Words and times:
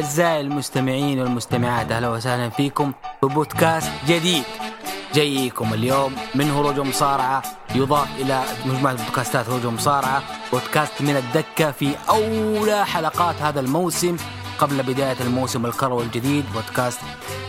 أعزائي 0.00 0.40
المستمعين 0.40 1.20
والمستمعات 1.20 1.92
أهلا 1.92 2.08
وسهلا 2.08 2.48
فيكم 2.50 2.92
في 3.20 3.26
بودكاست 3.26 3.90
جديد. 4.08 4.44
جايكم 5.14 5.74
اليوم 5.74 6.16
من 6.34 6.50
هروج 6.50 6.78
ومصارعة 6.78 7.42
يضاف 7.74 8.08
إلى 8.20 8.42
مجموعة 8.66 8.94
بودكاستات 8.94 9.48
هروج 9.48 9.66
ومصارعة 9.66 10.22
بودكاست 10.52 10.92
من 11.02 11.16
الدكة 11.16 11.70
في 11.70 11.94
أولى 12.08 12.86
حلقات 12.86 13.34
هذا 13.42 13.60
الموسم. 13.60 14.16
قبل 14.58 14.82
بداية 14.82 15.16
الموسم 15.20 15.66
الكروي 15.66 16.02
الجديد 16.02 16.44
بودكاست 16.54 17.00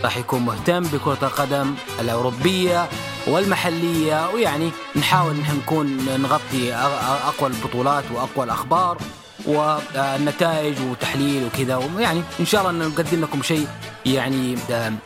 راح 0.04 0.16
يكون 0.16 0.42
مهتم 0.42 0.82
بكرة 0.82 1.18
القدم 1.22 1.74
الأوروبية 2.00 2.88
والمحلية 3.26 4.30
ويعني 4.30 4.70
نحاول 4.96 5.36
نحن 5.36 5.56
نكون 5.56 5.86
نغطي 6.22 6.74
أقوى 6.74 7.50
البطولات 7.50 8.04
وأقوى 8.14 8.44
الأخبار. 8.44 8.98
والنتائج 9.46 10.74
وتحليل 10.90 11.44
وكذا. 11.46 11.76
ويعني 11.76 12.22
إن 12.40 12.46
شاء 12.46 12.70
الله 12.70 12.86
نقدم 12.86 13.20
لكم 13.20 13.42
شيء 13.42 13.66
يعني 14.06 14.56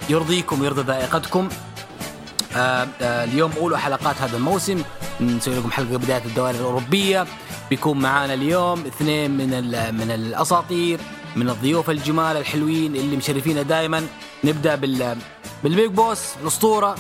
يرضيكم 0.08 0.60
ويرضي 0.60 0.82
ذائقتكم. 0.82 1.48
اليوم 3.00 3.52
اولى 3.60 3.80
حلقات 3.80 4.16
هذا 4.22 4.36
الموسم. 4.36 4.82
نسوي 5.20 5.54
لكم 5.54 5.70
حلقة 5.70 5.96
بداية 5.96 6.24
الدوائر 6.24 6.54
الأوروبية. 6.54 7.26
بيكون 7.70 7.98
معانا 7.98 8.34
اليوم 8.34 8.86
اثنين 8.86 9.30
من 9.30 9.48
من 9.94 10.10
الأساطير 10.10 11.00
من 11.36 11.48
الضيوف 11.48 11.90
الجمال 11.90 12.36
الحلوين 12.36 12.96
اللي 12.96 13.16
مشرفينا 13.16 13.62
دائما 13.62 14.06
نبدأ 14.44 14.74
بال 14.74 15.16
بال 15.64 15.75
big 15.75 15.90
boss 15.90 16.20
الأسطورة 16.42 16.94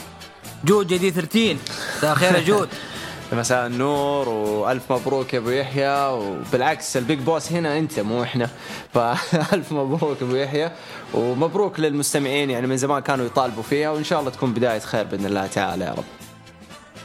جود 0.64 0.86
جديد 0.86 1.12
13 1.14 1.56
مساء 1.98 2.12
الخير 2.12 2.34
يا 2.34 2.40
جود. 2.40 2.68
مساء 3.32 3.66
النور 3.66 4.28
وألف 4.28 4.92
مبروك 4.92 5.34
يا 5.34 5.38
أبو 5.38 5.50
يحيى 5.50 6.06
وبالعكس 6.06 6.96
البيج 6.96 7.18
بوس 7.18 7.52
هنا 7.52 7.78
أنت 7.78 8.00
مو 8.00 8.22
إحنا. 8.22 8.48
فألف 8.94 9.72
مبروك 9.72 10.22
أبو 10.22 10.34
يحيى 10.36 10.70
ومبروك 11.14 11.80
للمستمعين 11.80 12.50
يعني 12.50 12.66
من 12.66 12.76
زمان 12.76 13.02
كانوا 13.02 13.26
يطالبوا 13.26 13.62
فيها 13.62 13.90
وإن 13.90 14.04
شاء 14.04 14.20
الله 14.20 14.30
تكون 14.30 14.52
بداية 14.52 14.78
خير 14.78 15.04
بإذن 15.04 15.26
الله 15.26 15.46
تعالى 15.46 15.84
يا 15.84 15.90
رب. 15.90 16.04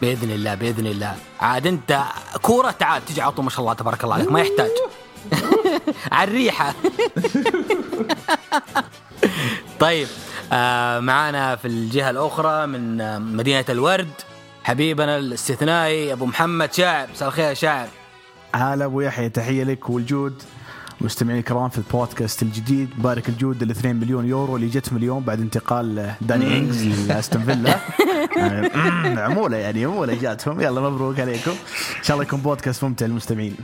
بإذن 0.02 0.32
الله 0.32 0.56
بإذن 0.56 0.88
الله. 0.88 1.16
عاد 1.40 1.68
أنت 1.68 2.00
كورة 2.42 2.72
تعال 2.72 3.06
تجي 3.06 3.22
على 3.22 3.32
طول 3.32 3.46
ما 3.46 3.52
شاء 3.52 3.60
الله 3.62 3.74
تبارك 3.74 4.04
الله 4.04 4.16
عليك 4.16 4.32
ما 4.32 4.40
يحتاج. 4.42 4.70
على 6.12 6.28
الريحة. 6.28 6.74
طيب 9.80 10.08
آه 10.54 11.00
معانا 11.00 11.56
في 11.56 11.68
الجهة 11.68 12.10
الأخرى 12.10 12.68
من 12.68 13.02
آه، 13.02 13.18
مدينة 13.20 13.66
الورد 13.70 14.10
حبيبنا 14.64 15.18
الاستثنائي 15.18 16.14
أبو 16.14 16.26
محمد 16.26 16.74
شاعر. 16.74 17.08
مساء 17.12 17.28
الخير 17.28 17.50
يا 17.50 17.54
شاعر. 17.54 17.88
هلا 18.56 18.86
أبو 18.86 19.02
يحيى 19.02 19.30
تحية 19.30 19.64
لك 19.64 19.90
والجود. 19.90 20.44
مستمعين 21.02 21.40
الكرام 21.40 21.70
في 21.70 21.78
البودكاست 21.78 22.44
الجديد 22.44 22.90
بارك 22.98 23.30
الجود 23.30 23.62
ال 23.62 23.72
2 23.72 23.96
مليون 23.96 24.26
يورو 24.26 24.56
اللي 24.56 24.68
جتهم 24.68 24.98
اليوم 24.98 25.24
بعد 25.24 25.40
انتقال 25.40 26.14
داني 26.22 26.58
إنجز 26.58 27.08
لأستون 27.08 27.44
فيلا. 27.44 27.80
عمولة 29.28 29.58
يعني 29.58 29.86
عمولة 29.86 30.14
جاتهم. 30.14 30.62
يلا 30.62 30.82
مبروك 30.82 31.20
عليكم. 31.20 31.52
إن 31.98 32.04
شاء 32.04 32.16
الله 32.16 32.28
يكون 32.28 32.40
بودكاست 32.40 32.84
ممتع 32.84 33.06
للمستمعين. 33.06 33.56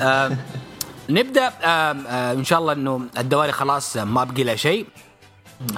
آه 0.00 0.36
نبدأ. 1.10 1.46
آه 1.46 1.66
آه 1.66 2.32
إن 2.32 2.44
شاء 2.44 2.58
الله 2.58 2.72
إنه 2.72 3.00
الدوري 3.18 3.52
خلاص 3.52 3.96
ما 3.96 4.24
بقي 4.24 4.44
له 4.44 4.54
شيء. 4.54 4.86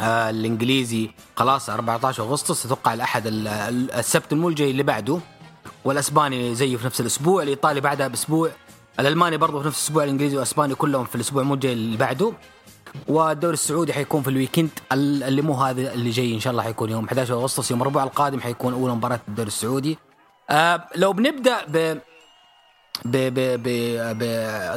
آه 0.01 0.31
الإنجليزي 0.31 1.11
خلاص 1.37 1.71
14 1.71 2.23
أغسطس 2.23 2.67
أتوقع 2.67 2.95
الأحد 2.95 3.23
السبت 3.27 4.33
الملجئ 4.33 4.71
اللي 4.71 4.83
بعده 4.83 5.19
والأسباني 5.85 6.55
زيه 6.55 6.77
في 6.77 6.87
نفس 6.87 7.01
الأسبوع 7.01 7.43
الإيطالي 7.43 7.81
بعدها 7.81 8.09
بأسبوع 8.09 8.51
الألماني 9.01 9.37
برضه 9.37 9.61
في 9.61 9.67
نفس 9.69 9.79
الأسبوع 9.79 10.05
الإنجليزي 10.05 10.37
والأسباني 10.37 10.75
كلهم 10.75 11.05
في 11.05 11.15
الأسبوع 11.15 11.43
الملجئ 11.43 11.73
اللي 11.73 11.97
بعده. 11.97 12.33
والدوري 13.09 13.55
السعودي 13.55 13.93
حيكون 13.93 14.23
في 14.23 14.31
الويكند 14.31 14.71
اللي 14.93 15.43
مو 15.43 15.55
هذا 15.55 15.93
اللي 15.95 16.11
جاي 16.11 16.35
إن 16.35 16.41
شاء 16.41 16.51
الله 16.51 16.63
حيكون 16.63 16.91
يوم 16.91 17.05
11 17.05 17.35
أغسطس 17.35 17.71
يوم 17.71 17.83
الربوع 17.83 18.03
القادم 18.05 18.41
حيكون 18.41 18.73
أول 18.73 18.91
مباراة 18.91 19.21
الدوري 19.29 19.49
السعودي. 19.49 19.99
آه 20.51 20.89
لو 20.97 21.13
بنبدأ 21.13 21.57
ب 21.65 22.01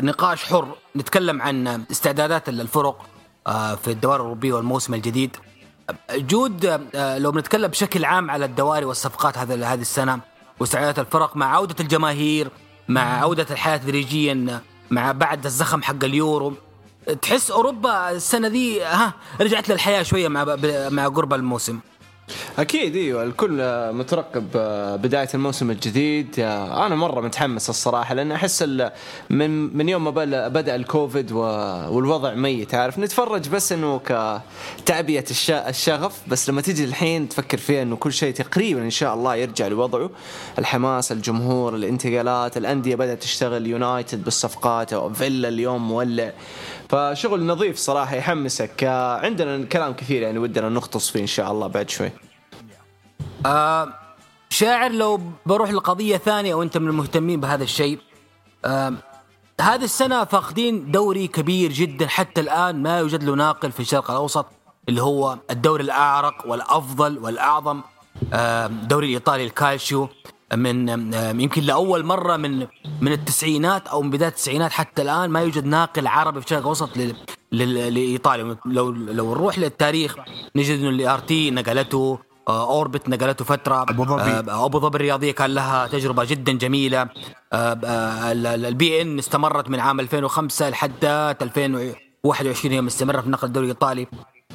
بنقاش 0.02 0.44
حر 0.44 0.76
نتكلم 0.96 1.42
عن 1.42 1.84
استعدادات 1.92 2.50
الفرق. 2.50 3.06
في 3.76 3.88
الدوائر 3.88 4.16
الأوروبية 4.16 4.54
والموسم 4.54 4.94
الجديد. 4.94 5.38
جود 6.12 6.66
آه، 6.96 7.18
لو 7.18 7.32
بنتكلم 7.32 7.68
بشكل 7.68 8.06
عام 8.06 8.32
على 8.32 8.46
الدواري 8.46 8.86
والصفقات 8.86 9.38
هذا 9.38 9.66
هذه 9.66 9.82
السنة 9.82 10.20
واستعدادات 10.60 11.00
الفرق 11.00 11.38
مع 11.38 11.56
عودة 11.56 11.76
الجماهير 11.80 12.50
مع 12.88 13.20
عودة 13.22 13.46
الحياة 13.52 13.78
تدريجيا 13.78 14.62
مع 14.92 15.12
بعد 15.12 15.46
الزخم 15.46 15.84
حق 15.84 16.04
اليورو. 16.04 16.54
تحس 17.22 17.52
أوروبا 17.52 18.12
السنة 18.12 18.48
دي 18.48 18.84
ها 18.84 19.14
رجعت 19.42 19.70
للحياة 19.70 20.04
شوية 20.04 20.28
مع 20.28 20.58
مع 20.90 21.08
قرب 21.08 21.34
الموسم. 21.34 21.80
أكيد 22.60 22.96
إيوه. 22.96 23.24
الكل 23.24 23.62
مترقب 23.94 24.48
بداية 25.02 25.28
الموسم 25.34 25.72
الجديد. 25.72 26.40
أنا 26.40 26.96
مرة 26.96 27.22
متحمس 27.22 27.70
الصراحة 27.70 28.14
لأن 28.14 28.32
أحس 28.32 28.64
من 29.30 29.78
من 29.78 29.90
يوم 29.90 30.04
ما 30.04 30.10
بدأ 30.48 30.76
الكوفيد 30.76 31.32
والوضع 31.32 32.34
ميت 32.34 32.76
عارف. 32.76 33.00
نتفرج 33.00 33.50
بس 33.50 33.72
إنه 33.72 34.00
كتعبئه 34.00 35.26
الشغف 35.52 36.22
بس 36.28 36.50
لما 36.50 36.62
تيجي 36.62 36.84
الحين 36.84 37.30
تفكر 37.30 37.58
فيها 37.58 37.82
إنه 37.82 37.96
كل 37.96 38.14
شيء 38.14 38.34
تقريبا 38.34 38.82
إن 38.82 38.90
شاء 38.90 39.14
الله 39.14 39.36
يرجع 39.36 39.68
لوضعه. 39.68 40.10
الحماس 40.60 41.12
الجمهور 41.12 41.76
الانتقالات 41.76 42.58
الأندية 42.58 42.96
بدأت 42.96 43.22
تشتغل 43.22 43.68
يونايتد 43.68 44.24
بالصفقات 44.24 44.96
فيلا 44.96 45.48
اليوم 45.48 45.88
مولع. 45.88 46.32
فشغل 46.90 47.46
نظيف 47.46 47.78
صراحة 47.78 48.16
يحمسك. 48.16 48.84
عندنا 49.24 49.66
كلام 49.66 49.94
كثير 49.94 50.22
يعني 50.22 50.38
ودنا 50.40 50.70
نختص 50.70 51.10
فيه 51.10 51.22
إن 51.22 51.28
شاء 51.28 51.52
الله 51.52 51.68
بعد 51.68 51.90
شوي. 51.90 52.12
آه 53.46 53.94
شاعر 54.50 54.92
لو 54.92 55.22
بروح 55.46 55.72
لقضية 55.72 56.18
ثانية 56.18 56.56
وأنت 56.56 56.78
من 56.78 56.88
المهتمين 56.88 57.40
بهذا 57.40 57.64
الشيء 57.64 58.00
آه 58.66 58.94
هذه 59.62 59.84
السنة 59.84 60.24
فاقدين 60.24 60.92
دوري 60.92 61.28
كبير 61.28 61.72
جدا. 61.72 62.08
حتى 62.08 62.42
الآن 62.42 62.84
ما 62.84 63.00
يوجد 63.00 63.24
له 63.24 63.36
ناقل 63.36 63.72
في 63.72 63.80
الشرق 63.80 64.12
الأوسط 64.12 64.46
اللي 64.90 65.02
هو 65.02 65.38
الدوري 65.50 65.84
الأعرق 65.84 66.44
والأفضل 66.46 67.18
والأعظم 67.18 67.82
آه 68.34 68.66
الدوري 68.66 69.08
الإيطالي 69.08 69.44
الكالشيو. 69.44 70.10
من 70.56 70.90
يمكن 71.42 71.64
لأول 71.64 72.06
مرة 72.06 72.38
من 72.38 72.68
من 73.02 73.12
التسعينات 73.12 73.88
أو 73.88 74.02
من 74.02 74.10
بداية 74.10 74.30
التسعينات 74.30 74.72
حتى 74.72 75.02
الآن 75.02 75.30
ما 75.30 75.42
يوجد 75.42 75.66
ناقل 75.66 76.08
عربي 76.08 76.40
في 76.40 76.46
الشرق 76.46 76.60
الأوسط 76.60 76.90
لإيطاليا. 77.52 78.58
لو 78.66 78.92
لو 78.92 79.32
نروح 79.32 79.60
للتاريخ 79.60 80.16
نجد 80.56 80.80
إنه 80.80 80.90
الار 80.90 81.20
تي 81.20 81.52
نقلته 81.52 82.20
آه، 82.48 82.70
أوربت 82.70 83.10
نقلته 83.10 83.46
فترة. 83.46 83.82
أبو 83.82 84.06
ظبي. 84.06 84.22
آه، 84.22 84.66
أبو 84.66 84.80
ظبي 84.80 84.96
الرياضية 84.96 85.32
كان 85.32 85.54
لها 85.54 85.88
تجربة 85.88 86.24
جدا 86.24 86.52
جميلة. 86.52 87.10
آه، 87.54 88.32
البي 88.32 89.02
إن 89.02 89.20
استمرت 89.20 89.70
من 89.70 89.80
عام 89.80 90.00
2005 90.00 90.70
لحد 90.70 91.06
2021 91.06 92.74
يوم 92.74 92.88
استمرت 92.88 93.24
في 93.24 93.30
نقل 93.30 93.48
الدوري 93.48 93.66
الإيطالي. 93.66 94.08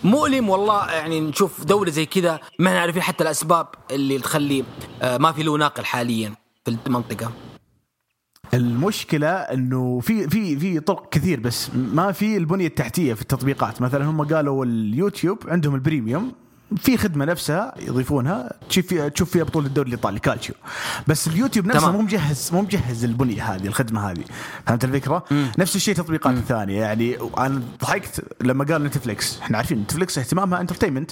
مؤلم 0.04 0.50
والله 0.50 0.90
يعني 0.90 1.20
نشوف 1.20 1.64
دوري 1.64 1.90
زي 1.90 2.06
كذا 2.06 2.40
ما 2.58 2.72
نعرفين 2.74 3.02
حتى 3.02 3.24
الأسباب 3.24 3.66
اللي 3.90 4.18
تخلي 4.18 4.64
ما 5.02 5.32
في 5.32 5.42
له 5.42 5.56
ناقل 5.58 5.84
حاليا 5.84 6.34
في 6.64 6.76
المنطقة. 6.86 7.32
المشكلة 8.54 9.28
إنه 9.28 10.00
في 10.00 10.28
في 10.28 10.56
في 10.56 10.80
طرق 10.80 11.08
كثير 11.08 11.40
بس 11.40 11.70
ما 11.74 12.12
في 12.12 12.36
البنية 12.36 12.66
التحتية 12.66 13.14
في 13.14 13.22
التطبيقات. 13.22 13.82
مثلا 13.82 14.04
هم 14.04 14.24
قالوا 14.24 14.64
اليوتيوب 14.64 15.38
عندهم 15.48 15.74
ال 15.74 15.81
premium 15.81 16.32
في 16.76 16.96
خدمة 16.96 17.24
نفسها 17.24 17.74
يضيفونها 17.78 18.52
تشوف 18.68 18.86
فيها 18.86 19.08
تشوف 19.08 19.30
فيها 19.30 19.44
بطولة 19.44 19.66
الدوري 19.66 19.88
الإيطالي 19.88 20.20
كالتشيو. 20.20 20.54
بس 21.06 21.28
اليوتيوب 21.28 21.66
نفسه 21.66 21.92
مو 21.92 22.02
مجهز 22.02 22.50
مو 22.52 22.62
مجهز 22.62 23.04
البنية 23.04 23.42
هذه 23.42 23.66
الخدمة 23.66 24.10
هذه. 24.10 24.24
فهمت 24.66 24.84
الفكرة؟ 24.84 25.24
مم. 25.30 25.52
نفس 25.58 25.76
الشيء 25.76 25.94
تطبيقات 25.94 26.38
ثانية. 26.38 26.80
يعني 26.80 27.16
أنا 27.38 27.62
ضحكت 27.80 28.24
لما 28.40 28.64
قال 28.64 28.84
نتفلكس 28.84 29.38
إحنا 29.40 29.56
عارفين 29.56 29.78
نتفلكس 29.78 30.18
اهتمامها 30.18 30.60
entertainment 30.60 31.10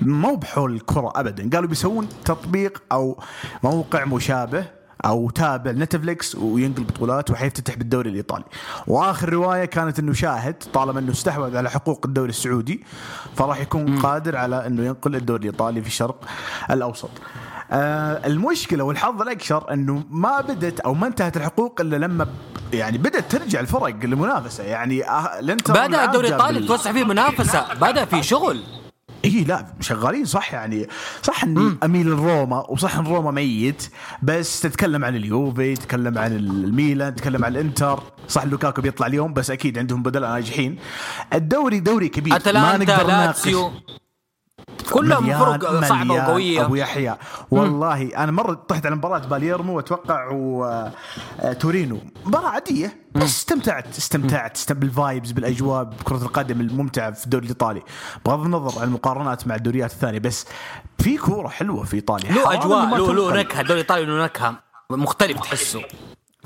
مو 0.00 0.34
بحول 0.34 0.74
الكرة 0.74 1.12
ابدا. 1.16 1.50
قالوا 1.52 1.68
بيسوون 1.68 2.08
تطبيق 2.24 2.82
أو 2.92 3.22
موقع 3.62 4.04
مشابه 4.04 4.79
أو 5.04 5.30
تابع 5.30 5.70
نتفليكس 5.70 6.34
وينقل 6.34 6.84
بطولات 6.84 7.30
وحيفتتح 7.30 7.74
بالدوري 7.74 8.10
الإيطالي. 8.10 8.44
وآخر 8.86 9.28
رواية 9.28 9.64
كانت 9.64 9.98
إنه 9.98 10.12
شاهد 10.12 10.54
طالما 10.72 11.00
إنه 11.00 11.12
استحوذ 11.12 11.56
على 11.56 11.70
حقوق 11.70 12.06
الدوري 12.06 12.30
السعودي 12.30 12.84
فراح 13.36 13.60
يكون. 13.60 13.98
قادر 13.98 14.36
على 14.36 14.66
إنه 14.66 14.84
ينقل 14.84 15.16
الدوري 15.16 15.48
الإيطالي 15.48 15.82
في 15.82 15.86
الشرق 15.86 16.24
الأوسط. 16.70 17.10
آه 17.72 18.26
المشكلة 18.26 18.84
والحظ 18.84 19.22
الأكثر 19.22 19.72
إنه 19.72 20.04
ما 20.10 20.40
بدت 20.40 20.80
أو 20.80 20.94
ما 20.94 21.06
انتهت 21.06 21.36
الحقوق 21.36 21.80
إلا 21.80 21.96
لما 21.96 22.26
يعني 22.72 22.98
بدات 22.98 23.32
ترجع 23.32 23.60
الفرق 23.60 23.88
للمنافسه 24.04 24.64
يعني 24.64 25.10
آه 25.10 25.40
بدا 25.68 26.04
الدوري 26.04 26.28
الإيطالي 26.28 26.66
توسع 26.66 26.92
فيه 26.92 27.04
منافسة 27.04 27.74
بدا 27.74 28.04
في 28.04 28.22
شغل. 28.22 28.62
اي 29.24 29.44
لا 29.44 29.66
شغالين 29.80 30.24
صح 30.24 30.52
يعني. 30.52 30.86
صح 31.22 31.44
إني 31.44 31.76
أميل 31.84 32.06
لروما 32.06 32.70
وصح 32.70 32.96
إن 32.96 33.06
روما 33.06 33.30
ميت 33.30 33.88
بس 34.22 34.60
تتكلم 34.60 35.04
عن 35.04 35.16
اليوفي 35.16 35.74
تتكلم 35.74 36.18
عن 36.18 36.36
الميلان 36.36 37.14
تتكلم 37.14 37.44
عن 37.44 37.52
الإنتر. 37.52 38.02
صح 38.28 38.44
لوكاكو 38.44 38.82
بيطلع 38.82 39.06
اليوم 39.06 39.34
بس 39.34 39.50
أكيد 39.50 39.78
عندهم 39.78 40.02
بدلاء 40.02 40.30
ناجحين. 40.30 40.78
الدوري 41.32 41.80
دوري 41.80 42.08
كبير 42.08 42.38
ما 42.54 42.76
نقدر 42.76 43.06
مليان- 44.96 45.38
فرق 45.38 45.84
صعبة 45.84 46.14
وقوية. 46.14 46.64
أبو 46.64 46.74
يحيى 46.74 47.16
والله 47.50 48.16
أنا 48.16 48.32
مرة 48.32 48.54
طحت 48.68 48.86
على 48.86 48.96
مباراة 48.96 49.18
باليرمو 49.18 49.76
وأتوقع 49.76 50.28
وتورينو 50.32 51.98
مباراة 52.26 52.48
عادية 52.48 52.96
بس 53.14 53.22
استمتعت 53.22 53.98
استمتعت 53.98 54.56
استم 54.56 54.74
بالفايبز 54.74 55.32
بالأجواء 55.32 55.84
بكرة 55.84 56.16
القدم 56.16 56.60
الممتعه 56.60 57.10
في 57.10 57.24
الدوري 57.24 57.44
الإيطالي. 57.44 57.82
بغض 58.26 58.44
النظر 58.44 58.80
عن 58.80 58.88
المقارنات 58.88 59.46
مع 59.46 59.54
الدوريات 59.54 59.90
الثانية 59.92 60.18
بس 60.18 60.46
في 60.98 61.16
كورة 61.16 61.48
حلوة 61.48 61.84
في 61.84 61.94
إيطاليا. 61.96 62.32
له 62.32 62.52
أجواء 62.54 62.96
له 62.96 63.12
له. 63.12 63.36
نكهة. 63.40 63.60
الدوري 63.60 63.80
الإيطالي 63.80 64.04
له 64.06 64.24
نكهة 64.24 64.54
مختلف 64.90 65.40
تحسه. 65.40 65.82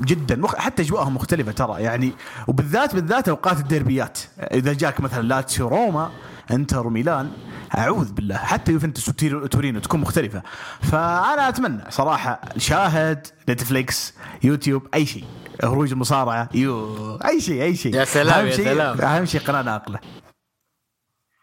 جدا. 0.00 0.36
مخ... 0.36 0.54
حتى 0.56 0.82
أجواءهم 0.82 1.14
مختلفة 1.14 1.52
ترى 1.52 1.82
يعني 1.82 2.12
وبالذات 2.48 2.94
بالذات 2.94 3.28
أوقات 3.28 3.58
الديربيات. 3.58 4.18
إذا 4.38 4.72
جاك 4.72 5.00
مثلا 5.00 5.22
لاتسيو 5.22 5.68
روما 5.68 6.10
إنتر 6.50 6.86
وميلان 6.86 7.30
أعوذ 7.78 8.12
بالله. 8.12 8.36
حتى 8.36 8.72
يوفنتوس 8.72 9.08
وتورينو 9.08 9.80
تكون 9.80 10.00
مختلفة. 10.00 10.42
فأنا 10.82 11.48
أتمنى 11.48 11.90
صراحة 11.90 12.40
شاهد 12.58 13.26
نتفليكس 13.48 14.14
يوتيوب 14.42 14.88
أي 14.94 15.06
شيء. 15.06 15.24
هروج 15.64 15.92
المصارعة 15.92 16.48
يو 16.54 17.16
أي 17.16 17.40
شيء 17.40 17.62
أي 17.62 17.76
شيء. 17.76 17.94
يا 17.94 18.04
سلام، 18.04 18.46
يا 18.46 18.56
شيء- 18.56 18.64
سلام. 18.64 19.00
أهم 19.00 19.24
شيء 19.24 19.40
قناة 19.40 19.62
ناقلة. 19.62 19.98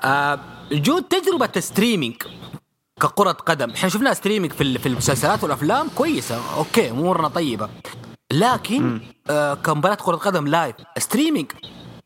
آه 0.03 0.39
جود 0.71 1.03
تجربة 1.03 1.59
streaming 1.59 2.15
ككرة 3.01 3.31
قدم. 3.31 3.71
إحنا 3.71 3.89
شفنا 3.89 4.13
streaming 4.13 4.53
في 4.53 4.77
في 4.77 4.85
المسلسلات 4.89 5.43
والأفلام. 5.43 5.89
كويسة. 5.95 6.55
okay 6.57 6.91
أمورنا 6.91 7.27
طيبة. 7.27 7.69
لكن 8.31 8.99
آه 9.29 9.53
كمباراة 9.53 9.95
كرة 9.95 10.15
قدم 10.15 10.47
live 10.47 10.75
streaming 10.97 11.51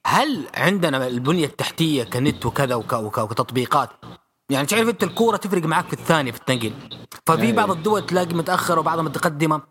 هل 0.07 0.45
عندنا 0.55 1.07
البنية 1.07 1.45
التحتية 1.45 2.03
كنت 2.03 2.45
وكذا 2.45 2.75
وك- 2.75 2.93
وك- 2.93 3.17
وكتطبيقات؟ 3.17 3.89
يعني 4.49 4.65
تعرف 4.67 4.89
انت 4.89 5.03
الكورة 5.03 5.37
تفرق 5.37 5.63
معك 5.63 5.87
في 5.87 5.93
الثانية 5.93 6.31
في 6.31 6.37
التنقل. 6.39 6.71
ففي 7.27 7.41
أيوة. 7.41 7.55
بعض 7.55 7.71
الدول 7.71 8.05
تلاقي 8.05 8.33
متأخرة 8.33 8.79
وبعضها 8.79 9.03
متقدمة. 9.03 9.61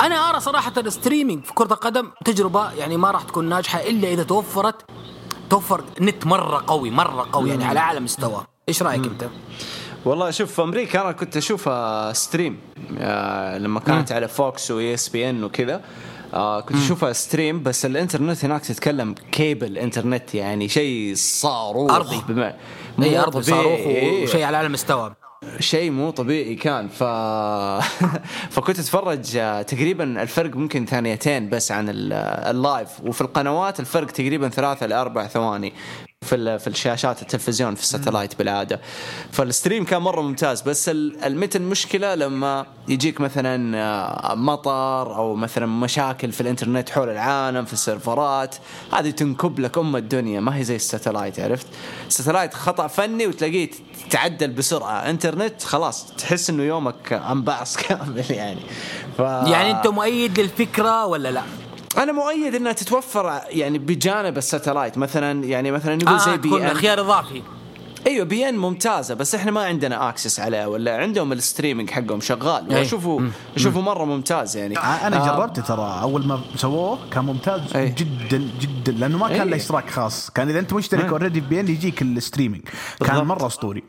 أنا 0.00 0.14
أرى 0.30 0.40
صراحة 0.40 0.72
ال 0.76 0.83
streaming 0.83 1.44
في 1.44 1.54
كرة 1.54 1.72
القدم 1.72 2.10
تجربة 2.24 2.72
يعني 2.72 2.96
ما 2.96 3.10
راح 3.10 3.22
تكون 3.22 3.48
ناجحة 3.48 3.80
إلا 3.80 4.08
إذا 4.08 4.22
توفرت 4.22 4.84
توفر 5.50 5.84
نت 6.00 6.26
مرة 6.26 6.64
قوي 6.66 6.90
مرة 6.90 7.28
قوي 7.32 7.50
يعني 7.50 7.64
على 7.64 7.80
أعلى 7.80 8.00
مستوى. 8.00 8.46
إيش 8.68 8.82
رأيك 8.82 9.04
أنت؟ 9.06 9.28
والله 10.04 10.30
شوف 10.30 10.52
في 10.52 10.62
أمريكا 10.62 11.00
أنا 11.02 11.12
كنت 11.12 11.36
أشوفها 11.36 12.12
stream 12.12 12.58
آه 12.98 13.58
لما 13.58 13.80
كانت 13.80 14.12
على 14.12 14.28
فوكس 14.28 14.70
و 14.70 14.94
ESPN 14.94 15.44
وكذا. 15.44 15.84
آه 16.34 16.60
كنت 16.60 16.76
أشوفها 16.76 17.12
stream 17.12 17.62
بس 17.62 17.86
الإنترنت 17.86 18.44
هناك 18.44 18.60
تتكلم 18.60 19.14
cable 19.32 19.78
internet 19.78 20.34
يعني 20.34 20.68
شيء 20.68 21.12
صاروخ 21.16 21.90
أرضي. 21.92 22.22
بما 22.28 22.54
إي 23.02 23.18
أرضي. 23.18 23.42
صاروخ. 23.42 23.80
وشيء 24.22 24.42
على 24.42 24.56
أعلى 24.56 24.68
مستوى 24.68 25.14
شيء 25.60 25.90
مو 25.90 26.10
طبيعي 26.10 26.54
كان 26.54 26.88
ف 26.88 27.02
فكنت 28.54 28.78
أتفرج 28.78 29.36
آه، 29.36 29.62
تقريبا 29.62 30.22
الفرق 30.22 30.56
ممكن 30.56 30.86
ثانيتين 30.86 31.48
بس 31.48 31.72
عن 31.72 31.88
ال- 31.88 32.12
ال 32.50 32.58
live 32.58 32.88
وفي 33.06 33.20
القنوات 33.20 33.80
الفرق 33.80 34.06
تقريبا 34.10 34.48
ثلاثة 34.48 34.86
لأربع 34.86 35.26
ثواني 35.26 35.72
في 36.22 36.58
في 36.58 36.66
الشاشات 36.66 37.22
التلفزيون 37.22 37.74
في 37.74 37.82
الساتلايت 37.82 38.38
بالعادة. 38.38 38.80
فال 39.32 39.45
stream 39.45 39.84
كان 39.84 40.02
مرة 40.02 40.20
ممتاز 40.20 40.62
بس 40.62 40.88
ال- 40.88 41.24
المتى 41.24 41.58
المشكلة؟ 41.58 42.14
لما 42.14 42.66
يجيك 42.88 43.20
مثلا 43.20 43.76
آه، 43.78 44.34
مطر 44.34 45.16
أو 45.16 45.34
مثلا 45.34 45.66
مشاكل 45.66 46.32
في 46.32 46.40
الإنترنت 46.40 46.90
حول 46.90 47.08
العالم 47.08 47.64
في 47.64 47.72
السيرفرات 47.72 48.54
هذه 48.92 49.10
تنكب 49.10 49.60
لك 49.60 49.78
أم 49.78 49.96
الدنيا. 49.96 50.40
ما 50.40 50.56
هي 50.56 50.64
زي 50.64 50.76
الساتلايت 50.76 51.40
عرفت؟ 51.40 51.66
الساتلايت 52.08 52.54
خطأ 52.54 52.86
فني 52.86 53.26
وتلاقيه 53.26 53.70
تعدل 54.10 54.50
بسرعة. 54.50 55.10
إنترنت 55.10 55.62
خلاص 55.62 56.06
تحس 56.18 56.50
إنه 56.50 56.62
يومك 56.62 57.12
انبعص 57.12 57.76
كامل 57.82 58.30
يعني. 58.30 58.60
ف... 59.18 59.20
يعني 59.20 59.70
أنت 59.70 59.86
مؤيد 59.86 60.40
للفكرة 60.40 61.06
ولا 61.06 61.28
لا؟ 61.30 61.42
أنا 61.98 62.12
مؤيد 62.12 62.54
إنها 62.54 62.72
تتوفر 62.72 63.40
يعني 63.48 63.78
بجانب 63.78 64.38
الساتلايت. 64.38 64.98
مثلا 64.98 65.44
يعني 65.44 65.70
مثلا 65.70 65.96
نقول 65.96 66.14
آه 66.14 66.18
زي 66.18 66.36
بي 66.36 66.70
إن. 66.70 66.74
خيار 66.74 67.00
إضافي. 67.00 67.42
أيوه 68.06 68.24
بي 68.24 68.48
إن 68.48 68.56
ممتازة 68.56 69.14
بس 69.14 69.34
إحنا 69.34 69.50
ما 69.50 69.64
عندنا 69.64 70.08
access 70.08 70.40
عليها 70.40 70.66
ولا 70.66 70.96
عندهم 70.96 71.32
ال 71.32 71.38
streaming 71.38 71.90
حقهم 71.90 72.20
شغال. 72.20 72.66
واشوفه 72.70 73.20
أشوفه 73.56 73.80
مرة 73.80 74.04
ممتاز 74.04 74.56
يعني. 74.56 74.78
أنا 74.78 75.16
آه، 75.16 75.36
جربته 75.36 75.62
ترى. 75.62 75.98
أول 76.02 76.26
ما 76.26 76.40
سووه 76.56 76.98
كان 77.12 77.24
ممتاز 77.24 77.76
أي. 77.76 77.88
جدا 77.88 78.50
جدا. 78.60 78.92
لأنه 78.92 79.18
ما 79.18 79.28
كان. 79.28 79.50
له 79.50 79.56
اشتراك 79.56 79.90
خاص. 79.90 80.30
كان 80.30 80.48
إذا 80.48 80.58
أنت 80.58 80.72
مشترك. 80.72 81.04
already 81.04 81.40
بي 81.40 81.60
إن 81.60 81.68
يجيك 81.68 82.02
ال 82.02 82.07
streaming. 82.07 82.62
كان. 83.06 83.24
مرة 83.24 83.46
أسطوري. 83.46 83.82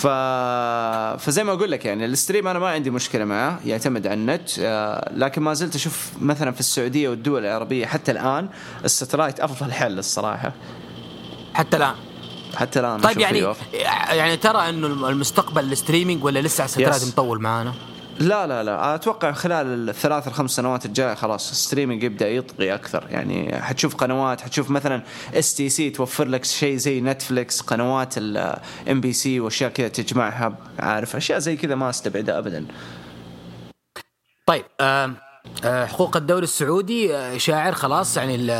ف... 0.00 0.06
فزي 1.24 1.44
ما 1.44 1.52
أقول 1.52 1.70
لك 1.70 1.84
يعني 1.84 2.04
ال 2.04 2.10
stream 2.10 2.48
أنا 2.48 2.58
ما 2.58 2.68
عندي 2.68 2.90
مشكلة 2.90 3.24
معه 3.24 3.60
يعتمد 3.64 4.06
على 4.06 4.14
النت 4.14 4.50
آه، 4.58 5.10
لكن 5.16 5.42
ما 5.42 5.54
زلت 5.54 5.74
أشوف 5.74 6.10
مثلا 6.20 6.50
في 6.50 6.60
السعودية 6.60 7.08
والدول 7.08 7.44
العربية 7.46 7.86
حتى 7.86 8.12
الآن 8.12 8.48
الستلايت 8.84 9.40
أفضل 9.40 9.72
حل 9.72 9.98
الصراحة 9.98 10.52
حتى 11.54 11.76
الآن 11.76 11.94
حتى 12.56 12.80
الآن 12.80 13.00
طيب 13.00 13.18
يعني. 13.18 13.54
يعني 14.10 14.36
ترى 14.36 14.68
إنه 14.68 14.86
المستقبل 15.08 15.72
ال 15.72 15.77
streaming 15.77 16.24
ولا 16.24 16.38
لسه 16.38 16.64
الستلايت 16.64 17.06
مطول 17.06 17.40
معانا؟ 17.40 17.74
لا 18.20 18.46
لا 18.46 18.62
لا. 18.62 18.94
أتوقع 18.94 19.32
خلال 19.32 19.88
الثلاث 19.88 20.28
الخمس 20.28 20.50
سنوات 20.50 20.86
الجايه 20.86 21.14
خلاص 21.14 21.50
ال 21.50 21.55
streaming 21.55 22.02
يبدأ 22.02 22.28
يطغي 22.28 22.74
أكثر. 22.74 23.06
يعني 23.10 23.62
حتشوف 23.62 23.96
قنوات 23.96 24.40
حتشوف 24.40 24.70
مثلا 24.70 25.02
STC 25.34 25.90
توفر 25.90 26.28
لك 26.28 26.44
شيء 26.44 26.76
زي 26.76 27.00
نتفلكس 27.00 27.60
قنوات 27.60 28.14
ال 28.18 29.00
MBC 29.00 29.40
وأشياء 29.40 29.70
كذا 29.70 29.88
تجمعها. 29.88 30.56
عارف 30.78 31.16
أشياء 31.16 31.38
زي 31.38 31.56
كذا 31.56 31.74
ما 31.74 31.90
أستبعدها 31.90 32.38
ابدا. 32.38 32.66
طيب 34.46 34.64
آه 34.80 35.14
حقوق 35.64 36.16
الدوري 36.16 36.44
السعودي 36.44 37.16
آه، 37.16 37.36
شاعر 37.36 37.72
خلاص 37.72 38.16
يعني 38.16 38.52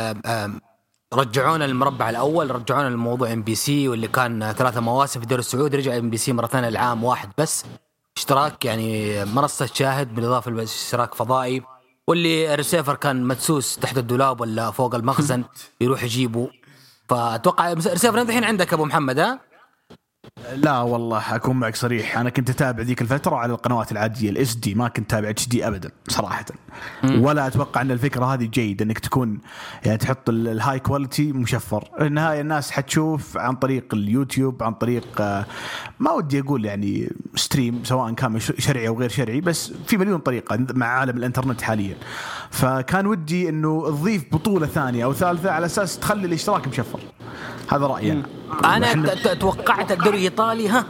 رجعونا 1.13 1.65
المربع 1.65 2.09
الأول 2.09 2.51
رجعونا 2.51 2.87
الموضوع 2.87 3.33
MBC 3.33 3.87
واللي 3.87 4.07
كان 4.07 4.51
ثلاثة 4.51 4.81
مواسم 4.81 5.19
في 5.19 5.23
الدوري 5.23 5.39
السعودي 5.39 5.77
رجع 5.77 5.97
MBC 5.97 6.33
مره 6.33 6.47
ثانية 6.47 6.67
العام 6.67 7.03
واحد 7.03 7.29
بس. 7.37 7.65
اشتراك 8.21 8.65
يعني 8.65 9.25
منصة 9.25 9.69
شاهد 9.73 10.15
بالإضافة 10.15 10.51
لاشتراك 10.51 11.15
فضائي 11.15 11.61
واللي 12.07 12.53
الريسيفر 12.53 12.95
كان 12.95 13.23
مدسوس 13.23 13.77
تحت 13.77 13.97
الدولاب 13.97 14.41
ولا 14.41 14.71
فوق 14.71 14.95
المخزن 14.95 15.43
يروح 15.81 16.03
يجيبه 16.03 16.49
فأتوقع 17.09 17.71
الريسيفر 17.71 18.21
الحين 18.21 18.43
عندك 18.43 18.73
أبو 18.73 18.85
محمد 18.85 19.19
ها؟ 19.19 19.39
لا 20.55 20.79
والله 20.79 21.35
أكون 21.35 21.55
معك 21.59 21.75
صريح. 21.75 22.17
أنا 22.17 22.29
كنت 22.29 22.49
أتابع 22.49 22.83
ذيك 22.83 23.01
الفترة 23.01 23.35
على 23.35 23.51
القنوات 23.53 23.91
العادية 23.91 24.29
ال 24.29 24.55
SD. 24.55 24.75
ما 24.75 24.87
كنت 24.87 25.13
أتابع 25.13 25.29
HD 25.29 25.67
ابدا 25.67 25.91
صراحة. 26.07 26.45
ولا 27.03 27.47
أتوقع 27.47 27.81
أن 27.81 27.91
الفكرة 27.91 28.25
هذه 28.33 28.45
جيدة 28.45 28.85
أنك 28.85 28.99
تكون 28.99 29.39
يعني 29.85 29.97
تحط 29.97 30.29
ال- 30.29 30.47
ال 30.47 30.79
high 30.79 30.98
quality 30.98 31.31
مشفر. 31.33 31.89
النهاية 32.01 32.41
الناس 32.41 32.71
حتشوف 32.71 33.37
عن 33.37 33.55
طريق 33.55 33.93
اليوتيوب 33.93 34.63
عن 34.63 34.73
طريق 34.73 35.21
آه، 35.21 35.45
ما 35.99 36.11
ودي 36.11 36.39
أقول 36.39 36.65
يعني 36.65 37.11
stream 37.35 37.83
سواء 37.83 38.13
كان 38.13 38.39
شرعي 38.39 38.87
أو 38.87 38.99
غير 38.99 39.09
شرعي 39.09 39.41
بس 39.41 39.73
في 39.87 39.97
مليون 39.97 40.19
طريقة 40.19 40.57
مع 40.73 40.85
عالم 40.87 41.17
الإنترنت 41.17 41.61
حاليا. 41.61 41.95
فكان 42.49 43.07
ودي 43.07 43.49
إنه 43.49 43.89
تضيف 43.89 44.25
بطولة 44.31 44.67
ثانية 44.67 45.05
أو 45.05 45.13
ثالثة 45.13 45.51
على 45.51 45.65
أساس 45.65 45.99
تخلي 45.99 46.25
الإشتراك 46.27 46.67
مشفر. 46.67 46.99
هذا 47.71 47.85
رأيي 47.85 48.11
أنا. 48.11 48.25
أنا 48.75 49.33
توقعت 49.33 49.91
الدوري 50.11 50.27
الإيطالي 50.27 50.69
ها؟ 50.69 50.85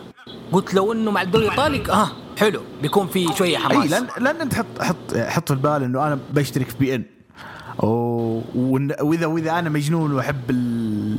قلت 0.52 0.74
لو 0.74 0.94
إنه 0.94 1.12
مع 1.12 1.22
الدوري 1.22 1.46
الإيطالي 1.46 1.84
ها؟ 1.92 2.12
حلو 2.38 2.62
بيكون 2.82 3.08
في 3.08 3.28
شوية 3.38 3.50
إي 3.50 3.58
حماس. 3.58 3.92
لأن 3.92 4.08
لأن 4.18 4.42
أنت 4.42 4.56
حط 4.56 4.66
حط 4.82 5.18
حط 5.18 5.48
في 5.48 5.54
البال 5.54 5.84
إنه 5.84 6.08
أنا 6.08 6.20
بشترك 6.34 6.70
في 6.70 6.78
بي 6.80 6.96
إن. 6.96 7.04
واذا 7.80 9.26
وإذا 9.26 9.60
أنا 9.60 9.70
مجنون 9.70 10.12
وأحب 10.14 10.52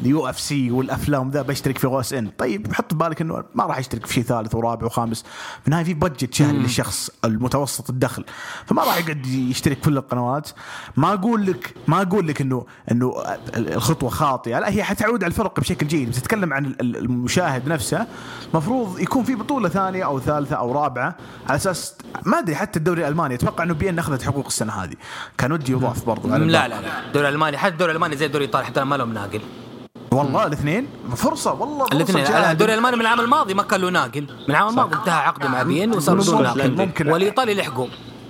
ال 0.00 0.28
UFC 0.28 0.71
والأفلام 0.70 1.30
ذا 1.30 1.42
بشترك 1.42 1.78
في 1.78 1.87
OSN 1.87 2.31
طيب 2.38 2.72
حط 2.72 2.92
في 2.92 2.99
بالك 2.99 3.20
إنه 3.20 3.44
ما 3.54 3.64
راح 3.66 3.78
اشترك 3.78 4.06
في 4.06 4.14
شيء 4.14 4.25
ثالث 4.25 4.54
ورابع 4.54 4.87
وخامس. 4.87 5.22
في 5.61 5.66
النهاية 5.66 5.84
في 5.84 5.94
budget 5.95 6.35
شهري 6.34 6.58
للشخص 6.58 7.11
المتوسط 7.25 7.90
الدخل. 7.90 8.25
فما 8.66 8.84
راح 8.84 8.99
يقعد 8.99 9.26
يشترك 9.26 9.80
كل 9.80 9.96
القنوات. 9.96 10.50
ما 10.96 11.12
أقول 11.12 11.46
لك 11.46 11.75
ما 11.87 12.02
أقول 12.02 12.28
لك 12.28 12.40
انه 12.40 12.66
إنه 12.90 13.14
الخطوة 13.56 14.11
خاطئة. 14.11 14.58
لا 14.58 14.70
هي 14.70 14.82
حتعود 14.84 15.25
على 15.25 15.30
الفرق 15.30 15.61
بشكل 15.61 15.87
جيد. 15.87 16.11
بس 16.11 16.20
تتكلم 16.20 16.52
عن 16.52 16.66
ال- 16.66 16.96
المشاهد 16.96 17.68
نفسه. 17.68 18.06
مفروض 18.54 19.00
يكون 19.00 19.25
في 19.25 19.34
بطولة 19.34 19.68
ثانية 19.68 20.04
أو 20.04 20.20
ثالثة 20.20 20.56
أو 20.56 20.72
رابعة. 20.72 21.16
على 21.49 21.56
أساس 21.56 21.94
ما 22.26 22.38
أدري 22.38 22.54
حتى 22.56 22.78
الدوري 22.78 23.02
الألماني. 23.02 23.34
أتوقع 23.34 23.64
إنه 23.64 23.75
بي 23.75 23.90
ان 23.90 23.99
أخذت 23.99 24.22
حقوق 24.22 24.46
السنة 24.46 24.72
هذه. 24.72 24.94
كان 25.38 25.52
ودي 25.52 25.72
يضاف 25.72 26.06
برضو. 26.06 26.28
لا. 26.28 26.38
لا 26.38 26.68
لا. 26.68 27.06
الدوري 27.06 27.28
الالماني 27.28 27.58
حتى 27.58 27.72
الدوري 27.72 27.90
الألماني 27.90 28.16
زي 28.16 28.26
الدوري 28.26 28.44
الإيطالي 28.44 28.66
حتى 28.66 28.84
ما 28.84 28.94
لهم 28.96 29.12
ناقل. 29.14 29.40
والله 30.12 30.47
الاثنين. 30.47 30.87
فرصة 31.16 31.52
والله 31.52 31.85
فرصة 31.85 31.97
الاثنين. 31.97 32.26
الدوري 32.26 32.73
الألماني 32.73 32.97
من 32.97 33.02
العام 33.02 33.21
الماضي 33.21 33.54
ما 33.54 33.62
كان 33.62 33.81
له 33.81 33.90
ناقل. 33.90 34.21
من 34.49 34.50
العام 34.54 34.69
الماضي 34.69 34.97
انتهى 34.97 35.14
عقده 35.14 35.49
مع 35.49 35.62
بيين 35.62 35.92
وصار 35.95 36.16
ممكن- 36.16 36.31
بدون 36.33 36.42
ناقل. 36.42 36.76
ممكن. 36.76 37.09
والإيطالي 37.09 37.54
لحقوا 37.54 37.87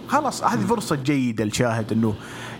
خلاص 0.09 0.45
هذه 0.45 0.67
فرصة 0.67 0.97
جيدة 0.97 1.45
لشاهد 1.45 1.93
إنه 1.93 2.15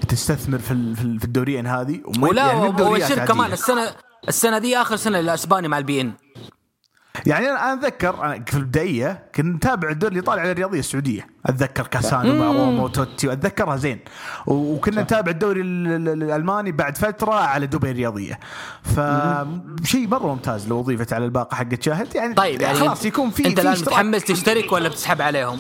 تستثمر 0.09 0.59
في 0.59 0.95
في 0.95 1.03
ال- 1.03 1.19
في 1.19 1.25
الدوريين 1.25 1.67
هذه. 1.67 2.01
ولا 2.21 2.47
يعني 2.47 2.61
من 2.61 2.67
الدوريات 2.67 3.03
والشرك 3.03 3.19
عادية. 3.19 3.33
كمان 3.35 3.53
السنة 3.53 3.83
السنة 4.29 4.59
دي 4.59 4.77
آخر 4.77 4.97
سنة 4.97 5.21
للاسباني 5.21 5.69
مع 5.69 5.79
البي 5.79 6.01
إن. 6.01 6.13
يعني 7.27 7.47
أنا 7.51 7.73
أتذكر 7.73 8.25
أنا 8.25 8.45
في 8.47 8.55
البدائيه 8.57 9.23
كنت 9.35 9.47
نتابع 9.47 9.91
الدوري 9.91 10.13
الإيطالي 10.13 10.41
على 10.41 10.53
الرياضية 10.53 10.79
السعودية. 10.79 11.27
أتذكر 11.47 11.87
كاسانو 11.87 12.35
مع 12.39 12.47
روما 12.47 12.83
وتوتي 12.83 13.29
واتذكرها 13.29 13.77
زين. 13.77 13.99
وكنا 14.47 15.03
نتابع 15.03 15.31
الدوري 15.31 15.61
ال- 15.61 15.87
ال- 16.09 16.23
الألماني 16.23 16.73
بعد 16.73 16.99
فترة 16.99 17.35
على 17.35 17.67
دبي 17.67 17.91
الرياضية. 17.91 18.41
فشيء 18.83 20.09
مرة 20.09 20.27
ممتاز 20.27 20.69
لو 20.69 20.81
اضيفت 20.81 21.13
على 21.13 21.25
الباقه 21.25 21.55
حقت 21.55 21.83
شاهد 21.83 22.15
يعني 22.15 22.35
طيب 22.35 22.61
يعني 22.61 22.79
خلاص 22.79 23.05
يكون 23.05 23.31
في 23.31 23.47
أنت 23.47 23.61
الآن. 23.61 23.73
متحمس 23.73 24.25
تشترك 24.25 24.73
ولا 24.73 24.89
بتسحب 24.89 25.23
عليهم؟ 25.23 25.59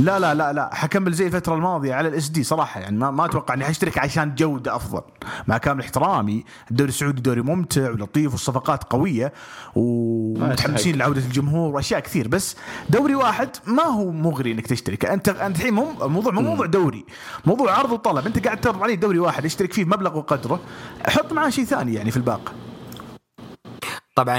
لا 0.00 0.18
لا 0.18 0.34
لا 0.34 0.52
لا. 0.52 0.74
حكمل 0.74 1.12
زي 1.12 1.26
الفترة 1.26 1.54
الماضية 1.54 1.94
على 1.94 2.08
الاس 2.08 2.28
دي 2.28 2.44
صراحة. 2.44 2.80
يعني 2.80 2.98
ما, 2.98 3.10
ما 3.10 3.24
أتوقع 3.24 3.54
إني 3.54 3.64
حاشترك 3.64 3.98
عشان 3.98 4.34
جودة 4.34 4.76
أفضل. 4.76 5.02
مع 5.46 5.58
كامل 5.58 5.80
احترامي 5.80 6.44
الدوري 6.70 6.88
السعودي 6.88 7.22
دوري 7.22 7.42
ممتع 7.42 7.90
ولطيف 7.90 8.32
والصفقات 8.32 8.84
قوية 8.84 9.32
ومتحمسين 9.74 10.98
لعودة 10.98 11.20
الجمهور 11.20 11.74
وأشياء 11.74 12.00
كثير. 12.00 12.28
بس 12.28 12.56
دوري 12.90 13.14
واحد 13.14 13.48
ما 13.66 13.82
هو 13.82 14.10
مغري 14.10 14.52
إنك 14.52 14.66
تشترك. 14.66 15.04
أنت 15.04 15.28
أنت 15.28 15.56
الحين 15.56 15.74
مو 15.74 15.86
الموضوع 16.02 16.32
مو 16.32 16.40
موضوع 16.40 16.66
دوري. 16.66 17.04
موضوع 17.46 17.72
عرض 17.78 17.92
وطلب 17.92 18.26
أنت 18.26 18.44
قاعد 18.44 18.60
تعرض 18.60 18.82
عليه 18.82 18.94
دوري 18.94 19.18
واحد 19.18 19.44
اشترك 19.44 19.72
فيه 19.72 19.84
بمبلغ 19.84 20.18
وقدره. 20.18 20.60
حط 21.06 21.32
معاه 21.32 21.50
شيء 21.50 21.64
ثاني 21.64 21.94
يعني 21.94 22.10
في 22.10 22.16
الباقة. 22.16 22.52
طبعا 24.14 24.38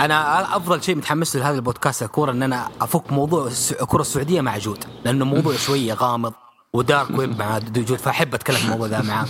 أنا 0.00 0.56
أفضل 0.56 0.82
شيء 0.82 0.96
متحمس 0.96 1.36
له 1.36 1.50
هذا 1.50 1.56
البودكاست 1.56 2.02
الكورة 2.02 2.30
إن 2.30 2.42
أنا 2.42 2.68
أفك 2.80 3.12
موضوع 3.12 3.50
الكرة 3.80 4.00
السعودية 4.00 4.40
مع 4.40 4.58
جود 4.58 4.84
لأنه 5.04 5.24
موضوع 5.24 5.56
شوية 5.56 5.94
غامض 5.94 6.32
و 6.72 6.81
dark 6.81 7.18
web 7.18 7.38
مع 7.38 7.58
جود 7.58 7.98
فأحب 7.98 8.34
أتكلم 8.34 8.56
في 8.56 8.64
الموضوع 8.64 8.86
ذا 8.86 9.02
معاه. 9.02 9.26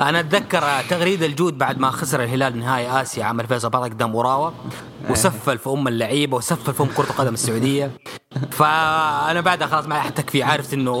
أنا 0.00 0.20
أتذكر 0.20 0.82
تغريدة 0.90 1.26
الجود 1.26 1.58
بعد 1.58 1.78
ما 1.78 1.90
خسر 1.90 2.22
الهلال 2.22 2.58
نهائي 2.58 3.02
آسيا 3.02 3.24
عام 3.24 3.40
2017 3.40 3.92
قدام 3.92 4.14
أوراوا 4.14 4.50
وسفل 5.10 5.58
في 5.58 5.70
أم 5.70 5.88
اللعيبة 5.88 6.36
وسفل 6.36 6.74
في 6.74 6.82
ام 6.82 6.88
كرة 6.96 7.04
القدم 7.10 7.34
السعودية 7.34 7.90
فأنا 8.50 9.40
بعدها 9.40 9.66
خلاص 9.68 9.86
ما 9.86 10.10
تكفي 10.10 10.42
عارف 10.42 10.74
إنه 10.74 10.92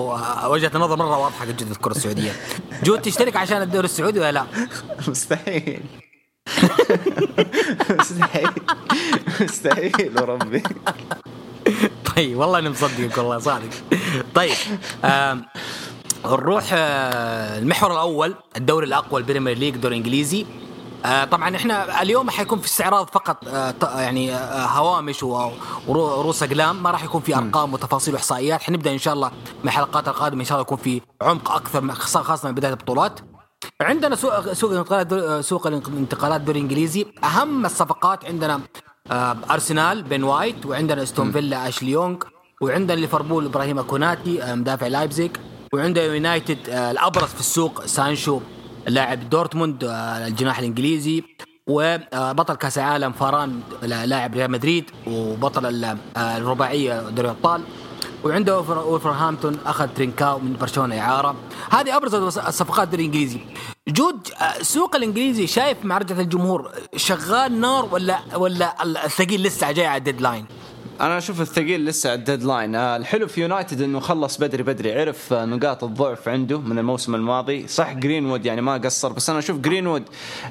وجهة 0.46 0.70
النظر 0.74 0.96
مرة 0.96 1.18
واضحة 1.18 1.44
قد 1.44 1.56
جد 1.56 1.70
الكرة 1.70 1.92
السعودية. 1.92 2.32
جود 2.82 3.02
تشترك 3.02 3.36
عشان 3.36 3.62
الدوري 3.62 3.84
السعودي 3.84 4.20
ولا 4.20 4.32
لا؟ 4.32 4.46
مستحيل 5.08 5.82
مستحيل. 8.00 8.48
مستحيل 9.40 10.12
وربي. 10.16 10.62
طيب 12.16 12.38
والله 12.38 12.58
أنا 12.58 12.70
مصدقك 12.70 13.18
والله 13.18 13.38
صادق. 13.38 13.70
طيب 14.34 14.56
نروح 16.26 16.64
آه، 16.72 17.58
المحور 17.58 17.92
الأول 17.92 18.34
الدوري 18.56 18.86
الأقوى 18.86 19.20
البريمير 19.20 19.58
ليج 19.58 19.74
الدوري 19.74 19.96
الانجليزي 19.96 20.46
آه، 21.04 21.24
طبعا 21.24 21.56
إحنا 21.56 22.02
اليوم 22.02 22.30
حيكون 22.30 22.58
في 22.58 22.66
استعراض 22.66 23.06
فقط 23.06 23.48
آه، 23.48 24.00
يعني 24.00 24.34
هوامش 24.54 25.22
ورؤوس 25.22 26.42
أقلام 26.42 26.82
ما 26.82 26.90
راح 26.90 27.04
يكون 27.04 27.20
في 27.20 27.36
أرقام 27.36 27.74
وتفاصيل 27.74 28.14
واحصائيات 28.14 28.62
حنبدأ 28.62 28.92
إن 28.92 28.98
شاء 28.98 29.14
الله 29.14 29.28
مع 29.64 29.72
الحلقات 29.72 30.08
القادمة 30.08 30.40
إن 30.40 30.44
شاء 30.44 30.52
الله 30.58 30.62
يكون 30.62 30.78
في 30.78 31.00
عمق 31.22 31.50
أكثر 31.52 31.92
خاصة 31.94 32.48
من 32.48 32.54
بداية 32.54 32.72
البطولات. 32.72 33.20
عندنا 33.80 34.16
سوق 34.16 34.52
سوق 34.52 34.70
الانتقالات 34.72 35.44
سوق 35.44 35.66
الانتقالات 35.66 36.40
الدوري 36.40 36.58
الانجليزي 36.58 37.06
أهم 37.24 37.66
الصفقات 37.66 38.24
عندنا 38.24 38.60
آه، 39.10 39.36
أرسنال 39.50 40.02
بن 40.02 40.22
وايت 40.22 40.66
وعندنا 40.66 41.02
أستون 41.02 41.32
فيلا 41.32 41.68
أشلي 41.68 41.90
يونغ 41.90 42.16
وعندنا 42.62 42.96
ليفربول 43.00 43.46
إبراهيم 43.46 43.80
كوناتي 43.80 44.42
آه، 44.42 44.54
مدافع 44.54 44.86
لايبزيج 44.86 45.30
وعندنا 45.74 46.04
يونايتد 46.04 46.58
آه، 46.68 46.90
الأبرز 46.90 47.24
في 47.28 47.40
السوق 47.40 47.86
سانشو 47.86 48.40
لاعب 48.86 49.30
دورتموند 49.30 49.84
الجناح 50.26 50.58
الإنجليزي 50.58 51.22
وبطل 51.68 52.54
كأس 52.54 52.78
العالم 52.78 53.12
فاران 53.12 53.60
لاعب 53.82 54.34
ريال 54.34 54.50
مدريد 54.50 54.90
وبطل 55.06 55.66
ال- 55.66 55.98
الرباعية 56.16 57.00
دوري 57.10 57.28
الأبطال. 57.30 57.62
وعنده 58.24 58.58
وفر- 58.58 58.78
وولفرهامبتون 58.86 59.58
أخذ 59.66 59.88
ترينكاو 59.88 60.38
من 60.38 60.56
برشلونة 60.60 61.00
إعارة. 61.00 61.34
هذه 61.70 61.96
أبرز 61.96 62.14
الصفقات 62.38 62.94
الإنجليزي. 62.94 63.40
جود 63.88 64.28
آه، 64.40 64.60
السوق 64.60 64.96
الإنجليزي 64.96 65.46
شايف 65.46 65.84
مع 65.84 65.98
رجعه 65.98 66.20
الجمهور 66.20 66.70
شغال 66.96 67.60
نار 67.60 67.88
ولا 67.92 68.18
ولا 68.36 68.82
الثقيل 69.04 69.42
لسه 69.42 69.72
جاي 69.72 69.86
على 69.86 69.98
ال 69.98 70.03
deadline 70.03 70.46
أنا 71.00 71.18
أشوف 71.18 71.40
الثقيل 71.40 71.84
لسه 71.84 72.10
على 72.10 72.18
ال 72.18 72.24
deadline 72.24 72.74
آه، 72.74 72.96
الحلو 72.96 73.26
في 73.26 73.40
يونايتد 73.40 73.82
إنه 73.82 74.00
خلص 74.00 74.36
بدري 74.36 74.62
بدري. 74.62 75.00
عرف 75.00 75.32
آه، 75.32 75.44
نقاط 75.44 75.84
الضعف 75.84 76.28
عنده 76.28 76.60
من 76.60 76.78
الموسم 76.78 77.14
الماضي. 77.14 77.68
صح 77.68 77.92
جرينوود 77.92 78.46
يعني 78.46 78.60
ما 78.60 78.76
قصر 78.76 79.12
بس 79.12 79.30
أنا 79.30 79.38
أشوف 79.38 79.58
جرينوود 79.58 80.02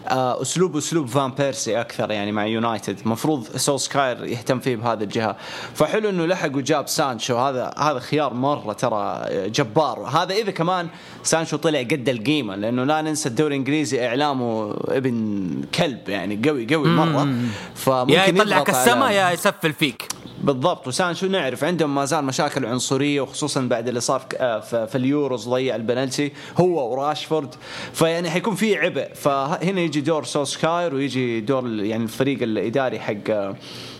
آه، 0.07 0.41
أسلوب 0.41 0.77
أسلوب 0.77 1.07
فان 1.07 1.31
بيرسي 1.31 1.81
أكثر 1.81 2.11
يعني 2.11 2.31
مع 2.31 2.45
يونايتد. 2.45 2.99
المفروض 2.99 3.47
سولسكاير 3.57 4.25
يهتم 4.25 4.59
فيه 4.59 4.75
بهذه 4.75 5.03
الجهة. 5.03 5.35
فحلو 5.73 6.09
إنه 6.09 6.25
لحق 6.25 6.55
وجاب 6.55 6.87
سانشو. 6.87 7.37
هذا 7.37 7.73
هذا 7.77 7.99
خيار 7.99 8.33
مرة 8.33 8.73
ترى 8.73 9.25
جبار. 9.49 9.99
هذا 9.99 10.33
إذا 10.33 10.51
كمان 10.51 10.87
سانشو 11.23 11.57
طلع 11.57 11.79
قد 11.79 12.09
القيمة 12.09 12.55
لأنه 12.55 12.83
لا 12.83 13.01
ننسى 13.01 13.29
الدوري 13.29 13.55
الإنجليزي 13.55 14.07
إعلامه 14.07 14.75
ابن 14.87 15.47
كلب 15.75 16.09
يعني 16.09 16.41
قوي 16.49 16.73
قوي 16.73 16.89
مرة. 16.89 17.33
فممكن 17.75 18.13
يا 18.13 18.25
يطلعك 18.25 18.69
السما 18.69 19.11
يا 19.11 19.31
يسفل 19.31 19.73
فيك. 19.73 20.07
بالضبط. 20.45 20.87
وسانشو 20.87 21.27
نعرف؟ 21.27 21.63
عندهم 21.63 21.95
ما 21.95 22.05
زال 22.05 22.25
مشاكل 22.25 22.65
عنصرية 22.65 23.21
وخصوصا 23.21 23.61
بعد 23.61 23.87
اللي 23.87 23.99
صار 23.99 24.19
في- 24.19 24.37
آه، 24.39 24.87
اليوروز 24.95 25.49
ضيع 25.49 25.75
البنالتي 25.75 26.31
هو 26.57 26.91
وراشفورد. 26.91 27.55
فيعني 27.93 28.29
حيكون 28.29 28.55
في 28.55 28.77
عبء. 28.77 29.13
فهنا 29.13 29.81
يجي 29.81 30.01
دور 30.01 30.23
سولسكاير 30.23 30.95
ويجي 30.95 31.41
دور 31.41 31.67
يعني 31.69 32.03
الفريق 32.03 32.41
الإداري 32.41 32.99
حق 32.99 33.13
آه، 33.29 33.55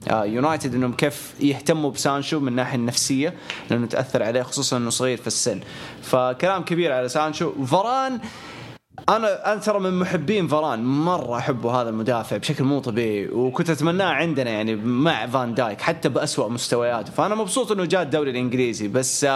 آه، 0.09 0.25
يونايتد 0.25 0.75
إنهم 0.75 0.93
كيف 0.93 1.33
يهتموا 1.39 1.91
بسانشو 1.91 2.39
من 2.39 2.47
الناحية 2.47 2.75
النفسية 2.77 3.33
لأنه 3.69 3.87
تأثر 3.87 4.23
عليه 4.23 4.41
خصوصا 4.41 4.77
إنه 4.77 4.89
صغير 4.89 5.17
في 5.17 5.27
السن. 5.27 5.59
فكلام 6.01 6.63
كبير 6.63 6.91
على 6.91 7.09
سانشو. 7.09 7.65
فاران 7.65 8.19
أنا 9.09 9.51
أنا 9.53 9.59
ترى 9.61 9.79
من 9.79 9.99
محبين 9.99 10.47
فاران 10.47 10.83
مرة 10.85 11.37
احبه 11.37 11.81
هذا 11.81 11.89
المدافع 11.89 12.37
بشكل 12.37 12.63
مو 12.63 12.79
طبيعي 12.79 13.27
وكنت 13.27 13.69
أتمناه 13.69 14.05
عندنا 14.05 14.49
يعني 14.49 14.75
مع 14.75 15.27
فان 15.27 15.53
دايك 15.53 15.81
حتى 15.81 16.09
بأسوأ 16.09 16.47
مستوياته. 16.49 17.11
فأنا 17.11 17.35
مبسوط 17.35 17.71
إنه 17.71 17.85
جاء 17.85 18.01
الدوري 18.01 18.31
الإنجليزي 18.31 18.87
بس 18.87 19.27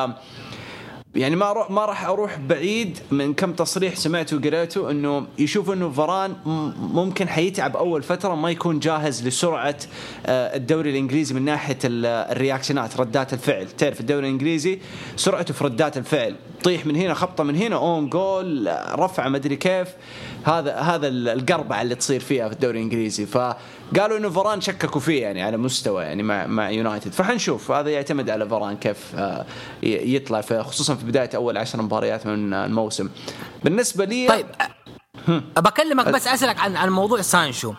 يعني 1.16 1.36
ما 1.36 1.52
أروح 1.52 1.72
ما 1.72 1.86
راح 1.86 2.06
أروح 2.06 2.38
بعيد 2.40 2.98
من 3.12 3.34
كم 3.34 3.54
تصريح 3.54 3.96
سمعته 3.96 4.38
وقريته 4.38 4.92
إنه 4.92 5.28
يشوف 5.40 5.72
إنه 5.72 5.90
فاران 5.92 6.32
م- 6.32 6.72
ممكن 6.96 7.28
حيتعب 7.28 7.78
أول 7.78 8.04
فترة 8.04 8.36
ما 8.36 8.50
يكون 8.52 8.80
جاهز 8.80 9.28
لسرعة 9.28 9.76
آه، 10.26 10.56
الدوري 10.56 10.90
الإنجليزي 10.90 11.34
من 11.36 11.46
ناحية 11.46 11.78
ال- 11.84 12.06
ال 12.06 12.15
reactions 12.15 13.00
ردات 13.00 13.34
الفعل. 13.34 13.68
تعرف 13.68 14.00
الدوري 14.00 14.26
الإنجليزي 14.28 14.80
سرعته 15.16 15.54
في 15.54 15.64
ردات 15.64 15.98
الفعل 15.98 16.36
طيح 16.64 16.86
من 16.86 16.96
هنا 16.96 17.14
خبطة 17.14 17.44
من 17.44 17.56
هنا 17.56 17.76
own 17.76 18.10
goal 18.10 18.76
رفعه 18.92 19.30
ما 19.30 19.38
أدري 19.38 19.56
كيف. 19.56 19.88
هذا 20.44 20.76
هذا 20.76 21.08
ال- 21.08 21.28
القربعة 21.30 21.82
اللي 21.82 21.96
تصير 21.96 22.20
فيها 22.20 22.48
في 22.48 22.54
الدوري 22.54 22.78
الإنجليزي. 22.78 23.26
فقالوا 23.26 24.18
إنه 24.18 24.30
فاران 24.30 24.62
شككوا 24.62 25.02
فيه 25.02 25.22
يعني 25.22 25.42
على 25.44 25.58
مستوى 25.58 26.04
يعني 26.04 26.24
مع 26.24 26.48
مع 26.48 26.70
يونايتد. 26.70 27.12
فحنشوف. 27.12 27.72
هذا 27.72 27.90
يعتمد 27.90 28.30
على 28.30 28.50
فاران 28.50 28.78
كيف 28.78 29.16
آه، 29.16 29.46
يطلع 29.84 30.42
في 30.42 30.64
خصوصا 30.64 30.96
في 30.96 31.06
بداية 31.06 31.30
أول 31.36 31.58
عشر 31.58 31.82
مباريات 31.82 32.28
من 32.28 32.54
الموسم. 32.54 33.10
بالنسبة 33.64 34.06
لي 34.06 34.28
طيب 34.28 34.46
بكلمك 35.58 36.06
بس 36.08 36.28
أسألك 36.28 36.60
عن 36.60 36.76
عن 36.76 36.90
موضوع 36.90 37.22
سانشو. 37.22 37.74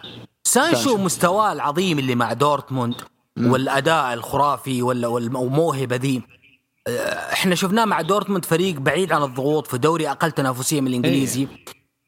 سانشو 0.45 0.77
سانشو. 0.77 0.97
مستواه 0.97 1.53
العظيم 1.53 1.99
اللي 1.99 2.15
مع 2.15 2.33
دورتموند 2.33 2.95
والأداء 3.41 4.15
الخرافي 4.15 4.83
والموهبه 4.83 5.97
دي 5.97 6.17
أه، 6.17 6.40
إحنا 7.33 7.55
شفناه 7.55 7.85
مع 7.85 8.01
دورتموند 8.01 8.45
فريق 8.45 8.75
بعيد 8.79 9.13
عن 9.13 9.23
الضغوط 9.23 9.67
في 9.67 9.79
دوري 9.79 10.11
أقل 10.11 10.33
تنافسية 10.33 10.81
من 10.81 10.87
الإنجليزي. 10.87 11.49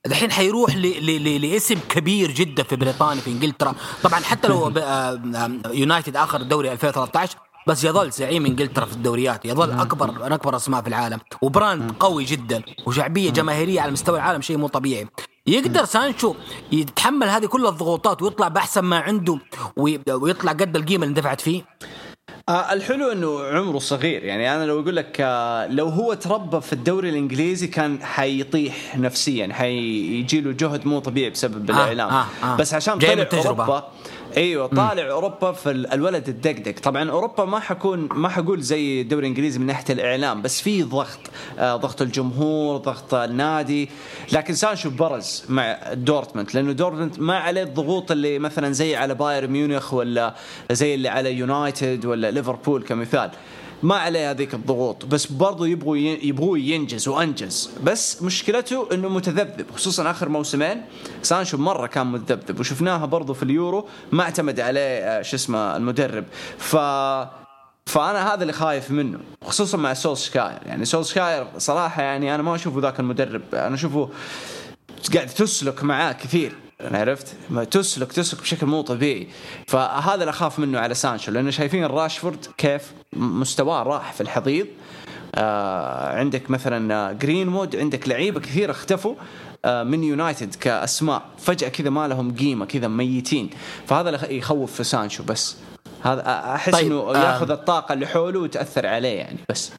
الحين 0.07 0.33
حيروح 0.33 0.77
لاسم 0.77 1.79
كبير 1.89 2.31
جدا 2.31 2.63
في 2.63 2.77
بريطانيا 2.77 3.21
في 3.23 3.31
إنجلترا. 3.31 3.75
طبعا 4.03 4.21
حتى 4.21 4.49
لو 4.49 4.67
آه، 4.79 4.81
آه، 4.81 5.51
يونايتد 5.73 6.17
آخر 6.17 6.43
دوري 6.43 6.73
2013 6.73 7.37
بس 7.69 7.85
يظل 7.85 8.11
زعيم 8.11 8.47
إنجلترا 8.47 8.85
في 8.85 8.93
الدوريات. 8.93 9.45
يظل 9.45 9.71
أكبر 9.71 10.11
من 10.11 10.33
أكبر 10.33 10.57
أسماء 10.57 10.83
في 10.83 10.89
العالم. 10.89 11.19
و 11.43 11.51
brand 11.51 11.93
قوي 12.01 12.25
جدا 12.25 12.63
وشعبية 12.87 13.31
جماهيرية 13.31 13.81
على 13.81 13.93
مستوى 13.93 14.17
العالم 14.17 14.41
شيء 14.41 14.57
مو 14.57 14.69
طبيعي. 14.69 15.09
يقدر 15.47 15.85
سانشو 15.85 16.35
يتحمل 16.73 17.29
هذه 17.29 17.47
كل 17.47 17.67
الضغوطات 17.67 18.23
ويطلع 18.23 18.49
بأحسن 18.49 18.81
ما 18.81 18.99
عنده 18.99 19.39
وي- 19.77 20.01
ويطلع 20.11 20.53
قد 20.53 20.77
القيمة 20.77 21.05
اللي 21.05 21.15
دفعت 21.15 21.41
فيه؟ 21.41 21.63
آه 22.49 22.73
الحلو 22.73 23.13
إنه 23.13 23.41
عمره 23.45 23.79
صغير. 23.79 24.25
يعني 24.25 24.55
أنا 24.57 24.65
لو 24.65 24.81
أقول 24.81 24.97
لك 24.97 25.17
آه 25.21 25.67
لو 25.67 25.89
هو 25.89 26.15
تربى 26.15 26.61
في 26.61 26.73
الدوري 26.73 27.09
الإنجليزي 27.09 27.67
كان 27.67 28.03
حيطيح 28.03 28.97
نفسيا 28.99 29.53
حيجي 29.53 30.41
له 30.41 30.53
جهد 30.53 30.87
مو 30.87 30.99
طبيعي 30.99 31.31
بسبب 31.31 31.71
آه 31.71 31.75
الإعلام. 31.75 32.09
آه 32.11 32.27
آه. 32.45 32.57
بس 32.57 32.75
عشان 32.75 32.99
طلع. 32.99 33.11
أوروبا 33.35 33.89
أيوه 34.37 34.67
طالع 34.67 35.11
أوروبا 35.11 35.53
في 35.53 35.71
ال- 35.71 35.93
الولد 35.93 36.29
الدقدق. 36.29 36.79
طبعا 36.81 37.11
أوروبا 37.11 37.45
ما 37.45 37.61
حكون 37.61 38.09
ما 38.13 38.29
حقول 38.29 38.61
زي 38.61 39.01
الدوري 39.01 39.21
الإنجليزي 39.27 39.59
من 39.59 39.67
ناحية 39.67 39.85
الإعلام 39.95 40.43
بس 40.43 40.61
في 40.61 40.83
ضغط 40.83 41.19
آه 41.59 41.77
ضغط 41.77 42.03
الجمهور 42.03 42.77
ضغط 42.77 43.15
النادي. 43.15 43.89
لكن 44.33 44.55
سانشو 44.55 44.91
برز 44.91 45.45
مع 45.49 45.79
دورتموند 45.93 46.49
لأنه 46.55 46.73
دورتموند 46.73 47.21
ما 47.21 47.39
عليه 47.39 47.63
الضغوط 47.63 48.11
اللي 48.11 48.39
مثلا 48.39 48.73
زي 48.73 48.97
على 48.97 49.15
بايرن 49.15 49.51
ميونخ 49.51 49.95
ولا 49.95 50.35
زي 50.71 50.95
اللي 50.95 51.09
على 51.09 51.33
يونايتد 51.33 52.05
ولا 52.07 52.32
ليفربول 52.33 52.83
كمثال. 52.83 53.31
ما 53.83 53.95
عليه 53.95 54.31
هذيك 54.31 54.55
الضغوط 54.55 55.05
بس 55.05 55.27
برضو 55.27 55.65
يبغوا 55.65 55.97
يبغوا 55.97 56.59
ينجز 56.59 57.09
وأنجز. 57.09 57.71
بس 57.85 58.23
مشكلته 58.23 58.89
إنه 58.93 59.09
متذبذب 59.09 59.67
خصوصا 59.75 60.11
آخر 60.11 60.29
موسمين. 60.29 60.83
سانشو 61.23 61.59
مرة 61.59 61.87
كان 61.87 62.07
متذبذب 62.07 62.61
وشفناها 62.61 63.07
برضو 63.07 63.35
في 63.35 63.43
اليورو 63.43 63.89
ما 64.13 64.23
اعتمد 64.23 64.61
عليه 64.61 64.81
آه، 64.81 65.23
شو 65.23 65.37
اسمه 65.37 65.77
المدرب. 65.77 66.25
ف 66.59 66.77
فأنا 67.87 68.35
هذا 68.35 68.43
اللي 68.43 68.53
خايف 68.53 68.91
منه 68.91 69.19
خصوصا 69.45 69.79
مع 69.79 69.95
سولشكاير. 69.95 70.59
يعني 70.67 70.85
سولشكاير 70.85 71.47
صراحة 71.59 72.03
يعني 72.03 72.35
أنا 72.35 72.43
ما 72.43 72.55
أشوفه 72.55 72.81
ذاك 72.81 73.01
المدرب 73.01 73.43
أنا 73.55 73.75
أشوفه 73.75 74.09
قاعد 75.15 75.27
تسلك 75.27 75.85
معاه 75.85 76.13
كثير. 76.13 76.62
عرفت؟ 76.93 77.27
ما 77.51 77.65
تسلك 77.65 78.13
تسلك 78.13 78.41
بشكل 78.41 78.67
مو 78.67 78.83
طبيعي. 78.83 79.29
فهذا 79.67 80.15
اللي 80.15 80.31
أخاف 80.31 80.59
منه 80.59 80.79
على 80.79 80.95
سانشو 80.95 81.33
لأنه 81.33 81.51
شايفين 81.51 81.85
راشفورد 81.85 82.47
كيف 82.59 82.93
مستواه 83.13 83.83
راح 83.83 84.13
في 84.13 84.21
الحضيض. 84.21 84.67
آه 85.35 86.19
عندك 86.19 86.51
مثلا 86.51 86.95
آه، 86.95 87.13
جرينوود 87.13 87.77
عندك 87.77 88.09
لعيبة 88.09 88.41
كثير 88.41 88.71
اختفوا 88.71 89.15
آه 89.65 89.83
من 89.83 90.05
يونايتد 90.05 90.55
كأسماء. 90.55 91.23
فجأة 91.39 91.69
كذا 91.69 91.91
ما 91.91 92.09
لهم 92.09 92.37
قيمة 92.37 92.65
كذا 92.65 92.89
ميتين. 92.89 93.51
فهذا 93.87 94.09
اللي 94.09 94.19
يخ- 94.23 94.31
يخوف 94.31 94.73
في 94.73 94.85
سانشو 94.85 95.23
بس. 95.23 95.57
هذا 96.03 96.21
آه، 96.27 96.55
أحس 96.55 96.73
طيب، 96.73 96.87
إنه 96.87 97.01
آه. 97.01 97.17
ياخذ 97.33 97.51
الطاقة 97.51 97.93
اللي 97.93 98.07
حوله 98.07 98.41
وتأثر 98.41 98.87
عليه 98.87 99.19
يعني 99.19 99.39
بس. 99.51 99.73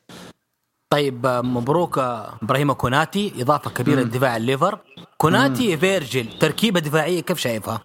طيب 0.93 1.27
مبروك 1.27 1.97
إبراهيم 2.43 2.73
كوناتي 2.73 3.33
إضافة 3.39 3.69
كبيرة 3.69 4.01
لدفاع 4.01 4.37
الليفر. 4.37 4.77
كوناتي 5.17 5.77
فيرجل 5.77 6.25
تركيبة 6.39 6.79
دفاعية 6.79 7.19
كيف 7.21 7.37
شايفها؟ 7.39 7.81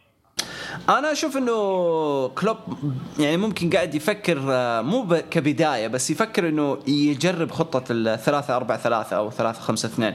أنا 0.88 1.12
أشوف 1.12 1.36
إنه 1.36 1.52
كلوب 2.28 2.56
يعني 3.18 3.36
ممكن 3.36 3.70
قاعد 3.70 3.94
يفكر 3.94 4.38
آه، 4.48 4.80
مو 4.80 5.22
كبداية 5.30 5.88
بس 5.88 6.10
يفكر 6.10 6.48
إنه 6.48 6.78
يجرب 6.86 7.50
خطة 7.50 7.84
الثلاثة 7.90 8.56
أربعة 8.56 8.78
ثلاثة 8.78 9.16
أو 9.16 9.30
ثلاثة 9.30 9.60
خمسة 9.60 9.86
اثنين. 9.86 10.14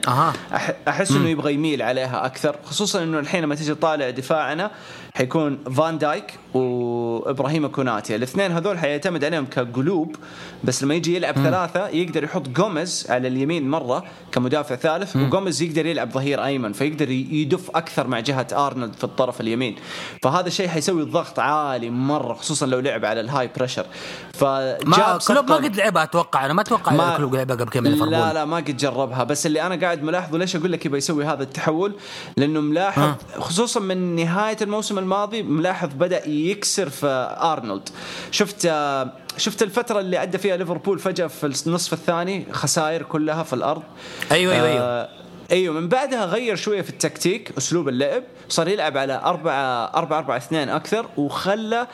أح- 0.51 0.87
أحس 0.87 1.11
إنه 1.11 1.29
يبغى 1.29 1.53
يميل 1.53 1.81
عليها 1.81 2.25
أكثر 2.25 2.55
خصوصا 2.65 3.03
إنه 3.03 3.19
الحين 3.19 3.43
لما 3.43 3.55
تيجي 3.55 3.75
تطالع 3.75 4.09
دفاعنا 4.09 4.71
حيكون 5.15 5.57
فان 5.77 5.97
دايك. 5.97 6.39
وإبراهيم 6.53 7.67
كوناتي. 7.67 8.15
الاثنين 8.15 8.51
هذول 8.51 8.77
حيعتمد 8.77 9.23
عليهم 9.23 9.45
كقلوب 9.45 10.15
بس 10.63 10.83
لما 10.83 10.95
يجي 10.95 11.15
يلعب 11.15 11.33
ثلاثة 11.35 11.87
يقدر 11.87 12.23
يحط 12.23 12.49
جوميز 12.49 13.07
على 13.09 13.27
اليمين 13.27 13.69
مرة 13.69 14.03
كمدافع 14.31 14.75
ثالث 14.75 15.15
وجوميز 15.15 15.61
يقدر 15.61 15.85
يلعب 15.85 16.11
ظهير 16.11 16.45
أيمن 16.45 16.73
فيقدر 16.73 17.09
يدف 17.09 17.69
أكثر 17.75 18.07
مع 18.07 18.19
جهة 18.19 18.47
أرنولد 18.53 18.93
في 18.93 19.03
الطرف 19.03 19.41
اليمين. 19.41 19.75
فهذا 20.23 20.47
الشيء 20.47 20.67
حيسوي 20.67 21.03
ضغط 21.03 21.39
عالي 21.39 21.89
مرة 21.89 22.33
خصوصا 22.33 22.65
لو 22.65 22.79
لعب 22.79 23.05
على 23.05 23.19
ال 23.21 23.49
high 23.57 23.66
pressure 23.66 23.85
فجاب 24.33 24.79
ما 24.85 25.19
كلوب 25.27 25.49
ما 25.49 25.55
قد 25.55 25.75
لعبها 25.75 26.03
أتوقع. 26.03 26.45
أنا 26.45 26.53
ما 26.53 26.61
أتوقع 26.61 26.93
ما- 26.93 27.17
كلوب 27.17 27.35
لعبها 27.35 27.55
قبل 27.55 27.83
ليفربول 27.89 28.11
لا 28.11 28.33
لا 28.33 28.45
ما 28.45 28.57
قد 28.57 28.77
جربها. 28.77 29.23
بس 29.23 29.45
اللي 29.45 29.61
أنا 29.61 29.75
قاعد 29.75 30.03
ملاحظه 30.03 30.37
ليش 30.37 30.55
أقول 30.55 30.71
لك 30.71 30.85
يبغى 30.85 30.97
يسوي 30.97 31.25
هذا 31.25 31.43
التحول؟ 31.43 31.93
لأنه 32.37 32.61
ملاحظ 32.61 33.13
خصوصا 33.39 33.79
من 33.79 34.15
نهاية 34.15 34.57
الموسم 34.61 34.99
الماضي 34.99 35.43
ملاحظ 35.43 35.89
بدأ 35.93 36.25
يكسر 36.51 36.89
في 36.89 37.37
أرنولد. 37.41 37.89
شفت 38.31 38.65
آه، 38.65 39.13
شفت 39.37 39.63
الفترة 39.63 39.99
اللي 39.99 40.17
عدى 40.17 40.37
فيها 40.37 40.57
ليفربول 40.57 40.99
فجأة 40.99 41.27
في 41.27 41.67
النصف 41.67 41.93
الثاني؟ 41.93 42.45
خسائر 42.51 43.03
كلها 43.03 43.43
في 43.43 43.53
الأرض. 43.53 43.83
أيوه 44.31 44.53
أيوه 44.53 44.67
أيوه. 44.67 44.81
آه، 44.81 45.09
أيوه 45.51 45.73
من 45.73 45.87
بعدها 45.89 46.25
غير 46.25 46.55
شوية 46.55 46.81
في 46.81 46.89
التكتيك 46.89 47.53
أسلوب 47.57 47.89
اللعب. 47.89 48.23
صار 48.49 48.67
يلعب 48.67 48.97
على 48.97 49.13
4 49.13 49.85
4 49.95 50.17
4 50.17 50.37
2 50.37 50.69
أكثر 50.69 51.05
وخلى 51.17 51.87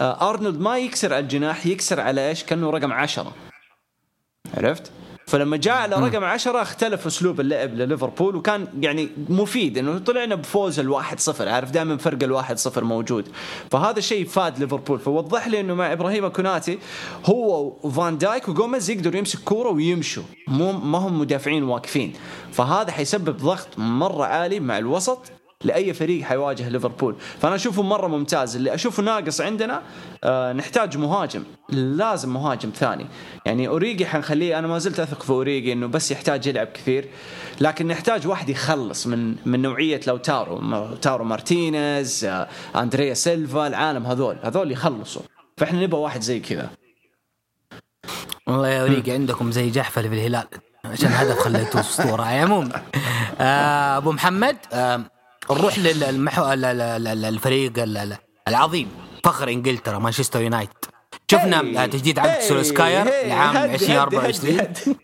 آه، 0.00 0.30
أرنولد 0.30 0.60
ما 0.60 0.78
يكسر 0.78 1.14
على 1.14 1.22
الجناح 1.22 1.66
يكسر 1.66 2.00
على 2.00 2.28
إيش؟ 2.28 2.44
كأنه 2.44 2.70
رقم 2.70 2.92
10 2.92 3.32
عرفت؟ 4.54 4.90
فلما 5.30 5.56
جاء 5.56 5.74
على 5.74 5.96
رقم 5.96 6.24
10 6.24 6.62
اختلف 6.62 7.06
أسلوب 7.06 7.40
اللعب 7.40 7.74
لليفربول 7.74 8.36
وكان 8.36 8.68
يعني 8.80 9.08
مفيد 9.28 9.78
إنه 9.78 9.98
طلعنا 9.98 10.34
بفوز 10.34 10.80
الواحد 10.80 11.20
صفر 11.20 11.48
عارف 11.48 11.70
دائما 11.70 11.96
فرق 11.96 12.22
الواحد 12.22 12.58
صفر 12.58 12.84
موجود. 12.84 13.28
فهذا 13.70 13.98
الشيء 13.98 14.26
فاد 14.26 14.58
ليفربول. 14.58 14.98
فوضح 14.98 15.48
لي 15.48 15.60
إنه 15.60 15.74
مع 15.74 15.92
إبراهيم 15.92 16.28
كوناتي 16.28 16.78
هو 17.24 17.72
وفان 17.82 18.18
دايك 18.18 18.48
وجوميز 18.48 18.90
يقدروا 18.90 19.16
يمسك 19.16 19.38
كورة 19.38 19.70
ويمشوا. 19.70 20.22
مو 20.48 20.72
ما 20.72 20.98
هم 20.98 21.20
مدافعين 21.20 21.64
واقفين. 21.64 22.12
فهذا 22.52 22.92
حيسبب 22.92 23.36
ضغط 23.36 23.68
مرة 23.78 24.24
عالي 24.24 24.60
مع 24.60 24.78
الوسط. 24.78 25.32
لأي 25.66 25.94
فريق 25.94 26.22
حيواجه 26.22 26.68
ليفربول. 26.68 27.16
فأنا 27.40 27.54
أشوفه 27.54 27.82
مرة 27.82 28.06
ممتاز. 28.06 28.56
اللي 28.56 28.74
أشوفه 28.74 29.02
ناقص 29.02 29.40
عندنا 29.40 29.82
آه 30.24 30.52
نحتاج 30.52 30.96
مهاجم. 30.96 31.44
لازم 31.68 32.32
مهاجم 32.32 32.70
ثاني. 32.70 33.06
يعني 33.46 33.68
أوريجي 33.68 34.06
حنخليه 34.06 34.58
أنا 34.58 34.66
ما 34.66 34.78
زلت 34.78 35.00
أثق 35.00 35.22
في 35.22 35.30
أوريجي 35.30 35.72
إنه 35.72 35.86
بس 35.86 36.10
يحتاج 36.10 36.46
يلعب 36.46 36.66
كثير. 36.66 37.08
لكن 37.60 37.86
نحتاج 37.86 38.26
واحد 38.26 38.48
يخلص 38.48 39.06
من 39.06 39.34
من 39.46 39.62
نوعية 39.62 40.00
لوتارو 40.06 40.94
لوتارو 40.94 41.24
مارتينيز 41.24 42.24
آه 42.24 42.48
أندريا 42.76 43.14
سيلفا 43.14 43.66
العالم 43.66 44.06
هذول. 44.06 44.36
هذول 44.42 44.72
يخلصوا. 44.72 45.22
فإحنا 45.56 45.82
نبغى 45.82 46.00
واحد 46.00 46.20
زي 46.20 46.40
كذا. 46.40 46.70
والله 48.46 48.68
أوريجي 48.68 49.12
عندكم 49.12 49.52
زي 49.52 49.70
جحفل 49.70 50.08
في 50.08 50.14
الهلال. 50.14 50.46
عشان 50.84 51.08
هدف 51.12 51.38
خليته 51.38 51.80
أسطورة. 51.80 52.22
العموم 52.22 52.68
آه 53.40 53.96
أبو 53.96 54.12
محمد 54.12 54.56
آه 54.72 55.00
نروح 55.50 55.78
للمحو 55.78 56.52
ال- 56.52 58.16
العظيم 58.48 58.88
فخر 59.24 59.48
إنجلترا 59.48 59.98
مانشستر 59.98 60.40
يونايتد. 60.40 60.72
شفنا 61.30 61.86
تجديد 61.86 62.18
عقد. 62.18 62.40
سولشكاير. 62.40 63.04
لعام 63.28 63.56
هدي- 63.56 63.66
هدي- 63.66 63.74
2024 63.74 64.60
هدي- 64.60 64.96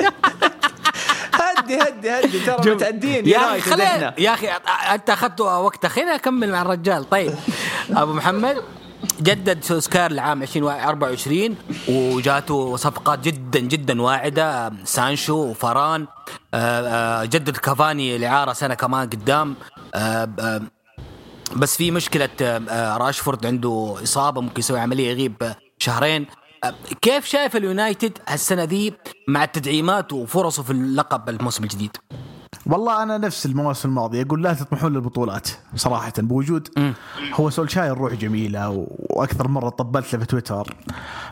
هدي. 1.82 2.10
هدي 2.10 2.38
ترى 2.46 2.74
متعدين 2.74 3.28
يا 3.28 3.36
أخي 3.38 3.44
يونايتد 3.46 3.70
خلي 3.72 3.84
إحنا. 3.84 4.14
يا 4.18 4.34
أخي 4.34 4.48
أنت 4.94 5.10
أخذت 5.10 5.40
وقت 5.40 5.86
خليني 5.86 6.14
اكمل 6.14 6.50
مع 6.52 6.62
الرجال. 6.62 7.10
طيب 7.10 7.34
أبو 7.90 8.12
محمد 8.12 8.62
جدد 9.22 9.64
سولشكاير 9.64 10.12
لعام 10.12 10.42
2024 10.42 11.56
وجاته 11.88 12.76
صفقات 12.76 13.18
جدا 13.18 13.60
جدا 13.60 14.02
واعدة. 14.02 14.72
سانشو 14.84 15.34
وفاران. 15.34 16.06
آه، 16.54 17.22
آه، 17.22 17.24
جدد 17.24 17.56
كافاني 17.56 18.16
الاعاره 18.16 18.52
سنة 18.52 18.74
كمان 18.74 19.08
قدام. 19.10 19.54
بس 21.56 21.76
في 21.76 21.90
مشكلة 21.90 22.28
آه، 22.42 22.62
آه، 22.68 22.96
راشفورد 22.96 23.46
عنده 23.46 23.96
إصابة 24.02 24.40
ممكن 24.40 24.58
يسوي 24.58 24.80
عملية 24.80 25.10
يغيب 25.10 25.42
آه، 25.42 25.56
شهرين. 25.78 26.26
آه، 26.64 26.74
كيف 27.00 27.24
شايف 27.24 27.56
اليونايتد 27.56 28.18
هالسنه 28.28 28.64
ذي 28.64 28.92
مع 29.28 29.44
التدعيمات 29.44 30.12
وفرصه 30.12 30.62
في 30.62 30.70
اللقب 30.70 31.28
الموسم 31.28 31.64
الجديد؟ 31.64 31.96
والله 32.66 33.02
أنا 33.02 33.18
نفس 33.18 33.46
المواسم 33.46 33.88
الماضية 33.88 34.22
أقول 34.22 34.42
لا 34.42 34.54
تطمحون 34.54 34.92
للبطولات 34.92 35.48
صراحة 35.76 36.12
بوجود. 36.18 36.68
هو 37.34 37.50
سولشاير 37.50 37.98
روح 37.98 38.14
جميلة 38.14 38.86
وأكثر 39.10 39.48
مرة 39.48 39.68
طبلت 39.68 40.12
له 40.14 40.20
في 40.20 40.26
تويتر. 40.26 40.74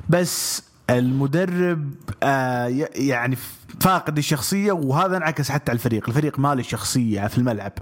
بس 0.08 0.62
المدرب 0.90 1.94
آه 2.22 2.66
يعني 2.94 3.36
فاقد 3.80 4.18
الشخصية 4.18 4.72
وهذا 4.72 5.16
انعكس 5.16 5.50
حتى 5.50 5.70
على 5.70 5.76
الفريق، 5.76 6.08
الفريق 6.08 6.38
ما 6.38 6.54
له 6.54 6.62
شخصية 6.62 7.26
في 7.26 7.38
الملعب. 7.38 7.72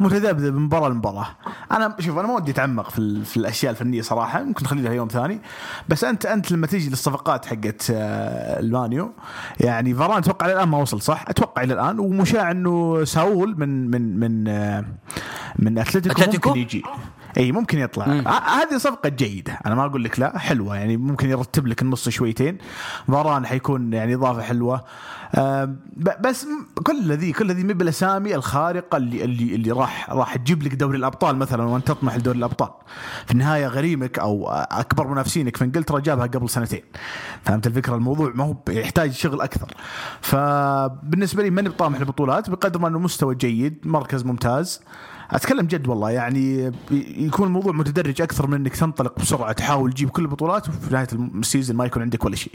متذبذب 0.00 0.54
من 0.54 0.62
مباراة 0.62 0.88
لمباراة. 0.88 1.26
أنا 1.72 1.96
شوف 1.98 2.18
أنا 2.18 2.28
ما 2.28 2.34
ودي 2.34 2.50
أتعمق 2.50 2.90
في, 2.90 3.24
في 3.24 3.36
الأشياء 3.36 3.70
الفنية 3.72 4.02
صراحة. 4.02 4.42
ممكن 4.42 4.64
نخليها 4.64 4.92
يوم 4.92 5.08
ثاني. 5.08 5.40
بس 5.88 6.04
انت 6.04 6.26
أنت 6.26 6.52
لما 6.52 6.66
تيجي 6.66 6.90
للصفقات 6.90 7.46
حقت 7.46 7.90
آه 7.90 8.60
المانيو 8.60 9.12
يعني 9.60 9.94
فاران 9.94 10.18
أتوقع 10.18 10.46
إلى 10.46 10.54
الآن 10.54 10.68
ما 10.68 10.78
وصل 10.78 11.02
صح؟ 11.02 11.24
أتوقع 11.28 11.62
إلى 11.62 11.74
الآن. 11.74 11.98
ومشاع 11.98 12.50
إنه 12.50 13.04
ساول 13.04 13.54
من 13.58 13.90
من 13.90 14.20
من 14.20 14.48
آه 14.48 14.84
من 15.58 15.78
أتلتيكو, 15.78 16.22
أتلتيكو؟ 16.22 16.48
ممكن 16.48 16.60
يجي. 16.60 16.82
إي 17.36 17.52
ممكن 17.52 17.78
يطلع. 17.78 18.04
ه- 18.06 18.62
هذه 18.62 18.78
صفقة 18.78 19.08
جيدة. 19.08 19.58
أنا 19.66 19.74
ما 19.74 19.84
أقول 19.86 20.04
لك 20.04 20.20
لا 20.20 20.38
حلوة. 20.38 20.76
يعني 20.76 20.96
ممكن 20.96 21.30
يرتب 21.30 21.66
لك 21.66 21.82
النص 21.82 22.08
شويتين. 22.08 22.58
فاران 23.08 23.46
حيكون 23.46 23.92
يعني 23.92 24.14
إضافة 24.14 24.42
حلوة. 24.42 24.84
بس 26.20 26.44
م- 26.44 26.82
كل 26.82 27.12
ذي 27.12 27.32
كل 27.32 27.52
ذي 27.52 27.62
بالاسامي 27.62 28.34
الخارقة 28.34 28.96
اللي 28.96 29.24
اللي 29.24 29.54
اللي 29.54 29.70
راح 29.70 30.10
راح 30.10 30.36
تجيب 30.36 30.62
لك 30.62 30.74
دوري 30.74 30.96
الأبطال 30.98 31.36
مثلا 31.36 31.62
وأنت 31.64 31.88
تطمح 31.88 32.16
لدوري 32.16 32.38
الأبطال. 32.38 32.68
في 33.26 33.32
النهاية 33.32 33.66
غريمك 33.66 34.18
أو 34.18 34.48
أكبر 34.50 35.06
منافسينك 35.06 35.56
في 35.56 35.64
إنجلترا 35.64 36.00
جابها 36.00 36.26
قبل 36.26 36.48
سنتين. 36.48 36.82
فهمت 37.42 37.66
الفكرة؟ 37.66 37.94
الموضوع 37.94 38.32
ما 38.34 38.44
هو 38.44 38.56
يحتاج 38.68 39.10
شغل 39.12 39.40
أكثر. 39.40 39.74
فبالنسبة 40.20 41.42
لي 41.42 41.50
ماني 41.50 41.68
بطامح 41.68 41.98
البطولات؟ 41.98 42.50
بقدر 42.50 42.78
ما 42.80 42.88
أنه 42.88 42.98
مستوى 42.98 43.34
جيد 43.34 43.78
مركز 43.84 44.24
ممتاز. 44.24 44.80
أتكلم 45.30 45.66
جد 45.66 45.88
والله 45.88 46.10
يعني 46.10 46.72
يكون 47.16 47.46
الموضوع 47.46 47.72
متدرج 47.72 48.22
أكثر 48.22 48.46
من 48.46 48.54
إنك 48.54 48.76
تنطلق 48.76 49.18
بسرعة 49.20 49.52
تحاول 49.52 49.92
تجيب 49.92 50.10
كل 50.10 50.22
البطولات 50.22 50.68
وفي 50.68 50.92
نهاية 50.92 51.08
ال 51.12 51.21
season 51.21 51.76
ما 51.76 51.84
يكون 51.84 52.02
عندك 52.02 52.24
ولا 52.24 52.36
شيء. 52.36 52.52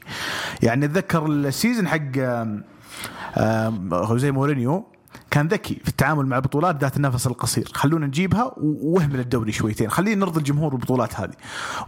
يعني 0.64 0.86
أتذكر 0.86 1.26
ال 1.26 1.35
season 1.35 1.88
حق 1.88 2.18
آم، 3.38 4.06
خوزيه 4.06 4.32
مورينيو 4.32 4.86
كان 5.32 5.48
ذكي 5.48 5.76
في 5.84 5.88
التعامل 5.90 6.26
مع 6.26 6.38
البطولات 6.38 6.82
ذات 6.82 6.98
النفس 6.98 7.28
القصير. 7.28 7.72
خلونا 7.74 8.08
نجيبها 8.08 8.54
واهمل 8.58 9.20
الدوري 9.20 9.52
شويتين 9.52 9.90
خلينا 9.90 10.26
نرضي 10.26 10.40
الجمهور 10.40 10.72
بالبطولات 10.72 11.20
هذه. 11.20 11.34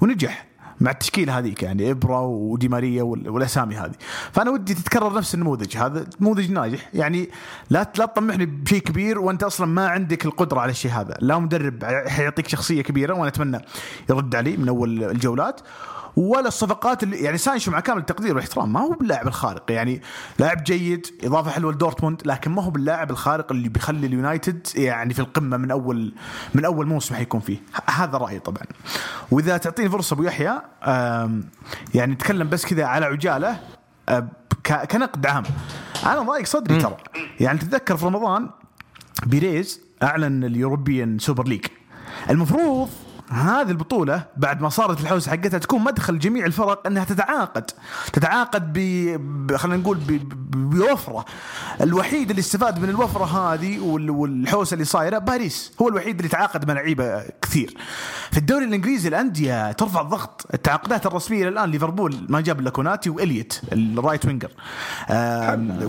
ونجح. 0.02 0.46
مع 0.82 0.92
التشكيلة 0.92 1.40
هذيك 1.40 1.64
يعني 1.64 1.92
ابرا 1.92 2.20
ودي 2.20 2.68
ماريا 2.68 3.04
وال- 3.04 3.30
والأسامي 3.30 3.76
هذه. 3.76 3.92
فأنا 4.32 4.52
ودي 4.52 4.74
تتكرر 4.74 5.18
نفس 5.18 5.34
النموذج. 5.36 5.78
هذا 5.78 6.06
نموذج 6.22 6.52
ناجح. 6.52 6.90
يعني 6.94 7.30
لا 7.70 7.92
لا 7.98 8.06
تطمحني 8.06 8.46
بشيء 8.46 8.80
كبير 8.82 9.20
وأنت 9.20 9.44
أصلا 9.44 9.68
ما 9.68 9.88
عندك 9.88 10.26
القدرة 10.26 10.60
على 10.60 10.72
الشيء 10.72 10.92
هذا. 10.92 11.18
لا 11.20 11.38
مدرب 11.40 11.84
حيعطيك 12.08 12.48
شخصية 12.48 12.82
كبيرة 12.82 13.14
وأنا 13.14 13.28
أتمنى 13.28 13.60
يرد 14.10 14.36
علي 14.36 14.58
من 14.58 14.68
أول 14.68 15.04
الجولات. 15.04 15.62
ولا 16.18 16.48
الصفقات 16.48 17.04
اللي 17.04 17.18
يعني 17.18 17.38
سانشو 17.38 17.72
مع 17.72 17.80
كامل 17.80 18.00
التقدير 18.00 18.34
والاحترام. 18.34 18.74
ما 18.74 18.80
هو 18.80 18.90
باللاعب 18.92 19.28
الخارق 19.28 19.72
يعني 19.72 20.02
لاعب 20.40 20.64
جيد 20.64 21.08
إضافة 21.24 21.52
حلوة 21.52 21.72
لدورتموند 21.72 22.22
لكن 22.26 22.52
ما 22.52 22.64
هو 22.64 22.70
باللاعب 22.70 23.12
الخارق 23.12 23.52
اللي 23.52 23.70
بيخلي 23.70 24.08
اليونايتد 24.08 24.68
يعني 24.76 25.14
في 25.14 25.20
القمة 25.20 25.58
من 25.58 25.72
اول 25.72 26.14
من 26.54 26.66
أول 26.66 26.88
موسم 26.88 27.16
حيكون 27.16 27.40
فيه. 27.40 27.58
هذا 27.90 28.18
رأيي 28.18 28.40
طبعا. 28.40 28.64
وإذا 29.32 29.58
تعطيني 29.58 29.90
فرصة 29.90 30.14
أبو 30.14 30.24
يحيى 30.24 30.62
يعني 31.96 32.14
نتكلم 32.14 32.50
بس 32.50 32.66
كذا 32.66 32.86
على 32.86 33.06
عجالة 33.06 33.60
آه، 34.10 34.28
كنقد 34.92 35.26
عام. 35.26 35.44
أنا 36.06 36.20
ضايق 36.22 36.46
صدري 36.46 36.78
ترى. 36.82 36.98
يعني 37.40 37.60
تتذكر 37.60 37.98
في 37.98 38.06
رمضان 38.06 38.50
بيريز 39.26 39.82
أعلن 40.04 40.44
ال 40.44 40.52
European 40.52 41.20
Super 41.20 41.48
League. 41.48 41.66
المفروض 42.30 42.90
هذه 43.36 43.72
البطولة 43.72 44.26
بعد 44.38 44.62
ما 44.62 44.70
صارت 44.70 45.02
الحوسة 45.02 45.32
حقتها 45.32 45.58
تكون 45.58 45.82
مدخل 45.84 46.20
جميع 46.20 46.46
الفرق 46.46 46.88
أنها 46.88 47.04
تتعاقد. 47.04 47.66
تتعاقد 48.14 48.74
ب. 48.74 49.56
خلينا 49.56 49.78
نقول. 49.78 49.98
بوفرة. 50.56 51.26
الوحيد 51.82 52.30
اللي 52.30 52.40
استفاد 52.40 52.80
من 52.80 52.90
الوفرة 52.90 53.26
هذه 53.26 53.80
وال... 53.80 54.10
والحوسة 54.10 54.74
اللي 54.74 54.86
صايرة 54.86 55.18
باريس. 55.18 55.72
هو 55.82 55.88
الوحيد 55.90 56.16
اللي 56.16 56.30
تعاقد 56.30 56.68
مع 56.68 56.74
لعيبة 56.74 57.24
كثير. 57.42 57.78
في 58.32 58.38
الدوري 58.38 58.66
الإنجليزي 58.66 59.10
الأندية 59.10 59.72
ترفع 59.72 60.02
الضغط 60.02 60.46
التعاقدات 60.54 61.06
الرسمية 61.06 61.48
الآن 61.48 61.70
ليفربول 61.72 62.16
ما 62.30 62.42
جاب 62.42 62.60
إلا 62.60 62.70
كوناتي 62.70 63.10
وإليوت 63.10 63.62
ال 63.74 63.82
right 63.82 64.26
winger. 64.26 64.52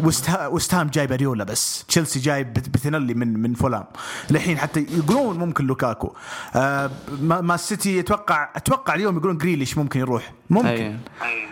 وست 0.04 0.30
ها- 0.30 0.46
وست 0.46 0.74
هام 0.74 0.86
جايب 0.88 1.12
أريولا 1.12 1.44
بس. 1.44 1.84
تشيلسي 1.88 2.18
جايب 2.20 2.52
بت- 2.54 2.68
بتنيلي 2.68 3.14
من 3.14 3.40
من 3.42 3.54
فولام. 3.54 3.84
الحين 4.30 4.58
حتى 4.58 4.86
يقولون 4.90 5.38
ممكن 5.38 5.66
لوكاكو. 5.66 6.14
آه، 6.56 6.90
ما 7.20 7.35
ما 7.40 7.54
السيتي 7.54 8.00
أتوقع 8.00 8.48
أتوقع 8.56 8.94
اليوم 8.94 9.16
يقولون 9.16 9.38
جريليش 9.38 9.78
ممكن 9.78 10.00
يروح. 10.00 10.32
ممكن. 10.50 10.68
أيه. 10.68 10.98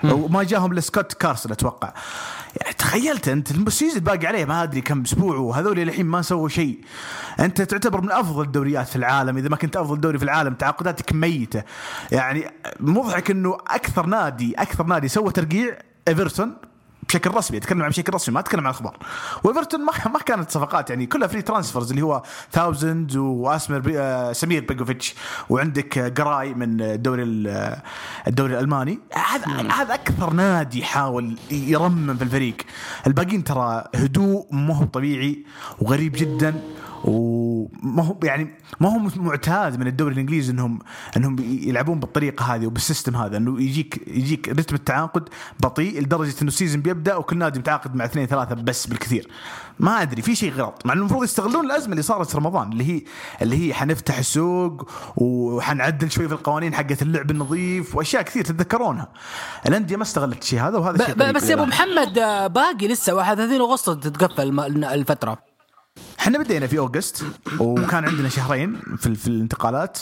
وما 0.04 0.42
جاهم 0.42 0.72
الا 0.72 0.80
سكوت 0.80 1.12
كارسون 1.12 1.52
أتوقع. 1.52 1.94
يعني 2.56 2.74
تخيلت 2.74 3.28
أنت 3.28 3.50
ال 3.50 3.58
season 3.58 4.00
باقي 4.00 4.26
عليه 4.26 4.44
ما 4.44 4.62
أدري 4.62 4.80
كم 4.80 5.02
أسبوع 5.02 5.36
وهذول 5.36 5.80
الحين 5.80 6.06
ما 6.06 6.22
سووا 6.22 6.48
شيء. 6.48 6.80
أنت 7.40 7.62
تعتبر 7.62 8.00
من 8.00 8.10
أفضل 8.10 8.42
الدوريات 8.42 8.88
في 8.88 8.96
العالم 8.96 9.36
إذا 9.36 9.48
ما 9.48 9.56
كنت 9.56 9.76
أفضل 9.76 10.00
دوري 10.00 10.18
في 10.18 10.24
العالم 10.24 10.54
تعاقداتك 10.54 11.12
ميتة. 11.12 11.62
يعني 12.12 12.50
مضحك 12.80 13.30
إنه 13.30 13.58
أكثر 13.66 14.06
نادي 14.06 14.54
أكثر 14.54 14.84
نادي 14.86 15.08
سوى 15.08 15.32
ترقيع 15.32 15.78
إيفرتون 16.08 16.56
بشكل 17.14 17.34
رسمي 17.34 17.56
اتكلم 17.58 17.82
عن 17.82 17.88
بشكل 17.88 18.14
رسمي 18.14 18.34
ما 18.34 18.40
اتكلم 18.40 18.60
عن 18.60 18.70
أخبار. 18.70 18.96
وإيفرتون 19.44 19.80
ما 19.84 19.92
ما 20.12 20.18
كانت 20.18 20.50
صفقات 20.50 20.90
يعني 20.90 21.06
كلها 21.06 21.28
فري 21.28 21.42
ترانسفرز 21.42 21.90
اللي 21.90 22.02
هو 22.02 22.22
ثاوزند 22.52 23.16
واسمر 23.16 23.78
بي 23.78 23.98
آه 24.00 24.32
سمير 24.32 24.64
بيجوفيتش 24.64 25.14
وعندك 25.48 26.20
قراي 26.20 26.54
من 26.54 26.80
الدوري 26.80 27.22
ال- 27.22 27.48
آه، 27.48 27.82
الدوري 28.28 28.54
الألماني. 28.54 28.98
هذا 29.12 29.70
هذا 29.72 29.94
أكثر 29.94 30.32
نادي 30.32 30.84
حاول 30.84 31.38
يرمم 31.50 32.16
في 32.16 32.24
الفريق. 32.24 32.56
الباقيين 33.06 33.44
ترى 33.44 33.84
هدوء 33.94 34.46
ما 34.50 34.76
هو 34.76 34.84
طبيعي 34.84 35.44
وغريب 35.80 36.12
جدا. 36.12 36.60
وما 37.04 38.02
هو 38.02 38.16
يعني 38.24 38.54
ما 38.80 38.88
هو 38.88 38.98
معتاد 39.16 39.80
من 39.80 39.86
الدوري 39.86 40.14
الإنجليزي 40.14 40.52
انهم 40.52 40.78
إنهم 41.16 41.36
يلعبون 41.40 42.00
بالطريقة 42.00 42.54
هذه 42.54 42.66
وبال 42.66 42.83
system 42.83 43.16
هذا 43.16 43.36
إنه 43.36 43.62
يجيك 43.62 44.08
يجيك 44.08 44.48
rhythm 44.48 44.74
التعاقد 44.74 45.28
بطيء 45.60 46.00
لدرجة 46.00 46.34
إنه 46.42 46.48
ال 46.48 46.53
season 46.53 46.80
بيبدأ 46.80 47.16
وكل 47.16 47.38
نادي 47.38 47.58
متعاقد 47.58 47.94
مع 47.94 48.04
اثنين 48.04 48.26
ثلاثة 48.26 48.54
بس 48.54 48.86
بالكثير. 48.86 49.28
ما 49.80 50.02
أدري 50.02 50.22
في 50.22 50.34
شيء 50.34 50.52
غلط. 50.52 50.82
مع 50.84 50.92
إنه 50.92 51.00
المفروض 51.00 51.24
يستغلون 51.24 51.66
الأزمة 51.66 51.92
اللي 51.92 52.02
صارت 52.02 52.30
في 52.30 52.36
رمضان 52.36 52.72
اللي 52.72 52.84
هي 52.94 53.02
اللي 53.42 53.68
هي 53.68 53.74
حنفتح 53.74 54.18
السوق 54.18 54.90
وحنعدل 55.16 56.10
شوي 56.10 56.28
في 56.28 56.34
القوانين 56.34 56.74
حقت 56.74 57.02
اللعب 57.02 57.30
النظيف 57.30 57.96
وأشياء 57.96 58.22
كثير 58.22 58.44
تتذكرونها. 58.44 59.08
الأندية 59.66 59.96
ما 59.96 60.02
استغلت 60.02 60.42
الشيء 60.42 60.60
هذا 60.60 60.78
وهذا 60.78 61.04
شيء 61.04 61.32
بس 61.32 61.50
يا 61.50 61.54
أبو. 61.54 61.64
محمد 61.64 62.18
آه، 62.18 62.46
باقي 62.46 62.88
لسه 62.88 63.14
31 63.14 63.60
اغسطس 63.60 64.04
تتقفل 64.04 64.60
الفترة. 64.84 65.53
إحنا 66.24 66.38
بدينا 66.38 66.66
في 66.66 66.78
August 66.78 67.24
وكان 67.60 68.04
عندنا 68.04 68.28
شهرين 68.28 68.80
في, 68.98 69.14
في 69.14 69.28
الانتقالات. 69.28 69.98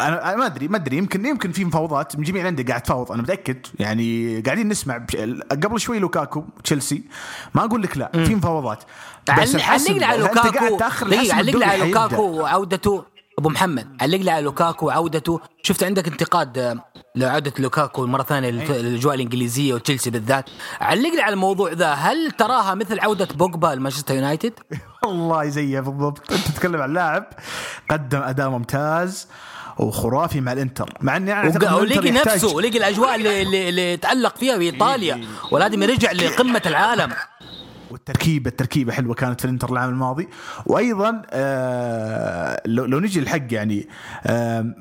أنا 0.00 0.36
ما 0.36 0.46
ادري 0.46 0.68
ما 0.68 0.76
أدري 0.76 0.96
يمكن 0.96 1.26
يمكن 1.26 1.52
في 1.52 1.64
مفاوضات. 1.64 2.16
من 2.16 2.22
جميع 2.24 2.42
الأندية 2.42 2.64
قاعد 2.64 2.82
تفاوض 2.82 3.12
أنا 3.12 3.22
متأكد. 3.22 3.66
يعني 3.78 4.40
قاعدين 4.40 4.68
نسمع 4.68 4.96
بش... 4.96 5.16
قبل 5.50 5.80
شوي 5.80 5.98
لوكاكو 5.98 6.44
تشيلسي. 6.64 7.02
ما 7.54 7.64
أقول 7.64 7.82
لك 7.82 7.96
لا 7.98 8.10
في 8.24 8.34
مفاوضات. 8.34 8.78
بس 9.28 9.30
عل- 9.30 9.54
الحسم- 9.56 9.90
علق 9.90 9.98
لي 9.98 10.04
على 10.04 10.18
لوكاكو. 10.22 10.76
تاخر 10.78 11.06
دقيقة 11.06 11.22
الحسم 11.22 11.36
علق 11.38 11.44
لي 11.44 11.50
الدوري 11.50 11.64
على. 11.64 11.92
لوكاكو 11.92 12.22
وعودته 12.22 13.04
أبو 13.40 13.48
محمد 13.48 13.86
علق 14.00 14.18
لي 14.20 14.30
على 14.30 14.44
لوكاكو 14.44 14.86
وعودته 14.86 15.40
شفت 15.62 15.82
عندك 15.84 16.08
انتقاد 16.08 16.58
آه، 16.58 16.84
لعودة 17.16 17.52
لوكاكو 17.58 18.06
مرة 18.06 18.22
ثانية 18.22 18.50
للاجواء 18.50 19.14
الإنجليزية 19.14 19.74
وتشيلسي 19.74 20.10
بالذات. 20.10 20.44
علق 20.80 21.14
لي 21.14 21.22
على 21.22 21.32
الموضوع 21.32 21.72
ذا 21.72 21.92
هل 21.92 22.30
تراها 22.30 22.74
مثل 22.74 23.00
عودة 23.00 23.28
بوجبا 23.34 23.66
لمانشستر 23.66 24.14
يونايتد؟ 24.14 24.52
والله 25.06 25.48
زيه 25.48 25.80
بالضبط. 25.80 26.32
أنت 26.32 26.46
تتكلم 26.48 26.82
عن 26.82 26.92
لاعب 26.92 27.26
قدم 27.90 28.18
أداء 28.22 28.48
ممتاز 28.50 29.28
وخرافي 29.78 30.40
مع 30.40 30.52
الإنتر. 30.52 30.94
مع 31.00 31.16
إني 31.16 31.32
أنا 31.32 31.48
وق- 31.48 31.56
الإنتر 31.56 31.74
ولقي 31.74 32.10
نفسه 32.10 32.54
ولقي 32.54 32.78
الأجواء 32.78 33.14
اللي, 33.14 33.42
اللي, 33.42 33.68
اللي 33.68 33.96
تألق 33.96 34.36
فيها 34.36 34.58
في 34.58 34.62
ايطاليا 34.64 35.24
والادمي 35.50 35.86
رجع 35.86 36.12
لقمة 36.12 36.62
العالم. 36.66 37.12
والتركيبة 37.90 38.50
التركيبة 38.50 38.92
حلوة 38.92 39.14
كانت 39.14 39.40
في 39.40 39.44
الإنتر 39.44 39.72
العام 39.72 39.88
الماضي. 39.90 40.28
وأيضا 40.66 41.22
آه 41.30 42.62
لو, 42.66 42.84
لو 42.84 43.00
نجي 43.00 43.20
الحق 43.20 43.42
يعني 43.50 43.88
آه 44.26 44.74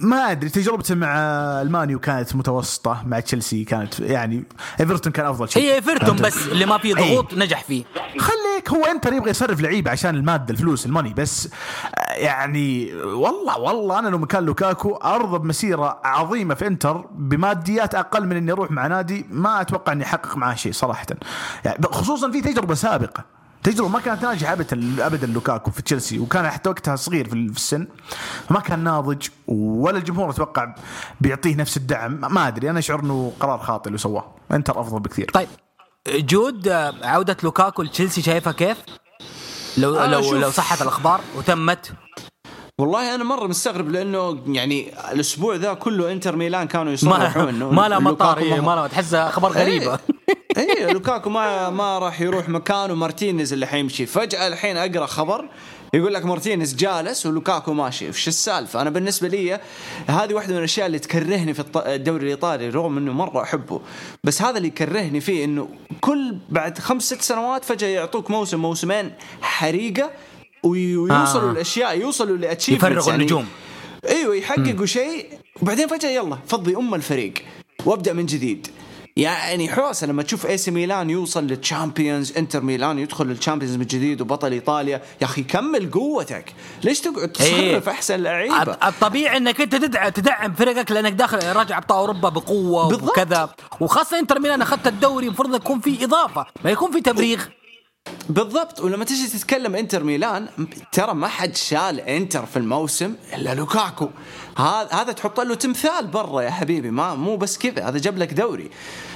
ما 0.00 0.30
أدري 0.30 0.50
تجربته 0.50 0.94
مع 0.94 1.16
المانيو 1.62 1.98
كانت 1.98 2.36
متوسطة 2.36 3.02
مع 3.06 3.20
تشيلسي 3.20 3.64
كانت 3.64 4.00
يعني 4.00 4.44
إيفرتون 4.80 5.12
كان 5.12 5.26
أفضل 5.26 5.48
شيء. 5.48 5.62
هي 5.62 5.74
إيفرتون؟ 5.74 6.16
بس 6.16 6.48
اللي 6.48 6.66
ما 6.66 6.78
فيه 6.78 6.94
ضغوط 6.94 7.34
نجح 7.34 7.64
فيه. 7.64 7.84
خليك 8.18 8.70
هو 8.70 8.84
إنتر 8.84 9.12
يبغى 9.12 9.30
يصرف 9.30 9.60
لعيبه 9.60 9.90
عشان 9.90 10.14
المادة 10.14 10.54
الفلوس 10.54 10.86
ال 10.86 10.91
money 10.91 11.14
بس 11.14 11.48
آه، 11.94 12.12
يعني 12.12 12.94
والله 12.94 13.58
والله 13.58 13.98
أنا 13.98 14.08
لو 14.08 14.18
مكان 14.18 14.44
لوكاكو 14.44 14.94
ارضى 14.94 15.38
بمسيره 15.38 16.00
عظيمة 16.04 16.54
في 16.54 16.66
إنتر 16.66 17.04
بماديات 17.14 17.94
أقل 17.94 18.26
من 18.26 18.36
إني 18.36 18.52
أروح 18.52 18.70
مع 18.70 18.86
نادي 18.86 19.26
ما 19.30 19.60
أتوقع 19.60 19.92
إني 19.92 20.04
أحقق 20.04 20.36
معاه 20.36 20.54
شيء 20.54 20.72
صراحة. 20.72 21.06
يعني 21.64 21.86
خصوصا 21.86 22.30
في 22.30 22.42
تجربة 22.52 22.74
سابقة. 22.74 23.24
تجربة 23.62 23.88
ما 23.88 24.00
كانت 24.00 24.22
ناجحة 24.22 24.52
ابدا 24.52 25.06
ابدا 25.06 25.26
لوكاكو 25.26 25.70
في 25.70 25.82
تشيلسي 25.82 26.18
وكان 26.18 26.50
حتى 26.50 26.68
وقتها 26.70 26.96
صغير 26.96 27.28
في 27.28 27.34
السن. 27.34 27.86
فما 28.48 28.60
كان 28.60 28.84
ناضج 28.84 29.28
ولا 29.48 29.98
الجمهور 29.98 30.30
أتوقع 30.30 30.74
بيعطيه 31.20 31.56
نفس 31.56 31.76
الدعم. 31.76 32.20
ما 32.34 32.48
أدري 32.48 32.70
أنا 32.70 32.78
أشعر 32.78 33.00
إنه 33.00 33.32
قرار 33.40 33.58
خاطئ 33.58 33.86
اللي 33.86 33.98
سواه. 33.98 34.34
انتر 34.52 34.80
أفضل 34.80 35.00
بكثير. 35.00 35.30
طيب 35.34 35.48
جود 36.08 36.68
آه، 36.68 36.94
عودة 37.02 37.36
لوكاكو 37.42 37.82
لتشيلسي 37.82 38.22
شايفها 38.22 38.52
كيف؟ 38.52 38.78
لو 39.78 39.96
أنا 39.96 40.14
لو 40.14 40.36
لو 40.36 40.50
صحت 40.50 40.82
الأخبار 40.82 41.20
وتمت 41.36 41.92
والله 42.82 43.14
أنا 43.14 43.24
مرة 43.24 43.46
مستغرب 43.46 43.90
لأنه 43.90 44.38
يعني 44.46 44.92
الأسبوع 45.12 45.54
ذا 45.54 45.74
كله 45.74 46.12
إنتر 46.12 46.36
ميلان 46.36 46.68
كانوا 46.68 46.92
يصرحون 46.92 47.48
إنه 47.54 47.70
ما 47.70 47.88
لا 47.88 47.98
مطار 47.98 48.38
إيه، 48.38 48.60
ما 48.60 48.76
لا 48.76 48.86
تحسها 48.86 49.30
خبر 49.30 49.48
غريبة. 49.48 49.98
اي 50.58 50.92
لوكاكو 50.92 51.30
ما 51.30 51.70
ما 51.70 51.98
راح 51.98 52.20
يروح 52.20 52.48
مكان 52.48 52.90
ومارتينيز 52.90 53.52
اللي 53.52 53.66
حيمشي. 53.66 54.06
فجأة 54.06 54.48
الحين 54.48 54.76
أقرأ 54.76 55.06
خبر 55.06 55.48
يقول 55.94 56.14
لك 56.14 56.24
مارتينيز 56.24 56.74
جالس 56.74 57.26
ولوكاكو 57.26 57.72
ماشي. 57.72 58.08
وش 58.08 58.28
السالفة؟ 58.28 58.82
أنا 58.82 58.90
بالنسبة 58.90 59.28
لي 59.28 59.60
هذه 60.06 60.34
واحدة 60.34 60.52
من 60.52 60.58
الأشياء 60.58 60.86
اللي 60.86 60.98
تكرهني 60.98 61.54
في 61.54 61.64
الدوري 61.76 62.24
الإيطالي 62.24 62.68
رغم 62.68 62.98
إنه 62.98 63.12
مرة 63.12 63.42
أحبه. 63.42 63.80
بس 64.24 64.42
هذا 64.42 64.56
اللي 64.56 64.68
يكرهني 64.68 65.20
فيه 65.20 65.44
إنه 65.44 65.68
كل 66.00 66.36
بعد 66.48 66.78
خمس 66.78 67.02
ست 67.02 67.22
سنوات 67.22 67.64
فجأة 67.64 67.88
يعطوك 67.88 68.30
موسم 68.30 68.58
موسمين 68.62 69.12
حريقة 69.42 70.10
ويوصلوا 70.62 71.48
آه. 71.48 71.52
الاشياء 71.52 72.00
يوصلوا 72.00 72.36
ل 72.36 72.40
achievements 72.40 72.84
يفرغوا 72.84 73.10
يعني 73.10 73.22
النجوم. 73.22 73.46
إيوه 74.08 74.36
يحققوا 74.36 74.86
شيء. 74.86 75.26
وبعدين 75.62 75.88
فجأة 75.88 76.10
يلا 76.10 76.38
فضي 76.48 76.76
أم 76.76 76.94
الفريق 76.94 77.34
وابدأ 77.86 78.12
من 78.12 78.26
جديد. 78.26 78.68
يعني 79.16 79.68
حوسه 79.68 80.06
لما 80.06 80.22
تشوف 80.22 80.46
إيه 80.46 80.58
سي 80.58 80.70
ميلان 80.70 81.10
يوصل 81.10 81.44
لل 81.44 81.61
Champions 81.61 82.36
إنتر 82.36 82.60
ميلان 82.60 82.98
يدخل 82.98 83.26
لل 83.26 83.35
Champions 83.35 83.76
من 83.76 83.86
جديد 83.86 84.20
وبطل 84.20 84.52
إيطاليا. 84.52 85.02
يا 85.20 85.26
أخي 85.26 85.42
كمل 85.42 85.90
قوتك. 85.90 86.44
ليش 86.84 87.00
تقعد 87.00 87.28
تصرف 87.28 87.54
إيه 87.54 87.88
أحسن 87.88 88.22
لعيبة؟ 88.22 88.72
الطبيعي 88.72 89.36
إنك 89.36 89.60
أنت 89.60 89.74
تدعم 89.74 90.08
تدعم 90.08 90.54
فرقك 90.54 90.90
لأنك 90.90 91.12
داخل 91.12 91.56
راجع 91.56 91.78
ابطال 91.78 91.98
أوروبا 91.98 92.28
بقوة 92.28 92.88
بالضبط. 92.88 93.10
وكذا. 93.10 93.54
وخاصة 93.80 94.18
إنتر 94.18 94.40
ميلان 94.40 94.62
أخذت 94.62 94.86
الدوري 94.86 95.26
المفروض 95.26 95.54
يكون 95.54 95.80
في 95.80 96.04
إضافة 96.04 96.46
ما 96.64 96.70
يكون 96.70 96.90
في 96.92 97.00
تفريغ. 97.00 97.44
بالضبط 98.28 98.80
ولما 98.80 99.04
تجي 99.04 99.26
تتكلم 99.26 99.74
انتر 99.74 100.04
ميلان 100.04 100.48
ترى 100.92 101.14
ما 101.14 101.28
حد 101.28 101.56
شال 101.56 102.00
انتر 102.00 102.46
في 102.46 102.56
الموسم 102.56 103.14
إلا 103.34 103.54
لوكاكو. 103.54 104.08
هذا 104.92 105.12
تحط 105.12 105.40
له 105.40 105.54
تمثال 105.54 106.06
برا 106.06 106.42
يا 106.42 106.50
حبيبي 106.50 106.90
ما 106.90 107.14
مو 107.14 107.36
بس 107.36 107.58
كذا 107.58 107.88
هذا 107.88 107.98
جاب 107.98 108.18
لك 108.18 108.32
دوري. 108.32 108.70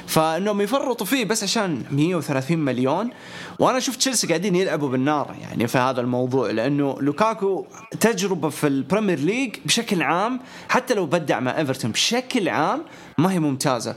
فإنهم 0.06 0.60
يفرطوا 0.60 1.06
فيه 1.06 1.24
بس 1.24 1.42
عشان 1.42 1.84
130 1.90 2.58
مليون. 2.58 3.10
وأنا 3.58 3.80
شفت 3.80 3.98
تشيلسي 3.98 4.26
قاعدين 4.26 4.56
يلعبوا 4.56 4.88
بالنار 4.88 5.36
يعني 5.40 5.66
في 5.66 5.78
هذا 5.78 6.00
الموضوع 6.00 6.50
لأنه 6.50 6.96
لوكاكو 7.00 7.66
تجربة 8.00 8.48
في 8.48 8.66
ال 8.66 8.73
Premier 8.73 9.18
League 9.18 9.56
بشكل 9.64 10.02
عام 10.02 10.40
حتى 10.68 10.94
لو 10.94 11.06
بدع 11.06 11.40
مع 11.40 11.58
إيفرتون 11.58 11.90
بشكل 11.90 12.48
عام 12.48 12.84
ما 13.18 13.32
هي 13.32 13.38
ممتازة. 13.38 13.96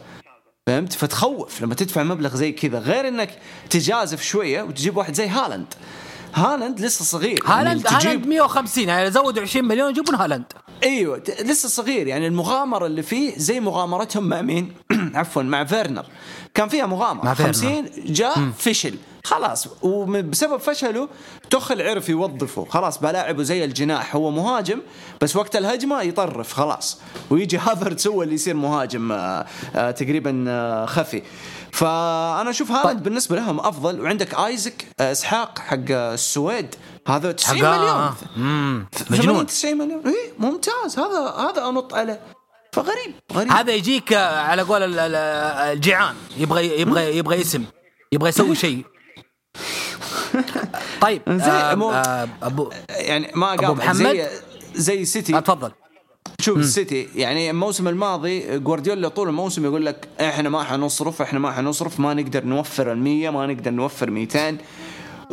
فهمت؟ 0.69 0.93
فتخوف 0.93 1.61
لما 1.61 1.75
تدفع 1.75 2.03
مبلغ 2.03 2.35
زي 2.35 2.51
كذا 2.51 2.79
غير 2.79 3.07
إنك 3.07 3.29
تجازف 3.69 4.21
شوية 4.21 4.61
وتجيب 4.61 4.97
واحد 4.97 5.13
زي 5.13 5.27
هالاند. 5.27 5.73
هالاند 6.33 6.79
لسه 6.79 7.05
صغير 7.05 7.39
هالاند 7.45 7.85
يعني 7.85 7.97
هالاند 7.97 8.27
150 8.27 8.83
يعني 8.83 9.11
زودوا 9.11 9.41
20 9.41 9.65
مليون 9.65 9.89
يجيبون 9.89 10.15
هالاند. 10.15 10.45
إيوه 10.83 11.23
لسه 11.39 11.69
صغير 11.69 12.07
يعني 12.07 12.27
المغامرة 12.27 12.85
اللي 12.85 13.03
فيه 13.03 13.33
زي 13.37 13.59
مغامرتهم 13.59 14.23
مع 14.23 14.41
مين؟ 14.41 14.73
عفوا 15.15 15.43
مع 15.43 15.65
فيرنر. 15.65 16.05
كان 16.53 16.69
فيها 16.69 16.85
مغامرة. 16.85 17.25
مع 17.25 17.33
50 17.33 17.89
جاء 18.05 18.49
فشل. 18.57 18.95
خلاص. 19.23 19.67
وبسبب 19.81 20.57
فشله 20.57 21.09
توخيل 21.49 21.81
عرف 21.81 22.09
يوظفه. 22.09 22.65
خلاص 22.65 22.99
بلاعبه 22.99 23.43
زي 23.43 23.65
الجناح. 23.65 24.15
هو 24.15 24.31
مهاجم 24.31 24.81
بس 25.21 25.35
وقت 25.35 25.55
الهجمة 25.55 26.01
يطرف. 26.01 26.53
خلاص. 26.53 26.99
ويجي 27.29 27.57
هافرتس 27.57 28.07
هو 28.07 28.23
اللي 28.23 28.35
يصير 28.35 28.55
مهاجم 28.55 29.11
آه، 29.11 29.45
آه، 29.75 29.91
تقريبا 29.91 30.45
آه، 30.47 30.85
خفي. 30.85 31.21
فأنا 31.71 32.49
أشوف 32.49 32.71
هالاند 32.71 32.95
طيب. 32.95 33.03
بالنسبة 33.03 33.35
لهم 33.35 33.59
أفضل. 33.59 34.01
وعندك 34.01 34.33
آيزك 34.33 34.85
إسحاق 34.99 35.59
حق 35.59 35.91
السويد. 35.91 36.75
هذا 37.07 37.31
90 37.31 37.63
مليون. 37.63 38.85
مجنون. 39.09 39.45
90 39.45 39.77
مليون. 39.77 40.07
اي 40.07 40.33
ممتاز. 40.39 40.99
هذا 40.99 41.49
هذا 41.49 41.69
أنط 41.69 41.93
عليه. 41.93 42.19
فغريب 42.73 43.13
غريب. 43.33 43.51
هذا 43.51 43.73
يجيك 43.73 44.13
على 44.13 44.61
قول 44.61 44.99
الجيعان. 44.99 46.15
يبغى 46.37 46.81
يبغى 46.81 47.17
يبغى 47.17 47.41
اسم. 47.41 47.63
يبغى 48.11 48.29
يسوي 48.29 48.55
شيء. 48.55 48.85
طيب 51.01 51.21
زي 51.27 51.51
آه 51.51 51.75
مو 51.75 51.91
آه 51.91 52.27
ابو 52.43 52.69
يعني 52.89 53.31
ما 53.35 53.53
أبو 53.53 53.73
محمد؟ 53.73 53.95
زي 53.95 54.27
زي 54.75 55.05
سيتي 55.05 55.37
آه، 55.37 55.39
تفضل. 55.39 55.71
شوف. 56.41 56.57
السيتي 56.57 57.07
يعني 57.15 57.49
الموسم 57.49 57.87
الماضي 57.87 58.59
جوارديولا 58.59 59.07
طول 59.07 59.29
الموسم 59.29 59.65
يقول 59.65 59.85
لك 59.85 60.07
إحنا 60.21 60.49
ما 60.49 60.63
حنصرف 60.63 61.21
إحنا 61.21 61.39
ما 61.39 61.51
حنصرف 61.51 61.99
ما 61.99 62.13
نقدر 62.13 62.45
نوفر 62.45 62.91
ال 62.91 63.31
ما 63.31 63.47
نقدر 63.47 63.71
نوفر 63.71 64.09
200 64.09 64.57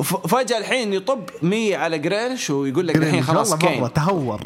فجأة 0.02 0.58
الحين 0.58 0.92
يطب 0.92 1.30
100 1.42 1.76
على 1.76 1.98
جريلش 1.98 2.50
ويقول 2.50 2.88
لك 2.88 2.96
الحين 2.96 3.22
خلاص 3.22 3.54
كين 3.54 3.92
تهور. 3.92 4.40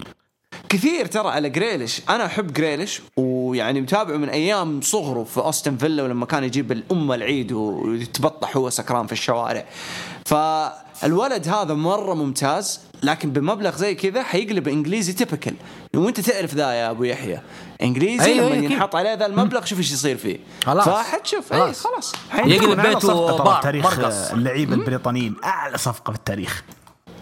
كثير 0.70 1.06
ترى 1.06 1.28
على 1.28 1.50
جريلش 1.50 2.02
أنا 2.09 2.26
أحب 2.26 2.52
جريلش 2.52 3.02
ويعني 3.16 3.80
متابعه 3.80 4.16
من 4.16 4.28
أيام 4.28 4.80
صغره 4.80 5.24
في 5.24 5.40
أستون 5.40 5.76
فيلا 5.76 6.02
ولما 6.02 6.26
كان 6.26 6.44
يجيب 6.44 6.72
لأمه 6.72 7.14
العيد 7.14 7.52
ويتبطح 7.52 8.56
هو 8.56 8.70
سكران 8.70 9.06
في 9.06 9.12
الشوارع. 9.12 9.64
فالولد 10.24 11.48
هذا 11.48 11.74
مرة 11.74 12.14
ممتاز 12.14 12.80
لكن 13.02 13.30
بمبلغ 13.30 13.76
زي 13.76 13.94
كذا 13.94 14.22
حيقلب 14.22 14.68
إنجليزي 14.68 15.12
typical 15.12 15.55
وأنت 15.94 16.20
تعرف 16.20 16.54
ذا 16.54 16.72
يا 16.72 16.90
أبو 16.90 17.04
يحيى. 17.04 17.40
إنجليزي 17.83 18.24
أيوة 18.24 18.46
لما 18.46 18.54
أيوة 18.54 18.64
ينحط 18.64 18.96
عليه 18.96 19.14
ذا 19.14 19.26
المبلغ 19.26 19.64
شوف 19.64 19.78
إيش 19.78 19.92
يصير 19.92 20.16
فيه. 20.16 20.38
خلاص. 20.64 20.88
فحتشوف 20.88 21.52
اي 21.52 21.72
خلاص. 21.72 22.14
يقلب 22.35 22.80
بيته 22.80 23.37
بار 23.37 23.62
تاريخ 23.62 23.98
اللعيبه 24.33 24.74
البريطانيين 24.74 25.37
أعلى 25.44 25.78
صفقة 25.78 26.11
في 26.11 26.18
التاريخ. 26.18 26.62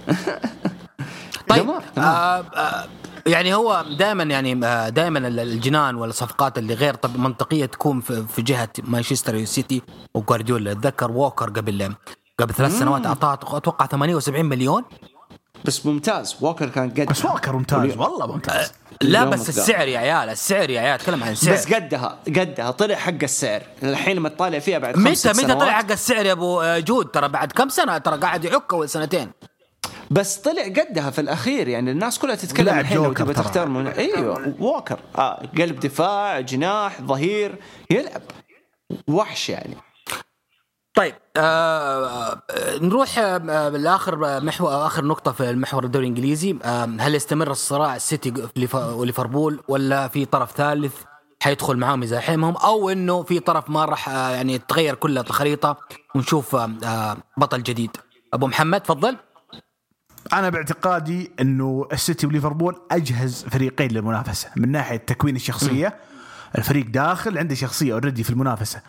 طيب. 1.49 1.71
آه 1.99 2.01
آه 2.01 2.89
يعني 3.29 3.55
هو 3.55 3.85
دائما 3.99 4.23
يعني 4.23 4.67
آه، 4.67 4.89
دائما 4.89 5.19
الجنان 5.19 5.95
والصفقات 5.95 6.59
اللي 6.59 6.75
غير 6.75 6.97
منطقية 7.15 7.67
تكون 7.67 8.01
في 8.01 8.43
جهة 8.43 8.69
مانشستر 8.83 9.45
سيتي 9.45 9.83
وجوارديولا 10.15 10.73
اتذكر 10.73 11.11
ووكر 11.11 11.51
قبل 11.51 11.95
قبل 12.39 12.55
ثلاث 12.55 12.79
سنوات 12.79 13.07
أعطاه 13.07 13.35
أتوقع 13.35 13.87
78 13.87 14.45
مليون. 14.45 14.85
بس 15.65 15.87
ممتاز. 15.87 16.37
ووكر 16.41 16.69
كان 16.69 16.91
قد 16.91 17.07
بس 17.07 17.25
ووكر 17.25 17.53
ممتاز 17.53 17.97
والله 17.97 18.27
ممتاز. 18.27 18.73
لا 19.03 19.25
بس 19.25 19.49
السعر 19.49 19.89
يا 19.89 19.99
عيال 19.99 20.29
السعر 20.29 20.71
يا 20.71 20.81
عيال 20.81 20.95
اتكلم 20.95 21.25
عن 21.25 21.33
السعر. 21.33 21.55
بس 21.55 21.73
قدها 21.75 22.19
قدها 22.27 22.71
طلع 22.71 22.95
حق 22.95 23.23
السعر. 23.23 23.63
الحين 23.83 24.17
لما 24.17 24.29
تطالع 24.29 24.59
فيها 24.59 24.79
بعد 24.79 24.99
متى 24.99 25.29
متى 25.29 25.55
طلع 25.55 25.73
حق 25.73 25.91
السعر 25.91 26.27
يا 26.27 26.33
أبو 26.33 26.63
جود؟ 26.79 27.07
ترى 27.07 27.29
بعد 27.29 27.53
كم 27.53 27.69
سنة؟ 27.69 27.99
ترى 27.99 28.19
قاعد 28.19 28.45
يعك 28.45 28.73
أول 28.73 28.89
سنتين. 28.89 29.31
بس 30.11 30.37
طلع 30.37 30.63
قدها 30.63 31.11
في 31.11 31.21
الأخير 31.21 31.69
يعني 31.69 31.91
الناس 31.91 32.19
كلها 32.19 32.35
تتكلم 32.35 32.79
الحين 32.79 32.97
لو 32.99 33.13
تبغى 33.13 33.35
تختار 33.35 33.69
من 33.69 33.87
أيوه 33.87 34.55
ووكر. 34.61 34.99
آه 35.19 35.43
قلب 35.59 35.81
دفاع 35.81 36.41
جناح 36.41 37.03
ظهير 37.03 37.59
يلعب. 37.91 38.23
وحش 39.09 39.49
يعني. 39.49 39.77
طيب 40.95 41.15
آه 41.37 42.43
نروح 42.81 43.19
آه 43.19 43.69
لآخر 43.69 44.41
محور 44.45 44.87
آخر 44.87 45.05
نقطة 45.05 45.33
في 45.33 45.51
المحور 45.51 45.85
الدوري 45.85 46.07
الإنجليزي. 46.07 46.57
آه 46.65 46.89
هل 47.01 47.15
يستمر 47.15 47.51
الصراع 47.51 47.97
السيتي 47.97 48.33
وليفربول 48.75 49.61
ولا 49.69 50.09
في 50.09 50.25
طرف 50.25 50.53
ثالث 50.57 50.95
حيدخل 51.43 51.77
معاهم 51.77 52.03
يزاحمهم 52.03 52.57
أو 52.57 52.91
إنه 52.91 53.23
في 53.23 53.41
طرف 53.41 53.71
ما 53.71 53.85
راح 53.85 54.09
آه 54.09 54.31
يعني 54.31 54.59
تغير 54.59 54.95
كل 54.95 55.19
الخريطة 55.19 55.77
ونشوف 56.15 56.55
آه, 56.57 56.71
آه، 56.85 57.17
بطل 57.37 57.63
جديد. 57.63 57.97
أبو 58.35 58.47
محمد 58.47 58.81
تفضل. 58.81 59.17
أنا 60.33 60.49
باعتقادي 60.49 61.31
إنه 61.41 61.89
السيتي 61.93 62.27
وليفربول 62.27 62.77
أجهز 62.91 63.47
فريقين 63.51 63.91
للمنافسة. 63.91 64.49
من 64.57 64.73
ناحية 64.73 64.97
تكوين 64.97 65.37
الشخصية 65.37 65.95
الفريق 66.59 66.87
داخل 66.87 67.39
عنده 67.39 67.55
شخصية 67.55 67.93
already 67.93 68.23
في 68.25 68.31
المنافسة. 68.31 68.81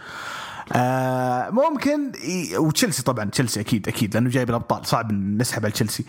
آه 0.74 1.50
ممكن 1.50 2.12
وتشيلسي 2.58 3.04
طبعا 3.04 3.26
تشيلسي 3.26 3.60
أكيد 3.60 3.88
أكيد 3.88 4.14
لأنه 4.14 4.30
جايب 4.30 4.50
الأبطال. 4.50 4.86
صعب 4.86 5.12
نسحب 5.12 5.64
على 5.66 5.72
تشيلسي. 5.72 6.06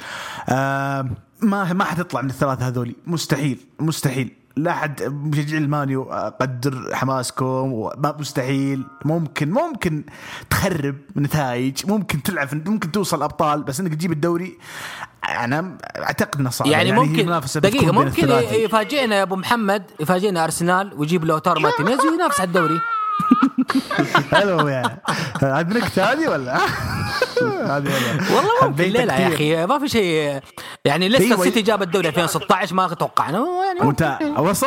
آه 0.48 1.11
ما 1.42 1.72
ما 1.72 1.85
حتطلع 1.85 2.22
من 2.22 2.30
الثلاثة 2.30 2.68
هذولي. 2.68 2.94
مستحيل 3.06 3.61
مستحيل. 3.80 4.33
لا 4.56 4.70
احد 4.70 5.02
مشجعين 5.02 5.62
المانيو 5.62 6.02
قدر 6.40 6.90
حماسكم 6.92 7.90
مستحيل. 8.18 8.85
ممكن 9.04 9.50
ممكن 9.50 10.04
تخرب 10.50 10.96
نتائج. 11.16 11.87
ممكن 11.87 12.22
تلعب 12.22 12.68
ممكن 12.68 12.92
توصل 12.92 13.22
أبطال. 13.22 13.62
بس 13.62 13.80
إنك 13.80 13.94
تجيب 13.94 14.12
الدوري 14.12 14.59
أنا 15.28 15.78
أعتقد 15.96 16.40
إنه 16.40 16.50
صعب 16.50 16.66
يعني, 16.68 16.88
يعني 16.88 17.00
ممكن 17.00 17.40
دقيقة 17.61 17.92
ممكن 17.92 18.28
يفاجئنا 18.52 19.16
يا 19.16 19.22
أبو 19.22 19.37
محمد 19.37 19.83
يفاجئنا 20.00 20.44
أرسنال 20.44 20.92
ويجيب 20.96 21.24
لاوتارو 21.24 21.59
مارتينيز 21.59 22.00
وينافس 22.00 22.40
على 22.40 22.48
الدوري. 22.48 22.80
حلو 24.33 24.68
يعني 24.68 25.00
عاد 25.42 25.76
نكتة 25.76 26.12
هذه 26.12 26.28
ولا؟ 26.28 26.56
هذه 27.76 27.90
والله 28.37 28.68
ممكن. 28.68 28.85
ليه 28.85 29.04
لا 29.04 29.18
يا 29.18 29.28
أخي 29.28 29.66
ما 29.66 29.78
في 29.78 29.88
شيء. 29.88 30.40
يعني 30.85 31.09
لسه 31.09 31.35
السيتي 31.35 31.62
جاب 31.62 31.83
الدوري 31.83 32.09
2016 32.09 32.74
ما 32.74 32.88
توقعنا 32.88 33.46
يعني 33.66 33.80
وانت 33.80 34.18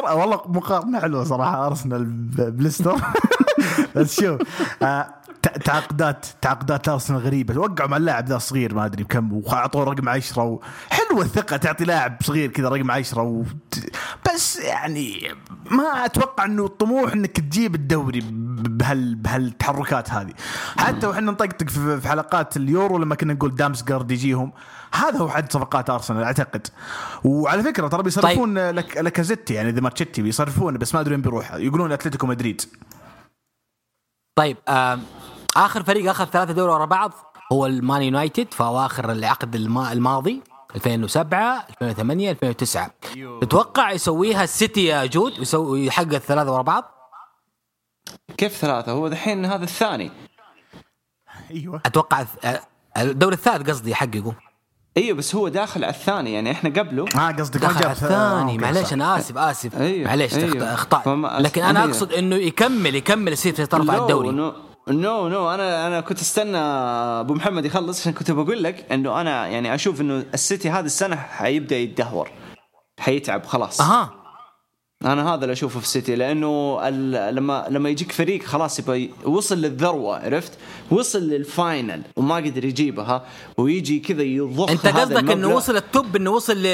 والله 0.03 0.41
مقارنه 0.45 0.99
حلوة 0.99 1.23
صراحة 1.23 1.67
أرسنال 1.67 2.05
بليستر. 2.35 2.95
بس 3.95 4.21
شوف 4.21 4.41
آه، 4.81 5.07
تعاقدات 5.47 6.25
تعاقدات 6.41 6.89
أرسنال 6.89 7.19
غريبة. 7.21 7.57
وقعوا 7.57 7.89
مع 7.89 7.97
اللاعب 7.97 8.27
ذا 8.27 8.35
الصغير 8.35 8.73
ما 8.75 8.85
أدري 8.85 9.03
بكم 9.03 9.33
وأعطوه 9.33 9.83
رقم 9.83 10.09
10 10.09 10.43
و... 10.43 10.61
حلوة 10.89 11.21
الثقة 11.21 11.57
تعطي 11.57 11.85
لاعب 11.85 12.17
صغير 12.23 12.51
كذا 12.51 12.69
رقم 12.69 12.91
10 12.91 13.21
و... 13.21 13.43
بس 14.33 14.59
يعني 14.59 15.33
ما 15.71 16.05
أتوقع 16.05 16.45
إنه 16.45 16.65
الطموح 16.65 17.13
إنك 17.13 17.31
تجيب 17.39 17.75
الدوري 17.75 18.21
بهال 18.23 19.15
بهالتحركات 19.15 20.11
هذه. 20.11 20.33
حتى 20.77 21.07
وحنا 21.07 21.31
نطقطق 21.31 21.69
في 21.69 22.07
حلقات 22.07 22.57
اليورو 22.57 22.97
لما 22.97 23.15
كنا 23.15 23.33
نقول 23.33 23.55
دامسجارد 23.55 24.11
يجيهم. 24.11 24.51
هذا 24.93 25.17
هو 25.17 25.29
حد 25.29 25.51
صفقات 25.51 25.89
أرسنال 25.89 26.23
أعتقد. 26.23 26.67
وعلى 27.23 27.63
فكرة 27.63 27.87
ترى 27.87 28.03
بيصرفون 28.03 28.69
لك 28.69 28.97
لكازيتي 28.97 29.53
يعني 29.53 29.69
إذا 29.69 29.81
مارتيتي 29.81 30.21
بيصرفون 30.21 30.77
بس 30.77 30.95
ما 30.95 31.01
أدري 31.01 31.13
وين 31.13 31.21
بيروح. 31.21 31.53
يقولون 31.53 31.91
أتلتيكو 31.91 32.27
مدريد. 32.27 32.61
طيب 34.39 34.57
آم، 34.69 35.01
آخر 35.57 35.83
فريق 35.83 36.09
أخذ 36.09 36.25
ثلاثة 36.25 36.53
دوري 36.53 36.71
ورا 36.73 36.85
بعض 36.85 37.13
هو 37.51 37.65
المان 37.65 38.01
يونايتد 38.01 38.53
في 38.53 38.63
اواخر 38.63 39.11
العقد 39.11 39.55
الما- 39.55 39.91
الماضي 39.91 40.41
2007 40.75 41.65
2008 41.69 42.31
2009 42.31 42.91
تتوقع 43.41 43.91
يسويها 43.91 44.43
السيتي 44.43 44.85
يا 44.85 45.05
جود؟ 45.05 45.39
يسوي 45.39 45.85
يحقق 45.85 46.13
الثلاثة 46.13 46.51
ورا 46.53 46.61
بعض؟ 46.61 46.83
كيف 48.37 48.53
ثلاثة؟ 48.57 48.91
هو 48.91 49.07
دحين 49.07 49.45
هذا 49.45 49.63
الثاني. 49.63 50.11
أيوه. 51.51 51.81
أتوقع 51.85 52.25
آه، 52.45 52.61
الدوري 52.97 53.35
الثالث 53.35 53.69
قصدي 53.69 53.91
يحققه. 53.91 54.33
إيوه 54.97 55.17
بس 55.17 55.35
هو 55.35 55.47
داخل 55.47 55.83
على 55.83 55.93
الثاني 55.93 56.33
يعني 56.33 56.51
إحنا 56.51 56.69
قبله. 56.69 57.05
آه 57.15 57.31
قصدك 57.31 57.61
جاب 57.61 57.71
على 57.75 57.91
الثاني. 57.91 58.41
أوكي، 58.51 58.57
معليش. 58.57 58.93
أنا 58.93 59.17
آسف 59.17 59.37
آسف. 59.37 59.75
أيوه، 59.81 60.07
معليش 60.07 60.33
أيوه. 60.35 60.73
اخطاء 60.73 61.01
فما- 61.01 61.39
لكن 61.39 61.63
أنا 61.63 61.79
أيوه. 61.79 61.91
أقصد 61.91 62.13
إنه 62.13 62.35
يكمل 62.35 62.95
يكمل 62.95 63.31
السيتي 63.31 63.65
طرف 63.65 63.89
على 63.89 64.01
الدوري. 64.01 64.53
no 64.87 64.93
no 64.97 65.27
no 65.29 65.49
أنا 65.53 65.87
أنا 65.87 66.01
كنت 66.01 66.19
أستنى 66.21 66.57
أبو 66.57 67.33
محمد 67.33 67.65
يخلص 67.65 67.99
عشان 68.01 68.13
كنت 68.13 68.31
بقول 68.31 68.63
لك 68.63 68.85
إنه 68.91 69.21
أنا 69.21 69.47
يعني 69.47 69.75
أشوف 69.75 70.01
إنه 70.01 70.25
السيتي 70.33 70.69
هذه 70.69 70.85
السنة 70.85 71.15
حيبدأ 71.15 71.75
يتدهور 71.77 72.29
حيتعب 72.99 73.45
خلاص. 73.45 73.81
أها. 73.81 74.09
أنا 75.05 75.33
هذا 75.33 75.41
اللي 75.43 75.53
أشوفه 75.53 75.79
في 75.79 75.85
السيتي 75.85 76.15
لأنه 76.15 76.79
لما 77.29 77.65
لما 77.69 77.89
يجيك 77.89 78.11
فريق 78.11 78.43
خلاص 78.43 78.79
يبغى 78.79 79.01
ي- 79.03 79.11
وصل 79.25 79.57
للذروة 79.57 80.17
عرفت؟ 80.25 80.51
وصل 80.91 81.19
لل 81.19 81.42
final 81.42 82.01
وما 82.15 82.35
قدر 82.35 82.65
يجيبها 82.65 83.25
ويجي 83.57 83.99
كذا 83.99 84.21
يضخ 84.23 84.69
أنت 84.69 84.87
قصدك 84.87 85.31
إنه 85.31 85.47
وصل 85.55 85.75
ال 85.75 85.85
top 85.85 86.15
إنه 86.15 86.31
وصل. 86.31 86.65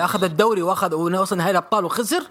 أخذ 0.00 0.24
الدوري 0.24 0.62
واخذ 0.62 0.94
وصل 0.94 1.36
نهائي 1.36 1.50
الأبطال 1.50 1.84
وخسر؟ 1.84 2.22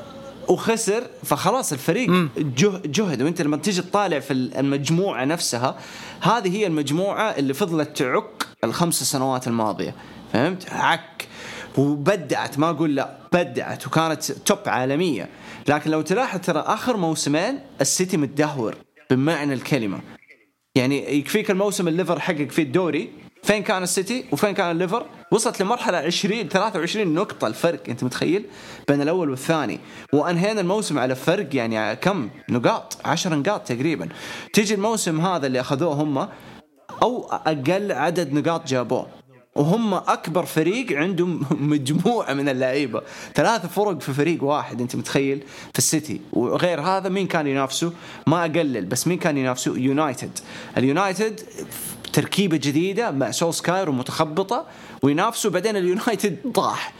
وخسر 0.49 1.03
فخلاص 1.23 1.71
الفريق 1.73 2.09
جه 2.37 2.81
جهد. 2.85 3.21
وانت 3.21 3.41
لما 3.41 3.57
تيجي 3.57 3.81
تطالع 3.81 4.19
في 4.19 4.33
المجموعة 4.33 5.25
نفسها 5.25 5.77
هذه 6.21 6.57
هي 6.57 6.67
المجموعة 6.67 7.29
اللي 7.29 7.53
فضلت 7.53 7.97
تعك 7.97 8.47
الخمس 8.63 9.03
سنوات 9.03 9.47
الماضية. 9.47 9.95
فهمت؟ 10.33 10.69
عك. 10.71 11.27
وبدعت 11.77 12.59
ما 12.59 12.69
أقول 12.69 12.95
لا 12.95 13.17
بدعت 13.33 13.87
وكانت 13.87 14.31
top 14.31 14.59
عالمية. 14.65 15.29
لكن 15.67 15.91
لو 15.91 16.01
تلاحظ 16.01 16.39
ترى 16.39 16.59
آخر 16.59 16.97
موسمين 16.97 17.59
السيتي 17.81 18.17
متدهور 18.17 18.75
بمعنى 19.09 19.53
الكلمة. 19.53 19.99
يعني 20.75 21.17
يكفيك 21.17 21.51
الموسم 21.51 21.87
الليفر 21.87 22.19
حقق 22.19 22.47
فيه 22.49 22.63
الدوري 22.63 23.09
فين 23.49 23.63
كان 23.63 23.83
السيتي 23.83 24.25
وفين 24.31 24.53
كان 24.53 24.71
الليفر؟ 24.71 25.05
وصلت 25.31 25.61
لمرحلة 25.61 25.97
20 25.97 26.49
23 26.49 27.13
نقطة 27.13 27.47
الفرق 27.47 27.83
أنت 27.89 28.03
متخيل؟ 28.03 28.45
بين 28.87 29.01
الأول 29.01 29.29
والثاني. 29.29 29.79
وأنهينا 30.13 30.61
الموسم 30.61 30.99
على 30.99 31.15
فرق 31.15 31.55
يعني 31.55 31.95
كم؟ 31.95 32.29
نقاط 32.49 32.97
10 33.05 33.35
نقاط 33.35 33.67
تقريبا. 33.67 34.09
تيجي 34.53 34.73
الموسم 34.73 35.21
هذا 35.21 35.47
اللي 35.47 35.59
أخذوه 35.59 35.93
هم 35.93 36.27
أو 37.01 37.29
أقل 37.31 37.91
عدد 37.91 38.33
نقاط 38.33 38.67
جابوه. 38.67 39.07
وهم 39.55 39.93
أكبر 39.93 40.45
فريق 40.45 40.97
عندهم 40.97 41.45
مجموعة 41.71 42.33
من 42.33 42.49
اللعيبة. 42.49 43.01
ثلاث 43.35 43.65
فرق 43.65 44.01
في 44.01 44.13
فريق 44.13 44.43
واحد 44.43 44.81
أنت 44.81 44.95
متخيل؟ 44.95 45.43
في 45.73 45.79
السيتي. 45.79 46.21
وغير 46.33 46.81
هذا 46.81 47.09
مين 47.09 47.27
كان 47.27 47.47
ينافسه؟ 47.47 47.93
ما 48.27 48.41
أقلل 48.41 48.85
بس 48.85 49.07
مين 49.07 49.17
كان 49.17 49.37
ينافسه؟ 49.37 49.77
يونايتد. 49.77 50.39
اليونايتد 50.77 51.39
تركيبة 52.13 52.57
جديدة 52.57 53.11
مع 53.11 53.31
سولسكاير 53.31 53.89
ومتخبطة 53.89 54.65
وينافسوا 55.03 55.51
بعدين 55.51 55.77
اليونايتد 55.77 56.51
طاح. 56.53 56.93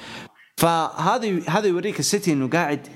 فهذا 0.57 1.41
هذا 1.47 1.67
يوريك 1.67 1.99
السيتي 1.99 2.33
إنه 2.33 2.47
قاعد 2.49 2.87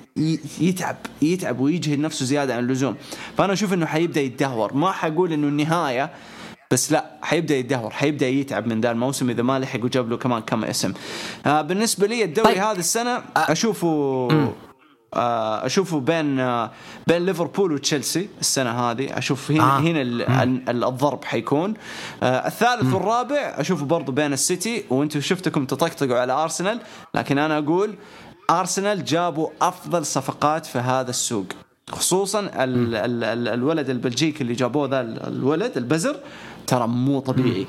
يتعب 0.61 0.95
يتعب 1.21 1.59
ويجهد 1.59 1.99
نفسه 1.99 2.25
زيادة 2.25 2.55
عن 2.55 2.63
اللزوم. 2.63 2.95
فأنا 3.37 3.53
أشوف 3.53 3.73
إنه 3.73 3.85
حيبدأ 3.85 4.21
يتدهور. 4.21 4.73
ما 4.73 4.91
حقول 4.91 5.33
إنه 5.33 5.47
النهاية 5.47 6.11
بس 6.71 6.91
لا 6.91 7.11
حيبدأ 7.21 7.55
يتدهور 7.55 7.91
حيبدأ 7.91 8.27
يتعب 8.27 8.67
من 8.67 8.81
ذا 8.81 8.91
الموسم. 8.91 9.29
إذا 9.29 9.43
ما 9.43 9.59
لحق 9.59 9.83
وجاب 9.83 10.09
له 10.09 10.17
كمان 10.17 10.41
كم 10.41 10.63
اسم. 10.63 10.93
آه 11.45 11.61
بالنسبة 11.61 12.07
لي 12.07 12.23
الدوري 12.23 12.53
طيب. 12.53 12.63
هذا 12.63 12.79
السنة 12.79 13.23
أشوفه 13.35 13.87
آه 14.31 14.53
أشوفه 15.65 15.99
بين 15.99 16.39
آه 16.39 16.71
بين 17.07 17.25
ليفربول 17.25 17.71
وتشيلسي 17.71 18.29
السنة 18.39 18.69
هذه. 18.91 19.17
أشوف 19.17 19.51
هنا 19.51 19.63
آه. 19.63 19.77
آه. 19.77 19.79
هنا 19.79 20.01
ال- 20.01 20.21
ال- 20.69 20.83
الضرب 20.83 21.23
حيكون. 21.23 21.73
آه 22.23 22.47
الثالث 22.47 22.93
والرابع 22.93 23.35
أشوفه 23.57 23.85
برضو 23.85 24.11
بين 24.11 24.33
السيتي 24.33 24.83
وأنتم 24.89 25.21
شفتكم 25.21 25.65
تطقطقوا 25.65 26.17
على 26.19 26.33
أرسنال. 26.33 26.79
لكن 27.15 27.37
أنا 27.37 27.57
أقول 27.57 27.95
أرسنال 28.49 29.05
جابوا 29.05 29.49
أفضل 29.61 30.05
صفقات 30.05 30.65
في 30.65 30.79
هذا 30.79 31.09
السوق 31.09 31.45
خصوصا 31.91 32.39
ال 32.39 32.95
ال 32.95 33.23
ال 33.23 33.47
الولد 33.47 33.89
البلجيكي 33.89 34.41
اللي 34.41 34.53
جابوه 34.53 34.87
ذا 34.89 35.01
ال- 35.01 35.27
الولد 35.27 35.77
البزر 35.77 36.15
ترى 36.67 36.87
مو 36.87 37.19
طبيعي. 37.19 37.67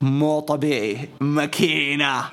مو 0.00 0.40
طبيعي. 0.40 1.08
ماكينة. 1.20 2.24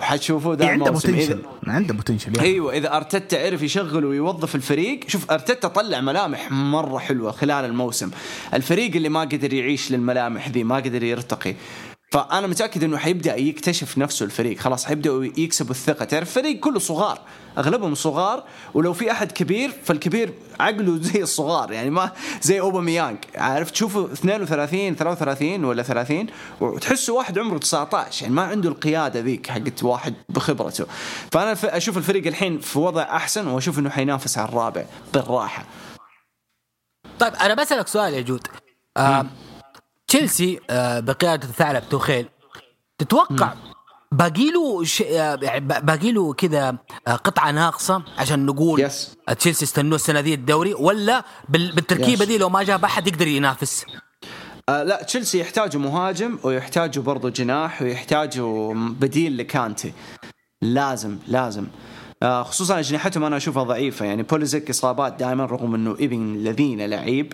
حتشوفوا 0.00 0.54
ذا 0.54 0.64
إيه، 0.64 0.70
عنده 0.70 0.90
بوتنشل 0.90 1.38
عنده 1.66 1.94
بوتنشل 1.94 2.36
يعني. 2.36 2.48
أيوه 2.48 2.72
إذا 2.72 2.96
أرتيتا 2.96 3.36
عرف 3.46 3.62
يشغل 3.62 4.04
ويوظف 4.04 4.54
الفريق 4.54 5.00
شوف 5.08 5.30
أرتيتا 5.30 5.68
طلع 5.68 6.00
ملامح 6.00 6.50
مرة 6.50 6.98
حلوة 6.98 7.32
خلال 7.32 7.64
الموسم. 7.64 8.10
الفريق 8.54 8.96
اللي 8.96 9.08
ما 9.08 9.20
قدر 9.20 9.52
يعيش 9.52 9.92
للملامح 9.92 10.48
ذي 10.48 10.64
ما 10.64 10.76
قدر 10.76 11.02
يرتقي. 11.02 11.54
فأنا 12.12 12.46
متأكد 12.46 12.84
إنه 12.84 12.98
حيبدأ 12.98 13.36
يكتشف 13.36 13.98
نفسه 13.98 14.24
الفريق. 14.24 14.58
خلاص 14.58 14.84
حيبداوا 14.84 15.24
يكسبوا 15.24 15.70
الثقة. 15.70 16.04
تعرف 16.04 16.28
الفريق 16.28 16.60
كله 16.60 16.78
صغار. 16.78 17.20
أغلبهم 17.58 17.94
صغار. 17.94 18.44
ولو 18.74 18.92
في 18.92 19.10
أحد 19.10 19.32
كبير 19.32 19.72
فالكبير 19.84 20.34
عقله 20.60 20.98
زي 21.02 21.22
الصغار. 21.22 21.72
يعني 21.72 21.90
ما 21.90 22.12
زي 22.42 22.60
أوباميانج. 22.60 23.18
عارف 23.34 23.70
تشوفه 23.70 24.12
32 24.12 24.96
33 24.96 25.64
ولا 25.64 25.82
30 25.82 26.26
وتحسه 26.60 27.12
واحد 27.12 27.38
عمره 27.38 27.58
19 27.58 28.22
يعني 28.22 28.34
ما 28.34 28.42
عنده 28.42 28.68
القيادة 28.68 29.20
ذيك 29.20 29.46
حقت 29.46 29.84
واحد 29.84 30.14
بخبرته. 30.28 30.86
فأنا 31.32 31.56
أشوف 31.64 31.96
الفريق 31.96 32.26
الحين 32.26 32.58
في 32.58 32.78
وضع 32.78 33.02
أحسن 33.02 33.46
وأشوف 33.46 33.78
إنه 33.78 33.90
حينافس 33.90 34.38
على 34.38 34.48
الرابع 34.48 34.84
بالراحة. 35.14 35.64
طيب 37.18 37.34
أنا 37.34 37.54
بسألك 37.54 37.88
سؤال 37.88 38.14
يا 38.14 38.20
جود. 38.20 38.46
آه 38.96 39.26
تشيلسي 40.12 40.60
آه 40.70 41.00
بقيادة 41.00 41.48
الثعلب 41.48 41.88
توخيل. 41.88 42.28
تتوقع 42.98 43.54
باقي 44.12 44.50
له 44.50 44.84
ش... 44.84 45.02
آه، 45.02 45.38
يعني 45.42 45.60
باقي 45.60 46.12
له 46.12 46.32
كذا 46.32 46.78
آه، 47.06 47.16
قطعة 47.16 47.50
ناقصة 47.50 48.02
عشان 48.18 48.46
نقول 48.46 48.80
yes. 48.80 49.16
آه، 49.28 49.32
تشيلسي 49.32 49.64
استنوه 49.64 49.94
السنة 49.94 50.20
ذي 50.20 50.34
الدوري 50.34 50.74
ولا 50.74 51.24
بال... 51.48 51.72
بالتركيبة 51.72 52.22
yes. 52.22 52.28
دي 52.28 52.38
لو 52.38 52.48
ما 52.48 52.62
جاب 52.62 52.84
احد 52.84 53.08
يقدر 53.08 53.26
ينافس؟ 53.26 53.84
آه 54.68 54.82
لا 54.82 55.02
تشيلسي 55.02 55.40
يحتاجوا 55.40 55.80
مهاجم 55.80 56.38
ويحتاجوا 56.42 57.04
برضو 57.04 57.28
جناح 57.28 57.82
ويحتاجوا 57.82 58.74
بديل 58.74 59.36
لكانتي. 59.36 59.92
لازم 60.62 61.18
لازم. 61.28 61.62
آه 61.62 61.91
خصوصا 62.22 62.78
أجنحتهم 62.78 63.24
أنا 63.24 63.36
أشوفها 63.36 63.62
ضعيفة. 63.62 64.06
يعني 64.06 64.22
بوليسيك 64.22 64.70
إصابات 64.70 65.12
دائما 65.12 65.44
رغم 65.44 65.74
إنه 65.74 65.90
ابن 65.90 66.34
اللذين 66.34 66.86
لعيب. 66.86 67.32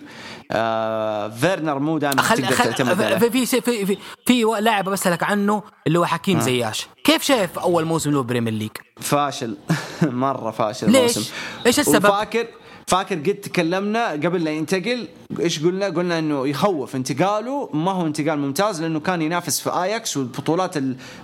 آه 0.51 1.29
فيرنر 1.29 1.79
مو 1.79 1.97
دائما 1.97 2.21
خل... 2.21 2.37
تقدر 2.37 2.55
خل... 2.55 2.63
تعتمد 2.63 3.01
عليه. 3.01 3.17
في 3.17 3.45
في 3.45 3.61
في 3.61 3.85
في, 3.85 3.97
في 4.25 4.43
لاعب 4.59 4.89
بسالك 4.89 5.23
عنه 5.23 5.63
اللي 5.87 5.99
هو 5.99 6.05
حكيم 6.05 6.39
زياش. 6.39 6.87
كيف 7.03 7.23
شايف 7.23 7.59
أول 7.59 7.85
موسم 7.85 8.11
له 8.11 8.23
Premier 8.23 8.53
League؟ 8.53 8.71
فاشل. 9.01 9.57
مرة 10.01 10.51
فاشل 10.51 10.91
ليش؟ 10.91 11.17
الموسم. 11.17 11.33
إيش 11.65 11.79
السبب؟ 11.79 12.05
وفاكر 12.05 12.47
فاكر 12.89 13.15
قد 13.15 13.35
تكلمنا 13.35 14.11
قبل 14.11 14.43
لا 14.43 14.51
ينتقل 14.51 15.07
إيش 15.39 15.63
قلنا؟ 15.63 15.85
قلنا 15.85 16.19
إنه 16.19 16.47
يخوف 16.47 16.95
انتقاله 16.95 17.69
ما 17.73 17.91
هو 17.91 18.05
انتقال 18.05 18.39
ممتاز 18.39 18.81
لأنه 18.81 18.99
كان 18.99 19.21
ينافس 19.21 19.59
في 19.59 19.69
اياكس 19.69 20.17
والبطولات 20.17 20.75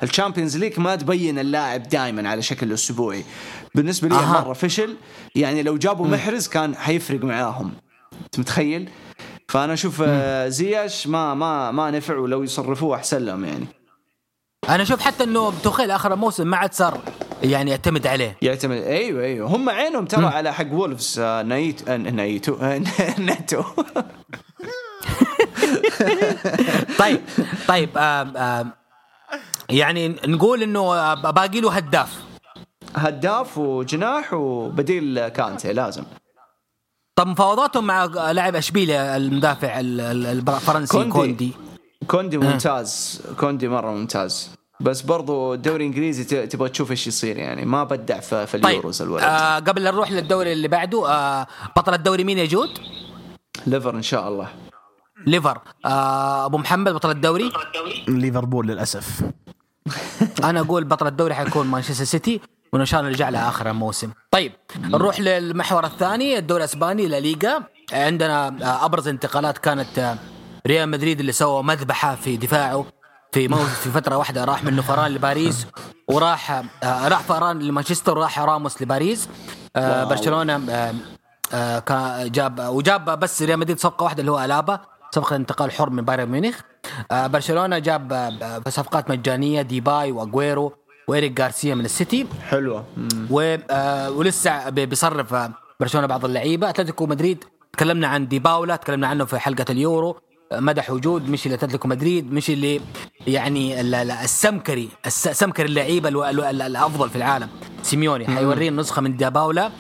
ال 0.03 0.09
Champions 0.09 0.57
League 0.57 0.79
ما 0.79 0.95
تبين 0.95 1.39
اللاعب 1.39 1.83
دائما 1.83 2.29
على 2.29 2.41
شكل 2.41 2.73
أسبوعي. 2.73 3.23
بالنسبة 3.75 4.07
لي 4.07 4.15
أها. 4.15 4.41
مرة 4.41 4.53
فشل 4.53 4.95
يعني 5.35 5.63
لو 5.63 5.77
جابوا 5.77 6.07
محرز 6.07 6.47
كان 6.47 6.75
حيفرق 6.75 7.23
معاهم. 7.23 7.71
أنت 8.25 8.39
متخيل؟ 8.39 8.89
فأنا 9.47 9.73
أشوف 9.73 10.03
آه، 10.05 10.47
زياش 10.47 11.07
ما 11.07 11.33
ما 11.33 11.71
ما 11.71 11.91
نفع 11.91 12.17
ولو 12.17 12.43
يصرفوه 12.43 12.95
أحسن 12.95 13.25
لهم 13.25 13.45
يعني. 13.45 13.65
أنا 14.69 14.83
أشوف 14.83 15.01
حتى 15.01 15.23
إنه 15.23 15.53
توخيل 15.63 15.91
آخر 15.91 16.13
الموسم 16.13 16.47
ما 16.47 16.57
عاد 16.57 16.73
صار 16.73 16.99
يعني 17.43 17.71
يعتمد 17.71 18.07
عليه. 18.07 18.37
يعتمد 18.41 18.77
أيوه 18.77 19.23
أيوه. 19.23 19.49
هم 19.55 19.69
عينهم 19.69 20.05
ترى 20.05 20.25
على 20.25 20.53
حق 20.53 20.73
Wolves 20.73 21.19
آه، 21.19 21.41
نايت 21.43 21.89
آه، 21.89 21.97
نايتو 21.97 22.55
آه، 22.61 22.81
نيتو. 23.19 23.63
طيب 26.99 27.21
طيب 27.67 27.89
آم 27.97 28.37
آم 28.37 28.71
يعني 29.69 30.07
نقول 30.07 30.63
إنه 30.63 31.13
باقي 31.13 31.61
له 31.61 31.71
هداف. 31.71 32.19
هداف 32.95 33.57
وجناح 33.57 34.33
وبديل 34.33 35.27
كانتي 35.27 35.73
لازم. 35.73 36.03
طب 37.15 37.27
مفاوضاتهم 37.27 37.87
مع 37.87 38.05
لاعب 38.05 38.55
أشبيليا 38.55 39.17
المدافع 39.17 39.79
ال- 39.79 40.01
ال- 40.01 40.49
الفرنسي 40.49 40.91
كوندي. 40.97 41.11
كوندي, 41.11 41.51
كوندي 42.07 42.37
ممتاز. 42.37 43.21
كوندي 43.39 43.67
مرة 43.67 43.91
ممتاز. 43.91 44.49
بس 44.79 45.01
برضو 45.01 45.53
الدوري 45.53 45.83
الإنجليزي 45.85 46.23
ت- 46.23 46.51
تبغى 46.51 46.69
تشوف 46.69 46.91
إيش 46.91 47.07
يصير 47.07 47.37
يعني. 47.37 47.65
ما 47.65 47.83
بدع 47.83 48.19
في, 48.19 48.47
في 48.47 48.57
طيب 48.57 48.65
اليورو 48.71 49.01
الولد. 49.01 49.23
آه 49.23 49.59
قبل 49.59 49.83
لا 49.83 49.91
نروح 49.91 50.11
للدوري 50.11 50.53
اللي 50.53 50.67
بعده 50.67 51.09
آه 51.09 51.47
بطل 51.77 51.93
الدوري 51.93 52.23
مين 52.23 52.37
يا 52.37 52.45
جود؟ 52.45 52.69
ليفر 53.67 53.95
إن 53.95 54.01
شاء 54.01 54.27
الله. 54.27 54.47
ليفر. 55.27 55.59
آه 55.85 56.45
أبو 56.45 56.57
محمد 56.57 56.93
بطل 56.93 57.09
الدوري؟ 57.11 57.51
ليفربول 58.07 58.67
للأسف. 58.67 59.21
أنا 60.43 60.59
أقول 60.59 60.83
بطل 60.83 61.07
الدوري 61.07 61.33
حيكون 61.33 61.67
مانشستر 61.67 62.03
سيتي 62.03 62.41
وإن 62.73 62.85
شاء 62.85 62.99
الله 62.99 63.11
نرجع 63.11 63.29
له 63.29 63.49
آخر 63.49 63.69
الموسم. 63.69 64.11
طيب 64.31 64.51
نروح 64.79 65.19
للمحور 65.19 65.85
الثاني 65.85 66.37
الدوري 66.37 66.63
الأسباني 66.63 67.07
لا 67.07 67.19
ليغا. 67.19 67.63
عندنا 67.93 68.47
آه، 68.47 68.85
أبرز 68.85 69.07
انتقالات 69.07 69.57
كانت 69.57 69.99
آه، 69.99 70.17
ريال 70.67 70.89
مدريد 70.89 71.19
اللي 71.19 71.31
سوى 71.31 71.63
مذبحة 71.63 72.15
في 72.15 72.37
دفاعه 72.37 72.85
في 73.31 73.47
موسم 73.47 73.65
في 73.65 73.89
فترة 73.91 74.17
واحدة 74.17 74.43
راح 74.45 74.63
منه 74.63 74.81
فران 74.81 75.11
لباريس 75.11 75.67
وراح 76.07 76.51
آه، 76.83 77.07
راح 77.07 77.19
فران 77.19 77.59
لمانشستر 77.59 78.17
وراح 78.17 78.39
راموس 78.39 78.81
لباريس. 78.81 79.29
آه،. 79.75 80.03
برشلونة 80.03 80.61
آه، 81.53 82.23
جاب 82.25 82.59
وجاب 82.59 83.19
بس 83.19 83.41
ريال 83.41 83.59
مدريد 83.59 83.79
صفقة 83.79 84.03
واحدة 84.03 84.19
اللي 84.21 84.31
هو 84.31 84.45
ألابا 84.45 84.79
صفقة 85.15 85.35
انتقال 85.35 85.71
حر 85.71 85.89
من 85.89 86.05
بايرن 86.05 86.25
ميونخ. 86.29 86.59
برشلونة 87.11 87.79
جاب 87.79 88.29
صفقات 88.69 89.09
مجانية 89.09 89.61
ديباي 89.61 90.11
واجويرو 90.11 90.73
وإيريك 91.07 91.41
غارسيا 91.41 91.75
من 91.75 91.85
السيتي. 91.85 92.27
حلوة. 92.49 92.85
و 93.29 93.57
ولسه 94.09 94.69
بي- 94.69 94.85
بيصرف 94.85 95.35
برشلونة 95.79 96.07
بعض 96.07 96.25
اللعيبة. 96.25 96.69
أتلتيكو 96.69 97.05
مدريد 97.05 97.43
تكلمنا 97.73 98.07
عن 98.07 98.27
دي 98.27 98.46
باول 98.46 98.75
تكلمنا 98.75 99.07
عنه 99.07 99.25
في 99.25 99.39
حلقة 99.39 99.65
اليورو. 99.69 100.17
مدح 100.53 100.91
وجود 100.91 101.29
مشي 101.29 101.49
لاتلتيكو 101.49 101.87
مدريد 101.87 102.33
مشي 102.33 102.53
اللي 102.53 102.81
يعني 103.27 103.81
ال- 103.81 103.95
ال- 103.95 104.11
السمكري 104.11 104.89
الس- 105.05 105.27
سمكري 105.29 105.65
اللعيبة 105.65 106.09
الأفضل 106.49 107.09
في 107.09 107.15
العالم. 107.15 107.49
سيميوني 107.83 108.27
حيورينا 108.27 108.81
نسخة 108.81 109.01
من 109.01 109.17
دي 109.17 109.39
باول 109.39 109.71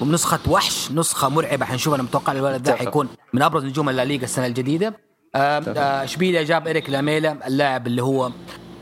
ونسخة 0.00 0.38
وحش 0.48 0.90
نسخة 0.90 1.28
مرعبة. 1.28 1.64
حنشوف 1.66 1.94
أنا 1.94 2.02
متوقع 2.02 2.32
الولد 2.32 2.62
ده. 2.62 2.76
حيكون 2.76 3.08
من 3.32 3.42
أبرز 3.42 3.64
نجوم 3.64 3.88
الليغا 3.88 4.24
السنة 4.24 4.46
الجديدة. 4.46 4.94
آه، 5.34 6.04
إشبيليا 6.04 6.42
جاب 6.42 6.68
إريك 6.68 6.90
لاميلا 6.90 7.46
اللاعب 7.46 7.86
اللي 7.86 8.02
هو 8.02 8.30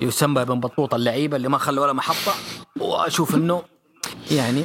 يسمى 0.00 0.44
بن 0.44 0.60
بطوط 0.60 0.94
اللعيبة 0.94 1.36
اللي 1.36 1.48
ما 1.48 1.58
خلى 1.58 1.80
ولا 1.80 1.92
محطة. 1.92 2.32
وأشوف 2.80 3.34
إنه 3.34 3.62
يعني 4.30 4.64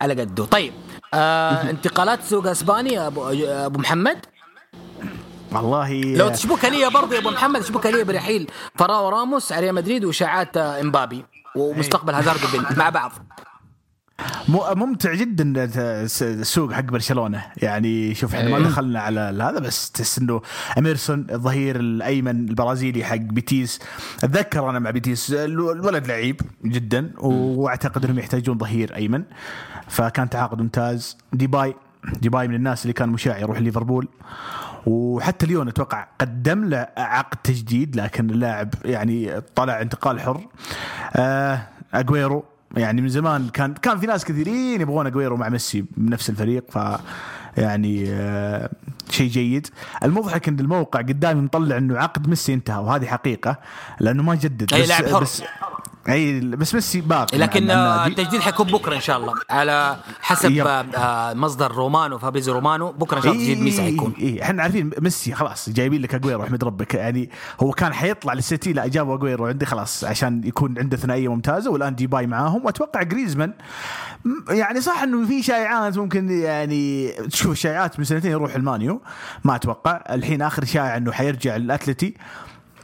على 0.00 0.20
قده. 0.20 0.44
طيب 0.44 0.72
آه 1.14 1.70
انتقالات 1.70 2.22
سوق 2.24 2.46
اسباني 2.46 3.06
أبو 3.06 3.78
محمد. 3.78 4.18
والله 5.56 6.02
لو 6.16 6.28
تشبكها 6.28 6.70
لي 6.70 6.90
برضه 6.90 7.14
يا 7.14 7.20
أبو 7.20 7.30
محمد 7.30 7.60
تشبكها 7.60 7.90
لي 7.90 8.04
برحيل. 8.04 8.50
فراو 8.74 9.08
راموس 9.08 9.52
على 9.52 9.60
ريال 9.62 9.74
مدريد 9.74 10.04
واشاعات 10.04 10.56
آه، 10.56 10.80
إمبابي. 10.80 11.24
ومستقبل 11.56 12.14
هازارد 12.14 12.40
وبيل 12.44 12.78
مع 12.78 12.88
بعض. 12.88 13.12
ممتع 14.48 15.14
جدا 15.14 15.64
الس- 15.64 16.22
السوق 16.22 16.72
حق 16.72 16.80
برشلونة. 16.80 17.44
يعني 17.56 18.14
شوف 18.14 18.34
إحنا 18.34 18.50
ما 18.50 18.56
إيه. 18.56 18.62
دخلنا 18.64 19.00
على 19.00 19.20
هذا 19.20 19.58
بس 19.58 19.90
تحس 19.90 20.18
إنه 20.18 20.40
أميرسون 20.78 21.26
الظهير 21.30 21.76
الأيمن 21.76 22.48
البرازيلي 22.48 23.04
حق 23.04 23.16
بيتيس. 23.16 23.80
أتذكر 24.24 24.70
أنا 24.70 24.78
مع 24.78 24.90
بيتيس 24.90 25.32
الو- 25.32 25.72
الولد 25.72 26.06
لعيب 26.06 26.40
جدا 26.64 27.10
وأعتقد 27.18 28.04
إنهم 28.04 28.18
يحتاجون 28.18 28.58
ظهير 28.58 28.96
أيمن. 28.96 29.22
فكان 29.88 30.30
تعاقد 30.30 30.60
ممتاز. 30.60 31.16
ديباي 31.32 31.74
ديباي 32.20 32.48
من 32.48 32.54
الناس 32.54 32.82
اللي 32.82 32.92
كان 32.92 33.08
مشاع 33.08 33.38
يروح 33.38 33.58
ليفربول. 33.58 34.08
وحتى 34.86 35.46
ليون 35.46 35.68
أتوقع 35.68 36.06
قدم 36.20 36.64
له 36.64 36.86
عقد 36.96 37.38
تجديد 37.44 37.96
لكن 37.96 38.30
اللاعب 38.30 38.74
يعني 38.84 39.40
طلع 39.54 39.80
انتقال 39.80 40.20
حر 40.20 40.40
آه 41.16 41.60
أجويرو 41.94 42.44
يعني 42.76 43.00
من 43.00 43.08
زمان 43.08 43.48
كان 43.48 43.74
كان 43.74 43.98
في 43.98 44.06
ناس 44.06 44.24
كثيرين 44.24 44.80
يبغون 44.80 45.06
أجويرو 45.06 45.36
مع 45.36 45.48
ميسي 45.48 45.84
بنفس 45.96 46.30
الفريق 46.30 46.64
ف 46.70 46.98
يعني 47.56 48.04
آه 48.08 48.70
شيء 49.10 49.30
جيد 49.30 49.66
المضحك 50.04 50.48
إن 50.48 50.60
الموقع 50.60 51.00
قدامي 51.00 51.40
مطلع 51.40 51.76
إنه 51.76 51.98
عقد 51.98 52.28
ميسي 52.28 52.54
انتهى 52.54 52.78
وهذه 52.78 53.06
حقيقة 53.06 53.56
لأنه 54.00 54.22
ما 54.22 54.34
جدد 54.34 54.74
بس 54.74 54.88
لاعب 54.88 55.06
حر. 55.06 55.22
بس 55.22 55.42
أي 56.08 56.40
بس 56.40 56.74
ميسي 56.74 57.00
باقي 57.00 57.38
مع- 57.38 57.44
لكن 57.44 57.70
آه،. 57.70 58.06
التجديد 58.06 58.40
حيكون 58.40 58.66
بكرة 58.66 58.96
إن 58.96 59.00
شاء 59.00 59.16
الله 59.16 59.34
على 59.50 59.96
حسب 60.20 60.50
yep. 60.50 60.66
آه، 60.66 60.84
آه، 60.96 61.34
مصدر 61.34 61.72
رومانو 61.72 62.18
فابريزيو 62.18 62.52
رومانو 62.52 62.92
بكرة 62.92 63.16
إن 63.16 63.22
شاء 63.22 63.32
الله 63.32 63.44
تجديد 63.44 63.62
ميسي 63.62 63.82
حيكون 63.82 64.14
اي 64.20 64.42
إحنا 64.42 64.62
عارفين 64.62 64.90
ميسي 64.98 65.34
خلاص 65.34 65.70
جايبين 65.70 66.02
لك 66.02 66.14
أجويرو 66.14 66.42
أحمد 66.42 66.64
ربك 66.64 66.94
يعني 66.94 67.30
هو 67.60 67.70
كان 67.70 67.92
حيطلع 67.92 68.32
للسيتي 68.32 68.72
لا 68.72 68.86
جابوا 68.86 69.14
أجويرو 69.14 69.46
عندي 69.46 69.66
خلاص 69.66 70.04
عشان 70.04 70.42
يكون 70.44 70.78
عنده 70.78 70.96
ثنائية 70.96 71.28
ممتازة 71.28 71.70
والآن 71.70 71.94
ديباي 71.94 72.26
معاهم 72.26 72.64
وأتوقع 72.64 73.02
جريزمان 73.02 73.52
يعني 74.48 74.80
صح 74.80 75.02
إنه 75.02 75.26
في 75.26 75.42
شائعات 75.42 75.98
ممكن 75.98 76.30
يعني 76.30 77.08
تشوف 77.08 77.56
شائعات 77.56 77.98
من 77.98 78.04
سنتين 78.04 78.30
يروح 78.30 78.54
المانيو 78.54 79.02
ما 79.44 79.56
أتوقع 79.56 80.04
الحين 80.10 80.42
آخر 80.42 80.64
شائع 80.64 80.96
إنه 80.96 81.12
حيرجع 81.12 81.56
للأتلتي 81.56 82.14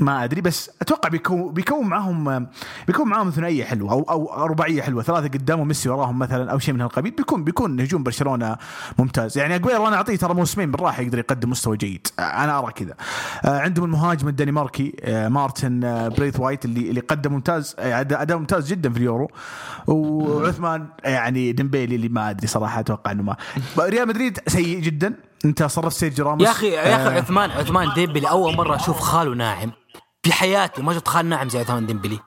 ما 0.01 0.25
أدري 0.25 0.41
بس 0.41 0.71
أتوقع 0.83 1.09
بيكون 1.09 1.53
بيكون 1.53 1.87
معاهم 1.87 2.47
بيكون 2.87 3.09
معاهم 3.09 3.31
ثنائية 3.31 3.65
حلوة 3.65 3.93
أو 3.93 4.03
أو 4.03 4.47
رباعيه 4.47 4.83
حلوة 4.83 5.03
ثلاثة 5.03 5.29
قدام 5.29 5.61
وميسي 5.61 5.89
وراهم 5.89 6.19
مثلا 6.19 6.53
أو 6.53 6.59
شيء 6.59 6.75
من 6.75 6.81
هالقبيل 6.81 7.13
بيكون 7.13 7.45
بيكون 7.45 7.81
هجوم 7.81 8.03
برشلونة 8.03 8.57
ممتاز. 8.99 9.39
يعني 9.39 9.55
اجويرو 9.55 9.89
أنا 9.89 9.97
أعطيه 9.97 10.17
ترى 10.17 10.35
موسمين 10.35 10.71
بالراحة 10.71 11.03
يقدر 11.03 11.19
يقدم 11.19 11.51
مستوى 11.51 11.77
جيد. 11.77 12.07
أنا 12.19 12.59
أرى 12.59 12.73
كذا. 12.73 12.95
آه، 13.45 13.61
عندهم 13.61 13.85
المهاجم 13.85 14.29
الدنماركي 14.29 14.97
آه، 15.01 15.29
مارتن 15.29 15.85
آه، 15.85 16.09
بريث 16.09 16.41
وايت 16.41 16.65
اللي 16.65 16.91
اللي 16.91 17.01
قدم 17.01 17.33
ممتاز 17.33 17.77
أداء 17.79 18.39
ممتاز 18.39 18.69
جدا 18.71 18.93
في 18.93 18.99
اليورو. 18.99 19.31
وعثمان 19.87 20.87
يعني 21.05 21.53
ديمبيلي 21.53 21.97
اللي 21.97 22.09
ما 22.09 22.31
أدري 22.31 22.47
صراحة 22.47 22.81
أتوقع 22.81 23.11
إنه 23.11 23.23
ما. 23.23 23.37
ريال 23.79 24.09
مدريد 24.09 24.39
سيء 24.47 24.81
جدا. 24.81 25.30
انت 25.45 25.63
صرفت 25.63 25.97
سيرجيو 25.97 26.25
راموس 26.27 26.47
يا 26.47 26.51
أخي 26.51 26.69
يا 26.69 26.95
أخي 26.95 27.17
آه، 27.17 27.21
عثمان 27.21 27.51
عثمان 27.51 27.93
ديمبلي 27.95 28.31
أول 28.31 28.57
مرة 28.57 28.77
أشوف 28.77 29.01
خاله 29.01 29.35
ناعم. 29.35 29.73
في 30.23 30.33
حياتي 30.33 30.83
ما 30.83 30.95
شفت 30.95 31.09
خال 31.09 31.27
ناعم 31.27 31.49
زي 31.49 31.59
عثمان 31.59 31.87
ديمبلي. 31.87 32.19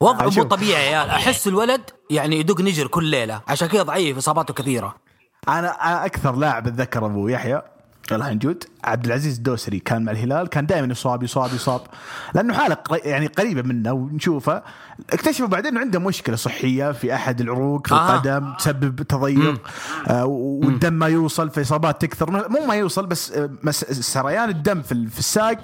وضعه 0.00 0.30
مو. 0.36 0.42
طبيعي 0.42 0.92
يا 0.92 0.98
عيال 0.98 1.10
أحس 1.10 1.48
الولد 1.48 1.90
يعني 2.10 2.40
يدق 2.40 2.60
نجر 2.60 2.86
كل 2.86 3.04
ليلة. 3.04 3.40
عشان 3.48 3.68
كذا 3.68 3.82
ضعيف 3.82 4.16
إصاباته 4.16 4.54
كثيرة. 4.54 4.96
أنا 5.48 6.06
أكثر 6.06 6.36
لاعب 6.36 6.66
أتذكر 6.66 7.06
ابو 7.06 7.28
يحيى. 7.28 7.62
الله 8.12 8.30
ينجود 8.30 8.64
عبد 8.84 9.06
العزيز 9.06 9.36
الدوسري 9.36 9.78
كان 9.78 10.04
مع 10.04 10.12
الهلال 10.12 10.48
كان 10.48 10.66
دائما 10.66 10.92
يصاب 10.92 11.22
يصاب 11.22 11.54
يصاب. 11.54 11.80
لأنه 12.34 12.54
حالة 12.54 12.76
يعني 13.04 13.26
قريبة 13.26 13.62
منا 13.62 13.92
ونشوفه. 13.92 14.62
اكتشفوا 15.12 15.46
بعدين 15.46 15.70
إنه 15.72 15.80
عنده 15.80 15.98
مشكلة 15.98 16.36
صحية 16.36 16.92
في 16.92 17.14
أحد 17.14 17.40
العروق 17.40 17.86
في 17.86 17.94
آه. 17.94 18.14
القدم 18.14 18.54
تسبب 18.58 19.02
تضيق 19.02 19.60
آه 20.08 20.24
والدم 20.24 20.92
ما 20.92 21.06
يوصل 21.06 21.50
في 21.50 21.60
اصابات 21.60 22.02
تكثر. 22.02 22.30
مو 22.50 22.66
ما 22.66 22.74
يوصل 22.74 23.06
بس 23.06 23.32
آه، 23.32 23.50
سريان 24.00 24.48
الدم 24.48 24.82
في 24.82 24.92
ال- 24.92 25.08
في 25.08 25.18
الساق. 25.18 25.60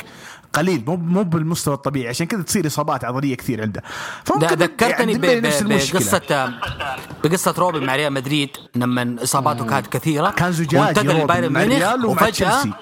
قليل 0.57 0.85
مو 0.87 0.97
مو 0.97 1.23
بالمستوى 1.23 1.75
الطبيعي 1.75 2.09
عشان 2.09 2.27
كذا 2.27 2.43
تصير 2.43 2.67
إصابات 2.67 3.05
عضلية 3.05 3.37
كثير 3.37 3.63
عنده 3.63 3.83
ده 4.37 4.47
ذكرتني 4.47 4.89
يعني 4.91 5.05
ب- 5.15 5.21
ديمبلي 5.21 5.41
ب- 5.41 5.47
نفس 5.47 5.63
المشكلة. 5.63 6.01
بقصة 6.01 6.53
بقصة 7.25 7.55
روبن 7.59 7.87
مع 7.87 7.97
ريال 7.97 8.13
مدريد 8.13 8.51
لما 8.75 9.17
إصاباته 9.23 9.65
كانت 9.67 9.87
كثيرة 9.87 10.31
كان 10.31 10.53
زجاج 10.53 10.81
وانتقل 10.81 11.09
لبايرن 11.23 11.53
ميونخ 11.53 12.25
تشيلسي. 12.31 12.73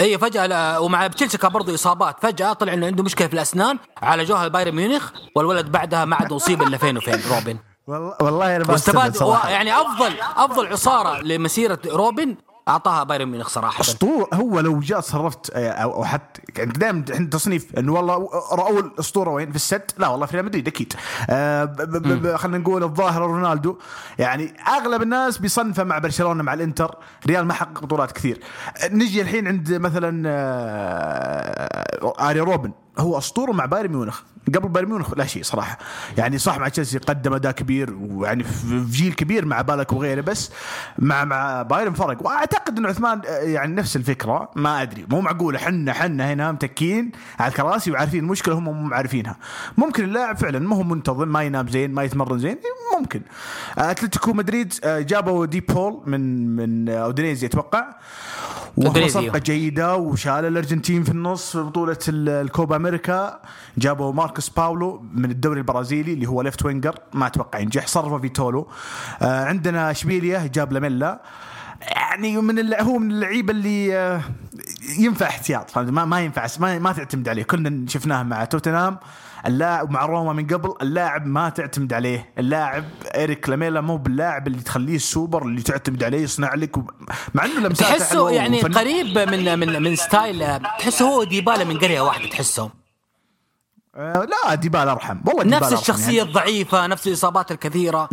إي 0.00 0.16
لا- 0.46 0.78
ومع 0.78 1.06
تشيلسي 1.06 1.38
كان 1.38 1.52
برضه 1.52 1.74
إصابات 1.74 2.16
فجأة 2.22 2.52
طلع 2.52 2.72
إنه 2.72 2.86
عنده 2.86 3.02
مشكلة 3.02 3.28
في 3.28 3.34
الأسنان 3.34 3.78
عالجوها 4.02 4.48
بايرن 4.48 4.74
ميونخ 4.74 5.10
والولد 5.36 5.72
بعدها 5.72 6.04
ما 6.04 6.16
عاد 6.16 6.32
اصيب 6.32 6.62
إلا 6.62 6.76
فين 6.78 6.96
وفين 6.96 7.20
روبن 7.30 7.56
والله 7.86 8.14
والله 8.20 8.56
أنا 8.56 8.70
واستفاد 8.70 9.16
يعني 9.48 9.72
افضل 9.74 10.12
أفضل 10.36 10.66
عصارة 10.66 11.20
لمسيرة 11.22 11.78
روبن 11.86 12.36
أعطاها 12.68 13.02
بايرن 13.04 13.28
ميونخ 13.28 13.48
صراحة. 13.48 13.80
اسطوره 13.80 14.28
هو 14.34 14.60
لو 14.60 14.80
جاء 14.80 15.00
صنفت 15.00 15.50
آه، 15.54 15.68
أو 15.70 16.04
حتى 16.04 16.40
يعني 16.58 16.72
دائما 16.72 17.04
إحنا 17.14 17.26
تصنيف 17.26 17.78
إنه 17.78 17.92
والله 17.92 18.14
رأوا 18.52 18.80
الأسطورة 18.80 19.30
وين 19.30 19.50
في 19.50 19.56
الست 19.56 19.94
لا 19.98 20.08
والله 20.08 20.26
في 20.26 20.36
ريال 20.36 20.44
مدريد 20.46 20.68
أكيد. 20.68 20.92
آه 21.30 22.36
خلينا 22.36 22.58
نقول 22.58 22.82
الظاهره 22.82 23.26
رونالدو. 23.26 23.78
يعني 24.18 24.54
أغلب 24.68 25.02
الناس 25.02 25.38
بيصنفه 25.38 25.84
مع 25.84 25.98
برشلونة 25.98 26.42
مع 26.42 26.54
الإنتر. 26.54 26.96
ريال 27.26 27.44
ما 27.46 27.54
حقق 27.54 27.82
بطولات 27.82 28.12
كثير. 28.12 28.40
آه، 28.84 28.88
نجي 28.88 29.22
الحين 29.22 29.48
عند 29.48 29.72
مثلا 29.72 30.22
آه 30.26 32.30
آري 32.30 32.40
روبن. 32.40 32.72
هو 32.98 33.18
أسطورة 33.18 33.52
مع 33.52 33.64
بايرن 33.66 33.90
ميونخ. 33.90 34.20
قبل 34.54 34.68
بايرن 34.68 34.88
ميونخ 34.88 35.14
لا 35.16 35.24
شيء 35.26 35.42
صراحة. 35.42 35.78
يعني 36.18 36.38
صح 36.38 36.58
مع 36.58 36.68
تشيلسي 36.68 36.98
قدم 36.98 37.34
أداء 37.34 37.52
كبير 37.52 37.94
ويعني 38.00 38.44
في 38.44 38.84
جيل 38.90 39.12
كبير 39.12 39.44
مع 39.44 39.62
بالاك 39.62 39.92
وغيره 39.92 40.20
بس 40.20 40.50
مع 40.98 41.24
مع 41.24 41.62
بايرن 41.62 41.92
فرق. 41.94 42.26
وأعتقد 42.26 42.78
انه 42.78 42.88
عثمان 42.88 43.20
آه، 43.26 43.30
يعني 43.38 43.74
نفس 43.74 43.96
الفكرة 43.96 44.50
ما 44.56 44.82
أدري. 44.82 45.06
مو 45.10 45.20
معقول 45.20 45.56
إحنا 45.56 45.92
إحنا 45.92 46.32
هنا 46.32 46.52
متكين 46.52 47.12
على 47.40 47.48
الكراسي 47.48 47.90
وعارفين 47.90 48.20
المشكلة 48.24 48.54
هم 48.54 48.64
مو 48.88 48.94
عارفينها. 48.94 49.36
ممكن 49.78 50.04
اللاعب 50.04 50.36
فعلا 50.36 50.58
ما 50.58 50.76
هو 50.76 50.82
منتظم 50.82 51.28
ما 51.28 51.42
ينام 51.42 51.68
زين 51.68 51.92
ما 51.94 52.02
يتمرن 52.02 52.38
زين 52.38 52.58
ممكن. 52.98 53.20
أتلتيكو 53.78 54.32
مدريد 54.32 54.74
آه، 54.84 55.00
جابوا 55.00 55.46
دي 55.46 55.60
بول 55.60 56.02
من 56.06 56.56
من 56.56 56.88
أودينيزي 56.88 57.46
أتوقع. 57.46 57.84
وهو. 58.76 59.08
صفقة 59.08 59.38
جيدة 59.38 59.96
وشال 59.96 60.32
الأرجنتين 60.44 61.02
في 61.02 61.10
النص 61.10 61.52
في 61.52 61.62
بطولة 61.62 61.96
ال- 62.08 62.28
الكوبا 62.28 62.78
أمريكا 62.86 63.40
جابوا 63.78 64.12
ماركوس 64.12 64.48
باولو 64.48 65.04
من 65.14 65.30
الدوري 65.30 65.60
البرازيلي 65.60 66.12
اللي 66.12 66.26
هو 66.26 66.42
left 66.42 66.64
winger 66.64 66.98
ما 67.12 67.26
أتوقع 67.26 67.58
ينجح 67.58 67.86
صرفه 67.86 68.18
فيتولو 68.18 68.68
آه 69.22 69.44
عندنا 69.44 69.90
اشبيليا 69.90 70.50
جاب 70.54 70.72
لاميلا 70.72 71.22
يعني 71.82 72.36
من. 72.36 72.74
هو 72.74 72.98
من 72.98 73.10
اللعيبة 73.10 73.52
اللي 73.52 73.96
آه، 73.96 74.20
ينفع 74.98 75.26
احتياط؟ 75.26 75.78
ما 75.78 76.04
ما 76.04 76.20
ينفع 76.20 76.46
ما, 76.60 76.78
ما 76.78 76.92
تعتمد 76.92 77.28
عليه 77.28 77.42
كنا 77.42 77.88
شفناه 77.88 78.22
مع 78.22 78.44
توتنهام 78.44 78.98
اللاعب 79.46 79.90
مع 79.90 80.06
روما 80.06 80.32
من 80.32 80.46
قبل 80.46 80.74
اللاعب 80.82 81.26
ما 81.26 81.48
تعتمد 81.48 81.92
عليه. 81.92 82.32
اللاعب 82.38 82.84
إيريك 83.14 83.48
لاميلا 83.48 83.80
مو 83.80 83.96
باللاعب 83.96 84.46
اللي 84.46 84.62
تخليه 84.62 84.96
السوبر 84.96 85.42
اللي 85.42 85.62
تعتمد 85.62 86.04
عليه 86.04 86.18
يصنع 86.22 86.54
لك 86.54 86.76
وب... 86.76 86.90
مع 87.34 87.44
إنه 87.44 87.60
لمساته 87.60 87.90
تحسه 87.98 88.30
يعني 88.30 88.60
وفن- 88.60 88.78
قريب 88.78 89.18
من 89.18 89.58
من 89.58 89.82
من 89.82 89.96
style 89.96 90.60
تحسه 90.62 91.04
هو 91.04 91.24
ديبالا 91.24 91.64
من 91.64 91.78
قرية 91.78 92.00
واحدة 92.00 92.28
تحسه. 92.28 92.70
آه، 93.94 94.26
لا 94.46 94.54
ديبالا 94.54 94.92
ارحم 94.92 95.16
والله 95.26 95.42
ديبالا 95.42 95.56
نفس 95.60 95.72
أرحم 95.72 95.82
الشخصية 95.82 96.16
يعني. 96.16 96.28
الضعيفة 96.28 96.86
نفس 96.86 97.06
الإصابات 97.08 97.50
الكثيرة. 97.52 98.08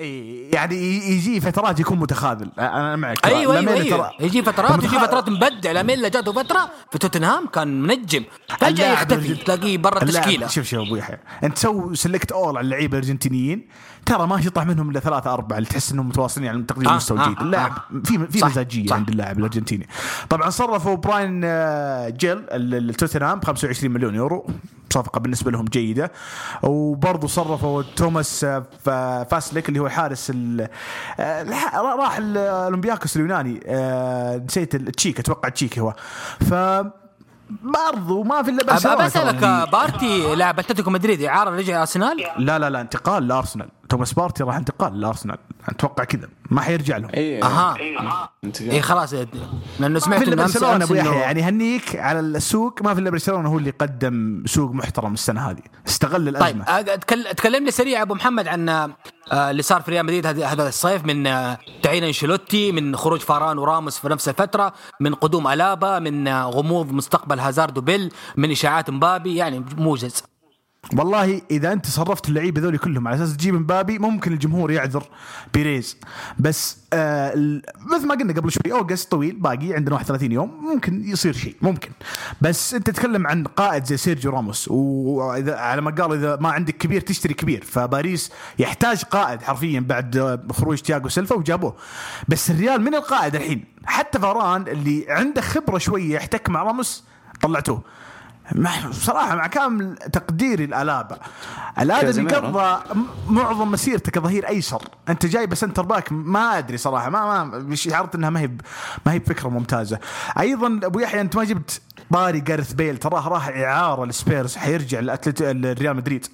إيه، 0.00 0.54
يعني 0.54 0.76
يجي 1.10 1.40
فترات 1.40 1.80
يكون 1.80 1.98
متخاذل. 1.98 2.50
أنا 2.58 2.96
معك. 2.96 3.24
أيوه 3.26 3.58
أيوه 3.58 3.72
أيوه. 3.72 4.10
ترى- 4.10 4.22
يجي 4.22 4.42
فترات 4.42 4.84
يجي 4.84 4.96
متخ- 4.98 5.02
فترات 5.04 5.28
مبدع. 5.28 5.72
لاميلا 5.72 6.08
جاته 6.08 6.32
فترة؟ 6.32 6.70
في 6.92 6.98
توتنهام 6.98 7.46
كان 7.46 7.82
منجم. 7.82 8.24
فجأة 8.58 8.92
يختفي 8.92 9.34
تلاقيه 9.34 9.78
برا 9.78 10.02
التشكيلة. 10.02 10.46
شوف 10.46 10.64
شوف 10.66 10.80
أبو 10.86 10.96
يحيى. 10.96 11.16
أنت 11.44 11.58
سوي 11.58 11.96
سلكت 11.96 12.32
اول 12.32 12.56
على 12.56 12.64
اللعيبة 12.64 12.98
الأرجنتينيين. 12.98 13.68
ترى 14.06 14.26
ما 14.26 14.40
يطلع 14.40 14.64
منهم 14.64 14.90
الا 14.90 15.00
ثلاثة 15.00 15.32
أربعة. 15.34 15.56
اللي 15.58 15.68
تحس 15.68 15.92
إنهم 15.92 16.08
متواصلين 16.08 16.48
على 16.48 16.62
تقديم 16.62 16.88
آه، 16.88 16.96
مستوى 16.96 17.18
آه، 17.20 17.28
جيد. 17.28 17.40
اللاعب 17.40 17.72
آه. 17.72 18.00
في 18.04 18.26
في 18.30 18.38
صح، 18.38 18.46
مزاجية. 18.48 18.94
عند 18.94 19.08
اللاعب 19.08 19.38
الأرجنتيني. 19.38 19.88
طبعا 20.28 20.50
صرفوا 20.50 20.96
براين 20.96 21.40
آه، 21.44 22.08
جيل 22.08 22.38
ال- 22.38 22.90
التوتنهام 22.90 23.38
ب 23.40 23.44
25 23.44 23.92
مليون 23.92 24.14
يورو. 24.14 24.46
صفقة 24.92 25.20
بالنسبة 25.20 25.50
لهم 25.50 25.64
جيدة. 25.64 26.12
وبرضه 26.62 27.28
صرفوا 27.28 27.82
توماس 27.96 28.44
آه، 28.44 29.24
فاسليك 29.30 29.68
اللي 29.68 29.80
هو 29.80 29.88
حارس 29.90 30.30
ال- 30.34 30.68
آه، 31.20 31.42
راح 31.96 32.16
ال- 32.16 32.36
الاولمبياكوس 32.38 33.16
اليوناني. 33.16 33.60
آه، 33.66 34.36
نسيت 34.36 34.74
التشيك 34.74 35.18
أتوقع 35.18 35.48
تشيك 35.48 35.78
هو. 35.78 35.94
ف 36.50 36.54
برضو 37.62 38.22
ما 38.22 38.42
في 38.42 38.50
إلا 38.50 38.64
برشلونة. 38.64 39.08
ترى 39.08 39.46
آه، 39.46 39.64
بارتي 39.64 40.34
لاعب 40.34 40.58
أتلتيكو 40.58 40.90
مدريد 40.90 41.22
إعارة 41.22 41.50
رجع 41.50 41.80
أرسنال؟ 41.80 42.24
لا 42.38 42.58
لا 42.58 42.70
لا 42.70 42.80
انتقال 42.80 43.28
لأرسنال. 43.28 43.68
توماس 43.90 44.12
بارتي 44.12 44.42
راح 44.42 44.56
انتقال 44.56 45.00
لأرسنال. 45.00 45.38
أتوقع 45.68 46.04
كذا. 46.04 46.28
ما 46.50 46.60
حيرجع 46.60 46.96
لهم. 46.96 47.10
اي 47.14 47.42
أها. 47.42 47.76
اي 48.60 48.82
خلاص. 48.82 49.12
لأنه 49.14 49.28
ما 49.80 49.98
سمعت 49.98 50.18
في 50.18 50.24
إلا 50.24 50.34
انه 50.34 50.42
برشلونة 50.52 50.84
أبو 50.84 50.94
يحيى. 50.94 51.20
يعني 51.20 51.42
هنيك 51.42 51.96
على 51.96 52.20
السوق 52.20 52.82
ما 52.82 52.94
في 52.94 53.00
إلا 53.00 53.10
برشلونة 53.10 53.48
هو 53.48 53.58
اللي 53.58 53.70
قدم 53.70 54.42
سوق 54.46 54.70
محترم 54.72 55.12
السنة 55.14 55.50
هذه. 55.50 55.62
استغل 55.88 56.28
الأزمة. 56.28 56.64
طيب 56.64 56.88
أه، 56.88 56.94
تكل- 56.96 57.34
تكلم 57.36 57.64
لي 57.64 57.70
سريع 57.70 58.02
أبو 58.02 58.14
محمد 58.14 58.48
عن 58.48 58.68
آه، 58.68 58.90
اللي 59.50 59.62
صار 59.62 59.82
في 59.82 59.90
ريال 59.90 60.04
مدريد 60.06 60.26
هذا 60.26 60.46
هذا 60.46 60.68
الصيف 60.68 61.04
من 61.04 61.26
آه، 61.26 61.58
تعيين 61.82 62.04
أنشيلوتي 62.04 62.72
من 62.72 62.96
خروج 62.96 63.20
فاران 63.20 63.58
وراموس 63.58 63.98
في 63.98 64.08
نفس 64.08 64.28
الفترة 64.28 64.72
من 65.00 65.14
قدوم 65.14 65.48
ألابا 65.48 65.98
من 65.98 66.28
آه، 66.28 66.44
غموض 66.44 66.92
مستقبل 66.92 67.38
هازارد 67.40 67.78
وبيل 67.78 68.12
من 68.36 68.50
إشاعات 68.50 68.90
مبابي 68.90 69.36
يعني 69.36 69.64
موجز. 69.78 70.22
والله 70.94 71.42
إذا 71.50 71.72
أنت 71.72 71.86
صرفت 71.86 72.28
اللعيبة 72.28 72.60
ذولي 72.60 72.78
كلهم 72.78 73.08
على 73.08 73.16
أساس 73.16 73.36
تجيب 73.36 73.54
مبابي 73.54 73.98
ممكن 73.98 74.32
الجمهور 74.32 74.70
يعذر 74.70 75.02
بيريز. 75.54 75.96
بس 76.38 76.78
آه 76.92 77.34
مثل 77.86 78.06
ما 78.06 78.14
قلنا 78.14 78.32
قبل 78.32 78.52
شوي 78.52 78.72
أوغست 78.72 79.10
طويل 79.10 79.36
باقي 79.36 79.74
عندنا 79.74 79.94
31 79.94 80.32
يوم 80.32 80.64
ممكن 80.64 81.08
يصير 81.08 81.32
شيء 81.32 81.56
ممكن. 81.62 81.90
بس 82.40 82.74
أنت 82.74 82.90
تتكلم 82.90 83.26
عن 83.26 83.44
قائد 83.44 83.84
زي 83.84 83.96
سيرجيو 83.96 84.30
راموس 84.30 84.68
واذا 84.68 85.56
على 85.56 85.80
ما 85.80 85.90
قال 85.90 86.12
إذا 86.12 86.36
ما 86.36 86.48
عندك 86.48 86.76
كبير 86.76 87.00
تشتري 87.00 87.34
كبير. 87.34 87.64
فباريس 87.64 88.32
يحتاج 88.58 89.02
قائد 89.02 89.42
حرفيا 89.42 89.80
بعد 89.80 90.16
آه، 90.16 90.42
خروج 90.52 90.78
تياغو 90.78 91.08
سيلفا 91.08 91.36
وجابوه. 91.36 91.76
بس 92.28 92.50
الريال 92.50 92.82
من 92.82 92.94
القائد 92.94 93.34
الحين؟ 93.34 93.64
حتى 93.84 94.18
فاران 94.18 94.68
اللي 94.68 95.06
عنده 95.08 95.40
خبرة 95.40 95.78
شوية 95.78 96.14
يحتك 96.14 96.48
مع 96.48 96.62
راموس 96.62 97.04
طلعتوه. 97.40 97.82
بصراحة 98.88 99.34
مع 99.34 99.46
كامل 99.46 99.96
تقديري 99.96 100.64
لالابا 100.64 101.18
الادمي. 101.78 102.30
قضى 102.32 102.80
معظم 103.28 103.70
مسيرته 103.70 104.12
كظهير 104.12 104.48
أيسر. 104.48 104.82
أنت 105.08 105.26
جايبه 105.26 105.54
center 105.54 105.82
back 105.82 106.12
ما 106.12 106.58
أدري 106.58 106.76
صراحة 106.76 107.10
ما 107.10 107.44
ما 107.44 107.74
شعرت 107.74 108.14
إنها 108.14 108.30
ما 108.30 108.40
هي 108.40 108.50
ما 109.06 109.12
هي 109.12 109.18
بفكرة 109.18 109.48
ممتازة. 109.48 109.98
أيضا 110.40 110.80
أبو 110.82 110.98
يحيى 110.98 111.20
أنت 111.20 111.36
ما 111.36 111.44
جبت 111.44 111.80
طاري 112.12 112.40
جارث 112.40 112.72
بيل 112.72 112.96
تراه 112.96 113.28
راح 113.28 113.48
إعارة 113.48 114.04
للسبيرز 114.04 114.56
حيرجع 114.56 115.16
الريال 115.40 115.96
مدريد. 115.96 116.26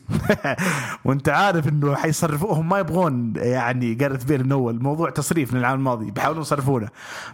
وأنت 1.04 1.28
عارف 1.28 1.68
إنه 1.68 1.94
حيصرفوهم 1.94 2.68
ما 2.68 2.78
يبغون 2.78 3.32
يعني 3.36 3.94
جارث 3.94 4.24
بيل 4.24 4.44
من 4.44 4.52
أول. 4.52 4.82
موضوع 4.82 5.10
تصريف 5.10 5.52
من 5.52 5.60
العام 5.60 5.78
الماضي 5.78 6.10
بيحاولون 6.10 6.42
يصرفونه. 6.42 6.88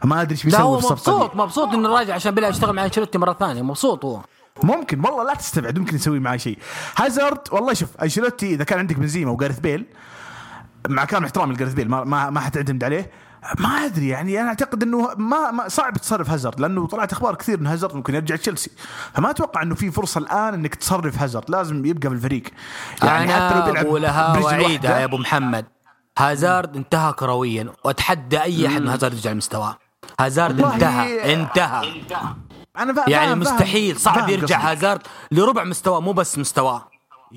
ما 0.05 0.23
أدري 0.23 0.33
إيش 0.33 0.45
لا 0.45 0.51
بيسوي 0.51 0.65
هو 0.65 0.79
في 0.79 0.93
الصفقه 0.93 1.13
دي. 1.13 1.25
مبسوط 1.25 1.37
مبسوط 1.37 1.69
إنه 1.69 1.89
راجع 1.89 2.15
عشان 2.15 2.35
بيلعب 2.35 2.51
يشتغل 2.51 2.73
مع 2.73 2.85
أنشيلوتي 2.85 3.19
مرة 3.19 3.33
ثانية 3.33 3.63
مبسوط 3.63 4.05
هو. 4.05 4.21
ممكن 4.63 5.01
والله 5.01 5.25
لا 5.25 5.35
تستبعد 5.35 5.79
ممكن 5.79 5.97
يسوي 5.97 6.19
معاه 6.21 6.37
شيء. 6.37 6.59
هازارد 6.97 7.39
والله 7.53 7.73
شوف 7.75 7.89
أنشيلوتي 8.03 8.55
إذا 8.55 8.65
كان 8.65 8.79
عندك 8.79 8.97
بنزيما 8.99 9.31
وجارث 9.31 9.59
بيل 9.59 9.87
مع 10.89 11.05
كامل 11.05 11.25
احترامي 11.25 11.55
لجارث 11.55 11.75
بيل 11.75 11.89
ما 11.89 12.05
ما, 12.05 12.31
ما 12.31 12.41
حتعتمد 12.41 12.85
عليه 12.85 13.11
ما 13.59 13.69
أدري 13.69 14.09
يعني 14.09 14.41
أنا 14.41 14.49
أعتقد 14.49 14.83
إنه 14.83 15.09
ما, 15.17 15.51
ما 15.51 15.69
صعب 15.69 15.99
تصرف 15.99 16.31
هازارد 16.31 16.61
لأنه 16.61 16.87
طلعت 16.87 17.13
أخبار 17.13 17.35
كثير 17.35 17.59
إن 17.59 17.67
هازارد 17.67 17.95
ممكن 17.95 18.15
يرجع 18.15 18.37
تشيلسي. 18.37 18.71
فما 19.15 19.31
أتوقع 19.31 19.63
إنه 19.63 19.75
في 19.75 19.91
فرصة 19.91 20.19
الآن 20.19 20.55
إنك 20.55 20.75
تصرف 20.75 21.19
هازارد 21.23 21.51
لازم 21.51 21.85
يبقى 21.87 22.09
في 22.09 22.15
الفريق. 22.15 22.43
يعني 23.03 23.35
أنا 23.37 23.83
بقولها 23.83 24.33
برجل 24.33 24.45
واعيدها 24.45 24.69
واحدة. 24.91 24.99
يا 25.01 25.05
أبو 25.05 25.17
محمد. 25.19 25.65
هازارد 26.19 26.77
انتهى 26.77 27.13
كرويا 27.13 27.73
وأتحدى 27.85 28.43
أي 28.43 28.67
أحد 28.67 28.77
ان 28.77 28.89
هازارد 28.89 29.15
يرجع 29.15 29.31
لمستواه. 29.31 29.79
هازارد 30.21 30.61
والله- 30.61 30.75
انتهى. 30.75 31.35
انتهى. 31.35 31.95
أنا 32.79 33.05
يعني 33.09 33.27
فاهم- 33.27 33.39
مستحيل. 33.41 33.95
فاهم- 33.95 34.05
صعب 34.05 34.15
فاهم 34.15 34.31
يرجع. 34.31 34.59
هازارد 34.73 35.03
لربع 35.31 35.65
مستواه 35.65 36.01
مو 36.01 36.13
بس 36.13 36.39
مستواه 36.39 36.89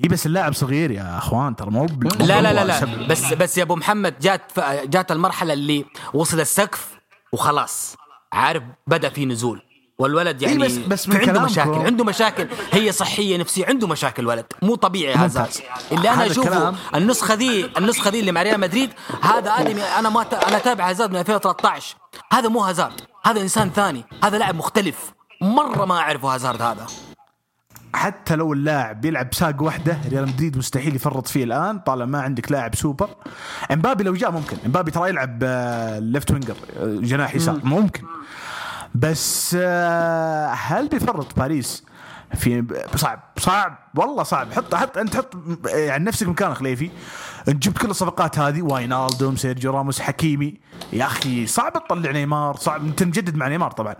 اي 0.04 0.08
بس 0.08 0.26
اللاعب 0.26 0.52
صغير 0.54 0.90
يا 0.90 1.18
أخوان 1.18 1.56
ترى 1.56 1.70
مو 1.70 1.86
لا 2.20 2.40
لا 2.40 2.52
لا 2.52 2.64
لا. 2.64 3.06
بس 3.08 3.32
بس 3.34 3.58
يا 3.58 3.62
أبو 3.62 3.76
محمد 3.76 4.18
جات 4.18 4.52
جات 4.84 5.12
المرحلة 5.12 5.52
اللي 5.52 5.84
وصل 6.14 6.40
السقف 6.40 6.88
وخلاص. 7.32 7.96
عارف 8.32 8.62
بدأ 8.86 9.08
في 9.08 9.26
نزول. 9.26 9.62
والولد 9.98 10.42
يعني 10.42 10.54
إيه 10.62 10.68
بس- 10.68 10.76
بس 10.88 11.08
من 11.08 11.16
عنده 11.16 11.40
مشاكل. 11.42 11.70
عنده 11.70 12.04
مشاكل. 12.04 12.48
هي 12.72 12.92
صحية 12.92 13.36
نفسية. 13.38 13.66
عنده 13.66 13.86
مشاكل 13.86 14.26
ولد. 14.26 14.46
مو 14.62 14.74
طبيعي. 14.74 15.14
هازارد 15.14 15.48
اللي 15.92 16.10
أنا 16.10 16.22
هذا 16.24 16.30
أشوفه 16.32 16.74
النسخة 16.94 17.34
ذي 17.34 17.70
النسخة 17.78 18.10
ذي 18.10 18.20
اللي 18.20 18.32
مع 18.32 18.42
ريال 18.42 18.60
مدريد 18.60 18.90
هذا 19.22 19.50
ادمي 19.50 19.82
أنا 19.82 20.08
ما 20.10 20.22
ت- 20.22 20.34
أنا 20.34 20.58
تابع 20.58 20.90
هازارد 20.90 21.10
من 21.10 21.16
2013 21.16 21.96
هذا 22.32 22.48
مو 22.48 22.60
هازارد 22.60 23.00
هذا 23.24 23.40
إنسان 23.40 23.70
ثاني. 23.70 24.04
هذا 24.24 24.38
لاعب 24.38 24.54
مختلف. 24.54 25.15
مرة 25.40 25.84
ما 25.84 25.94
أعرفه 25.94 26.34
هازارد 26.34 26.62
هذا. 26.62 26.86
حتى 27.94 28.36
لو 28.36 28.52
اللاعب 28.52 29.00
بيلعب 29.00 29.34
ساق 29.34 29.62
واحدة 29.62 29.98
ريال 30.08 30.28
مدريد 30.28 30.58
مستحيل 30.58 30.96
يفرط 30.96 31.26
فيه 31.28 31.44
الآن 31.44 31.78
طالما 31.78 32.06
ما 32.06 32.20
عندك 32.20 32.52
لاعب 32.52 32.74
سوبر. 32.74 33.08
مبابي 33.72 34.04
لو 34.04 34.14
جاء 34.14 34.30
ممكن. 34.30 34.56
مبابي 34.66 34.90
ترى 34.90 35.08
يلعب 35.08 35.38
آه، 35.42 35.98
left 35.98 36.30
winger 36.30 36.56
آه، 36.76 36.86
جناح 37.00 37.34
يسار. 37.34 37.60
ممكن. 37.64 38.02
بس 38.94 39.56
آه، 39.60 40.48
هل 40.52 40.88
بيفرط 40.88 41.38
باريس؟ 41.38 41.84
في 42.34 42.64
صعب 42.96 43.20
صعب 43.38 43.78
والله 43.94 44.22
صعب. 44.22 44.52
حط 44.52 44.74
حط 44.74 44.98
انت 44.98 45.16
حط 45.16 45.34
يعني 45.66 46.04
نفسك 46.04 46.28
مكان 46.28 46.54
خليفي 46.54 46.90
انت 47.48 47.62
جبت 47.62 47.78
كل 47.78 47.90
الصفقات 47.90 48.38
هذه 48.38 48.62
واينالدوم 48.62 49.36
سيرجيو 49.36 49.72
راموس 49.72 50.00
حكيمي. 50.00 50.54
يا 50.92 51.04
أخي 51.04 51.46
صعب 51.46 51.72
تطلع 51.72 52.10
نيمار 52.10 52.56
صعب 52.56 52.84
انت 52.84 53.02
مجدد 53.02 53.36
مع 53.36 53.48
نيمار 53.48 53.70
طبعا. 53.70 53.94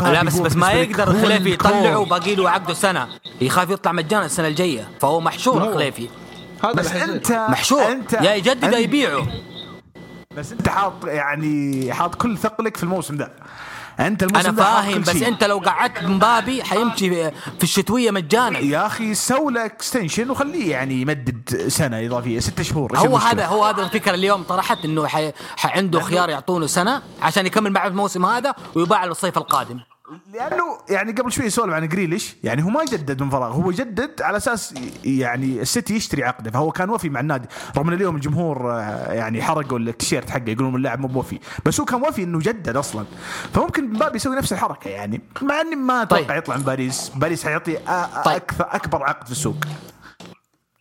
لا 0.00 0.22
بس 0.24 0.38
بس 0.38 0.56
ما 0.56 0.72
يقدر 0.72 1.10
هو 1.10 1.22
خليفي 1.22 1.52
الكور. 1.52 1.70
يطلعه 1.70 2.04
باقي 2.04 2.34
له 2.34 2.50
عقده 2.50 2.74
سنة. 2.74 3.08
يخاف 3.40 3.70
يطلع 3.70 3.92
مجانا 3.92 4.24
السنة 4.24 4.48
الجاية. 4.48 4.88
فهو 5.00 5.20
محشور 5.20 5.62
هو. 5.62 5.74
خليفي. 5.74 6.08
هذا 6.64 6.72
بس. 6.72 6.92
انت 6.92 7.32
محشور. 7.32 7.92
انت 7.92 8.12
يا 8.12 8.34
يجدد 8.34 8.62
يا 8.62 8.70
أنت- 8.70 8.74
يبيعه. 8.74 9.26
بس 10.36 10.52
انت 10.52 10.68
حاط 10.68 11.04
يعني 11.04 11.92
حاط 11.92 12.14
كل 12.14 12.38
ثقلك 12.38 12.76
في 12.76 12.82
الموسم 12.82 13.16
ذا 13.16 13.30
أنت 14.00 14.22
الموسم 14.22 14.48
أنا 14.48 14.56
فاهم 14.56 15.00
بس 15.00 15.10
شيء. 15.10 15.28
أنت 15.28 15.44
لو 15.44 15.58
قعدت 15.58 16.02
مبابي 16.02 16.64
حيمشي 16.64 17.10
في 17.30 17.62
الشتوية 17.62 18.10
مجانا 18.10 18.58
يا 18.58 18.86
أخي 18.86 19.14
سوي 19.14 19.52
له 19.52 19.64
extension 19.64 20.30
وخليه 20.30 20.70
يعني 20.70 21.00
يمدد 21.00 21.68
سنة 21.68 22.06
إضافية 22.06 22.40
ست 22.40 22.62
شهور 22.62 22.98
هو؟ 22.98 23.16
هذا 23.16 23.46
هو 23.46 23.64
هذا 23.64 23.82
الفكرة 23.82 24.14
اليوم 24.14 24.42
طرحت 24.42 24.84
إنه 24.84 25.06
حي... 25.06 25.32
حي 25.56 25.68
عنده 25.68 26.00
خيار 26.00 26.28
يعطونه 26.28 26.66
سنة 26.66 27.02
عشان 27.22 27.46
يكمل 27.46 27.72
معه 27.72 27.86
الموسم 27.86 28.26
هذا 28.26 28.54
ويباع 28.74 29.04
له 29.04 29.10
الصيف 29.10 29.38
القادم 29.38 29.80
لأنه 30.32 30.78
يعني 30.88 31.12
قبل 31.12 31.32
شوي 31.32 31.50
سولف 31.50 31.72
عن 31.74 31.88
جريليش 31.88 32.36
يعني 32.44 32.64
هو 32.64 32.68
ما 32.68 32.84
جدد 32.84 33.22
من 33.22 33.30
فراغ 33.30 33.52
هو 33.52 33.70
جدد 33.70 34.22
على 34.22 34.36
أساس 34.36 34.74
يعني 35.04 35.60
السيتي 35.62 35.94
يشتري 35.94 36.24
عقده 36.24 36.50
فهو 36.50 36.72
كان 36.72 36.90
وفي 36.90 37.08
مع 37.08 37.20
النادي 37.20 37.48
رغم 37.76 37.88
إن 37.88 37.94
اليوم 37.94 38.16
الجمهور 38.16 38.72
آه، 38.72 39.12
يعني 39.12 39.42
حرقوا 39.42 39.78
التيشيرت 39.78 40.30
حقه 40.30 40.50
يقولون 40.50 40.74
اللاعب 40.74 41.00
مو 41.00 41.08
بوفي 41.08 41.38
بس 41.64 41.80
هو 41.80 41.86
كان 41.86 42.02
وفي 42.02 42.22
إنه 42.22 42.38
جدد 42.38 42.76
أصلا 42.76 43.04
فممكن 43.54 43.92
مبابي 43.92 44.16
يسوي 44.16 44.36
نفس 44.36 44.52
الحركة 44.52 44.88
يعني 44.88 45.20
مع 45.42 45.60
إني 45.60 45.76
ما 45.76 46.02
أتوقع 46.02 46.22
طيب. 46.22 46.38
يطلع 46.38 46.56
من 46.56 46.62
باريس 46.62 47.12
باريس 47.16 47.44
حيعطي 47.44 47.76
طيب. 48.24 48.36
أكثر 48.36 48.66
أكبر 48.70 49.02
عقد 49.02 49.26
في 49.26 49.32
السوق 49.32 49.56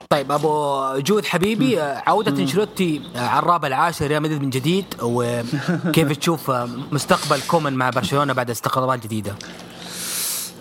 طيب 0.10 0.32
أبو 0.32 0.84
جود 0.98 1.26
حبيبي 1.26 1.80
عودة 1.82 2.42
إنشيلوتي 2.42 3.02
عراب 3.16 3.68
العاشرة 3.68 4.08
ريال 4.08 4.24
مدريد 4.24 4.42
من 4.42 4.50
جديد 4.50 4.86
وكيف 5.02 6.12
تشوف 6.18 6.52
مستقبل 6.92 7.42
كومان 7.42 7.74
مع 7.74 7.90
برشلونة 7.90 8.34
بعد 8.34 8.50
استقرارات 8.50 9.04
جديدة؟ 9.04 9.36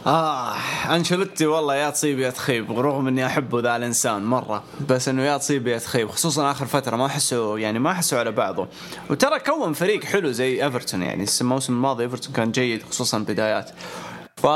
آه 0.06 0.54
أنشيلوتي 0.90 1.46
والله 1.46 1.74
يا 1.74 1.90
تصيب 1.90 2.18
يا 2.18 2.30
تخيب 2.30 2.78
رغم 2.78 3.08
إني 3.08 3.26
أحبه 3.26 3.60
ذا 3.60 3.76
الإنسان 3.76 4.24
مرة 4.24 4.64
بس 4.88 5.08
إنه 5.08 5.22
يا 5.22 5.38
تصيب 5.38 5.66
يا 5.66 5.78
تخيب 5.78 6.10
خصوصا 6.10 6.50
آخر 6.50 6.66
فترة 6.66 6.96
ما 6.96 7.06
أحسه 7.06 7.58
يعني 7.58 7.78
ما 7.78 7.90
أحسه 7.90 8.18
على 8.18 8.32
بعضه. 8.32 8.68
وترى 9.10 9.38
كون 9.38 9.72
فريق 9.72 10.04
حلو 10.04 10.30
زي 10.30 10.64
إيفرتون 10.64 11.02
يعني 11.02 11.26
الموسم 11.40 11.72
الماضي 11.72 12.04
إيفرتون 12.04 12.32
كان 12.32 12.52
جيد 12.52 12.82
خصوصا 12.82 13.18
البدايات 13.18 13.70
ف 14.36 14.46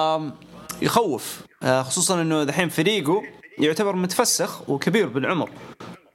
يخوف 0.82 1.41
آه، 1.62 1.82
خصوصا 1.82 2.22
إنه 2.22 2.45
دحين 2.45 2.68
فريقه 2.68 3.22
يعتبر 3.61 3.96
متفسخ 3.96 4.68
وكبير 4.70 5.09
بالعمر. 5.09 5.50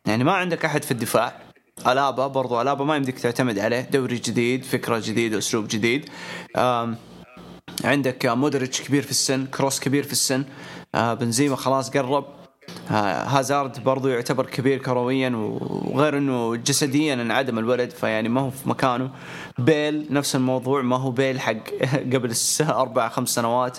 يعني 0.06 0.24
ما 0.24 0.32
عندك 0.32 0.66
أحد 0.66 0.84
في 0.84 0.91
الدفاع. 0.91 1.39
ألابا 1.88 2.28
برضو 2.28 2.62
ألابا 2.62 2.86
ما 2.86 2.96
يمديك 2.96 3.20
تعتمد 3.20 3.60
عليه. 3.60 3.82
دوري 3.82 4.16
جديد 4.16 4.64
فكرة 4.64 5.00
جديدة 5.06 5.38
أسلوب 5.38 5.68
جديد. 5.68 6.10
عندك 7.84 8.26
مودريتش 8.26 8.82
كبير 8.82 9.02
في 9.04 9.12
السن 9.12 9.46
كروس 9.46 9.80
كبير 9.80 10.04
في 10.04 10.12
السن. 10.12 10.46
آه 10.96 11.14
بنزيما 11.14 11.56
خلاص 11.56 11.89
قرب. 11.89 12.26
آه 12.91 13.24
هازارد 13.24 13.84
برضو 13.84 14.08
يعتبر 14.08 14.46
كبير 14.46 14.78
كرويا 14.78 15.30
وغير 15.36 16.18
إنه 16.18 16.56
جسديا 16.56 17.14
انعدم 17.14 17.60
الولد 17.60 17.89
فيعني 17.91 18.30
ما 18.30 18.41
هو 18.41 18.50
في 18.50 18.70
مكانه. 18.70 19.12
بيل 19.58 20.08
نفس 20.10 20.36
الموضوع 20.36 20.82
ما 20.82 20.98
هو 20.98 21.12
بيل 21.12 21.39
حق 21.39 21.70
قبل 22.14 22.34
أربع 22.62 23.10
خمس 23.10 23.30
سنوات. 23.30 23.78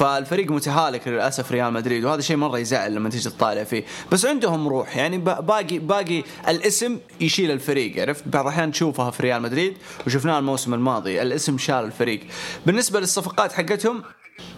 فالفريق 0.00 0.50
متهالك 0.50 1.08
للأسف 1.08 1.52
ريال 1.52 1.72
مدريد 1.72 2.04
وهذا 2.04 2.20
شيء 2.20 2.36
مرة 2.36 2.58
يزعل 2.58 2.94
لما 2.94 3.08
تيجي 3.10 3.30
تطالع 3.30 3.64
فيه. 3.64 3.84
بس 4.12 4.26
عندهم 4.26 4.68
روح 4.68 4.96
يعني 4.96 5.18
باقي 5.18 5.78
باقي 5.78 6.22
الاسم 6.48 6.98
يشيل 7.20 7.50
الفريق 7.50 8.00
عرفت؟ 8.00 8.28
بعض 8.28 8.46
الأحيان 8.46 8.72
تشوفها 8.72 9.10
في 9.10 9.22
ريال 9.22 9.42
مدريد 9.42 9.76
وشفناها 10.06 10.38
الموسم 10.38 10.74
الماضي 10.74 11.22
الاسم 11.22 11.58
شال 11.58 11.84
الفريق. 11.84 12.20
بالنسبة 12.66 13.00
للصفقات 13.00 13.52
حقتهم 13.52 14.02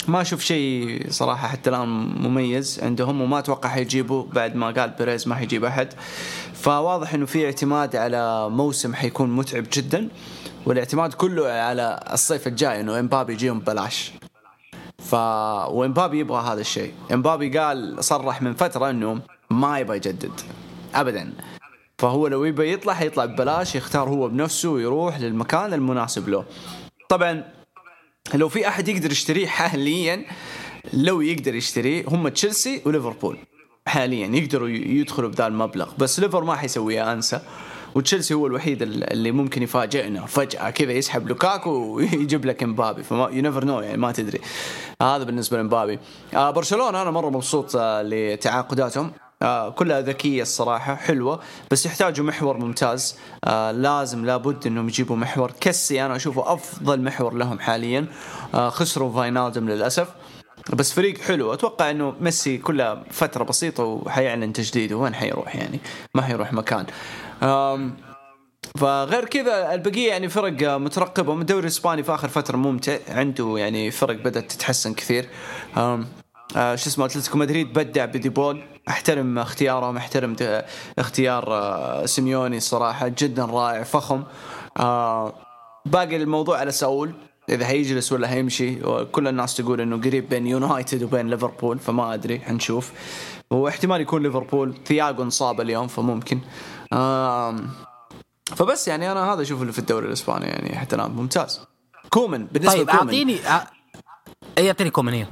ما 0.09 0.21
أشوف 0.21 0.41
شيء 0.41 1.07
صراحة 1.09 1.49
حتى 1.49 1.71
الآن 1.71 1.89
مميز 2.29 2.81
عندهم 2.83 3.21
وما 3.21 3.39
أتوقع 3.39 3.69
حيجيبوا 3.69 4.25
بعد 4.33 4.57
ما 4.57 4.71
قال 4.71 4.91
بيريز 4.99 5.29
ما 5.29 5.35
حيجيب 5.35 5.65
أحد. 5.65 5.89
فواضح 6.55 7.15
إنه 7.15 7.27
في 7.27 7.47
اعتماد 7.47 7.97
على 7.97 8.51
موسم 8.51 8.95
حيكون 8.95 9.31
متعب 9.31 9.67
جدا 9.73 10.09
والاعتماد 10.67 11.13
كله 11.13 11.49
على 11.49 12.01
الصيف 12.13 12.47
الجاي 12.47 12.81
إنه 12.81 12.99
إمبابي 12.99 13.33
يجيهم 13.33 13.61
ببلاش. 13.61 14.13
ف 15.05 15.15
وامبابي 15.15 16.19
يبغى 16.19 16.43
هذا 16.43 16.61
الشيء. 16.61 16.93
امبابي 17.13 17.59
قال 17.59 18.05
صرح 18.05 18.43
من 18.43 18.55
فترة 18.55 18.91
إنه 18.91 19.21
ما 19.51 19.79
يبغى 19.79 19.97
يجدد. 19.97 20.41
ابدا. 20.95 21.33
فهو 21.99 22.27
لو 22.27 22.45
يبغى 22.45 22.73
يطلع 22.73 22.95
حيطلع 22.95 23.25
ببلاش 23.25 23.75
يختار 23.75 24.09
هو 24.09 24.29
بنفسه 24.29 24.69
ويروح 24.69 25.21
للمكان 25.21 25.73
المناسب 25.73 26.29
له. 26.29 26.45
طبعا 27.09 27.45
لو 28.35 28.49
في 28.49 28.69
أحد 28.69 28.89
يقدر 28.89 29.13
يشتريه 29.13 29.47
حاليا 29.47 30.25
لو 30.93 31.21
يقدر 31.21 31.55
يشتريه 31.55 32.05
هم 32.09 32.29
تشيلسي 32.29 32.83
وليفربول. 32.85 33.39
حاليا 33.87 34.27
يقدروا 34.27 34.69
يدخلوا 34.69 35.31
بذا 35.31 35.47
المبلغ. 35.47 35.91
بس 35.99 36.21
ليفر 36.21 36.45
ما 36.45 36.57
حيسويها 36.57 37.13
أنسى. 37.13 37.41
وتشيلسي 37.95 38.35
هو 38.35 38.47
الوحيد 38.47 38.83
اللي 38.83 39.31
ممكن 39.31 39.63
يفاجئنا. 39.63 40.27
فجأة 40.27 40.71
كذا 40.71 40.93
يسحب 40.93 41.29
لوكاكو 41.29 41.71
ويجيب 41.71 42.45
لك 42.45 42.63
امبابي 42.63 43.03
فما 43.03 43.29
you 43.29 43.43
never 43.43 43.65
know 43.65 43.81
يعني 43.81 43.97
ما 43.97 44.13
تدري. 44.13 44.41
هذا 45.03 45.25
بالنسبة 45.25 45.57
لامبابي 45.57 45.99
آه 46.35 46.51
برشلونة 46.51 47.03
أنا 47.03 47.11
مرة 47.11 47.31
مبسوط 47.31 47.77
آه 47.77 48.03
لتعاقداتهم. 48.03 49.13
آه 49.43 49.71
كلها 49.71 50.01
ذكية 50.01 50.43
الصراحة 50.43 50.95
حلوة 50.95 51.41
بس 51.71 51.87
يحتاجوا 51.87 52.27
محور 52.27 52.57
ممتاز. 52.57 53.17
آه 53.45 53.71
لازم 53.71 54.25
لابد 54.25 54.67
إنهم 54.67 54.89
يجيبوا 54.89 55.17
محور. 55.17 55.53
كسي 55.61 56.07
أنا 56.07 56.17
أشوفه 56.17 56.53
أفضل 56.53 57.01
محور 57.01 57.35
لهم 57.35 57.59
حاليا. 57.59 58.07
آه 58.55 58.69
خسروا 58.69 59.13
فاينالدوم 59.13 59.69
للأسف. 59.69 60.09
بس 60.73 60.93
فريق 60.93 61.19
حلو. 61.19 61.53
أتوقع 61.53 61.91
إنه 61.91 62.15
ميسي 62.21 62.59
كلها 62.59 63.05
فترة 63.11 63.45
بسيطة 63.45 63.85
وحيعلن 63.85 64.53
تجديده. 64.53 64.97
وين 64.97 65.15
حيروح 65.15 65.57
يعني؟ 65.57 65.81
ما 66.15 66.23
حيروح 66.23 66.53
مكان. 66.53 66.87
فغير 68.77 69.25
كذا 69.25 69.75
البقية 69.75 70.09
يعني 70.09 70.29
فرق 70.29 70.63
مترقبة 70.63 71.35
من 71.35 71.41
الدوري 71.41 71.63
الإسباني 71.63 72.03
في 72.03 72.15
آخر 72.15 72.29
فترة 72.29 72.57
ممتع. 72.57 72.97
عنده 73.09 73.55
يعني 73.59 73.91
فرق 73.91 74.17
بدأت 74.17 74.53
تتحسن 74.53 74.95
كثير. 74.95 75.29
آه 75.77 76.05
شو 76.75 76.89
اسمه 76.89 77.05
أتلتيكو 77.05 77.39
مدريد 77.39 77.73
بدع 77.73 78.05
بديبول 78.05 78.63
أحترم 78.89 79.39
اختيارهم 79.39 79.97
أحترم 79.97 80.37
اختيار 80.99 81.45
آه 81.49 82.07
سيميوني 82.07 82.57
الصراحه 82.57 83.09
جدا 83.09 83.45
رائع 83.45 83.83
فخم. 83.83 84.23
آه 84.79 85.33
باقي 85.87 86.17
الموضوع 86.17 86.59
على 86.59 86.71
ساول. 86.71 87.13
إذا 87.49 87.67
هيجلس 87.67 88.13
ولا 88.13 88.33
هيمشي 88.33 88.85
وكل 88.85 89.29
الناس 89.29 89.57
تقول 89.57 89.81
إنه 89.81 89.97
قريب 89.97 90.29
بين 90.29 90.47
يونايتد 90.47 91.03
وبين 91.03 91.31
ليفربول 91.31 91.79
فما 91.79 92.15
أدري 92.15 92.41
حنشوف 92.41 92.93
واحتمال 93.51 94.01
يكون 94.01 94.23
ليفربول. 94.23 94.75
ثياغو 94.87 95.23
انصاب 95.23 95.61
اليوم 95.61 95.87
فممكن. 95.87 96.39
آم 96.93 97.71
فبس 98.57 98.89
يعني 98.89 99.13
أنا 99.13 99.33
هذا 99.33 99.43
أشوف 99.43 99.61
اللي 99.63 99.73
في 99.73 99.79
الدوري 99.79 100.07
الإسباني 100.07 100.47
يعني 100.47 100.79
حتى 100.79 100.97
الآن 100.97 101.11
ممتاز 101.11 101.61
كومان 102.11 102.47
بالنسبة 102.47 102.73
طيب 102.79 102.89
لكومان 102.89 103.01
اعطيني 103.09 103.39
أ- 103.39 103.67
إي 104.59 104.69
أعطيني 104.69 104.91
كومان 104.91 105.15
إيه. 105.15 105.27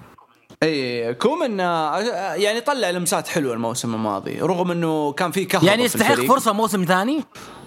إي 0.63 1.15
كومان 1.15 1.61
آه، 1.61 1.99
يعني 2.35 2.61
طلع 2.61 2.91
لمسات 2.91 3.29
حلوة 3.29 3.55
الموسم 3.55 3.95
الماضي 3.95 4.41
رغم 4.41 4.71
إنه 4.71 5.13
كان 5.13 5.31
في 5.31 5.45
كهرباء 5.45 5.71
يعني 5.71 5.85
يستحق. 5.85 6.15
فرصة 6.15 6.53
موسم 6.53 6.85
ثاني 6.85 7.25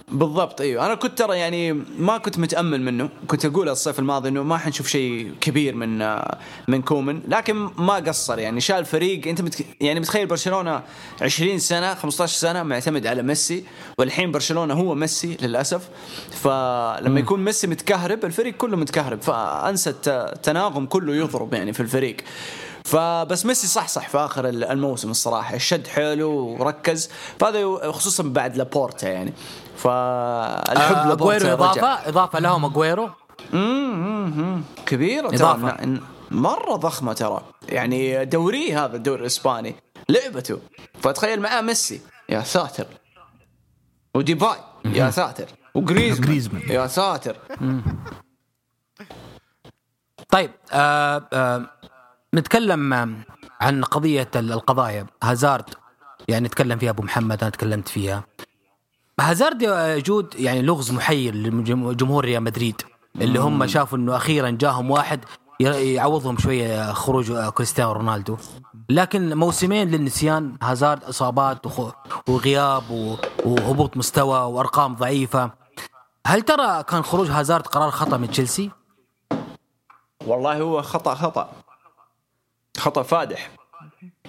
بالضبط 0.08 0.60
أيوه. 0.60 0.86
أنا 0.86 0.94
كنت 0.94 1.18
ترى 1.18 1.38
يعني 1.38 1.72
ما 1.98 2.18
كنت 2.18 2.38
متأمل 2.38 2.82
منه. 2.82 3.08
كنت 3.26 3.44
أقول 3.44 3.68
الصيف 3.68 3.98
الماضي 3.98 4.28
إنه 4.28 4.42
ما 4.42 4.58
حنشوف 4.58 4.86
شيء 4.88 5.32
كبير 5.40 5.74
من 5.74 6.02
آه، 6.02 6.38
من 6.68 6.82
كومان 6.82 7.20
لكن 7.28 7.54
ما 7.78 7.94
قصر 7.94 8.38
يعني. 8.38 8.60
شال 8.60 8.76
الفريق 8.78 9.28
أنت 9.28 9.40
متك... 9.42 9.66
يعني 9.80 10.00
متخيل 10.00 10.26
برشلونة 10.26 10.82
20 11.22 11.58
سنة 11.58 11.94
15 11.94 12.38
سنة 12.38 12.62
معتمد 12.62 13.06
على 13.06 13.22
ميسي. 13.22 13.64
والحين 13.98 14.32
برشلونة 14.32 14.74
هو 14.74 14.94
ميسي 14.94 15.36
للأسف. 15.42 15.88
فلما 16.30 17.20
يكون 17.20 17.44
ميسي 17.44 17.66
متكهرب 17.66 18.24
الفريق 18.24 18.54
كله 18.54 18.76
متكهرب. 18.76 19.22
فأنسى 19.22 19.90
الت- 19.90 20.08
التناغم 20.08 20.86
كله 20.86 21.14
يضرب 21.14 21.54
يعني 21.54 21.72
في 21.72 21.80
الفريق. 21.80 22.16
فبس 22.84 23.46
ميسي 23.46 23.66
صح 23.66 23.88
صح 23.88 24.08
في 24.08 24.18
آخر 24.18 24.48
الموسم 24.48 25.10
الصراحة. 25.10 25.58
شد 25.58 25.86
حيله 25.86 26.26
وركز. 26.26 27.10
فهذا 27.40 27.92
خصوصا 27.92 28.22
بعد 28.22 28.56
لابورتا 28.56 29.08
يعني. 29.08 29.32
فالحب 29.76 30.96
آه، 30.96 31.08
لابورتا 31.08 31.36
اجويرو. 31.36 31.54
إضافة؟ 31.64 32.08
إضافة 32.08 32.38
لهم 32.38 32.64
اجويرو 32.64 33.10
ترى 34.86 35.20
إضافة. 35.36 35.84
ن- 35.86 36.00
مرة 36.30 36.76
ضخمة 36.76 37.12
ترى. 37.12 37.42
يعني 37.68 38.24
دوري 38.24 38.74
هذا 38.74 38.96
الدوري 38.96 39.20
الإسباني. 39.20 39.76
لعبته. 40.08 40.58
فتخيل 41.02 41.40
معاه 41.40 41.60
ميسي. 41.60 42.00
يا 42.28 42.40
ساتر. 42.40 42.86
وديباي. 44.14 44.56
يا 44.84 45.10
ساتر. 45.10 45.46
وجريزمان. 45.74 46.28
جريزمان. 46.28 46.62
يا 46.68 46.86
ساتر. 46.86 47.36
طيب 50.28 50.50
آه 50.72 51.28
آه 51.32 51.66
نتكلم 52.34 52.94
عن 53.60 53.84
قضية 53.84 54.28
ال- 54.36 54.52
القضايا. 54.52 55.06
هازارد 55.22 55.64
يعني 56.28 56.46
نتكلم 56.46 56.78
فيها 56.78 56.90
أبو 56.90 57.02
محمد 57.02 57.40
أنا 57.42 57.50
تكلمت 57.50 57.88
فيها. 57.88 58.24
هازارد 59.20 59.62
يا 59.62 59.98
جود 59.98 60.34
يعني 60.34 60.62
لغز 60.62 60.92
محير 60.92 61.34
لجمهور 61.34 62.24
ريال 62.24 62.42
مدريد 62.42 62.82
اللي 63.16 63.38
هم 63.38 63.66
شافوا 63.66 63.98
إنه 63.98 64.16
أخيرا 64.16 64.50
جاهم 64.50 64.90
واحد 64.90 65.24
يعوضهم 65.60 66.38
شوية 66.38 66.92
خروج 66.92 67.32
كريستيانو 67.32 67.92
رونالدو. 67.92 68.36
لكن 68.88 69.36
موسمين 69.36 69.90
للنسيان 69.90 70.56
هازارد 70.62 71.04
إصابات 71.04 71.62
وغياب 72.28 72.82
وهبوط 73.44 73.96
مستوى 73.96 74.38
وأرقام 74.38 74.94
ضعيفة. 74.94 75.50
هل 76.26 76.42
ترى 76.42 76.82
كان 76.82 77.02
خروج 77.02 77.30
هازارد 77.30 77.66
قرار 77.66 77.90
خطأ 77.90 78.16
من 78.16 78.30
تشيلسي؟ 78.30 78.70
والله 80.26 80.60
هو 80.60 80.82
خطأ 80.82 81.14
خطأ. 81.14 81.52
خطأ 82.78 83.02
فادح. 83.02 83.50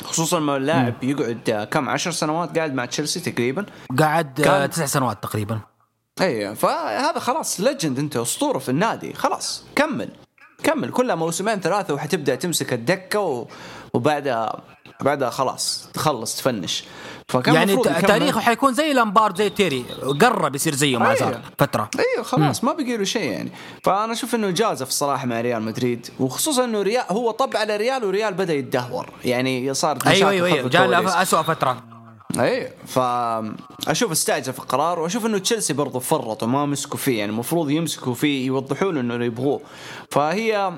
خصوصا 0.04 0.40
لما 0.40 0.58
اللاعب 0.58 1.04
يقعد 1.04 1.50
آه، 1.50 1.64
كم 1.64 1.90
عشر 1.90 2.12
سنوات 2.12 2.58
قاعد 2.58 2.74
مع 2.74 2.86
تشيلسي 2.86 3.20
تقريبا. 3.20 3.66
قعد 4.00 4.42
كان- 4.42 4.62
آه، 4.62 4.66
تسع 4.66 4.86
سنوات 4.86 5.24
تقريبا. 5.24 5.60
اي 6.22 6.56
فهذا 6.56 7.20
خلاص 7.20 7.60
legend 7.62 8.00
أنت 8.00 8.18
أسطورة 8.18 8.60
في 8.60 8.70
النادي. 8.70 9.14
خلاص 9.14 9.64
كمل. 9.76 10.10
كمل 10.64 10.92
كلها 10.92 11.16
موسمين 11.16 11.60
ثلاثة 11.60 11.94
وحتبدأ 11.94 12.36
تمسك 12.36 12.74
الدكة 12.74 13.20
و... 13.20 13.48
وبعدها 13.94 14.62
بعدها 15.02 15.30
خلاص 15.30 15.90
تخلص 15.94 16.38
تفنش. 16.38 16.84
فكان 17.28 17.56
يعني. 17.56 17.78
تاريخه 17.84 18.40
حيكون 18.40 18.74
زي 18.74 18.94
لامبارد 18.94 19.38
زي 19.38 19.50
تيري 19.50 19.86
قرب 20.22 20.56
يصير 20.56 20.76
زيه 20.76 20.98
مع 20.98 21.06
أيوة. 21.06 21.20
زار 21.20 21.42
فترة. 21.60 21.90
أيوه 22.00 22.24
خلاص 22.24 22.64
ما 22.64 22.74
بقي 22.74 22.98
له 22.98 23.04
شيء 23.04 23.32
يعني. 23.32 23.52
فأنا 23.84 24.14
أشوف 24.14 24.36
إنه 24.36 24.50
جازف 24.50 24.88
الصراحه 24.88 25.26
مع 25.26 25.42
ريال 25.42 25.62
مدريد 25.62 26.08
وخصوصا 26.20 26.66
إنه 26.66 26.82
ريال 26.82 27.04
هو 27.10 27.32
طب 27.32 27.58
على 27.58 27.78
ريال 27.78 28.06
وريال 28.06 28.34
بدأ 28.34 28.54
يتدهور. 28.54 29.10
يعني 29.26 29.74
صار 29.74 29.98
أيوه 30.08 30.30
أيوه 30.30 30.48
أيوه 30.48 30.70
جاء 30.70 31.22
اسوء 31.22 31.42
فترة. 31.42 31.84
اي 32.40 32.72
فأشوف 32.88 34.12
استعجل 34.12 34.54
في 34.54 34.60
القرار 34.60 35.00
وأشوف 35.00 35.26
إنه 35.26 35.38
تشيلسي 35.38 35.74
برضو 35.74 36.00
فرطوا 36.00 36.48
ما 36.48 36.66
مسكوا 36.66 37.00
فيه. 37.00 37.20
يعني 37.20 37.32
المفروض 37.32 37.70
يمسكوا 37.70 38.14
فيه 38.14 38.46
يوضحوا 38.48 38.92
له 38.92 39.02
إنه 39.02 39.26
يبغوه. 39.26 39.62
فهي 40.12 40.72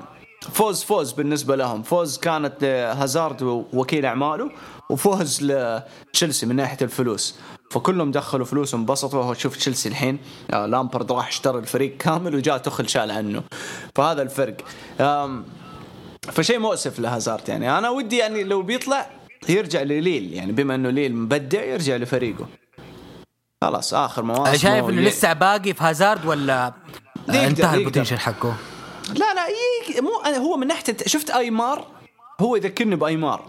فوز 0.52 0.84
فوز 0.84 1.12
بالنسبة 1.12 1.56
لهم. 1.56 1.82
فوز 1.82 2.18
كانت 2.18 2.54
لهازارد 2.62 3.42
وكيل 3.72 4.06
أعماله 4.06 4.50
وفوز 4.90 5.42
لتشيلسي 5.42 6.46
من 6.46 6.56
ناحية 6.56 6.78
الفلوس. 6.82 7.38
فكلهم 7.70 8.10
دخلوا 8.10 8.46
فلوس 8.46 8.74
وانبسطوا. 8.74 9.34
شوف 9.34 9.56
تشيلسي 9.56 9.88
الحين 9.88 10.18
آه، 10.52 10.66
لامبرد 10.66 11.12
راح 11.12 11.28
اشترى 11.28 11.58
الفريق 11.58 11.96
كامل 11.96 12.34
وجاء 12.34 12.58
تخل 12.58 12.88
شال 12.88 13.10
عنه. 13.10 13.42
فهذا 13.94 14.22
الفرق. 14.22 14.56
فشيء 16.32 16.58
مؤسف 16.58 16.98
لهازارد 16.98 17.48
يعني. 17.48 17.78
أنا 17.78 17.90
ودي 17.90 18.16
يعني 18.16 18.44
لو 18.44 18.62
بيطلع 18.62 19.10
يرجع 19.48 19.82
لليل 19.82 20.32
يعني. 20.32 20.52
بما 20.52 20.74
إنه 20.74 20.90
ليل 20.90 21.14
مبدع 21.14 21.64
يرجع 21.64 21.96
لفريقه. 21.96 22.46
خلاص 23.64 23.94
آخر 23.94 24.22
مواسم 24.22 24.56
شايف 24.56 24.88
إنه 24.88 25.02
لسه 25.02 25.32
باقي 25.32 25.74
في 25.74 25.84
هازارد 25.84 26.26
ولا 26.26 26.72
انتهى. 27.28 27.78
البوتنشل 27.78 28.18
حقه؟ 28.18 28.56
لا 29.14 29.34
لا 29.34 29.46
مو 30.00 30.20
أنا 30.26 30.36
هو 30.36 30.56
من 30.56 30.66
ناحية 30.66 30.96
شفت 31.06 31.30
أيمار؟ 31.30 31.86
هو 32.40 32.56
يذكرني 32.56 32.96
بأيمار. 32.96 33.44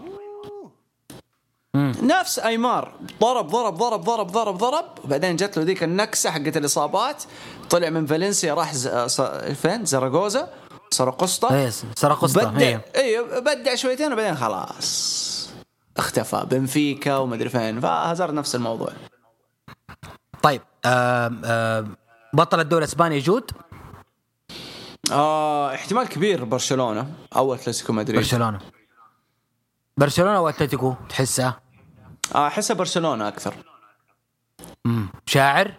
نفس 2.02 2.38
أيمار. 2.38 2.92
ضرب 3.20 3.46
ضرب 3.46 3.74
ضرب 3.74 4.00
ضرب 4.04 4.26
ضرب 4.26 4.58
ضرب. 4.58 4.84
وبعدين 5.04 5.36
جت 5.36 5.56
له 5.56 5.64
ذيك 5.64 5.82
النكسة 5.82 6.30
حقت 6.30 6.56
الإصابات. 6.56 7.22
طلع 7.70 7.90
من 7.90 8.06
فالنسيا 8.06 8.54
راح 8.54 8.74
ز... 8.74 8.88
س... 8.88 9.20
فين؟ 9.62 9.84
زراغوزا 9.84 10.48
سراقسطا 10.90 11.54
إيه 11.54 11.70
سراقسطا 11.96 12.44
بدع 12.44 12.58
إيه. 12.60 12.84
أيوه 12.96 13.38
بدع 13.38 13.74
شويتين 13.74 14.12
وبعدين 14.12 14.36
خلاص. 14.36 15.50
اختفى 15.96 16.46
بنفيكا 16.50 17.16
ومدري 17.16 17.48
فين. 17.48 17.80
فهازارد 17.80 18.34
نفس 18.34 18.54
الموضوع. 18.54 18.92
طيب 20.42 20.62
آم 20.86 21.42
آم 21.44 21.96
بطل 22.32 22.60
الدوري 22.60 22.84
الإسباني 22.84 23.18
جود 23.18 23.50
آه 25.12 25.74
احتمال 25.74 26.08
كبير 26.08 26.44
برشلونة 26.44 27.06
أو 27.36 27.54
أتلتيكو 27.54 27.92
مدريد. 27.92 28.16
برشلونة. 28.20 28.58
برشلونة 29.96 30.36
أو 30.36 30.48
أتلتيكو 30.48 30.94
تحسها 31.08 31.60
آه، 32.34 32.46
احسها 32.46 32.76
برشلونة 32.76 33.28
أكثر. 33.28 33.54
مم. 34.84 35.08
شاعر؟ 35.26 35.72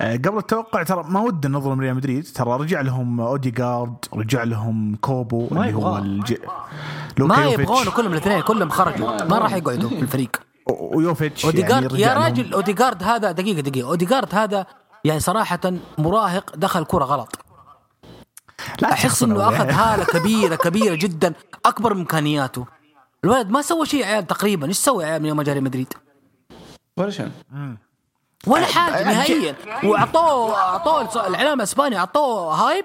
آه، 0.00 0.16
قبل 0.16 0.38
التوقع 0.38 0.82
ترى 0.82 1.04
ما 1.08 1.20
ودنا 1.20 1.58
نظلم 1.58 1.80
ريال 1.80 1.94
مدريد 1.94 2.24
ترى 2.34 2.50
رجع 2.58 2.80
لهم 2.80 3.20
اوديجارد 3.20 3.96
رجع 4.14 4.42
لهم 4.42 4.96
كوبو 5.00 5.48
اللي 5.52 5.74
هو. 5.74 5.98
الج... 5.98 6.34
ما 7.18 7.44
يبغونه 7.44 7.90
كلهم 7.90 8.12
الاثنين 8.12 8.40
كلهم 8.40 8.70
خرجوا. 8.70 9.24
ما 9.24 9.38
راح 9.38 9.54
يقعدوا 9.54 9.88
في 9.88 10.00
الفريق. 10.00 10.30
ويوفيتش 10.66 11.44
اوديجارد 11.44 11.92
يعني 11.98 12.02
يا. 12.02 12.24
راجل 12.24 12.54
اوديجارد 12.54 13.02
هذا 13.02 13.32
دقيقة 13.32 13.60
دقيقة. 13.60 13.88
اوديجارد 13.88 14.34
هذا 14.34 14.66
يعني 15.04 15.20
صراحة 15.20 15.60
مراهق 15.98 16.56
دخل 16.56 16.84
كرة 16.84 17.04
غلط. 17.04 17.45
لا 18.82 18.92
احس 18.92 19.02
تشخصن 19.02 19.30
إنه. 19.30 19.48
أخذ 19.48 19.70
هالة 19.70 20.04
كبيرة 20.04 20.56
كبيرة 20.56 20.94
جدا 20.94 21.32
أكبر 21.66 21.94
من 21.94 22.00
إمكانياته. 22.00 22.66
الولد 23.24 23.50
ما 23.50 23.62
سوى 23.62 23.86
شيء 23.86 24.00
يا 24.00 24.06
عيال 24.06 24.26
تقريبا 24.26 24.66
إيش 24.66 24.76
سوى 24.76 25.04
يا 25.04 25.08
عيال 25.08 25.22
من 25.22 25.28
يوم 25.28 25.36
ما 25.36 25.42
جاء 25.42 25.54
ريال 25.54 25.64
مدريد؟ 25.64 25.92
ولا 26.96 27.10
شيء. 27.10 27.30
ولا 28.46 28.66
حاجة 28.66 29.04
نهائيا. 29.04 29.54
وأعطوه 29.84 30.56
أعطوه 30.56 31.26
الإعلام 31.26 31.58
الإسباني 31.58 31.98
أعطوه 31.98 32.54
hype. 32.54 32.84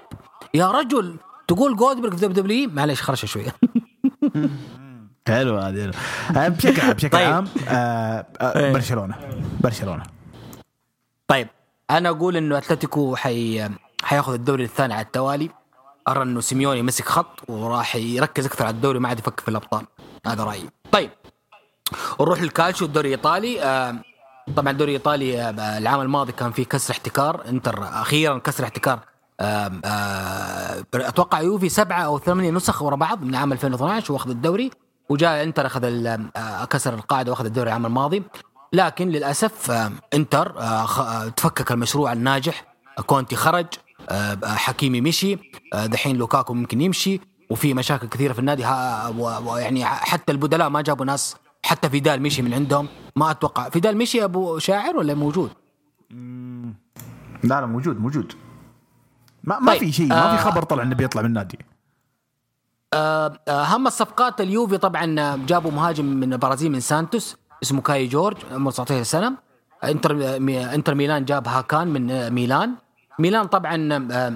يا 0.54 0.70
رجل 0.70 1.16
تقول 1.48 1.76
جولدبرغ 1.76 2.16
في 2.16 2.28
W 2.28 2.70
معليش 2.70 3.02
خرشه 3.02 3.26
شوية. 3.26 3.54
حلو 5.28 5.58
هذه 5.58 5.82
حلو. 5.82 5.92
آه، 6.40 6.48
بشكل 6.48 6.80
عام 6.80 6.92
بشكل 6.92 7.18
طيب. 7.18 7.32
عام 7.32 7.48
آه، 7.68 8.26
آه، 8.40 8.58
إيه. 8.58 8.72
برشلونة. 8.72 9.14
برشلونة. 9.60 10.02
طيب 11.28 11.48
أنا 11.90 12.08
أقول 12.08 12.36
إنه 12.36 12.58
أتلتيكو 12.58 13.16
حي 13.16 13.68
حياخذ 14.02 14.32
الدوري 14.32 14.64
الثاني 14.64 14.94
على 14.94 15.04
التوالي. 15.04 15.50
أرى 16.08 16.22
إنه 16.22 16.40
سيميوني 16.40 16.82
مسك 16.82 17.08
خط 17.08 17.50
وراح 17.50 17.96
يركز 17.96 18.46
أكثر 18.46 18.64
على 18.64 18.74
الدوري 18.74 18.98
ما 18.98 19.08
عاد 19.08 19.18
يفكر 19.18 19.42
في 19.42 19.48
الأبطال. 19.48 19.86
هذا 20.26 20.44
رأيي. 20.44 20.70
طيب 20.92 21.10
نروح 22.20 22.42
للكالشيو 22.42 22.86
الدوري 22.86 23.08
الإيطالي. 23.08 23.62
آه، 23.62 23.94
طبعا 24.56 24.70
الدوري 24.72 24.90
الإيطالي 24.90 25.42
آه، 25.42 25.78
العام 25.78 26.00
الماضي 26.00 26.32
كان 26.32 26.52
فيه 26.52 26.64
كسر 26.64 26.92
احتكار. 26.92 27.48
إنتر 27.48 27.82
أخيرا 27.82 28.38
كسر 28.38 28.64
احتكار. 28.64 28.98
آه، 29.40 30.84
أتوقع 30.94 31.40
يوفي 31.40 31.68
سبعة 31.68 32.02
أو 32.02 32.18
ثمانية 32.18 32.50
نسخ 32.50 32.82
ورا 32.82 32.96
بعض 32.96 33.22
من 33.22 33.34
عام 33.34 33.52
2012 33.52 34.12
وأخذ 34.12 34.30
الدوري 34.30 34.70
وجاء 35.08 35.42
إنتر 35.42 35.66
أخذ 35.66 35.80
كسر 36.70 36.94
القاعدة 36.94 37.30
وأخذ 37.30 37.44
الدوري 37.44 37.68
العام 37.68 37.86
الماضي. 37.86 38.22
لكن 38.72 39.08
للأسف 39.08 39.70
إنتر 40.14 40.54
تفكك 41.36 41.72
المشروع 41.72 42.12
الناجح. 42.12 42.64
كونتي 43.06 43.36
خرج. 43.36 43.66
حكيمي 44.44 45.00
مشي 45.00 45.38
آه، 45.74 45.86
دحين 45.86 46.16
لوكاكو 46.16 46.54
ممكن 46.54 46.80
يمشي 46.80 47.20
وفي 47.50 47.74
مشاكل 47.74 48.06
كثيرة 48.08 48.32
في 48.32 48.38
النادي. 48.38 48.64
و- 49.18 49.52
ويعني 49.52 49.84
حتى 49.84 50.32
البدلاء 50.32 50.68
ما 50.68 50.80
جابوا 50.80 51.04
ناس 51.06 51.36
حتى 51.64 51.90
فيدال 51.90 52.22
مشي 52.22 52.42
من 52.42 52.54
عندهم. 52.54 52.88
ما 53.16 53.30
أتوقع. 53.30 53.68
فيدال 53.68 53.96
مشي 53.96 54.24
أبو 54.24 54.58
شاعر 54.58 54.96
ولا 54.96 55.14
موجود؟ 55.14 55.50
لا 57.44 57.60
لا 57.60 57.66
موجود 57.66 58.00
موجود. 58.00 58.32
ما 59.44 59.58
ما 59.58 59.72
طيب، 59.72 59.80
في 59.80 59.92
شيء 59.92 60.06
ما 60.06 60.32
آه. 60.32 60.36
في 60.36 60.42
خبر 60.42 60.62
طلع 60.62 60.82
إنه 60.82 60.94
بيطلع 60.94 61.22
من 61.22 61.28
النادي. 61.28 61.58
آه، 62.94 63.38
اهم 63.48 63.86
الصفقات 63.86 64.40
اليوفي 64.40 64.78
طبعا 64.78 65.20
آه، 65.20 65.36
جابوا 65.46 65.70
مهاجم 65.70 66.04
من 66.04 66.32
البرازيل 66.32 66.72
من 66.72 66.80
سانتوس 66.80 67.36
اسمه 67.62 67.80
كاي 67.80 68.06
جورج 68.06 68.36
عمره 68.52 68.70
19 68.70 69.02
سنه 69.02 69.32
انتر 69.84 70.36
انتر 70.74 70.94
ميلان 70.94 71.24
جاب 71.24 71.48
هاكان 71.48 71.88
من 71.88 72.10
آه، 72.10 72.28
ميلان. 72.28 72.74
ميلان 73.18 73.46
طبعا 73.46 74.32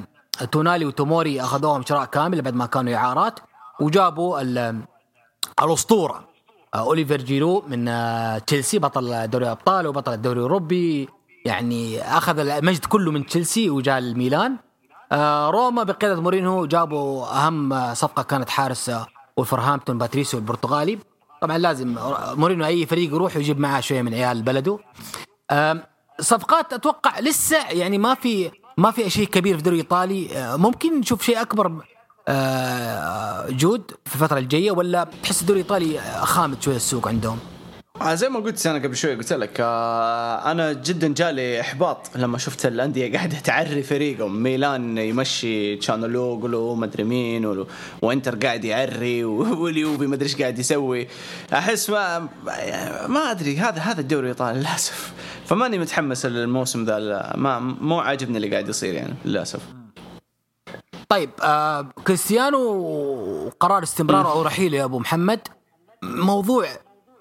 تونالي 0.53 0.85
وتوموري 0.85 1.41
أخذوهم 1.41 1.83
شراء 1.89 2.05
كامل 2.05 2.43
بعد 2.43 2.55
ما 2.55 2.67
كانوا 2.67 2.95
إعارات 2.95 3.41
وجابوا 3.81 4.41
ال- 4.41 4.81
الأسطورة 5.63 6.29
آه، 6.75 6.79
اوليفر 6.79 7.17
جيرو 7.17 7.65
من 7.69 7.89
آه، 7.89 8.39
تشيلسي 8.39 8.79
بطل 8.79 9.31
دوري 9.31 9.45
الابطال 9.45 9.87
وبطل 9.87 10.13
الدوري 10.13 10.39
الأوروبي. 10.39 11.09
يعني 11.45 12.03
أخذ 12.03 12.39
المجد 12.39 12.85
كله 12.85 13.11
من 13.13 13.27
تشيلسي 13.27 13.71
وجاء 13.71 13.99
الميلان. 13.99 14.57
آه، 15.13 15.51
روما 15.51 15.83
بقيادة 15.83 16.21
مورينهو 16.21 16.67
جابوا 16.67 17.27
أهم 17.27 17.95
صفقة 17.95 18.23
كانت 18.23 18.49
حارس 18.49 18.91
ولفرهامبتون 19.37 19.99
باتريسيو 19.99 20.41
البرتغالي. 20.41 20.99
طبعا 21.43 21.59
لازم 21.59 21.97
مورينو 22.35 22.65
أي 22.65 22.87
فريق 22.87 23.11
يروح 23.15 23.37
يجيب 23.37 23.61
معاه 23.61 23.81
شوية 23.81 24.03
من 24.03 24.15
عيال 24.15 24.43
بلده. 24.43 24.79
صفقات 26.21 26.73
أتوقع 26.73 27.21
لسه 27.21 27.69
يعني 27.71 27.99
ما 27.99 28.15
في 28.15 28.51
ما 28.77 28.91
في 28.91 29.11
شيء 29.11 29.27
كبير 29.27 29.55
في 29.55 29.59
الدوري 29.59 29.77
الإيطالي. 29.77 30.37
آه، 30.37 30.57
ممكن 30.57 31.01
نشوف 31.01 31.23
شيء 31.23 31.41
أكبر 31.41 31.73
آه، 32.29 33.51
جود 33.51 33.91
في 34.05 34.15
الفترة 34.15 34.39
الجاية 34.39 34.71
ولا 34.71 35.09
تحس 35.23 35.41
الدوري 35.41 35.61
الإيطالي 35.61 36.01
خامد 36.25 36.63
شوية 36.63 36.77
السوق 36.77 37.09
عندهم؟ 37.09 37.39
زي 38.05 38.29
ما 38.29 38.41
قلت 38.41 38.67
أنا 38.67 38.79
قبل 38.79 38.97
شوي 38.97 39.15
قلت 39.15 39.33
لك 39.33 39.61
آه 39.61 40.51
أنا 40.51 40.73
جدا 40.73 41.15
جالي 41.15 41.61
إحباط 41.61 42.17
لما 42.17 42.39
شفت 42.39 42.67
الأندية 42.67 43.13
قاعدة 43.17 43.39
تعري 43.39 43.83
فريقهم. 43.83 44.43
ميلان 44.43 44.99
يمشي 44.99 45.77
تشانولوغلو 45.77 46.75
مدري 46.75 47.05
مين 47.05 47.47
ولو- 47.47 47.67
وإنتر 48.03 48.35
قاعد 48.47 48.65
يعري 48.65 49.25
واليوفي 49.61 50.07
مدري 50.07 50.25
إيش 50.25 50.37
قاعد 50.37 50.59
يسوي. 50.59 51.09
أحس 51.53 51.91
ما 51.91 52.29
ما 53.09 53.31
أدري 53.31 53.57
هذا 53.59 53.81
هذا 53.81 54.01
الدوري 54.01 54.23
الايطالي 54.31 54.59
للأسف. 54.61 55.13
فماني 55.47 55.79
متحمس 55.79 56.27
للموسم 56.27 56.85
ذا 56.85 57.33
ما 57.37 57.59
مو 57.59 57.99
عاجبني 58.01 58.37
اللي 58.37 58.51
قاعد 58.51 58.69
يصير 58.69 58.95
يعني 58.95 59.15
للأسف. 59.25 59.61
طيب 61.09 61.31
آه 61.43 61.83
كريستيانو 62.07 63.49
قرار 63.61 63.83
استمراره 63.83 64.33
أو 64.33 64.43
رحيله 64.43 64.79
يا 64.79 64.85
أبو 64.85 64.99
محمد. 64.99 65.41
موضوع 66.03 66.67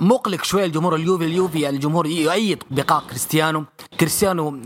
مقلق 0.02 0.44
شوية 0.44 0.66
الجمهور 0.66 0.96
اليوفي 0.96 1.26
اليوفي 1.26 1.70
الجمهور 1.70 2.08
يؤيد 2.08 2.64
بقاء 2.72 3.04
كريستيانو. 3.10 3.66
كريستيانو 4.00 4.62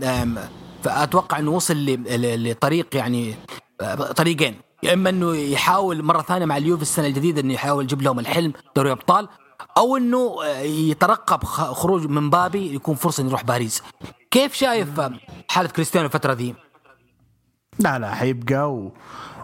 فأتوقع 0.82 1.38
إنه 1.38 1.50
وصل 1.50 1.76
لطريق 2.18 2.96
يعني 2.96 3.34
آه، 3.80 3.94
طريقين. 3.94 4.54
يا 4.82 4.94
إما 4.94 5.10
إنه 5.10 5.36
يحاول 5.36 6.02
مرة 6.02 6.22
ثانية 6.22 6.46
مع 6.46 6.56
اليوفي 6.56 6.82
السنة 6.82 7.06
الجديدة 7.06 7.40
إنه 7.40 7.54
يحاول 7.54 7.84
يجيب 7.84 8.02
لهم 8.02 8.18
الحلم 8.18 8.52
دوري 8.76 8.92
أبطال 8.92 9.28
أو 9.76 9.96
إنه 9.96 10.44
يترقب 10.62 11.44
خروج 11.44 12.06
من 12.06 12.30
بابي 12.30 12.74
يكون 12.74 12.94
فرصة 12.94 13.26
يروح 13.26 13.44
باريس. 13.44 13.82
كيف 14.30 14.54
شايف 14.54 14.88
حالة 15.48 15.68
كريستيانو 15.68 16.06
الفترة 16.06 16.32
ذي؟ 16.32 16.54
لا 17.78 17.98
لا 17.98 18.14
حيبقى 18.14 18.72
و... 18.72 18.92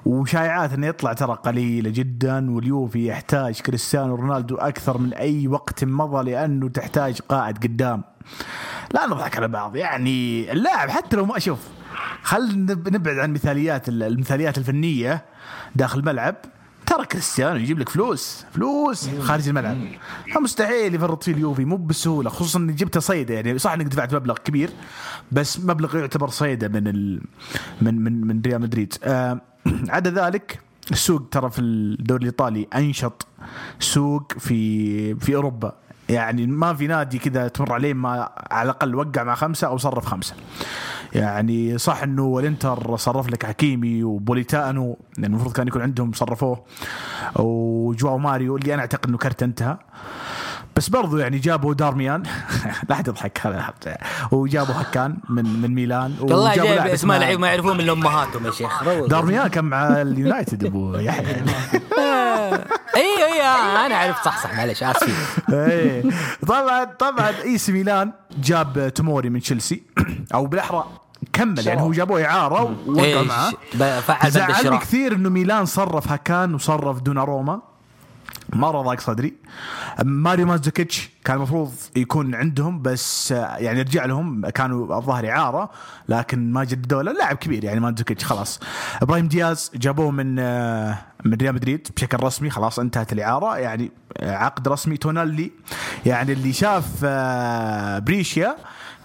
وشائعات 0.07 0.73
إنه 0.73 0.87
يطلع 0.87 1.13
ترى 1.13 1.35
قليلة 1.35 1.91
جدا 1.91 2.51
واليوفي 2.51 3.07
يحتاج 3.07 3.61
كريستيانو 3.61 4.15
رونالدو 4.15 4.57
أكثر 4.57 4.99
من 4.99 5.15
أي 5.15 5.49
وقت 5.49 5.85
مضى 5.85 6.31
لأنه 6.31 6.69
تحتاج 6.69 7.21
قائد 7.29 7.59
قدام. 7.59 8.03
لا 8.95 9.07
نضحك 9.07 9.37
على 9.37 9.49
بعض 9.49 9.77
يعني 9.77 10.53
اللاعب 10.53 10.89
حتى 10.91 11.17
لو 11.17 11.27
ما 11.27 11.37
أشوف 11.37 11.59
خل 12.23 12.67
نبعد 12.67 13.19
عن 13.19 13.33
مثاليات 13.33 13.89
المثاليات 13.89 14.59
الفنية 14.59 15.25
داخل 15.75 15.99
الملعب. 15.99 16.37
ترى 16.87 17.07
كريستيانو 17.07 17.57
يجيب 17.57 17.79
لك 17.79 17.89
فلوس 17.89 18.45
فلوس 18.53 19.11
خارج 19.21 19.49
الملعب. 19.49 19.77
مستحيل 20.41 20.95
يفرط 20.95 21.25
فيه 21.25 21.33
اليوفي 21.33 21.65
مو 21.65 21.77
بالسهوله 21.77 22.31
خصوصا 22.31 22.59
اني 22.59 22.73
جبته 22.73 23.01
صيدة 23.01 23.35
يعني. 23.35 23.59
صح 23.59 23.73
إنك 23.73 23.87
دفعت 23.87 24.15
مبلغ 24.15 24.35
كبير 24.39 24.71
بس 25.33 25.61
مبلغ 25.61 25.97
يعتبر 25.97 26.29
صيدة 26.29 26.69
من 26.69 26.89
ال 26.89 27.23
من 27.83 28.05
من 28.05 28.27
من 28.27 28.43
ريال 28.47 28.61
مدريد. 28.61 28.95
آه 29.05 29.41
عدا 29.95 30.11
ذلك 30.11 30.61
السوق 30.91 31.23
ترى 31.31 31.51
في 31.51 31.61
الدوري 31.61 32.21
الإيطالي 32.21 32.67
أنشط 32.75 33.27
سوق 33.81 34.33
في 34.39 35.15
في 35.15 35.35
أوروبا. 35.35 35.73
يعني 36.09 36.47
ما 36.47 36.75
في 36.75 36.87
نادي 36.87 37.19
كذا 37.19 37.49
تمر 37.49 37.73
عليه 37.73 37.95
ما 37.95 38.29
على 38.51 38.71
الأقل 38.71 38.95
وقع 38.95 39.25
مع 39.25 39.35
خمسة 39.35 39.67
أو 39.67 39.79
صرف 39.79 40.07
خمسة. 40.07 40.35
يعني 41.15 41.79
صح 41.79 42.03
إنه 42.03 42.39
الانتر 42.39 42.97
صرف 42.97 43.31
لك 43.31 43.47
حكيمي 43.47 44.03
وبوليتانو 44.03 44.99
يعني 45.19 45.27
المفروض 45.27 45.53
كان 45.53 45.69
يكون 45.69 45.83
عندهم 45.83 46.13
صرفوه 46.13 46.65
وجواو 47.35 48.19
ماريو 48.19 48.57
اللي 48.57 48.75
أنا 48.75 48.83
أعتقد 48.83 49.09
إنه 49.09 49.19
كرت 49.19 49.43
انتهى. 49.43 49.77
بس 50.77 50.89
برضو 50.89 51.17
يعني 51.19 51.39
جابوا 51.39 51.75
دارميان. 51.75 52.23
لا 52.89 52.95
أحد 52.95 53.09
يضحك 53.09 53.47
هذا 53.47 53.75
وجابوا 54.31 54.75
هكان 54.75 55.17
من 55.29 55.61
من 55.61 55.75
ميلان 55.75 56.17
والله 56.21 56.55
جايب 56.55 56.81
اسماء 56.87 57.21
لعيب 57.21 57.41
ما 57.41 57.49
يعرفون 57.49 57.77
من 57.77 57.89
امهاتهم 57.89 58.47
يا 58.47 58.51
شيخ. 58.51 58.85
دارميان 58.85 59.47
كان 59.49 59.65
مع 59.65 59.87
اليونايتد 60.03 60.65
أبو 60.65 60.95
يحيى. 60.95 61.27
اي 62.97 63.25
اي 63.27 63.43
أنا 63.87 63.97
عرفت 63.97 64.25
صح 64.25 64.43
صح 64.43 64.55
معلش 64.55 64.83
آسف. 64.83 65.41
اي 65.53 66.03
طبعا 66.47 66.85
طبعا 66.85 67.31
AC 67.45 67.71
ميلان 67.71 68.13
جاب 68.39 68.93
توموري 68.95 69.31
من 69.31 69.41
تشيلسي. 69.41 69.83
أو 70.35 70.47
بالأحرى 70.47 70.85
كمل 71.33 71.67
يعني 71.67 71.81
هو 71.81 71.93
جابوه 71.93 72.25
إعارة 72.25 72.77
ووقع 72.87 73.05
إيه 73.05 73.23
معاه. 73.23 73.53
زعلني 74.29 74.79
كثير 74.79 75.15
إنه 75.15 75.29
ميلان 75.29 75.65
صرف 75.67 76.13
هكان 76.13 76.55
وصرف 76.55 77.01
دوناروما 77.01 77.61
مره 78.53 78.83
ضاق 78.83 79.01
صدري. 79.01 79.35
ماريو 80.05 80.47
مازوكيتش 80.47 81.11
كان 81.25 81.37
المفروض 81.37 81.73
يكون 81.97 82.35
عندهم 82.35 82.83
بس 82.83 83.33
آه، 83.33 83.57
يعني 83.57 83.81
رجع 83.83 84.05
لهم 84.05 84.49
كانوا 84.49 84.99
الظاهر 84.99 85.31
إعارة 85.31 85.71
لكن 86.09 86.53
ما 86.53 86.65
جددوا 86.65 87.03
له 87.03 87.13
لاعب 87.13 87.37
كبير 87.37 87.65
يعني 87.65 87.81
مازوكيتش 87.81 88.25
خلاص. 88.25 88.61
إبراهيم 89.03 89.29
دياز 89.29 89.71
جابوه 89.75 90.11
من 90.11 90.39
آه، 90.39 90.99
من 91.25 91.35
ريال 91.35 91.55
مدريد 91.55 91.89
بشكل 91.97 92.25
رسمي 92.25 92.51
خلاص 92.51 92.79
انتهت 92.79 93.13
الإعارة 93.13 93.57
يعني 93.59 93.91
آه، 94.17 94.37
عقد 94.37 94.69
رسمي 94.69 94.97
تونالي. 94.97 95.51
يعني 96.07 96.33
اللي 96.33 96.53
شاف 96.53 97.05
بريشيا 98.05 98.57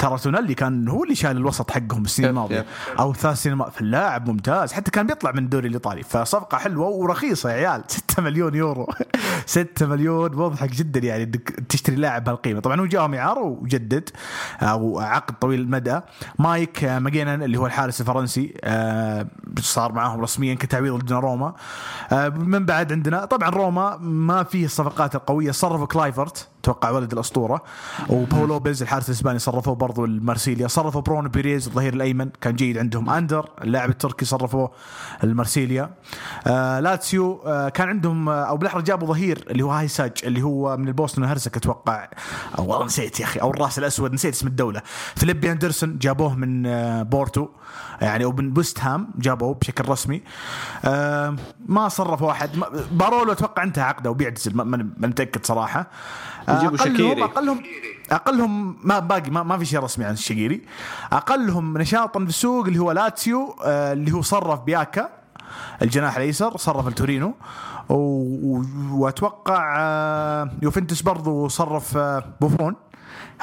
ترى 0.01 0.17
تونالي 0.17 0.53
كان 0.53 0.87
هو 0.87 1.03
اللي 1.03 1.15
شال 1.15 1.37
الوسط 1.37 1.71
حقهم 1.71 2.03
السنين 2.05 2.29
يب، 2.29 2.35
الماضية. 2.35 2.57
يب. 2.59 2.65
أو 2.99 3.13
ثلاث 3.13 3.41
سنين 3.41 3.53
الماضية. 3.53 3.71
فاللاعب 3.71 4.29
ممتاز. 4.29 4.73
حتى 4.73 4.91
كان 4.91 5.07
بيطلع 5.07 5.31
من 5.31 5.43
الدوري 5.43 5.67
الإيطالي. 5.67 6.03
فصفقة 6.03 6.57
حلوة 6.57 6.87
ورخيصة 6.87 7.51
يا 7.51 7.55
عيال. 7.55 7.83
6 8.11 8.21
مليون 8.21 8.55
يورو. 8.55 8.87
6 9.45 9.85
مليون. 9.85 10.35
مضحك 10.35 10.69
جدا 10.69 10.99
يعني 10.99 11.25
تشتري 11.69 11.95
لاعب 11.95 12.23
بهالقيمة. 12.23 12.59
طبعا 12.59 12.81
هو 12.81 12.85
جاهم 12.85 13.13
اعاره 13.13 13.41
وجدد 13.41 14.09
أو 14.61 14.99
عقد 14.99 15.35
طويل 15.39 15.59
المدى. 15.59 15.99
مايك 16.39 16.83
آه، 16.83 16.99
ماجينان 16.99 17.43
اللي 17.43 17.57
هو 17.57 17.65
الحارس 17.65 18.01
الفرنسي 18.01 18.53
آه، 18.63 19.27
صار 19.59 19.91
معاهم 19.91 20.21
رسميا 20.21 20.55
كتعويض 20.55 20.95
لدوناروما 21.03 21.53
آه، 22.11 22.29
من 22.29 22.65
بعد 22.65 22.91
عندنا 22.91 23.25
طبعا 23.25 23.49
روما 23.49 23.97
ما 23.97 24.43
فيه 24.43 24.65
الصفقات 24.65 25.15
القوية. 25.15 25.51
صرفوا 25.51 25.85
كلايفرت 25.85 26.47
توقع 26.63 26.89
ولد 26.89 27.13
الأسطورة. 27.13 27.63
وباولو 28.09 28.45
لوبيز 28.45 28.81
الحارس 28.81 29.09
الإسباني 29.09 29.39
صرفوه 29.39 29.75
برضو 29.91 30.05
المارسيليا 30.05 30.67
صرفوا 30.67 31.01
برونو 31.01 31.29
بيريز 31.29 31.67
الظهير 31.67 31.93
الأيمن 31.93 32.29
كان 32.41 32.55
جيد 32.55 32.77
عندهم. 32.77 33.09
أندر 33.09 33.49
اللاعب 33.63 33.89
التركي 33.89 34.25
صرفوه 34.25 34.71
المارسيليا 35.23 35.89
آه 36.47 36.79
لاتسيو 36.79 37.41
آه 37.45 37.69
كان 37.69 37.89
عندهم 37.89 38.29
آه 38.29 38.43
أو 38.43 38.57
بالأحرى 38.57 38.81
جابوا 38.81 39.07
ظهير 39.07 39.45
اللي 39.49 39.63
هو 39.63 39.71
هاي 39.71 39.87
ساج 39.87 40.11
اللي 40.23 40.41
هو 40.41 40.77
من 40.77 40.87
البوسنة 40.87 41.23
وهرسك 41.23 41.57
أتوقع. 41.57 42.07
والله 42.57 42.85
نسيت 42.85 43.19
يا 43.19 43.25
أخي 43.25 43.39
أو 43.39 43.51
الراس 43.51 43.79
الأسود 43.79 44.13
نسيت 44.13 44.33
اسم 44.33 44.47
الدولة. 44.47 44.81
فيليبي 45.15 45.51
أندرسون 45.51 45.97
جابوه 45.97 46.35
من 46.35 46.65
آه 46.65 47.03
بورتو. 47.03 47.47
يعني 48.01 48.23
أو 48.23 48.31
من 48.31 48.53
وست 48.53 48.79
هام 48.79 49.07
جابوه 49.17 49.53
بشكل 49.53 49.89
رسمي. 49.89 50.21
آه 50.85 51.35
ما 51.65 51.89
صرفوا 51.89 52.27
واحد 52.27 52.57
ما- 52.57 52.69
بارولو 52.91 53.31
أتوقع 53.31 53.63
انتهى 53.63 53.83
عقده 53.83 54.09
وبيعتزل 54.11 54.55
ما- 54.57 54.63
ما 54.63 55.07
متأكد 55.07 55.45
صراحة. 55.45 55.87
يجيبوا 56.49 56.77
أقلهم- 56.77 56.83
شاكيري. 56.83 57.23
اقلهم 57.23 57.61
أقلهم 58.11 58.77
ما 58.83 58.99
باقي 58.99 59.29
ما, 59.31 59.43
ما 59.43 59.57
في 59.57 59.65
شيء 59.65 59.79
رسمي 59.79 60.05
عن 60.05 60.13
الشاكيري 60.13 60.61
أقلهم 61.13 61.77
نشاطا 61.77 62.19
في 62.19 62.25
السوق 62.25 62.65
اللي 62.65 62.79
هو 62.79 62.91
لاتسيو 62.91 63.55
آه، 63.65 63.93
اللي 63.93 64.11
هو 64.11 64.21
صرف 64.21 64.59
بياكا 64.59 65.09
الجناح 65.81 66.15
الأيسر 66.17 66.57
صرف 66.57 66.87
التورينو. 66.87 67.33
وأتوقع 68.91 69.75
آه، 69.79 70.49
يوفنتوس 70.61 71.01
برضو 71.01 71.47
صرف 71.47 71.97
آه، 71.97 72.23
بوفون. 72.41 72.75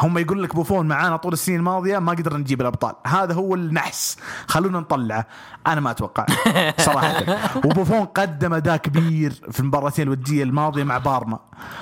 هم 0.00 0.18
يقول 0.18 0.42
لك 0.42 0.54
بوفون 0.54 0.88
معانا 0.88 1.16
طول 1.16 1.32
السنين 1.32 1.58
الماضية 1.58 1.98
ما 1.98 2.12
قدرنا 2.12 2.38
نجيب 2.38 2.60
الأبطال. 2.60 2.94
هذا 3.06 3.34
هو 3.34 3.54
النحس. 3.54 4.16
خلونا 4.46 4.80
نطلعه. 4.80 5.26
أنا 5.66 5.80
ما 5.80 5.90
أتوقع. 5.90 6.26
صراحة. 6.86 7.24
وبوفون 7.56 8.04
قدم 8.04 8.54
أداء 8.54 8.76
كبير 8.76 9.32
في 9.50 9.60
المباراتين 9.60 10.06
الودية 10.06 10.42
الماضية 10.42 10.84
مع 10.84 10.98
بارما. 10.98 11.38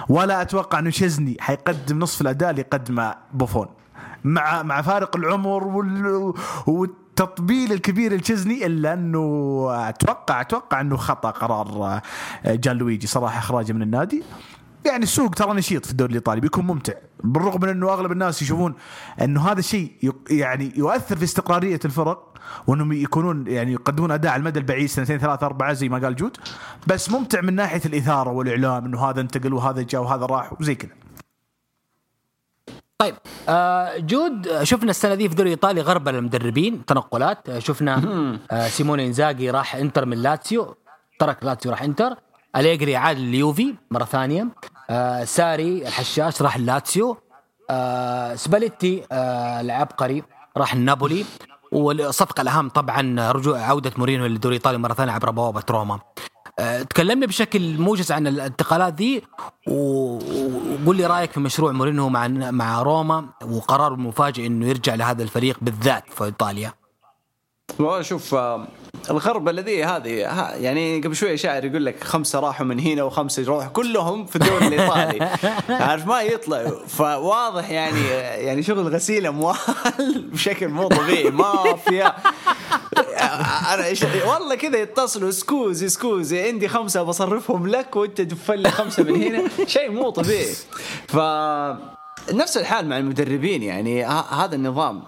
ولا 0.09 0.43
أتوقع 0.43 0.79
إنه 0.79 0.91
تشيزني 0.91 1.37
حيقدم 1.41 1.99
نصف 1.99 2.21
الأداء 2.21 2.51
اللي 2.51 2.63
قدمه 2.63 3.15
بوفون 3.33 3.67
مع 4.25 4.63
مع 4.63 4.83
فارق 4.83 5.17
العمر 5.17 5.65
وال 5.65 6.33
والتطبيل 6.67 7.73
الكبير 7.73 8.15
لتشيزني 8.15 8.67
إلا 8.67 8.93
إنه 8.93 9.67
أتوقع 9.89 10.41
أتوقع 10.41 10.81
إنه 10.81 10.97
خطأ 10.97 11.31
قرار 11.31 12.01
جان 12.47 12.77
لويجي. 12.77 13.07
صراحة 13.07 13.39
إخراجه 13.39 13.73
من 13.73 13.83
النادي. 13.83 14.23
يعني 14.85 15.03
السوق 15.03 15.31
ترى 15.31 15.53
نشيط 15.53 15.85
في 15.85 15.93
الدوري 15.93 16.11
الإيطالي 16.11 16.41
بيكون 16.41 16.67
ممتع. 16.67 16.93
بالرغم 17.25 17.61
من 17.61 17.69
إنه 17.69 17.93
أغلب 17.93 18.13
الناس 18.13 18.43
يشوفون 18.43 18.75
إنه 19.23 19.49
هذا 19.49 19.59
الشيء 19.59 20.15
يعني 20.31 20.73
يؤثر 20.77 21.17
في 21.17 21.25
استقرارية 21.25 21.81
الفرق 21.85 22.39
وإنهم 22.67 22.93
يكونون 22.93 23.47
يعني 23.47 23.73
يقدمون 23.73 24.11
أداء 24.11 24.33
على 24.33 24.41
المدى 24.41 24.59
البعيد 24.59 24.87
سنتين 24.87 25.19
ثلاثة 25.19 25.47
أربعة 25.47 25.73
زي 25.73 25.89
ما 25.89 25.99
قال 25.99 26.17
جود. 26.17 26.37
بس 26.87 27.11
ممتع 27.11 27.41
من 27.41 27.55
ناحية 27.55 27.81
الإثارة 27.87 28.31
والإعلام 28.31 28.85
إنه 28.85 29.11
هذا 29.11 29.21
انتقل 29.21 29.53
وهذا 29.53 29.83
جاء 29.83 30.03
وهذا 30.03 30.27
راح 30.27 30.61
وزي 30.61 30.75
كذا. 30.75 30.93
طيب 32.99 33.15
آه 33.49 33.99
جود 33.99 34.63
شفنا 34.63 34.91
السنة 34.91 35.15
دي 35.15 35.29
في 35.29 35.33
الدوري 35.33 35.49
الإيطالي 35.49 35.81
غربله 35.81 36.19
المدربين 36.19 36.85
تنقلات. 36.85 37.49
آه، 37.49 37.59
شفنا 37.59 38.03
آه 38.51 38.69
سيموني 38.69 39.07
إنزاجي 39.07 39.51
راح 39.51 39.77
إنتر 39.77 40.07
من 40.07 40.17
لاتسيو 40.17 40.77
ترك 41.19 41.45
لاتسيو 41.45 41.73
راح 41.73 41.83
إنتر. 41.83 42.17
أليجري 42.57 42.97
عاد 42.97 43.19
لليوفي 43.19 43.75
مرة 43.91 44.05
ثانية. 44.05 44.49
آه 44.91 45.25
ساري 45.25 45.83
الحشاش 45.89 46.43
راح 46.43 46.57
لاتسيو. 46.57 47.17
آه 47.71 48.35
سباليتي 48.35 49.05
آه 49.13 49.61
العبقري 49.61 50.23
راح 50.57 50.75
النابولي 50.75 51.25
والصفقة 51.73 52.41
الأهم 52.41 52.69
طبعا 52.69 53.33
رجوع 53.33 53.61
عودة 53.61 53.93
مورينو 53.97 54.27
للدوري 54.27 54.57
الإيطالي 54.57 54.79
مرة 54.79 54.95
ثانية 54.95 55.13
عبر 55.13 55.31
بوابة 55.31 55.63
روما. 55.71 56.01
آه، 56.59 56.83
تكلمنا 56.83 57.27
بشكل 57.27 57.79
موجز 57.79 58.13
عن 58.13 58.27
الانتقالات 58.27 58.95
دي 58.95 59.23
وقول 59.69 60.97
لي 60.97 61.07
رأيك 61.07 61.31
في 61.33 61.41
مشروع 61.41 61.73
مورينو 61.73 62.09
مع 62.09 62.29
مع 62.29 62.83
روما 62.83 63.29
وقراره 63.45 63.95
المفاجئ 63.95 64.47
إنه 64.47 64.67
يرجع 64.67 64.95
لهذا 64.95 65.23
الفريق 65.23 65.57
بالذات 65.63 66.05
في 66.11 66.25
إيطاليا. 66.25 66.73
والله 67.79 68.03
شوف 68.03 68.35
الغربة 69.11 69.51
الذي 69.51 69.85
هذه 69.85 70.11
يعني 70.61 71.01
قبل 71.01 71.17
شوي 71.17 71.37
شاعر 71.37 71.65
يقول 71.65 71.87
لك 71.87 72.05
خمسة 72.05 72.41
راحوا 72.41 72.67
من 72.67 72.81
هنا 72.81 73.03
وخمسة 73.03 73.43
يروحوا 73.43 73.71
كلهم 73.71 74.27
في 74.27 74.37
الدوري 74.37 74.67
الإيطالي. 74.67 75.29
عارف 75.85 76.07
ما 76.07 76.23
يطلعوا 76.23 76.87
فواضح 76.87 77.71
يعني 77.71 78.07
يعني 78.47 78.63
شغل 78.63 78.89
غسيل 78.95 79.27
أموال 79.27 79.57
بشكل 80.33 80.69
مو 80.69 80.89
طبيعي. 80.89 81.31
مافيا 81.31 82.15
أنا 83.75 83.85
والله 84.27 84.55
كذا 84.55 84.79
يتصلوا 84.79 85.31
scusi 85.31 85.89
scusi 85.89 86.49
عندي 86.49 86.69
خمسة 86.69 87.03
بصرفهم 87.03 87.67
لك 87.67 87.97
وأنت 87.97 88.19
تدفع 88.19 88.59
لي 88.59 88.71
خمسة 88.71 89.03
من 89.03 89.23
هنا. 89.23 89.49
شيء 89.67 89.91
مو 89.91 90.11
طبيعي. 90.11 90.55
ف 91.09 91.17
نفس 92.33 92.57
الحال 92.57 92.89
مع 92.89 92.99
المدربين 92.99 93.63
يعني 93.63 94.05
هذا 94.05 94.55
النظام. 94.55 95.03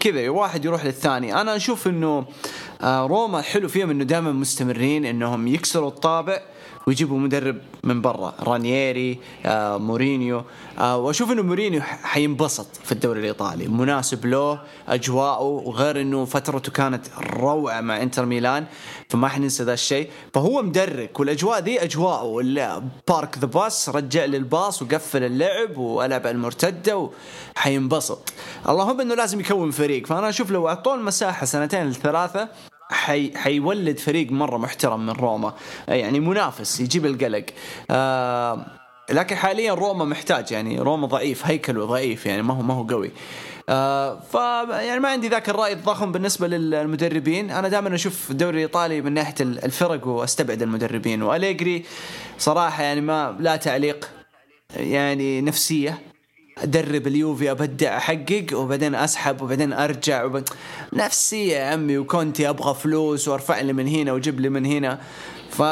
كذا 0.00 0.28
واحد 0.28 0.64
يروح 0.64 0.84
للثاني. 0.84 1.40
أنا 1.40 1.56
أشوف 1.56 1.86
إنه 1.86 2.24
روما 2.82 3.38
الحلو 3.38 3.68
فيهم 3.68 3.90
إنه 3.90 4.04
دائما 4.04 4.32
مستمرين 4.32 5.04
إنهم 5.04 5.48
يكسروا 5.48 5.88
الطابع 5.88 6.40
ويجيبوا 6.88 7.18
مدرب 7.18 7.58
من 7.84 8.00
برا 8.00 8.34
رانييري 8.40 9.18
آه 9.46 9.76
مورينيو. 9.76 10.44
آه 10.78 10.96
وأشوف 10.96 11.32
إنه 11.32 11.42
مورينيو 11.42 11.82
حينبسط 11.82 12.66
في 12.84 12.92
الدوري 12.92 13.20
الإيطالي. 13.20 13.68
مناسب 13.68 14.26
له 14.26 14.60
أجواءه 14.88 15.42
وغير 15.42 16.00
إنه 16.00 16.24
فترته 16.24 16.72
كانت 16.72 17.06
روعة 17.18 17.80
مع 17.80 18.02
إنتر 18.02 18.26
ميلان 18.26 18.64
فما 19.08 19.28
حننسى 19.28 19.62
ذا 19.62 19.72
الشيء. 19.72 20.10
فهو 20.34 20.62
مدرك 20.62 21.20
والاجواء 21.20 21.60
دي 21.60 21.82
أجواءه. 21.84 22.82
park 23.08 23.38
the 23.38 23.46
bus 23.46 23.88
رجع 23.88 24.24
لي 24.24 24.36
الباص 24.36 24.82
وقفل 24.82 25.24
اللعب 25.24 25.76
وألعب 25.76 26.26
المرتدة 26.26 27.10
وحينبسط. 27.56 28.32
اللهم 28.68 29.00
إنه 29.00 29.14
لازم 29.14 29.40
يكون 29.40 29.70
فريق. 29.70 30.06
فأنا 30.06 30.28
أشوف 30.28 30.50
لو 30.50 30.68
اعطوه 30.68 30.94
المساحه 30.94 31.46
سنتين 31.46 31.90
لثلاثة 31.90 32.48
حي 32.90 33.32
حيولد 33.36 33.98
فريق 33.98 34.32
مرة 34.32 34.56
محترم 34.56 35.06
من 35.06 35.12
روما. 35.12 35.54
يعني 35.88 36.20
منافس 36.20 36.80
يجيب 36.80 37.06
القلق. 37.06 37.44
آه 37.90 38.66
لكن 39.10 39.36
حاليا 39.36 39.74
روما 39.74 40.04
محتاج 40.04 40.52
يعني 40.52 40.78
روما 40.78 41.06
ضعيف 41.06 41.46
هيكله 41.46 41.84
ضعيف 41.84 42.26
يعني 42.26 42.42
ما 42.42 42.54
هو 42.54 42.62
ما 42.62 42.74
هو 42.74 42.82
قوي. 42.82 43.10
آه 43.68 44.20
ف 44.20 44.34
يعني 44.70 45.00
ما 45.00 45.08
عندي 45.08 45.28
ذاك 45.28 45.48
الرأي 45.48 45.72
الضخم 45.72 46.12
بالنسبة 46.12 46.46
للمدربين. 46.46 47.50
أنا 47.50 47.68
دائما 47.68 47.94
أشوف 47.94 48.30
الدوري 48.30 48.56
الايطالي 48.56 49.00
من 49.00 49.12
ناحية 49.12 49.34
الفرق 49.40 50.06
وأستبعد 50.06 50.62
المدربين. 50.62 51.22
وأليجري 51.22 51.84
صراحة 52.38 52.82
يعني 52.82 53.00
ما 53.00 53.36
لا 53.40 53.56
تعليق 53.56 54.10
يعني 54.76 55.40
نفسية. 55.40 55.98
أدرب 56.58 57.06
اليوفي 57.06 57.50
أبدع 57.50 57.96
أحقق 57.96 58.46
وبعدين 58.54 58.94
أسحب 58.94 59.42
وبعدين 59.42 59.72
أرجع 59.72 60.24
وب... 60.24 60.44
نفسيه 60.92 61.56
يا 61.56 61.72
عمي 61.72 61.98
وكونتي 61.98 62.48
أبغى 62.48 62.74
فلوس 62.74 63.28
وأرفع 63.28 63.60
لي 63.60 63.72
من 63.72 63.88
هنا 63.88 64.12
وجيب 64.12 64.40
لي 64.40 64.48
من 64.48 64.66
هنا. 64.66 65.00
ف 65.50 65.62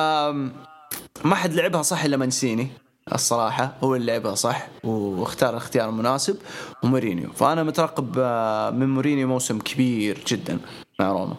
ما 1.24 1.34
حد 1.34 1.54
لعبها 1.54 1.82
صح 1.82 2.04
إلا 2.04 2.16
منسيني 2.16 2.68
الصراحة 3.12 3.74
هو 3.84 3.94
اللي 3.94 4.12
لعبها 4.12 4.34
صح 4.34 4.66
واختار 4.84 5.50
الاختيار 5.50 5.88
المناسب 5.88 6.36
ومورينيو. 6.82 7.32
فأنا 7.32 7.62
مترقب 7.62 8.14
آه، 8.18 8.70
من 8.70 8.88
مورينيو 8.88 9.28
موسم 9.28 9.58
كبير 9.58 10.24
جدا 10.26 10.58
مع 11.00 11.12
روما. 11.12 11.36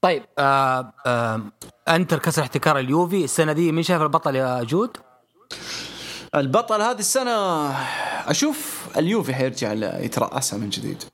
طيب 0.00 0.22
آه 0.38 0.92
آه 1.06 1.40
أنتر 1.88 2.18
كسر 2.18 2.42
احتكار 2.42 2.78
اليوفي. 2.78 3.24
السنة 3.24 3.52
دي 3.52 3.72
مين 3.72 3.82
شايف 3.82 4.02
البطل 4.02 4.36
يا 4.36 4.62
جود؟ 4.62 4.96
البطل 6.36 6.82
هذه 6.82 6.98
السنة 6.98 7.70
أشوف 8.30 8.88
اليوفي 8.96 9.34
حيرجع 9.34 9.72
يترأسها 9.72 10.58
من 10.58 10.70
جديد. 10.70 11.04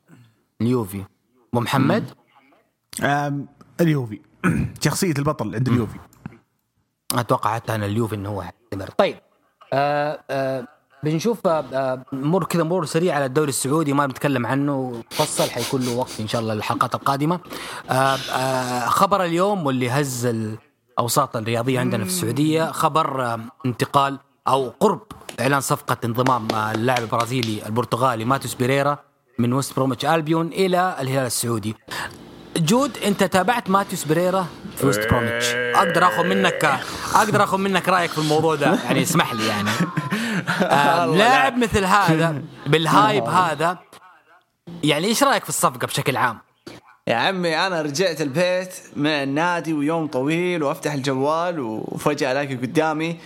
اليوفي. 0.61 1.05
ومحمد 1.53 2.11
اليوفي. 3.81 4.21
شخصية 4.85 5.15
البطل 5.19 5.55
عند 5.55 5.69
اليوفي. 5.69 5.99
أتوقع 7.15 7.55
حتى 7.55 7.75
أنا 7.75 7.87
اليوفي 7.87 8.15
إنه 8.15 8.29
هو 8.29 8.43
حيستمر 8.43 8.91
طيب 8.91 9.17
آه 9.73 10.25
آه 10.31 10.67
بنشوف 11.03 11.47
آه, 11.47 11.65
آه، 11.73 12.05
مر 12.13 12.45
كذا 12.45 12.63
مرور 12.63 12.85
سريع 12.85 13.15
على 13.15 13.25
الدوري 13.25 13.49
السعودي 13.49 13.93
ما 13.93 14.07
بنتكلم 14.07 14.47
عنه. 14.47 15.03
فصل 15.11 15.51
حيكون 15.51 15.81
له 15.83 15.97
وقت 15.97 16.21
إن 16.21 16.29
شاء 16.29 16.41
الله 16.41 16.55
للحلقات 16.55 16.95
القادمة. 16.95 17.41
آه 17.91 18.87
خبر 18.87 19.25
اليوم 19.25 19.67
واللي 19.67 19.91
هز 19.91 20.27
الاوساط 20.27 21.37
الرياضية 21.37 21.81
عندنا 21.81 22.05
في 22.05 22.11
السعودية. 22.11 22.71
خبر 22.71 23.41
انتقال 23.67 24.19
أو 24.49 24.73
قرب 24.81 25.03
إعلان 25.41 25.61
صفقة 25.61 25.97
انضمام 26.05 26.49
اللاعب 26.75 27.03
البرازيلي 27.03 27.67
البرتغالي 27.67 28.25
ماتوس 28.25 28.55
بيريرا 28.55 28.99
من 29.39 29.53
وست 29.53 29.77
بروميتش 29.77 30.05
ألبيون 30.05 30.47
إلى 30.47 30.97
الهلال 31.01 31.27
السعودي. 31.27 31.77
جود 32.57 32.99
أنت 32.99 33.25
تابعت 33.25 33.71
ماتيوس 33.71 34.05
بريرا 34.05 34.47
في 34.77 34.87
وست 34.87 35.09
بروميتش. 35.11 35.47
أقدر 35.55 36.05
آخذ 36.05 36.27
منك 36.27 36.81
أقدر 37.15 37.45
آخذ 37.45 37.59
منك 37.59 37.89
رأيك 37.89 38.11
في 38.11 38.19
الموضوع 38.19 38.55
ده. 38.55 38.79
يعني 38.85 39.03
اسمح 39.03 39.35
لي 39.35 39.47
يعني. 39.47 39.71
آه 40.63 41.07
لاعب 41.07 41.59
مثل 41.59 41.85
هذا 41.85 42.43
بال 42.67 42.86
hype 42.86 43.25
هذا 43.25 43.79
يعني 44.83 45.07
إيش 45.07 45.23
رأيك 45.23 45.43
في 45.43 45.49
الصفقة 45.49 45.87
بشكل 45.87 46.17
عام؟ 46.17 46.39
يا 47.07 47.15
عمي 47.15 47.67
أنا 47.67 47.83
رجعت 47.83 48.21
البيت 48.21 48.75
من 48.97 49.07
النادي 49.07 49.73
ويوم 49.73 50.07
طويل 50.07 50.63
وأفتح 50.63 50.93
الجوال 50.93 51.61
وفجأة 51.61 52.33
ألاقي 52.33 52.55
قدامي 52.55 53.17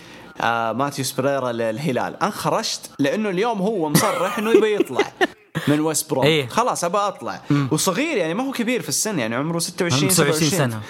آه 0.41 0.71
ماتيوس 0.71 1.11
بريرا 1.11 1.51
للهلال. 1.51 2.23
انخرجت 2.23 2.89
لأنه 2.99 3.29
اليوم 3.29 3.61
هو 3.61 3.89
مصرح 3.89 4.39
إنه 4.39 4.51
يبي 4.51 4.75
يطلع 4.75 5.11
من 5.67 5.79
ويست 5.79 6.09
بروم 6.09 6.25
إيه؟ 6.25 6.47
خلاص 6.47 6.83
أبى 6.83 6.97
أطلع. 6.97 7.41
مم. 7.49 7.67
وصغير 7.71 8.17
يعني 8.17 8.33
ما 8.33 8.43
هو 8.47 8.51
كبير 8.51 8.81
في 8.81 8.89
السن 8.89 9.19
يعني 9.19 9.35
عمره 9.35 9.59
26 9.59 10.09
25 10.09 10.49
سنة. 10.49 10.81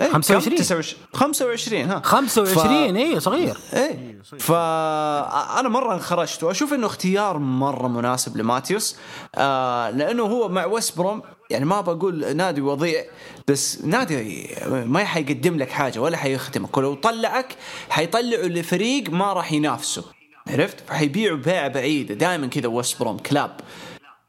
إيه 0.00 0.12
25 0.12 0.56
29 0.56 1.02
25 1.14 1.90
ها. 1.90 2.00
25 2.04 2.94
ف... 2.94 2.96
اي 2.96 3.20
صغير. 3.20 3.56
إيه. 3.74 4.16
فانا 4.38 5.68
مرة 5.68 5.94
انخرجت 5.94 6.42
وأشوف 6.42 6.72
إنه 6.72 6.86
اختيار 6.86 7.38
مرة 7.38 7.88
مناسب 7.88 8.36
لماتيوس 8.36 8.96
آه 9.34 9.90
لأنه 9.90 10.22
هو 10.22 10.48
مع 10.48 10.64
ويست 10.64 10.98
بروم 10.98 11.22
يعني 11.50 11.64
ما 11.64 11.80
بقول 11.80 12.36
نادي 12.36 12.60
وضيع 12.60 13.04
بس 13.48 13.84
نادي 13.84 14.48
ما 14.66 15.04
حيقدم 15.04 15.56
لك 15.56 15.70
حاجة 15.70 15.98
ولا 15.98 16.16
حيخدمك 16.16 16.76
ولو 16.76 16.94
طلعك 16.94 17.56
حيطلعوا 17.90 18.48
لفريق 18.48 19.10
ما 19.10 19.32
راح 19.32 19.52
ينافسه 19.52 20.04
عرفت؟ 20.48 20.80
فحيبيعوا 20.88 21.38
بيعه 21.38 21.68
بعيده 21.68 22.14
دائما 22.14 22.46
كذا 22.46 22.68
ويست 22.68 23.00
بروم 23.00 23.18
كلاب 23.18 23.60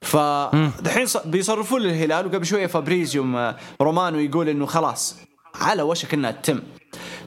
فدحين 0.01 1.07
بيصرفون 1.25 1.81
للهلال 1.81 2.25
وقبل 2.25 2.45
شوية 2.45 2.67
فابريزيو 2.67 3.53
رومانو 3.81 4.19
يقول 4.19 4.49
إنه 4.49 4.65
خلاص 4.65 5.15
على 5.55 5.81
وشك 5.81 6.13
إنها 6.13 6.31
تتم. 6.31 6.61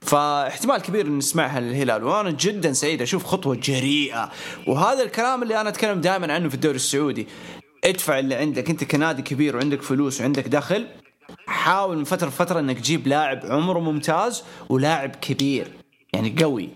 فاحتمال 0.02 0.82
كبير 0.82 1.06
إن 1.06 1.18
نسمعها 1.18 1.60
للهلال. 1.60 2.04
وأنا 2.04 2.30
جدا 2.30 2.72
سعيد 2.72 3.02
أشوف 3.02 3.24
خطوة 3.24 3.54
جريئة. 3.54 4.30
وهذا 4.66 5.02
الكلام 5.02 5.42
اللي 5.42 5.60
أنا 5.60 5.68
أتكلم 5.68 6.00
دائما 6.00 6.34
عنه 6.34 6.48
في 6.48 6.54
الدوري 6.54 6.76
السعودي. 6.76 7.26
ادفع 7.84 8.18
اللي 8.18 8.34
عندك. 8.34 8.70
انت 8.70 8.84
كنادي 8.84 9.22
كبير 9.22 9.56
وعندك 9.56 9.82
فلوس 9.82 10.20
وعندك 10.20 10.48
دخل 10.48 10.86
حاول 11.46 11.96
من 11.96 12.04
فترة 12.04 12.28
لفترة 12.28 12.60
انك 12.60 12.78
تجيب 12.78 13.08
لاعب 13.08 13.40
عمره 13.44 13.78
ممتاز 13.78 14.44
ولاعب 14.68 15.10
كبير. 15.10 15.66
يعني 16.12 16.34
قوي. 16.42 16.68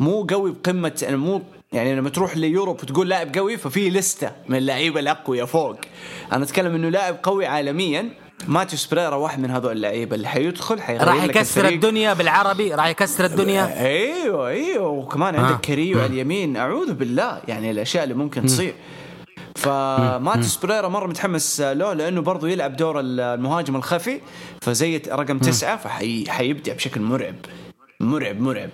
مو 0.00 0.26
قوي 0.30 0.52
بقمة 0.52 0.98
يعني 1.02 1.16
مو 1.16 1.42
يعني 1.72 1.96
لما 1.96 2.10
تروح 2.10 2.36
ليوروب 2.36 2.82
وتقول 2.82 3.08
لاعب 3.08 3.34
قوي 3.34 3.56
ففي 3.56 3.90
لستة 3.90 4.32
من 4.48 4.56
اللعيبة 4.56 5.00
الاقوياء 5.00 5.46
فوق. 5.46 5.76
أنا 6.32 6.44
أتكلم 6.44 6.74
إنه 6.74 6.88
لاعب 6.88 7.16
قوي 7.22 7.46
عالميا 7.46 8.10
ماتيوس 8.48 8.86
بريرا 8.86 9.14
واحد 9.14 9.40
من 9.40 9.50
هذول 9.50 9.72
اللعيبة 9.72 10.16
اللي 10.16 10.28
حيدخل 10.28 10.80
حيغير 10.80 11.08
راح 11.08 11.24
يكسر 11.24 11.68
الدنيا 11.68 12.12
بالعربي 12.12 12.74
راح 12.74 12.86
يكسر 12.86 13.24
الدنيا. 13.24 13.86
أيوه 13.86 14.48
أيوه. 14.48 14.88
وكمان 14.88 15.36
عندك 15.36 15.54
آه. 15.54 15.56
كاريو 15.56 15.98
على 15.98 16.06
اليمين. 16.06 16.56
أعوذ 16.56 16.92
بالله. 16.92 17.40
يعني 17.48 17.70
الأشياء 17.70 18.04
اللي 18.04 18.14
ممكن 18.14 18.46
تصير. 18.46 18.74
فماتيوس 19.60 20.56
بيريرا 20.56 20.88
مرة 20.88 21.06
متحمس 21.06 21.60
له 21.60 21.92
لأنه 21.92 22.20
برضه 22.20 22.48
يلعب 22.48 22.76
دور 22.76 23.00
المهاجم 23.00 23.76
الخفي. 23.76 24.20
فزي 24.62 24.96
رقم 24.96 25.38
تسعة 25.38 25.76
فحيبدع 25.76 26.72
بشكل 26.72 27.00
مرعب. 27.00 27.34
مرعب 28.00 28.40
مرعب. 28.40 28.70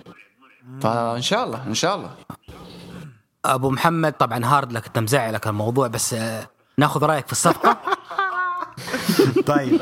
فإن 0.81 1.21
شاء 1.21 1.43
الله 1.43 1.67
إن 1.67 1.73
شاء 1.73 1.95
الله. 1.95 2.11
أبو 3.45 3.69
محمد 3.69 4.13
طبعا 4.13 4.45
hard 4.45 4.71
luck 4.71 4.85
أنت 4.87 4.99
مزعلك 4.99 5.47
الموضوع 5.47 5.87
بس 5.87 6.13
آه، 6.13 6.49
ناخذ 6.77 7.03
رأيك 7.03 7.25
في 7.25 7.31
الصفقة. 7.31 7.77
طيب. 9.45 9.81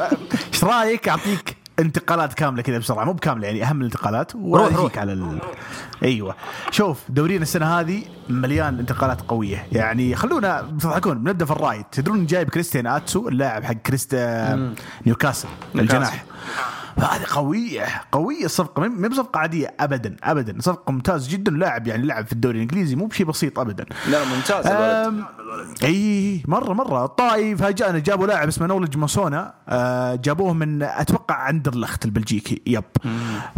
إيش 0.54 0.64
رأيك؟ 0.64 1.10
أعطيك 1.10 1.55
انتقالات 1.80 2.34
كاملة 2.34 2.62
كذا 2.62 2.78
بسرعة 2.78 3.06
مو 3.06 3.14
بكاملة 3.14 3.48
يعني 3.48 3.64
أهم 3.64 3.80
الانتقالات. 3.80 4.36
واجيك 4.36 4.98
على 4.98 5.14
ال... 5.14 5.40
أيوه. 6.04 6.36
شوف 6.72 7.00
دورينا 7.10 7.42
السنة 7.42 7.80
هذه 7.80 8.04
مليان 8.30 8.80
انتقالات 8.80 9.22
قوية. 9.22 9.68
يعني 9.72 10.16
خلونا 10.16 10.62
تضحكون 10.80 11.24
بنبدا 11.24 11.46
في 11.46 11.52
الرائد 11.52 11.86
تدرون 11.92 12.26
جايب 12.26 12.50
كريستيان 12.50 12.88
آتسو 12.88 13.28
اللاعب 13.30 13.64
حق 13.64 13.74
كريستا 13.74 14.76
نيوكاسل. 15.06 15.48
الجناح. 15.76 16.26
هذه 16.98 17.26
قوية 17.34 17.86
قوية 18.12 18.46
الصفقه 18.46 18.88
ما 18.88 19.08
بصفقة 19.08 19.40
عادية 19.40 19.76
ابدا 19.80 20.16
ابدا. 20.24 20.62
صفقة 20.62 20.92
ممتاز 20.92 21.28
جدا 21.28 21.52
لاعب 21.52 21.88
يعني 21.88 22.06
لعب 22.06 22.26
في 22.26 22.34
الدوري 22.34 22.58
الإنجليزي 22.58 22.96
مو 22.96 23.06
بشيء 23.06 23.26
بسيط 23.26 23.60
ابدا. 23.60 23.86
لا 24.10 24.20
ممتاز 24.26 24.68
إي 25.84 26.44
مرة 26.48 26.74
مرة. 26.74 27.06
الطائي 27.06 27.62
فاجانا 27.62 28.00
جابوا 28.00 28.28
لاعب 28.28 28.48
اسمه 28.48 28.68
نولج 28.68 28.98
موسونا 28.98 29.54
آه 29.70 30.16
جابوه 30.16 30.54
من 30.54 30.84
أتوقع 30.84 31.50
أندرلخت 31.50 32.06
البلجيكي. 32.06 32.62
yep. 32.68 32.84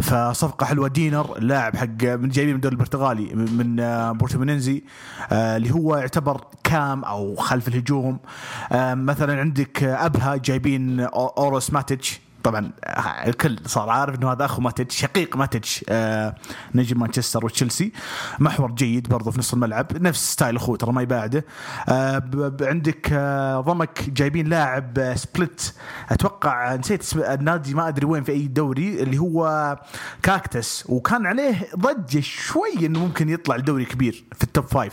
فصفقة 0.02 0.66
حلوة. 0.66 0.88
دينر 0.88 1.38
لاعب 1.38 1.76
حق 1.76 2.02
من 2.02 2.28
جايبين 2.28 2.54
من 2.54 2.56
الدوري 2.56 2.72
البرتغالي 2.72 3.34
من 3.34 3.80
آه 3.80 4.12
بورتيمونينزي 4.12 4.84
آه 5.32 5.56
اللي 5.56 5.70
هو 5.70 5.96
يعتبر 5.96 6.44
CAM 6.64 7.04
أو 7.04 7.36
خلف 7.36 7.68
الهجوم. 7.68 8.18
آه 8.72 8.94
مثلا 8.94 9.40
عندك 9.40 9.82
أبها 9.82 10.36
جايبين 10.36 11.00
اوروس 11.00 11.72
ماتيتش. 11.72 12.20
طبعا 12.48 12.70
آه، 12.84 13.28
الكل 13.28 13.58
صار 13.66 13.90
عارف 13.90 14.18
إنه 14.18 14.32
هذا 14.32 14.44
أخو 14.44 14.62
ماتج 14.62 14.90
شقيق 14.90 15.36
ماتج 15.36 15.64
آه 15.88 16.34
نجم 16.74 17.00
مانشستر 17.00 17.44
وتشيلسي. 17.44 17.92
محور 18.38 18.70
جيد 18.70 19.08
برضه 19.08 19.30
في 19.30 19.38
نص 19.38 19.52
الملعب 19.52 19.86
نفس 20.02 20.32
style 20.32 20.56
اخوه 20.56 20.76
ترى 20.76 20.92
ما 20.92 21.02
يباعده. 21.02 21.44
آه 21.88 22.52
عندك 22.60 23.14
ضمك 23.66 24.10
جايبين 24.10 24.46
لاعب 24.46 25.12
سبليت. 25.14 25.72
أتوقع 26.10 26.74
نسيت 26.74 27.16
النادي 27.16 27.74
ما 27.74 27.88
أدري 27.88 28.06
وين 28.06 28.22
في 28.24 28.32
أي 28.32 28.46
دوري 28.46 29.02
اللي 29.02 29.18
هو 29.18 29.76
كاكتس 30.22 30.84
وكان 30.88 31.26
عليه 31.26 31.68
ضجة 31.76 32.20
شوي 32.20 32.86
إنه 32.86 32.98
ممكن 32.98 33.28
يطلع 33.28 33.56
لدوري 33.56 33.84
كبير 33.84 34.24
في 34.34 34.44
ال 34.44 34.49
top 34.49 34.64
five 34.64 34.92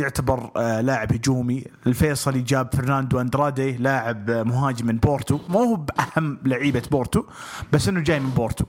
يعتبر 0.00 0.50
لاعب 0.80 1.12
هجومي. 1.12 1.64
الفيصلي 1.86 2.40
جاب 2.40 2.74
فرناندو 2.74 3.20
أندرادي 3.20 3.72
لاعب 3.72 4.30
مهاجم 4.30 4.86
من 4.86 4.96
بورتو. 4.96 5.38
ما 5.48 5.60
هو 5.60 5.76
بأهم 5.76 6.38
لعيبه 6.48 6.82
بورتو 6.90 7.24
بس 7.72 7.88
إنه 7.88 8.00
جاي 8.00 8.20
من 8.20 8.30
بورتو. 8.30 8.64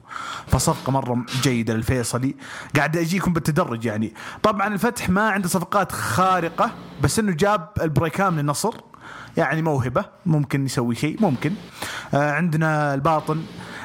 فصفقة 0.48 0.92
مرة 0.92 1.26
جيدة 1.42 1.74
للفيصلي. 1.74 2.36
قاعد 2.76 2.98
أجيكم 2.98 3.34
بالتدرج 3.34 3.86
يعني. 3.86 4.14
طبعا 4.44 4.68
الفتح 4.68 5.10
ما 5.10 5.30
عنده 5.30 5.48
صفقات 5.48 5.92
خارقة 5.92 6.72
بس 7.02 7.20
إنه 7.20 7.32
جاب 7.32 7.70
البريكان 7.82 8.34
من 8.34 8.40
النصر 8.40 8.74
يعني 9.38 9.62
موهبة 9.62 10.06
ممكن 10.26 10.66
يسوي 10.66 10.96
شيء 10.96 11.22
ممكن. 11.22 11.54
آه 12.14 12.32
عندنا 12.32 12.94
الباطن 12.94 13.44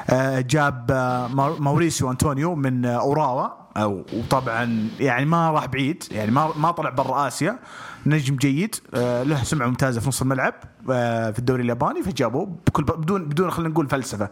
آه 0.09 0.39
جاب 0.39 0.91
آه 0.91 1.27
ماوريسيو 1.59 2.11
أنطونيو 2.11 2.55
من 2.55 2.85
آه 2.85 2.99
أوراوا. 2.99 3.64
أو 3.77 4.05
وطبعا 4.13 4.89
يعني 4.99 5.25
ما 5.25 5.51
راح 5.51 5.65
بعيد 5.65 6.03
يعني 6.11 6.31
ما 6.31 6.51
ما 6.57 6.71
طلع 6.71 6.89
برا 6.89 7.27
آسيا. 7.27 7.59
نجم 8.07 8.35
جيد 8.35 8.75
آه 8.93 9.23
له 9.23 9.43
سمعة 9.43 9.67
ممتازة 9.67 10.01
في 10.01 10.07
نص 10.07 10.21
الملعب 10.21 10.53
آه 10.91 11.31
في 11.31 11.39
الدوري 11.39 11.63
الياباني 11.63 12.03
فجابوه 12.03 12.45
بكل 12.67 12.83
بدون 12.83 13.25
بدون 13.25 13.51
خلينا 13.51 13.69
نقول 13.69 13.89
فلسفة. 13.89 14.29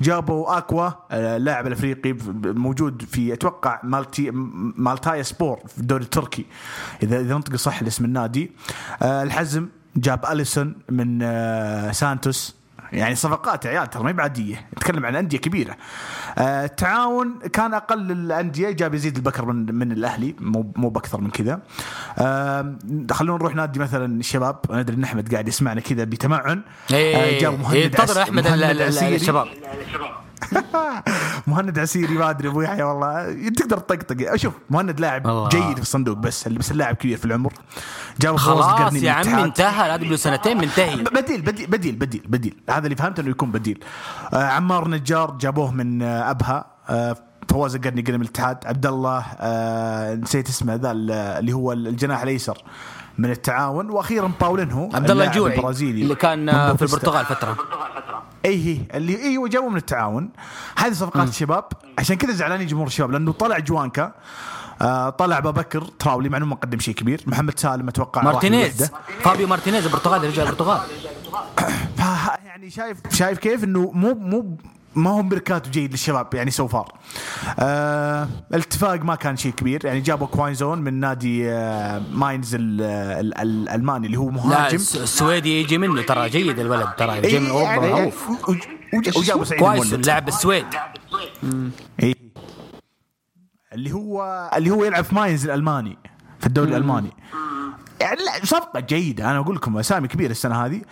جابوا 0.00 0.58
أكوا 0.58 0.86
آه 1.10 1.36
اللاعب 1.36 1.66
الأفريقي 1.66 2.16
موجود 2.44 3.02
في 3.02 3.32
أتوقع 3.32 3.80
مالتي 3.82 4.30
مالاتيا 4.76 5.22
سبور 5.22 5.60
في 5.66 5.78
الدوري 5.78 6.04
التركي. 6.04 6.46
اذا 7.02 7.20
إذا 7.20 7.34
نطق 7.34 7.56
صح 7.56 7.80
الاسم 7.80 8.04
النادي. 8.04 8.50
آه 9.02 9.22
الحزم 9.22 9.68
جاب 9.96 10.24
أليسون 10.26 10.74
من 10.90 11.18
آه 11.22 11.92
سانتوس. 11.92 12.63
يعني 12.94 13.14
صفقات 13.14 13.64
يا 13.64 13.70
عيال 13.70 13.90
ترى 13.90 14.02
ما 14.02 14.08
هي 14.08 14.12
بعادية 14.12 14.66
نتكلم 14.76 15.06
عن 15.06 15.16
أندية 15.16 15.38
كبيرة. 15.38 15.76
آه 16.38 16.64
التعاون 16.64 17.38
كان 17.52 17.74
أقل 17.74 18.10
الأندية 18.12 18.70
جاب 18.70 18.94
يزيد 18.94 19.16
البكر 19.16 19.44
من 19.44 19.74
من 19.74 19.92
الأهلي 19.92 20.34
مو 20.40 20.72
مو 20.76 20.88
بأكثر 20.88 21.20
من 21.20 21.30
كذا. 21.30 21.60
آه 22.18 22.76
خلونا 23.10 23.38
نروح 23.38 23.54
نادي 23.54 23.78
مثلا 23.78 24.20
الشباب 24.20 24.56
أنا 24.70 24.80
أدري 24.80 24.96
إن 24.96 25.04
أحمد 25.04 25.32
قاعد 25.32 25.48
يسمعنا 25.48 25.80
كذا 25.80 26.04
بتمعن. 26.04 26.62
مهند 27.56 27.74
انتظر 27.76 28.20
عس- 28.20 28.28
أحمد 28.28 28.48
مهند 28.48 28.62
ال- 28.62 28.82
عسيري. 28.82 29.16
الشباب. 29.16 29.46
مهند 31.46 31.78
عسيري 31.78 32.14
ما 32.14 32.30
أدري 32.30 32.48
أبو 32.48 32.60
يحيى 32.62 32.82
والله. 32.82 33.32
تقدر 33.48 33.78
تطقطق. 33.78 34.36
شوف 34.36 34.54
مهند 34.70 35.00
لاعب 35.00 35.26
الله. 35.26 35.48
جيد 35.48 35.74
في 35.76 35.82
الصندوق 35.82 36.16
بس 36.16 36.48
بس 36.48 36.70
اللاعب 36.70 36.94
كبير 36.96 37.16
في 37.18 37.24
العمر. 37.24 37.52
فواز 38.20 38.36
خلاص 38.40 38.94
يا 38.94 39.12
عمي. 39.12 39.44
انتهى 39.44 39.88
لا 39.88 39.92
قبل 39.92 40.18
سنتين 40.18 40.56
منتهي. 40.58 40.96
بديل 40.96 41.42
بديل 41.42 41.66
بديل 41.66 41.96
بديل 41.96 42.22
بديل. 42.28 42.56
هذا 42.70 42.84
اللي 42.84 42.96
فهمته 42.96 43.20
إنه 43.20 43.30
يكون 43.30 43.50
بديل. 43.50 43.84
آه 44.34 44.44
عمار 44.48 44.88
نجار 44.88 45.30
جابوه 45.40 45.70
من 45.70 46.02
آه 46.02 46.30
أبها. 46.30 46.64
آه 46.88 47.16
فواز 47.50 47.74
القرني 47.74 48.02
قرن 48.02 48.14
من 48.14 48.22
الاتحاد. 48.22 48.58
عبد 48.66 48.86
الله 48.86 49.24
آه 49.38 50.14
نسيت 50.14 50.48
اسمه 50.48 50.74
ذا 50.74 50.90
ال- 50.90 51.10
اللي 51.10 51.52
هو 51.52 51.72
الجناح 51.72 52.22
الأيسر. 52.22 52.58
من 53.18 53.30
التعاون 53.30 53.90
وأخيرا 53.90 54.30
باولينهو 54.40 54.90
عبد 54.94 55.10
الله 55.10 55.24
الجوعي 55.24 55.56
البرازيلي. 55.56 56.02
اللي 56.02 56.14
كان 56.14 56.76
في. 56.76 56.82
البرتغال 56.82 57.26
فترة. 57.26 57.56
إي 58.44 58.66
هي 58.66 58.80
اللي 58.94 59.22
أيوه 59.22 59.48
جابوا 59.48 59.70
من 59.70 59.76
التعاون. 59.76 60.30
هذه 60.76 60.92
صفقات 60.92 61.28
الشباب 61.28 61.64
عشان 61.98 62.16
كذا 62.16 62.32
زعلانين 62.32 62.66
جمهور 62.66 62.86
الشباب 62.86 63.10
لأنه 63.10 63.32
طلع 63.32 63.58
جوانكا. 63.58 64.14
آه 64.82 65.10
طلع 65.10 65.40
بكر 65.40 65.84
تراولي 65.84 66.28
مع 66.28 66.38
إنه 66.38 66.46
ما 66.46 66.54
قدم 66.54 66.78
شيء 66.78 66.94
كبير. 66.94 67.22
محمد 67.26 67.58
سالم 67.58 67.88
أتوقع 67.88 68.22
مارتينيز. 68.22 68.90
فابيو 69.20 69.46
مارتينيز 69.46 69.86
البرتغالي 69.86 70.28
رجع 70.28 70.42
البرتغال. 70.42 70.80
يعني 72.46 72.70
شايف 72.70 72.98
شايف 73.10 73.38
كيف 73.38 73.64
إنه 73.64 73.90
مو 73.94 74.14
مو 74.14 74.56
ما 74.96 75.10
هو 75.10 75.22
ميركاتو 75.22 75.70
جيد 75.70 75.90
للشباب 75.92 76.34
يعني 76.34 76.50
so 76.50 76.66
far 76.68 76.92
آه 77.58 78.28
الاتفاق 78.54 78.94
ما 79.02 79.14
كان 79.14 79.36
شيء 79.36 79.52
كبير. 79.52 79.84
يعني 79.86 80.00
جابوا 80.00 80.26
كوايسون 80.26 80.78
من 80.78 80.94
نادي 81.00 81.50
آه 81.50 82.02
ماينز 82.12 82.54
ال- 82.54 82.80
ال- 82.80 83.34
ال- 83.38 83.68
الالماني 83.68 84.06
اللي 84.06 84.18
هو 84.18 84.26
لا 84.30 84.34
مهاجم. 84.36 84.76
الس- 84.76 84.96
السويدي 84.96 85.60
يجي 85.60 85.78
منه 85.78 86.02
ترى 86.02 86.28
جيد 86.28 86.58
الولد 86.58 86.88
ترى 86.98 87.18
من 87.20 87.24
إيه 87.24 87.50
أوروبا 87.50 87.70
يعني 87.70 87.90
معروف. 87.92 88.28
وج- 88.48 88.58
وج- 88.94 89.16
وجابوا 89.18 89.44
سعيد 89.44 89.60
كويس 89.60 89.92
لاعب 89.92 90.28
السويد. 90.28 90.66
إيه. 92.02 92.14
اللي 93.72 93.92
هو 93.92 94.50
اللي 94.56 94.70
هو 94.70 94.84
يلعب 94.84 95.04
في 95.04 95.14
ماينز 95.14 95.44
الألماني 95.44 95.98
في 96.40 96.46
الدوري 96.46 96.70
الألماني. 96.70 97.10
يعني 98.00 98.16
لا 98.16 98.46
صفقة 98.46 98.80
جيدة. 98.80 99.30
أنا 99.30 99.38
أقول 99.38 99.56
لكم 99.56 99.78
أسامي 99.78 100.08
كبيرة 100.08 100.30
السنة 100.30 100.66
هذه. 100.66 100.82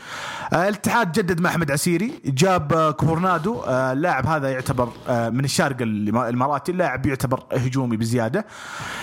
آه 0.53 0.69
الاتحاد 0.69 1.13
جدد 1.13 1.41
مع 1.41 1.51
أحمد 1.51 1.71
عسيري 1.71 2.13
جاب 2.25 2.73
آه 2.73 2.91
كورونادو. 2.91 3.61
آه 3.61 3.93
اللاعب 3.93 4.27
هذا 4.27 4.51
يعتبر 4.51 4.89
آه 5.09 5.29
من 5.31 5.45
الشارقه 5.45 5.83
الإماراتي. 5.83 6.73
اللاعب 6.73 7.07
يعتبر 7.07 7.43
هجومي 7.53 7.97
بزيادة. 7.97 8.47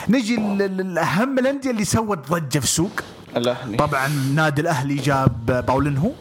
نجي 0.10 0.36
لأهم 0.68 1.39
الأندية 1.39 1.72
اللي 1.72 1.86
سوت 1.86 2.32
ضجة 2.32 2.60
في 2.60 2.66
السوق. 2.66 3.00
الأهلي. 3.38 3.78
طبعا 3.78 4.08
نادي 4.36 4.62
الأهلي 4.62 4.95
جاب 4.95 5.52
آه، 5.52 5.60
باولينهو. 5.60 6.12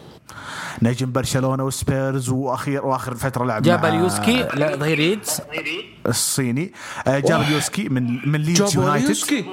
نجم 0.81 1.11
برشلونة 1.11 1.63
وسبيرز 1.63 2.29
واخير 2.29 2.85
وآخر 2.85 3.15
فترة 3.15 3.45
لعب 3.45 3.61
جاب 3.61 3.85
اليوسكي 3.85 4.47
لا 4.53 4.75
ظهير 4.75 5.19
الصيني. 6.07 6.73
آه، 7.07 7.19
جاب 7.19 7.41
اليوسكي 7.41 7.89
من 7.89 8.31
من 8.31 8.39
ليدز 8.41 8.75
يونايتد. 8.75 9.03
اليوسكي. 9.05 9.45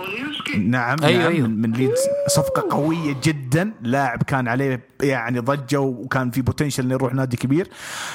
نعم 0.55 0.97
أيوة، 1.05 1.23
نعم 1.23 1.33
أيوة. 1.33 1.49
من, 1.49 1.73
ليدز. 1.73 1.99
صفقة 2.29 2.77
قوية 2.77 3.17
جدا 3.23 3.73
لاعب 3.83 4.23
كان 4.23 4.49
عليه 4.49 4.87
يعني 5.03 5.39
ضجة 5.39 5.81
وكان 5.81 6.31
في 6.31 6.43
potential 6.43 6.83
إنه 6.85 6.95
يروح 6.95 7.15
نادي 7.15 7.37
كبير. 7.37 7.69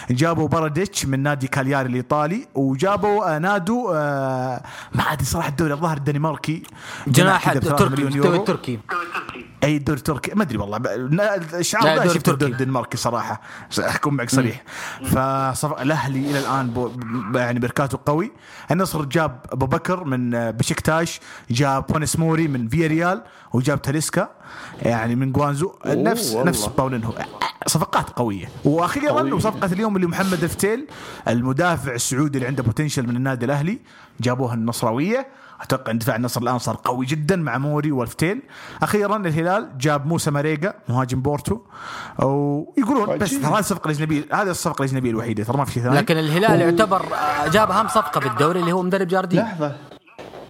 جابوا 0.10 0.48
باراديتش 0.48 1.06
من 1.06 1.20
نادي 1.24 1.48
كالياري 1.48 1.90
الإيطالي 1.90 2.48
وجابوا 2.56 3.36
آه، 3.36 3.40
نادو 3.40 3.92
آه، 3.96 4.64
ما 4.96 5.02
ادري 5.04 5.26
صراحة 5.26 5.50
الدوري 5.50 5.74
الظاهر 5.74 5.98
الدنماركي. 5.98 6.64
جناح 7.08 7.50
كذا 7.54 7.60
ب 7.60 7.64
3 7.64 7.76
تركي 7.78 8.04
مليون 8.04 8.14
الدوري 8.18 8.38
التركي 8.38 8.80
أي 9.64 9.78
دوري 9.80 10.00
تركي 10.02 10.32
ما 10.36 10.44
أدري 10.44 10.58
والله 10.58 10.78
الشعار 11.60 11.84
لا، 11.84 12.08
شفت 12.08 12.16
الدوري 12.30 12.38
تركي. 12.38 12.52
الدنماركي 12.64 12.98
صراحة. 12.98 13.42
أكون 13.80 14.14
معك 14.14 14.30
صريح. 14.30 14.64
فصف... 15.06 15.82
الأهلي 15.82 16.20
إلى 16.32 16.40
الآن 16.40 16.68
بو... 16.70 16.92
يعني 17.36 17.60
ميركاتو 17.60 17.98
قوي. 17.98 18.32
النصر 18.72 19.06
جاب 19.06 19.40
أبو 19.52 19.66
بكر 19.66 20.04
من 20.04 20.36
آه، 20.36 20.52
بشكتاش 20.52 21.20
جاب 21.52 21.86
فونيس 21.88 22.20
موري 22.22 22.48
من 22.48 22.68
فيا 22.68 22.88
ريال 22.88 23.22
وجاب 23.54 23.82
تاليسكا 23.82 24.30
يعني 24.82 25.16
من 25.16 25.32
جوانزو. 25.32 25.72
نفس 25.86 26.32
والله. 26.34 26.50
نفس 26.50 26.66
باولينهو. 26.66 27.14
صفقات 27.68 28.10
قوية. 28.10 28.50
وأخيرا 28.66 29.34
وصفقه 29.34 29.74
اليوم 29.74 29.96
اللي 29.96 30.08
محمد 30.08 30.44
الفتيل 30.44 30.88
المدافع 31.28 31.94
السعودي 31.94 32.38
اللي 32.38 32.48
عنده 32.48 32.64
potential 32.64 33.08
من 33.08 33.16
النادي 33.16 33.46
الأهلي 33.46 33.80
جابوها 34.22 34.54
النصراوية. 34.54 35.28
أتوقع 35.62 35.92
ان 35.92 35.98
دفاع 35.98 36.16
النصر 36.16 36.42
الآن 36.42 36.60
صار 36.60 36.78
قوي 36.86 37.06
جدا 37.06 37.36
مع 37.36 37.58
موري 37.58 37.92
والفتيل 37.92 38.42
أخيرا 38.84 39.16
الهلال 39.16 39.78
جاب 39.78 40.06
موسى 40.08 40.32
ماريجا 40.32 40.74
مهاجم 40.90 41.22
بورتو. 41.22 41.60
ويقولون 42.20 43.18
بس 43.18 43.42
ترى 43.42 43.52
هذه 43.52 43.60
الصفقة 43.60 43.88
الاجنبيه 43.88 44.24
هذه 44.34 44.50
الصفقة 44.50 44.84
الأجنبية 44.84 45.10
الوحيدة 45.10 45.44
ترى 45.44 45.58
ما 45.58 45.66
في 45.66 45.72
شيء 45.72 45.84
ثاني. 45.84 45.96
لكن 45.96 46.18
الهلال 46.18 46.62
يعتبر 46.62 47.06
آه، 47.14 47.48
جاب 47.48 47.72
أهم 47.72 47.88
صفقة 47.88 48.20
في 48.20 48.28
الدوري 48.28 48.60
اللي 48.60 48.72
هو 48.72 48.82
مدرب 48.82 49.08
جارديم 49.08 49.40
لحظة. 49.40 49.76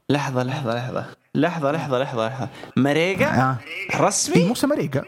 لحظة 0.10 0.44
لحظة 0.44 0.76
لحظة. 0.76 1.06
لحظة 1.36 1.72
لحظة 1.72 2.00
لحظة 2.00 2.28
لحظة. 2.28 2.50
مريقة 2.78 3.26
آه. 3.26 3.58
إيه 3.94 4.02
رسمي 4.02 4.44
موسى 4.48 4.68
ماريجا. 4.68 5.04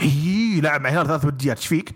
اي 0.00 0.60
لعب 0.60 0.80
مع 0.80 0.88
الهلال 0.88 1.06
ثلاث 1.06 1.24
وديات. 1.24 1.56
إيش 1.56 1.66
فيك؟ 1.66 1.94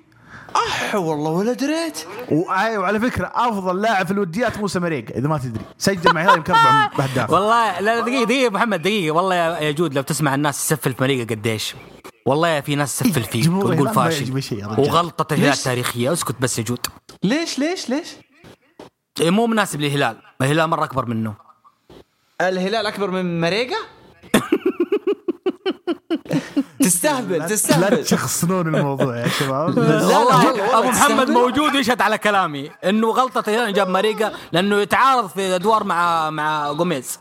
أح 0.57 0.95
والله 0.95 1.31
ولا 1.31 1.53
دريت. 1.53 1.99
وآي- 2.29 2.79
وعلى 2.79 3.01
فكرة 3.01 3.33
أفضل 3.35 3.83
لاعب 3.83 4.07
في 4.07 4.13
الوديات 4.13 4.59
موسى 4.59 4.79
ماريجا 4.79 5.15
إذا 5.19 5.29
ما 5.29 5.39
تدري. 5.39 5.65
سجل 5.79 6.15
مع 6.15 6.21
الهلال 6.23 6.37
يمكن 6.39 6.53
أربع 6.53 6.91
اهداف 7.05 7.31
والله 7.31 7.81
لا 7.81 8.01
دقيقة 8.01 8.25
دقيقة 8.25 8.51
محمد 8.51 8.83
دقيقة. 8.83 9.11
والله 9.15 9.35
يا 9.35 9.71
جود 9.71 9.95
لو 9.95 10.03
تسمع 10.03 10.35
الناس 10.35 10.57
تسفل 10.69 10.93
في 10.93 11.03
مريقه 11.03 11.35
قديش. 11.35 11.75
والله 12.27 12.61
في 12.61 12.75
ناس 12.75 12.99
تسفل 12.99 13.23
فيك 13.23 13.53
وتقول 13.53 13.95
فاشل. 13.95 14.33
وغلطة 14.79 15.35
الهلال 15.35 15.51
ليش؟ 15.51 15.63
تاريخيه 15.63 16.13
اسكت 16.13 16.37
بس 16.41 16.59
يا 16.59 16.65
جود. 16.65 16.87
ليش 17.23 17.59
ليش 17.59 17.89
ليش؟ 17.91 18.09
إيه، 19.21 19.31
مو 19.31 19.47
مناسب 19.47 19.81
للهلال. 19.81 20.17
الهلال 20.43 20.67
مرة 20.71 20.85
أكبر 20.85 21.07
منه. 21.07 21.44
الهلال 22.41 22.87
أكبر 22.87 23.11
من 23.11 23.41
مريقة 23.41 23.77
تستهبل 26.85 27.39
لا 27.39 27.47
تستهبل. 27.47 28.05
تشخصنون 28.05 28.75
الموضوع 28.75 29.17
يا 29.19 29.29
شباب. 29.29 29.79
والله 29.79 30.79
أبو 30.79 30.89
محمد. 30.89 31.31
موجود 31.31 31.75
يشهد 31.75 32.01
على 32.03 32.19
كلامي 32.19 32.71
إنه 32.85 33.11
غلطة 33.11 33.51
الهلال 33.51 33.73
جاب 33.75 33.89
ماريجا 33.89 34.33
لأنه 34.53 34.81
يتعارض 34.81 35.29
في 35.29 35.55
أدوار 35.55 35.85
مع 35.85 36.31
مع 36.31 36.73
جوميز 36.73 37.19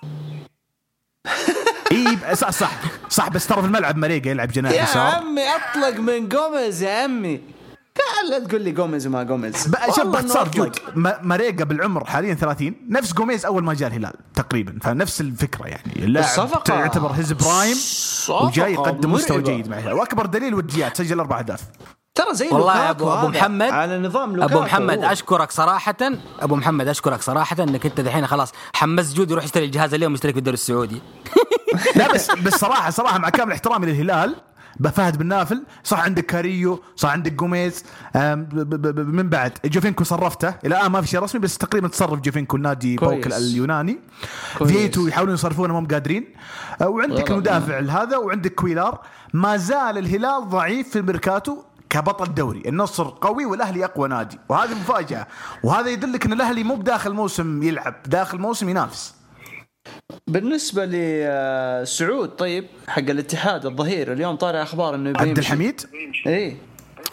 إي 1.91 2.35
صح 2.35 2.49
صح. 2.49 2.71
صح 3.09 3.29
بس 3.29 3.47
ترى 3.47 3.61
في 3.61 3.67
الملعب 3.67 3.97
ماريجا 3.97 4.31
يلعب 4.31 4.51
جناح 4.51 4.71
يا 4.71 4.99
عمي 4.99 5.41
أطلق 5.55 5.99
من 5.99 6.29
جوميز 6.29 6.83
يا 6.83 7.03
عمي. 7.03 7.41
لا 8.29 8.39
تقول 8.39 8.61
لي 8.61 8.71
جوميز 8.71 9.07
وما 9.07 9.23
جوميز. 9.23 9.67
شوف 9.95 10.07
باختصار 10.07 10.47
جود 10.47 10.75
ماريجا 11.21 11.65
بالعمر 11.65 12.05
حاليا 12.05 12.33
30 12.33 12.75
نفس 12.89 13.13
جوميز 13.13 13.45
أول 13.45 13.63
ما 13.63 13.73
جاء 13.73 13.89
الهلال 13.89 14.13
تقريبا 14.35 14.79
فنفس 14.81 15.21
الفكرة 15.21 15.67
يعني. 15.67 15.93
اللاعب 15.95 16.49
يعتبر 16.69 17.11
his 17.11 17.31
prime 17.33 17.77
وجاي 18.29 18.73
يقدم 18.73 19.11
مستوى. 19.11 19.41
جيد 19.41 19.67
مع 19.67 19.77
الهلال. 19.77 19.93
وأكبر 19.93 20.25
دليل 20.25 20.53
وديات 20.53 20.97
سجل 20.97 21.19
أربع 21.19 21.39
أهداف. 21.39 21.61
ترى 22.15 22.33
زي 22.33 22.47
والله 22.47 22.85
يا 22.85 22.89
ابو 22.89 23.13
أبو 23.13 23.27
محمد 23.27 23.69
على 23.69 23.99
نظام 23.99 24.35
لوكاكو. 24.35 24.53
أبو 24.53 24.65
محمد 24.65 24.97
هو. 25.03 25.11
أشكرك 25.11 25.51
صراحة. 25.51 25.95
أبو 26.39 26.55
محمد 26.55 26.87
أشكرك 26.87 27.21
صراحة 27.21 27.55
إنك 27.59 27.85
أنت 27.85 28.01
دحين 28.01 28.27
خلاص 28.27 28.51
حمست 28.73 29.15
جود 29.15 29.31
يروح 29.31 29.43
يشتري 29.43 29.65
الجهاز 29.65 29.93
اليوم 29.93 30.13
يشترك 30.13 30.33
في 30.33 30.39
الدوري 30.39 30.53
السعودي. 30.53 31.01
لا 31.95 32.13
بس 32.13 32.31
بس 32.31 32.55
صراحة 32.55 32.89
صراحة 32.89 33.17
مع 33.17 33.29
كامل 33.29 33.51
احترامي 33.51 33.85
للهلال 33.85 34.35
بفهد 34.79 35.17
بن 35.17 35.25
نافل 35.25 35.63
صح 35.83 35.99
عندك 35.99 36.25
كاريو 36.25 36.83
صح 36.95 37.09
عندك 37.09 37.33
جوميز 37.33 37.83
من 38.95 39.29
بعد 39.29 39.51
جوفينكو 39.65 40.03
صرفته 40.03 40.49
إلى 40.65 40.77
الآن 40.77 40.91
ما 40.91 41.01
في 41.01 41.07
شيء 41.07 41.19
رسمي 41.19 41.41
بس 41.41 41.57
تقريبا 41.57 41.87
تصرف 41.87 42.19
جوفينكو 42.19 42.57
النادي. 42.57 42.95
باوك 42.95 43.27
اليوناني. 43.27 43.99
فيتو 44.57 45.07
يحاولون 45.07 45.33
يصرفونه 45.33 45.73
ما 45.73 45.79
هم 45.79 45.87
قادرين 45.87 46.25
أه، 46.81 46.87
وعندك. 46.87 47.31
المدافع 47.31 47.79
هذا 47.79 48.17
وعندك 48.17 48.55
كويلار 48.55 49.01
ما 49.33 49.57
زال 49.57 49.97
الهلال 49.97 50.49
ضعيف 50.49 50.89
في 50.89 50.99
الميركاتو 50.99 51.57
كبطل 51.89 52.33
دوري 52.33 52.63
النصر 52.65 53.03
قوي 53.21 53.45
والأهلي 53.45 53.85
أقوى 53.85 54.07
نادي 54.09 54.39
وهذه 54.49 54.71
مفاجأة 54.71 55.27
وهذا 55.63 55.89
يدلك 55.89 56.25
إن 56.25 56.33
الأهلي 56.33 56.63
مو 56.63 56.75
بداخل 56.75 57.13
موسم 57.13 57.63
يلعب 57.63 57.95
داخل 58.05 58.37
موسم 58.37 58.69
ينافس 58.69 59.13
بالنسبة 60.27 60.85
لسعود 60.85 62.29
طيب 62.29 62.65
حق 62.87 62.99
الاتحاد 62.99 63.65
الظهير 63.65 64.13
اليوم 64.13 64.35
طالع 64.35 64.63
أخبار 64.63 64.95
إنه 64.95 65.13
عبد 65.15 65.37
الحميد 65.37 65.81
اي 66.27 66.55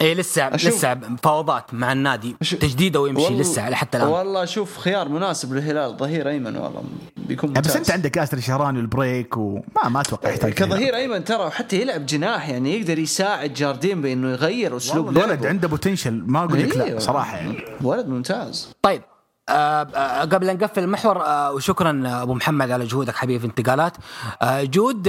إيه. 0.01 0.13
لسه 0.13 0.49
أشوف- 0.49 0.53
لسه 0.65 0.93
مفاوضات 0.93 1.73
مع 1.73 1.91
النادي. 1.91 2.35
أشوف- 2.43 2.57
تجديده 2.57 2.99
ويمشي 2.99 3.23
والله- 3.23 3.41
لسه 3.41 3.61
حتى 3.73 3.97
الآن. 3.97 4.09
والله 4.09 4.45
شوف 4.45 4.77
خيار 4.77 5.09
مناسب 5.09 5.53
للهلال 5.53 5.97
ظهير 5.97 6.29
أيمن 6.29 6.55
والله 6.57 6.83
بيكون 7.17 7.49
بس 7.53 7.57
ممتاز. 7.57 7.75
أنت 7.77 7.91
عندك 7.91 8.17
ياسر 8.17 8.37
الشهراني 8.37 8.77
والبريك 8.77 9.37
وما 9.37 9.61
ما 9.89 10.01
أتوقع 10.01 10.29
يحتاج 10.29 10.53
كظهير 10.53 10.95
أيمن 10.95 11.23
ترى 11.23 11.43
وحتى 11.45 11.81
يلعب 11.81 12.05
جناح 12.05 12.49
يعني 12.49 12.77
يقدر 12.79 12.99
يساعد 12.99 13.53
جاردين 13.53 14.01
بإنه 14.01 14.31
يغير 14.31 14.77
أسلوب 14.77 15.09
الولد 15.09 15.27
لعبه. 15.29 15.49
عنده 15.49 15.67
بوتنشل 15.67 16.23
ما 16.27 16.39
أقول 16.43 16.59
لك 16.59 16.77
لا 16.77 16.83
أيوه. 16.85 16.99
صراحة 16.99 17.37
يعني. 17.37 17.57
ولد 17.81 18.07
ممتاز. 18.07 18.69
طيب 18.81 19.01
آه 19.51 20.21
قبل 20.21 20.49
أن 20.49 20.57
نقفل 20.57 20.83
المحور 20.83 21.21
آه 21.21 21.51
وشكرا 21.51 22.03
أبو 22.05 22.33
محمد 22.33 22.71
على 22.71 22.85
جهودك 22.85 23.15
حبيبي 23.15 23.39
في 23.39 23.45
الانتقالات 23.45 23.97
آه 24.41 24.63
جود 24.63 25.03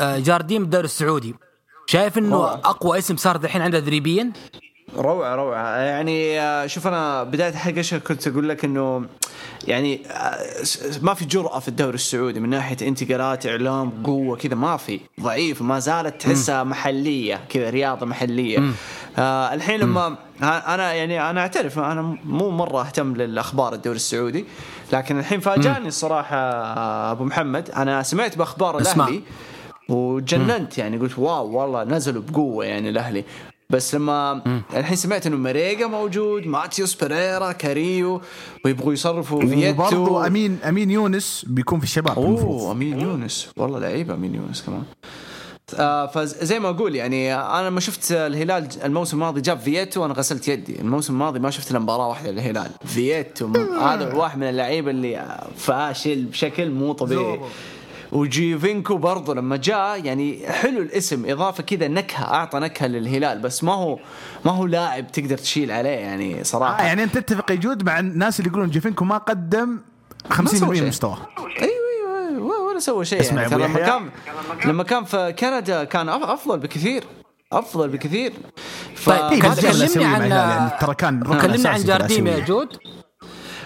جارديم 0.00 0.62
بالدوري 0.62 0.84
السعودي 0.84 1.34
شايف 1.86 2.18
إنه 2.18 2.36
أوه. 2.36 2.54
أقوى 2.54 2.98
اسم 2.98 3.16
صار 3.16 3.36
دحين 3.36 3.62
عنده 3.62 3.80
تدريبيا 3.80 4.32
روعة 4.96 5.34
روعة. 5.34 5.76
يعني 5.76 6.38
شوف 6.68 6.86
أنا 6.86 7.22
بداية 7.22 7.48
الحلقة 7.50 7.98
كنت 7.98 8.28
أقول 8.28 8.48
لك؟ 8.48 8.64
إنه 8.64 9.06
يعني 9.64 10.02
ما 11.02 11.14
في 11.14 11.24
جرأة 11.24 11.58
في 11.58 11.68
الدوري 11.68 11.94
السعودي 11.94 12.40
من 12.40 12.50
ناحية 12.50 12.88
انتقالات 12.88 13.46
إعلام 13.46 13.92
قوة 14.04 14.36
كذا. 14.36 14.54
ما 14.54 14.76
في. 14.76 15.00
ضعيف. 15.20 15.62
ما 15.62 15.78
زالت 15.78 16.22
تحسها 16.22 16.64
محلية 16.64 17.40
كذا 17.48 17.70
رياضة 17.70 18.06
محلية. 18.06 18.58
آه 19.18 19.54
الحين 19.54 19.80
لما 19.80 20.16
أنا 20.42 20.92
يعني 20.92 21.30
أنا 21.30 21.40
أعترف 21.40 21.78
أنا 21.78 22.16
مو 22.24 22.50
مرة 22.50 22.80
أهتم 22.80 23.14
للأخبار 23.16 23.74
الدوري 23.74 23.96
السعودي 23.96 24.44
لكن 24.92 25.18
الحين 25.18 25.40
فاجأني 25.40 25.88
الصراحة 25.88 26.36
آه، 26.36 27.12
أبو 27.12 27.24
محمد. 27.24 27.70
أنا 27.70 28.02
سمعت 28.02 28.38
بأخبار 28.38 28.80
أسمع. 28.80 29.04
الأهلي 29.08 29.22
وجننت 29.88 30.78
يعني 30.78 30.96
قلت 30.98 31.18
wow 31.18 31.50
والله 31.60 31.84
نزلوا 31.84 32.22
بقوة 32.22 32.64
يعني 32.64 32.88
الأهلي. 32.90 33.24
بس 33.70 33.94
لما 33.94 34.42
الحين 34.76 34.96
سمعت 34.96 35.26
إنه 35.26 35.36
مريقا 35.36 35.86
موجود 35.86 36.46
ماتيوس 36.46 36.94
بيريرا 36.94 37.52
كاريو 37.52 38.20
ويبغوا 38.64 38.92
يصرفوا 38.92 39.40
فيتو 39.40 39.70
وبرضه 39.82 40.26
امين 40.26 40.58
أمين 40.68 40.90
يونس 40.90 41.44
بيكون 41.48 41.78
في 41.78 41.84
الشباب 41.84 42.18
أوه 42.18 42.26
المفروض. 42.28 42.70
أمين 42.70 43.00
يونس. 43.00 43.50
والله 43.56 43.78
لعيب 43.78 44.10
أمين 44.10 44.34
يونس 44.34 44.62
كمان. 44.62 44.82
آه 45.74 46.06
فزي 46.06 46.58
ما 46.58 46.68
أقول 46.68 46.94
يعني 46.94 47.34
أنا 47.34 47.68
لما 47.68 47.80
شفت 47.80 48.12
الهلال 48.12 48.68
الموسم 48.84 49.16
الماضي 49.16 49.40
جاب 49.40 49.58
فييتو 49.58 50.04
أنا 50.04 50.14
غسلت 50.14 50.48
يدي. 50.48 50.80
الموسم 50.80 51.12
الماضي 51.12 51.38
ما 51.38 51.50
شفت 51.50 51.70
إلا 51.70 51.78
مباراة 51.78 52.08
واحدة 52.08 52.30
للهلال. 52.30 52.70
فييتو 52.84 53.46
هذا 53.80 54.14
واحد 54.14 54.38
من 54.38 54.48
اللعيبة 54.48 54.90
اللي 54.90 55.38
فاشل 55.56 56.24
بشكل 56.24 56.70
مو 56.70 56.92
طبيعي. 56.92 57.40
وجيفينكو 58.12 58.96
برضه 58.96 59.34
لما 59.34 59.56
جاء 59.56 60.04
يعني 60.04 60.46
حلو 60.48 60.82
الاسم 60.82 61.30
إضافة 61.30 61.62
كذا 61.62 61.88
نكهة 61.88 62.24
أعطى 62.24 62.58
نكهة 62.58 62.86
للهلال 62.86 63.38
بس 63.38 63.64
ما 63.64 63.72
هو 63.74 63.98
ما 64.44 64.52
هو 64.52 64.66
لاعب 64.66 65.12
تقدر 65.12 65.38
تشيل 65.38 65.70
عليه 65.70 65.90
يعني 65.90 66.44
صراحة. 66.44 66.82
آه 66.82 66.86
يعني 66.86 67.02
أنت 67.02 67.18
تتفق 67.18 67.52
يجود 67.52 67.82
مع 67.84 67.98
الناس 67.98 68.40
اللي 68.40 68.50
يقولون 68.50 68.70
جيفينكو 68.70 69.04
ما 69.04 69.18
قدم 69.18 69.78
50% 70.32 70.46
سوى 70.46 70.80
من. 70.80 70.88
مستواه 70.88 71.18
أيوة، 71.38 71.70
ولا 72.76 72.84
سوى 72.84 73.04
شيء 73.04 73.20
اسمع 73.20 73.42
يعني 73.42 73.54
ترى 73.54 73.64
أبو 73.64 73.72
لما. 73.78 73.86
كان 73.86 74.10
لما 74.64 74.82
كان 74.84 75.04
في 75.04 75.32
كندا 75.38 75.84
كان 75.84 76.08
أفضل 76.08 76.58
بكثير. 76.58 77.04
أفضل 77.52 77.88
بكثير. 77.88 78.32
ف... 78.94 79.10
طيب، 79.10 79.32
إيه 79.32 79.40
كلمني 79.40 80.04
عن- 80.04 80.30
يعني 80.30 80.70
ترى 80.80 80.94
كان 80.94 81.22
ركن 81.22 81.40
كلمنا 81.40 81.68
عن 81.68 81.84
جارديم 81.84 82.26
يا. 82.26 82.38
جود. 82.38 82.68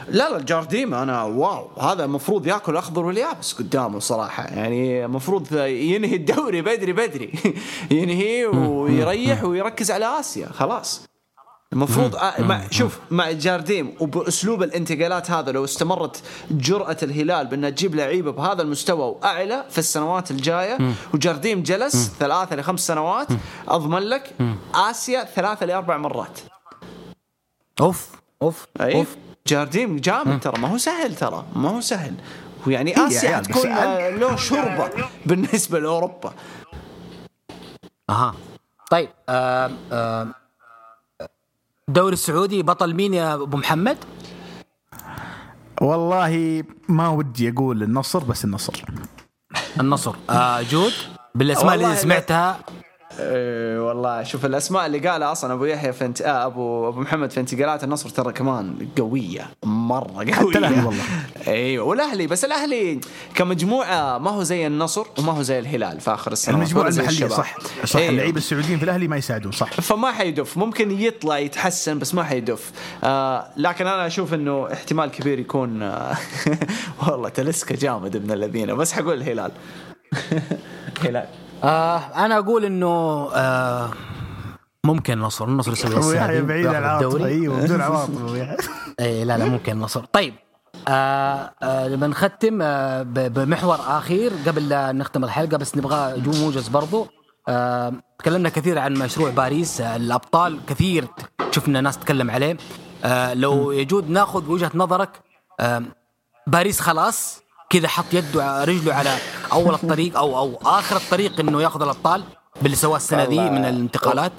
لا 0.08 0.30
لا 0.30 0.38
جارديما 0.40 1.02
أنا 1.02 1.22
واو. 1.22 1.80
هذا 1.80 2.04
المفروض 2.04 2.46
ياكل 2.46 2.76
أخضر 2.76 3.04
واليابس 3.06 3.52
قدامه 3.52 3.98
صراحة. 3.98 4.42
يعني 4.44 5.04
المفروض 5.04 5.52
ينهي 5.66 6.16
الدوري 6.16 6.62
بدري 6.62 6.92
بدري. 6.92 7.32
ينهي 7.90 8.46
ويريح 8.46 9.44
ويركز 9.44 9.90
على 9.90 10.20
آسيا. 10.20 10.48
خلاص. 10.48 11.09
المفروض 11.72 12.16
آه، 12.16 12.42
مع 12.42 12.70
شوف 12.70 12.98
مع 13.10 13.30
جارديم 13.30 13.94
وبأسلوب 14.00 14.62
الانتقالات 14.62 15.30
هذا 15.30 15.52
لو 15.52 15.64
استمرت 15.64 16.22
جرأة 16.50 16.96
الهلال 17.02 17.46
بانها 17.46 17.70
تجيب 17.70 17.94
لعيبه 17.94 18.30
بهذا 18.30 18.62
المستوى 18.62 19.08
وأعلى 19.08 19.64
في 19.70 19.78
السنوات 19.78 20.30
الجاية 20.30 20.78
وجارديم 21.14 21.62
جلس 21.62 22.12
ثلاثة 22.18 22.56
لخمس 22.56 22.86
سنوات 22.86 23.26
أضمن 23.68 23.98
لك 23.98 24.34
آسيا 24.74 25.24
ثلاثة 25.24 25.66
لأربع 25.66 25.96
مرات. 25.96 26.40
أوف 27.80 28.08
أوف 28.42 28.66
أي؟ 28.80 28.94
أوف. 28.94 29.16
جارديم 29.46 29.96
جامد 29.96 30.40
ترى 30.40 30.60
ما 30.60 30.68
هو 30.68 30.78
سهل 30.78 31.16
ترى 31.16 31.44
ما 31.56 31.70
هو 31.70 31.80
سهل. 31.80 32.14
ويعني 32.66 32.90
يا 32.90 33.06
آسيا 33.06 33.42
آه، 33.66 34.10
له 34.10 34.36
شوربة 34.36 34.90
بالنسبة 35.26 35.78
لأوروبا. 35.78 36.32
أها. 38.10 38.34
طيب 38.90 39.08
آه 39.28 39.70
آه 39.92 40.39
الدوري 41.90 42.12
السعودي 42.12 42.62
بطل 42.62 42.94
مين 42.94 43.14
يا 43.14 43.34
أبو 43.34 43.56
محمد؟ 43.56 43.98
والله 45.80 46.64
ما 46.88 47.08
ودي 47.08 47.48
أقول 47.50 47.82
النصر 47.82 48.18
بس 48.24 48.44
النصر. 48.44 48.84
النصر. 49.80 50.14
آه 50.30 50.62
جود. 50.62 50.92
بالأسماء 51.34 51.74
اللي 51.74 51.96
سمعتها 51.96 52.60
إيه 53.18 53.86
والله 53.88 54.22
شوف 54.22 54.44
الأسماء 54.46 54.86
اللي 54.86 54.98
قالها 54.98 55.32
أصلا 55.32 55.52
أبو 55.52 55.64
يحيى 55.64 55.92
في 55.92 56.04
انت... 56.04 56.22
آه 56.22 56.46
أبو 56.46 56.88
أبو 56.88 57.00
محمد 57.00 57.30
في 57.30 57.40
انتقالات 57.40 57.84
النصر 57.84 58.08
ترى 58.08 58.32
كمان 58.32 58.88
قوية 58.98 59.50
مرة 59.64 60.12
قوية. 60.14 60.32
حتى 60.32 60.58
الأهلي 60.58 60.86
والله. 60.86 61.02
إيوه 61.48 61.86
والأهلي 61.86 62.26
بس 62.26 62.44
الأهلي 62.44 63.00
كمجموعة 63.34 64.18
ما 64.18 64.30
هو 64.30 64.42
زي 64.42 64.66
النصر 64.66 65.06
وما 65.18 65.32
هو 65.32 65.42
زي 65.42 65.58
الهلال 65.58 66.00
في 66.00 66.10
آخر 66.14 66.32
السنة. 66.32 66.54
المجموعة 66.56 66.88
المحلية 66.88 67.28
صح 67.28 67.56
صح 67.84 67.96
أيوة. 68.00 68.10
اللعيبة 68.10 68.38
السعوديين 68.38 68.78
في 68.78 68.84
الأهلي 68.84 69.08
ما 69.08 69.16
يساعدون 69.16 69.52
صح. 69.52 69.80
فما 69.80 70.12
حيدف 70.12 70.56
ممكن 70.56 70.90
يطلع 71.00 71.38
يتحسن 71.38 71.98
بس 71.98 72.14
ما 72.14 72.24
حيدف. 72.24 72.72
آه 73.04 73.46
لكن 73.56 73.86
أنا 73.86 74.06
أشوف 74.06 74.34
إنه 74.34 74.72
احتمال 74.72 75.10
كبير 75.10 75.38
يكون 75.38 75.82
آه 75.82 76.16
والله 77.08 77.28
تلسكا 77.28 77.74
جامد 77.76 78.16
ابن 78.16 78.30
الذين 78.32 78.74
بس 78.76 78.92
حقول 78.92 79.14
الهلال. 79.14 79.52
هلال 81.04 81.26
آه 81.64 81.96
أنا 81.98 82.38
أقول 82.38 82.64
إنه 82.64 82.86
آه 83.34 83.90
ممكن 84.84 85.12
النصر 85.12 85.44
النصر 85.44 85.72
يسوي 85.72 85.98
السادي 85.98 86.42
بعيد 86.42 86.66
عن 86.66 86.76
العاطفة. 86.76 87.06
الدوري. 87.06 87.24
أيوه 87.24 87.60
بدون 87.60 87.80
عواطف. 87.80 88.10
اي 89.00 89.24
لا 89.24 89.38
لا 89.38 89.44
ممكن 89.44 89.72
النصر 89.72 90.04
طيب 90.04 90.34
آه 90.88 91.52
آه 91.62 91.88
لما 91.88 92.06
نختم 92.06 92.58
آه 92.62 93.02
بمحور 93.02 93.74
اخير 93.86 94.32
قبل 94.46 94.68
لا 94.68 94.92
نختم 94.92 95.24
الحلقة 95.24 95.56
بس 95.56 95.76
نبغى 95.76 96.20
جو 96.20 96.30
موجز 96.30 96.68
برضو. 96.68 97.06
آه 97.48 97.92
تكلمنا 98.18 98.48
كثير 98.48 98.78
عن 98.78 98.92
مشروع 98.94 99.30
باريس 99.30 99.80
آه 99.80 99.96
الأبطال. 99.96 100.60
كثير 100.66 101.06
شفنا 101.50 101.80
ناس 101.80 101.98
تتكلم 101.98 102.30
عليه. 102.30 102.56
آه 103.04 103.34
لو 103.34 103.70
يجود 103.72 104.10
ناخذ 104.10 104.48
وجهة 104.50 104.70
نظرك 104.74 105.20
آه 105.60 105.82
باريس 106.46 106.80
خلاص 106.80 107.39
كذا 107.70 107.88
حط 107.88 108.04
يده 108.12 108.64
رجله 108.64 108.94
على 108.94 109.16
أول 109.52 109.74
الطريق 109.74 110.18
أو 110.18 110.38
أو 110.38 110.58
آخر 110.64 110.96
الطريق 110.96 111.40
إنه 111.40 111.62
ياخذ 111.62 111.82
الأبطال 111.82 112.22
باللي 112.62 112.76
سواه 112.76 112.96
السنة 112.96 113.24
ذي. 113.24 113.36
من 113.50 113.64
الانتقالات 113.64 114.32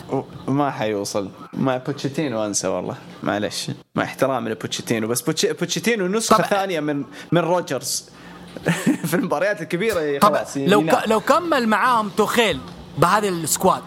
وما 0.48 0.72
حيوصل 0.72 1.30
مع 1.54 1.78
بوتشيتينو 1.78 2.46
أنسى 2.46 2.68
والله 2.68 2.96
معلش 3.24 3.72
مع 3.96 4.04
احترامي 4.04 4.50
لبوتشيتينو 4.50 5.08
بس 5.08 5.22
بوتش- 5.22 5.46
بوتشيتينو 5.46 6.08
نسخة 6.08 6.38
طبعا. 6.38 6.48
ثانية 6.50 6.80
من 6.80 7.04
من 7.32 7.42
روجرز 7.42 8.10
في 9.08 9.14
المباريات 9.14 9.62
الكبيرة 9.62 10.20
خلاص 10.20 10.58
لو. 10.58 10.82
ك... 10.88 10.98
لو 11.08 11.20
كمل 11.20 11.68
معاهم 11.68 12.10
توخيل 12.10 12.60
بهذه 12.98 13.30
ال 13.30 13.39
squad 13.39 13.84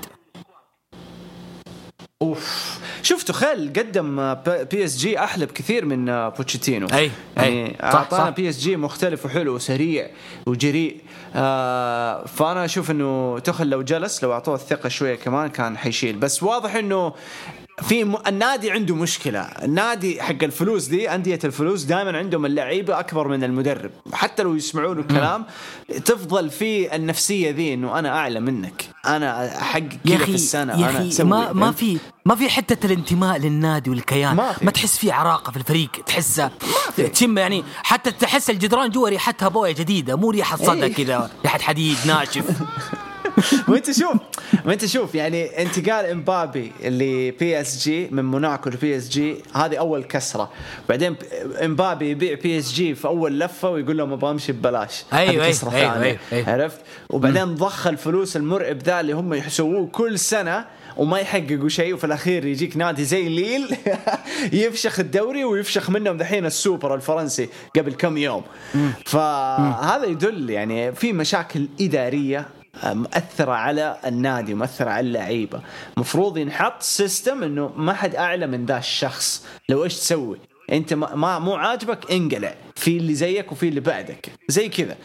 أوف 2.25 2.79
شوف 3.03 3.23
تخيل 3.23 3.73
قدم 3.77 4.35
PSG 4.45 5.19
أحلى 5.19 5.47
بكثير 5.47 5.85
من 5.85 6.29
بوتشيتينو 6.31 6.87
أي. 6.93 7.11
يعني 7.37 7.77
صح، 7.81 7.85
أعطانا. 7.95 8.31
PSG 8.31 8.77
مختلف 8.77 9.27
وحلو 9.27 9.55
وسريع 9.55 10.11
وجريء 10.47 10.97
آه 11.35 12.25
فأنا 12.27 12.65
أشوف 12.65 12.91
إنه 12.91 13.39
توخيل 13.39 13.67
لو 13.69 13.83
جلس 13.83 14.25
لو 14.25 14.33
أعطوه 14.33 14.55
الثقة 14.55 14.89
شوية 14.89 15.15
كمان 15.15 15.49
كان 15.51 15.77
حيشيل 15.77 16.17
بس 16.17 16.43
واضح 16.43 16.75
إنه 16.75 17.13
في 17.83 18.05
م... 18.05 18.17
النادي 18.27 18.71
عنده 18.71 18.95
مشكلة 18.95 19.41
النادي 19.41 20.23
حق 20.23 20.43
الفلوس 20.43 20.87
دي 20.87 21.15
أندية 21.15 21.39
الفلوس 21.45 21.83
دائما 21.83 22.19
عندهم 22.19 22.47
اللعيبة 22.47 23.01
أكبر 23.01 23.29
من 23.29 23.45
المدرب 23.45 23.91
حتى 24.13 24.43
لو 24.43 24.55
يسمعون 24.55 24.99
الكلام 24.99 25.45
تفضل 26.05 26.51
في 26.51 26.97
النفسية 26.97 27.51
ذي 27.51 27.75
إنه 27.75 27.99
أنا 27.99 28.09
أعلى 28.09 28.41
منك 28.41 28.85
أنا 29.07 29.59
أحقق 29.59 29.89
كذا 30.09 30.17
في 30.17 30.35
السنة 30.35 30.81
يا 30.81 30.91
أنا 30.91 31.09
أسوي. 31.09 31.27
ما 31.27 31.53
ما؟ 31.53 31.73
في 31.73 31.99
ما 32.27 32.35
في 32.35 32.49
حتة 32.49 32.87
الانتماء 32.87 33.39
للنادي 33.39 33.91
والكيان 33.91 34.37
ما. 34.37 34.55
ما 34.63 34.71
تحس 34.71 34.99
في 34.99 35.11
عراقة 35.11 35.51
في 35.51 35.57
الفريق 35.57 35.91
تحسه 36.07 36.51
تشم 37.13 37.39
يعني 37.39 37.65
حتى 37.83 38.11
تحس 38.11 38.51
الجدران 38.51 38.91
جوا 38.91 39.09
ريحتها 39.09 39.49
بوية 39.49 39.73
جديدة 39.73 40.17
مو 40.17 40.31
ريحة 40.31 40.57
صدى 40.57 40.85
إيه. 40.85 40.95
كذا 40.95 41.31
ريحة 41.45 41.59
حديد 41.59 41.97
ناشف 42.07 42.45
وانت 43.69 43.91
شوف 43.91 44.17
وانت 44.67 44.87
شوف 44.87 45.15
يعني 45.15 45.63
انتقال 45.63 46.07
امبابي 46.07 46.73
اللي 46.85 47.31
PSG 47.31 48.09
من 48.11 48.25
موناكو 48.25 48.71
ل 48.71 48.97
PSG 48.97 49.37
هذه 49.55 49.77
أول 49.77 50.05
كسرة. 50.05 50.51
بعدين 50.89 51.17
امبابي 51.65 52.11
يبيع 52.11 52.35
PSG 52.35 52.95
في 52.95 53.09
أول 53.09 53.41
لفة 53.41 53.71
ويقول 53.71 53.99
لهم 53.99 54.13
أبغى 54.13 54.31
أمشي 54.31 54.53
ببلاش. 54.53 55.05
أيوة، 55.13 55.31
أيوة، 55.31 55.49
كسرة 55.49 55.75
أيوة، 55.75 55.95
ثانية. 55.95 56.07
أيوة، 56.07 56.19
أيوة. 56.33 56.51
عرفت؟ 56.51 56.81
وبعدين 57.11 57.55
ضخ 57.55 57.87
الفلوس 57.87 58.37
المرعب 58.37 58.79
ذا 58.83 59.01
اللي 59.01 59.13
هم 59.13 59.35
يسووه 59.35 59.87
كل 59.87 60.19
سنة 60.19 60.65
وما 60.97 61.19
يحققوا 61.19 61.69
شيء 61.69 61.95
وفي 61.95 62.05
الأخير 62.05 62.47
يجيك 62.47 62.77
نادي 62.77 63.05
زي 63.05 63.29
ليل 63.29 63.77
يفشخ 64.53 65.01
الدوري 65.01 65.45
ويفشخ 65.45 65.91
منهم 65.91 66.17
دحين 66.17 66.47
السوبر 66.47 66.95
الفرنسي 66.95 67.49
قبل 67.77 67.93
كم 67.95 68.17
يوم. 68.17 68.43
فهذا 69.07 70.05
يدل 70.05 70.51
يعني 70.51 70.93
في 70.93 71.13
مشاكل 71.13 71.69
إدارية 71.81 72.47
مؤثرة 72.85 73.53
على 73.53 73.97
النادي 74.07 74.55
مؤثرة 74.55 74.91
على 74.91 75.07
اللعيبة. 75.07 75.61
مفروض 75.97 76.39
ينحط 76.39 76.83
system 76.83 77.43
إنه 77.43 77.73
ما 77.77 77.93
حد 77.93 78.15
أعلى 78.17 78.47
من 78.47 78.67
ذا 78.67 78.79
الشخص. 78.79 79.47
لو 79.69 79.85
إيش 79.85 79.95
تسوي؟ 79.95 80.39
أنت 80.73 80.95
ما 80.95 81.39
مو 81.39 81.55
عاجبك 81.55 82.11
انقلع. 82.11 82.55
في 82.77 82.97
اللي 82.97 83.15
زيك 83.15 83.53
وفي 83.53 83.69
اللي 83.69 83.81
بعدك. 83.81 84.31
زي 84.49 84.69
كذا. 84.69 84.97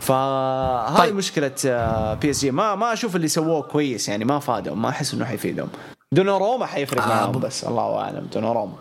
فهذه 0.00 0.98
طيب. 0.98 1.14
مشكلة 1.14 1.48
PSG 2.14 2.50
ما 2.50 2.74
ما 2.74 2.92
أشوف 2.92 3.16
اللي 3.16 3.28
سووه 3.28 3.62
كويس 3.62 4.08
يعني 4.08 4.24
ما 4.24 4.38
فادهم. 4.38 4.82
ما 4.82 4.88
أحس 4.88 5.14
إنه 5.14 5.24
حيفيدهم. 5.24 5.68
دوناروما 6.12 6.66
حيفرق 6.66 7.02
آه، 7.02 7.08
معاهم 7.08 7.32
ب- 7.32 7.40
بس 7.40 7.64
الله 7.64 7.98
أعلم. 8.00 8.28
دوناروما. 8.32 8.76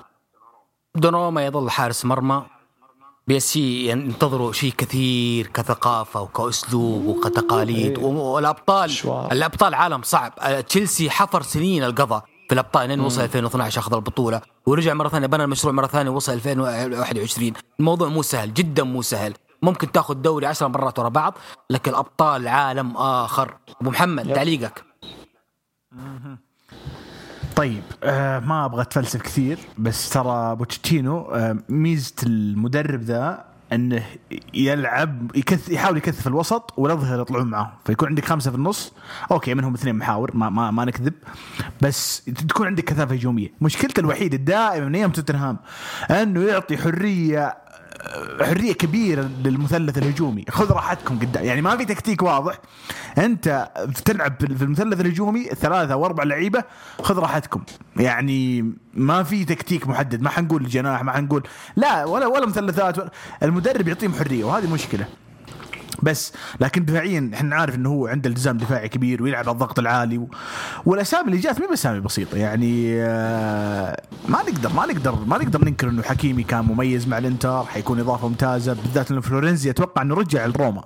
دوناروما 0.95 1.45
يظل 1.45 1.69
حارس 1.69 2.05
مرمى. 2.05 2.43
بي 3.27 3.37
اس 3.37 3.55
ينتظروا 3.55 4.51
شيء 4.51 4.73
كثير 4.77 5.47
كثقافة 5.47 6.21
وكأسلوب 6.21 7.05
وكتقاليد 7.05 7.97
إيه. 7.99 8.05
والأبطال. 8.05 8.91
الأبطال 9.31 9.73
عالم 9.73 10.01
صعب. 10.03 10.33
آه، 10.39 10.61
تشيلسي 10.61 11.09
حفر 11.09 11.41
سنين 11.41 11.83
القضاء 11.83 12.25
في 12.47 12.53
الأبطال 12.53 12.87
لين 12.87 12.99
وصل 12.99 13.21
2012 13.21 13.79
اخذ 13.79 13.93
البطولة 13.93 14.41
ورجع 14.65 14.93
مرة 14.93 15.09
ثانية 15.09 15.27
بنى 15.27 15.43
المشروع 15.43 15.73
مرة 15.73 15.87
ثانية 15.87 16.09
وصل 16.11 16.33
2021 16.33 17.53
الموضوع 17.79 18.07
مو 18.07 18.21
سهل 18.21 18.53
جدا 18.53 18.83
مو 18.83 19.01
سهل. 19.01 19.33
ممكن 19.61 19.91
تاخذ 19.91 20.13
دوري 20.13 20.45
عشر 20.45 20.67
مرات 20.67 20.99
ورا 20.99 21.09
بعض 21.09 21.33
لكن 21.69 21.91
الأبطال 21.91 22.47
عالم 22.47 22.97
آخر. 22.97 23.57
أبو 23.81 23.89
محمد 23.89 24.33
تعليقك. 24.33 24.83
طيب 27.57 27.83
آه 28.03 28.39
ما 28.39 28.65
أبغى 28.65 28.81
أتفلسف 28.81 29.21
كثير 29.21 29.57
بس 29.77 30.09
ترى 30.09 30.55
بوتشيتينو 30.55 31.21
آه 31.21 31.57
ميزة 31.69 32.13
المدرب 32.23 33.01
ذا 33.01 33.45
إنه 33.73 34.03
يلعب 34.53 35.31
يكث 35.35 35.69
يحاول 35.69 35.97
يكثف 35.97 36.27
الوسط 36.27 36.73
والأظهرة 36.77 37.21
يطلعون 37.21 37.47
معاه 37.47 37.71
فيكون 37.85 38.07
عندك 38.07 38.25
خمسة 38.25 38.51
في 38.51 38.57
النص. 38.57 38.93
okay 39.31 39.53
منهم 39.53 39.73
اثنين 39.73 39.95
محاور 39.95 40.31
ما 40.37 40.49
ما, 40.49 40.71
ما 40.71 40.85
نكذب. 40.85 41.13
بس 41.81 42.23
تكون 42.49 42.67
عندك 42.67 42.83
كثافة 42.83 43.15
هجومية. 43.15 43.51
مشكلته 43.61 43.99
الوحيدة 43.99 44.37
دائما 44.37 44.85
من 44.85 44.95
أيام 44.95 45.11
توتنهام 45.11 45.57
إنه 46.11 46.43
يعطي 46.43 46.77
حرية 46.77 47.57
حرية 48.41 48.73
كبيرة 48.73 49.29
للمثلث 49.43 49.97
الهجومي. 49.97 50.45
خذ 50.49 50.71
راحتكم 50.71 51.19
قدام. 51.19 51.45
يعني 51.45 51.61
ما 51.61 51.77
في 51.77 51.85
تكتيك 51.85 52.23
واضح. 52.23 52.59
أنت 53.17 53.69
تلعب 54.05 54.33
في 54.39 54.61
المثلث 54.61 55.01
الهجومي 55.01 55.43
ثلاثة 55.43 55.95
واربع 55.95 56.23
لعيبة 56.23 56.63
خذ 57.01 57.19
راحتكم. 57.19 57.63
يعني 57.97 58.73
ما 58.93 59.23
في 59.23 59.45
تكتيك 59.45 59.87
محدد. 59.87 60.21
ما 60.21 60.29
حنقول 60.29 60.67
جناح 60.67 61.03
ما 61.03 61.11
حنقول 61.11 61.43
لا 61.75 62.05
ولا 62.05 62.27
ولا 62.27 62.45
مثلثات 62.45 62.95
المدرب 63.43 63.87
يعطيهم 63.87 64.13
حرية 64.13 64.43
وهذه 64.43 64.73
مشكلة. 64.73 65.07
بس 66.03 66.33
لكن 66.59 66.85
دفاعيا 66.85 67.31
إحنا 67.33 67.55
عارف 67.55 67.75
إنه 67.75 67.89
هو 67.89 68.07
عنده 68.07 68.29
التزام 68.29 68.57
دفاعي 68.57 68.89
كبير 68.89 69.23
ويلعب 69.23 69.45
على 69.45 69.53
الضغط 69.53 69.79
العالي 69.79 70.17
و... 70.17 70.29
والأسامي 70.85 71.27
اللي 71.27 71.37
جات 71.37 71.61
مو 71.61 71.67
بأسامي 71.67 71.99
بسيطة 71.99 72.37
يعني 72.37 73.01
آه، 73.01 74.01
ما 74.29 74.39
نقدر 74.49 74.73
ما 74.73 74.85
نقدر 74.85 75.15
ما 75.25 75.37
نقدر 75.37 75.65
ننكر 75.65 75.89
إنه 75.89 76.03
حكيمي 76.03 76.43
كان 76.43 76.65
مميز 76.65 77.07
مع 77.07 77.17
الإنتر 77.17 77.63
حيكون 77.63 77.99
إضافة 77.99 78.27
ممتازة 78.27 78.73
بالذات 78.73 79.11
إنه 79.11 79.21
فلورنزي 79.21 79.69
أتوقع 79.69 80.01
إنه 80.01 80.15
رجع 80.15 80.45
لروما 80.45 80.83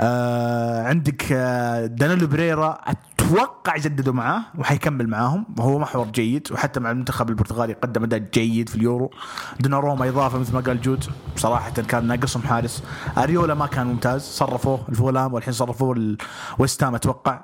آه 0.00 0.82
عندك 0.82 1.24
آه 1.32 1.86
دانيلو 1.86 2.26
بريرا 2.26 2.78
أتوقع 3.26 3.76
جددوا 3.76 4.12
معاه 4.12 4.42
وحيكمل 4.58 5.08
معاهم. 5.08 5.46
وهو 5.58 5.78
محور 5.78 6.06
جيد 6.06 6.48
وحتى 6.52 6.80
مع 6.80 6.90
المنتخب 6.90 7.30
البرتغالي 7.30 7.72
قدم 7.72 8.02
أداء 8.02 8.18
جيد 8.18 8.68
في 8.68 8.76
اليورو. 8.76 9.10
دوناروما 9.60 10.08
إضافة 10.08 10.38
مثل 10.38 10.54
ما 10.54 10.60
قال 10.60 10.80
جود 10.80 11.04
صراحة 11.36 11.70
كان 11.70 12.06
ناقصهم 12.06 12.42
حارس. 12.42 12.82
أريولا 13.18 13.54
ما 13.54 13.66
كان 13.66 13.86
ممتاز. 13.86 14.22
صرفوه 14.22 14.84
الفولام 14.88 15.34
والحين 15.34 15.52
صرفوه 15.52 16.16
الويستام 16.58 16.94
أتوقع. 16.94 17.40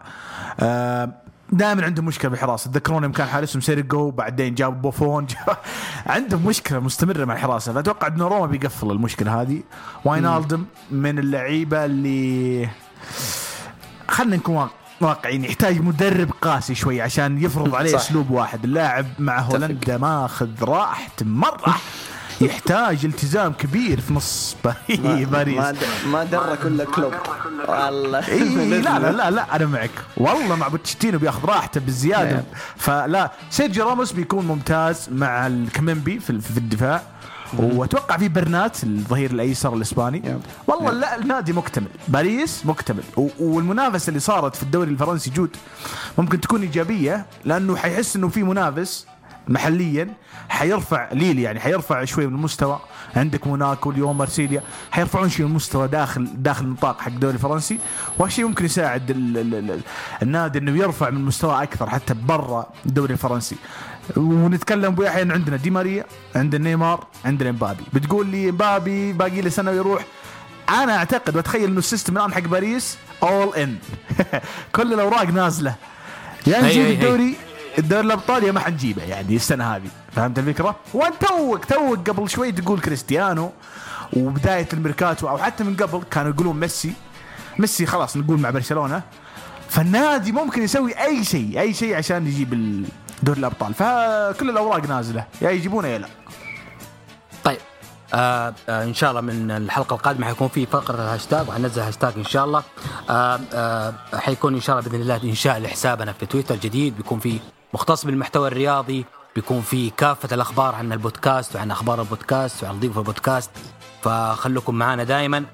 آه 0.61 1.13
دائما 1.53 1.85
عندهم 1.85 2.05
مشكلة 2.05 2.31
بالحراسه 2.31 2.71
تذكرون 2.71 3.03
يوم 3.03 3.13
كان 3.13 3.27
حارسهم 3.27 3.61
سيريجو 3.61 4.11
بعدين 4.11 4.55
جابوا 4.55 4.81
بوفون. 4.81 5.27
جاب 5.27 5.57
عندهم 6.07 6.47
مشكلة 6.47 6.81
مستمرة 6.81 7.25
مع 7.25 7.35
الحراسه 7.35 7.73
فاتوقع 7.73 8.09
دوناروما 8.09 8.47
بيقفل 8.47 8.91
المشكلة 8.91 9.43
هذه. 9.43 9.63
واينالدم 10.05 10.65
من 10.91 11.19
اللعيبة 11.19 11.85
اللي 11.85 12.69
خلينا 14.09 14.37
نكون 14.37 14.69
واقع- 15.05 15.13
واقعيين 15.23 15.45
يحتاج 15.45 15.81
مدرب 15.81 16.31
قاسي 16.43 16.75
شوي 16.75 17.03
عشان 17.03 17.45
يفرض 17.45 17.75
عليه. 17.75 17.97
أسلوب 17.97 18.31
واحد. 18.31 18.65
اللاعب 18.65 19.07
مع 19.19 19.39
هولندا 19.41 19.99
ماخذ 19.99 20.49
راحته 20.63 21.27
مرة. 21.27 21.75
يحتاج 22.41 23.05
التزام 23.05 23.53
كبير 23.53 24.01
في 24.01 24.15
نص 24.15 24.57
باري- 24.65 25.25
باريس. 25.25 25.57
ما 25.59 25.75
ما 26.07 26.25
درك 26.25 26.67
الا 26.67 26.85
كلوب. 26.85 27.13
والله. 27.69 28.29
إي 28.29 28.81
لا 28.81 28.99
لا 28.99 29.13
لا 29.13 29.31
لا 29.31 29.57
أنا 29.57 29.67
معك. 29.67 29.91
والله 30.17 30.57
مع 30.57 30.69
بوتشيتينو 30.69 31.19
بياخذ 31.19 31.45
راحته 31.45 31.81
بالزيادة. 31.81 32.33
نعم. 32.33 32.43
فلا 32.77 33.33
سيرجيو 33.51 33.89
راموس 33.89 34.13
بيكون 34.13 34.47
ممتاز 34.47 35.09
مع 35.13 35.47
الكمنبي 35.47 36.21
في 36.21 36.41
في 36.41 36.59
الدفاع. 36.59 37.03
وأتوقع 37.59 38.17
في 38.17 38.29
برنات 38.29 38.85
الظهير 38.85 39.31
الأيسر 39.31 39.75
الإسباني. 39.75 40.23
والله 40.67 40.93
لا 40.93 41.19
النادي 41.19 41.53
مكتمل. 41.53 41.89
باريس 42.09 42.67
مكتمل. 42.67 43.03
والمنافسة 43.17 44.09
اللي 44.09 44.21
صارت 44.21 44.57
في 44.57 44.63
الدوري 44.63 44.91
الفرنسي 44.91 45.31
جود. 45.31 45.57
ممكن 46.19 46.41
تكون 46.41 46.63
إيجابية 46.63 47.27
لأنه 47.45 47.77
حيحس 47.77 48.17
إنه 48.17 48.29
في 48.29 48.43
منافس 48.43 49.07
محليا. 49.49 50.09
حيرفع 50.49 51.13
ليل 51.13 51.39
يعني 51.39 51.61
حيرفع 51.61 52.05
شوي 52.05 52.27
من 52.27 52.35
المستوى. 52.35 52.81
عندك 53.17 53.47
موناكو 53.47 53.91
اليوم 53.91 54.19
مارسيليا. 54.19 54.63
حيرفعون 54.91 55.29
شوي 55.29 55.47
من 55.47 55.51
المستوى 55.51 55.89
داخل 55.89 56.29
داخل 56.35 56.65
النطاق 56.65 57.01
حق 57.01 57.09
الدوري 57.09 57.35
الفرنسي. 57.35 57.79
وهالشيء 58.19 58.47
ممكن 58.47 58.65
يساعد 58.65 59.11
ال 59.11 59.39
ال 59.39 59.71
ال 59.71 59.81
النادي 60.23 60.59
إنه 60.59 60.79
يرفع 60.79 61.11
من 61.11 61.25
مستواه 61.25 61.63
أكثر 61.63 61.91
حتى 61.91 62.15
برا 62.15 62.67
الدوري 62.87 63.13
الفرنسي. 63.13 63.57
ونتكلم 64.17 64.85
ابو 64.85 65.03
يحيى 65.03 65.23
إنه 65.23 65.35
عندنا 65.35 65.57
دي 65.57 65.71
ماريا 65.71 66.05
عندنا 66.37 66.71
نيمار 66.71 67.07
عندنا 67.25 67.51
امبابي 67.51 67.85
بتقول 67.93 68.27
لي 68.27 68.49
امبابي 68.49 69.13
باقي 69.13 69.41
له 69.41 69.49
سنة 69.51 69.71
ويروح. 69.71 70.05
أنا 70.71 70.97
أعتقد 70.97 71.37
وأتخيل 71.37 71.65
إنه 71.65 71.79
ال 71.79 71.84
system 71.84 72.17
الآن 72.17 72.33
حق 72.35 72.41
باريس 72.41 72.99
all 73.23 73.55
in 73.57 73.77
كل 74.77 74.93
الأوراق 74.93 75.25
نازلة. 75.25 75.75
يا 76.47 76.63
نجيب. 76.63 76.87
الدوري 76.87 77.35
الدوري 77.79 78.07
الأبطال 78.07 78.45
يا 78.45 78.53
ما 78.53 78.61
حنجيبه 78.61 79.03
يعني 79.03 79.37
السنة 79.37 79.77
هذه. 79.77 79.89
فهمت 80.13 80.39
الفكرة؟ 80.39 80.77
وأنت 80.95 81.15
توك 81.25 81.65
توك 81.65 82.11
قبل 82.11 82.31
شوي 82.31 82.53
تقول 82.53 82.81
كريستيانو 82.81 83.53
وبداية 84.13 84.69
الميركاتو 84.73 85.29
أو 85.29 85.39
حتى 85.39 85.65
من 85.65 85.77
قبل 85.77 86.03
كانوا 86.11 86.33
يقولون 86.33 86.61
ميسي. 86.61 86.93
ميسي 87.59 87.87
خلاص 87.87 88.17
نقول 88.17 88.41
مع 88.41 88.51
برشلونة. 88.51 89.03
فالنادي 89.69 90.33
ممكن 90.33 90.63
يسوي 90.63 90.93
أي 90.93 91.25
شيء 91.25 91.61
أي 91.61 91.75
شيء 91.75 91.97
عشان 91.97 92.27
يجيب 92.27 92.85
دوري 93.23 93.39
الأبطال. 93.39 93.75
فكل 93.75 94.51
الأوراق 94.51 94.87
نازلة. 94.87 95.25
يا 95.43 95.51
يجيبونه 95.51 95.89
يا 95.89 95.99
لا. 95.99 96.09
طيب. 97.45 97.59
آه 98.15 98.55
آه 98.69 98.85
إن 98.85 98.95
شاء 98.95 99.11
الله 99.11 99.21
من 99.21 99.51
الحلقة 99.51 99.95
القادمة 99.95 100.27
حيكون 100.27 100.49
في 100.49 100.67
فقرة 100.67 100.95
الهاشتاج 100.95 101.49
وحننزل 101.49 101.83
هاشتاج 101.83 102.13
إن 102.17 102.25
شاء 102.25 102.45
الله. 102.45 102.63
آه 103.11 103.41
آه 103.55 103.95
حيكون 104.15 104.55
إن 104.55 104.61
شاء 104.61 104.79
الله 104.79 104.91
بإذن 104.91 105.03
الله 105.03 105.21
إنشاء 105.25 105.59
لحسابنا 105.61 106.13
في 106.13 106.27
تويتر 106.27 106.57
جديد. 106.57 106.97
بيكون 106.97 107.19
فيه 107.19 107.39
مختص 107.75 108.05
بالمحتوى 108.05 108.49
الرياضي 108.49 109.05
بيكون 109.35 109.61
في 109.61 109.91
كافة 109.91 110.35
الأخبار 110.35 110.75
عن 110.75 110.93
البودكاست 110.93 111.57
وعن 111.57 111.71
أخبار 111.71 112.01
البودكاست 112.01 112.65
وعن 112.65 112.81
ضيوف 112.81 112.99
البودكاست. 112.99 113.51
فخلوكم 114.03 114.75
معنا 114.75 115.05
دائما 115.05 115.45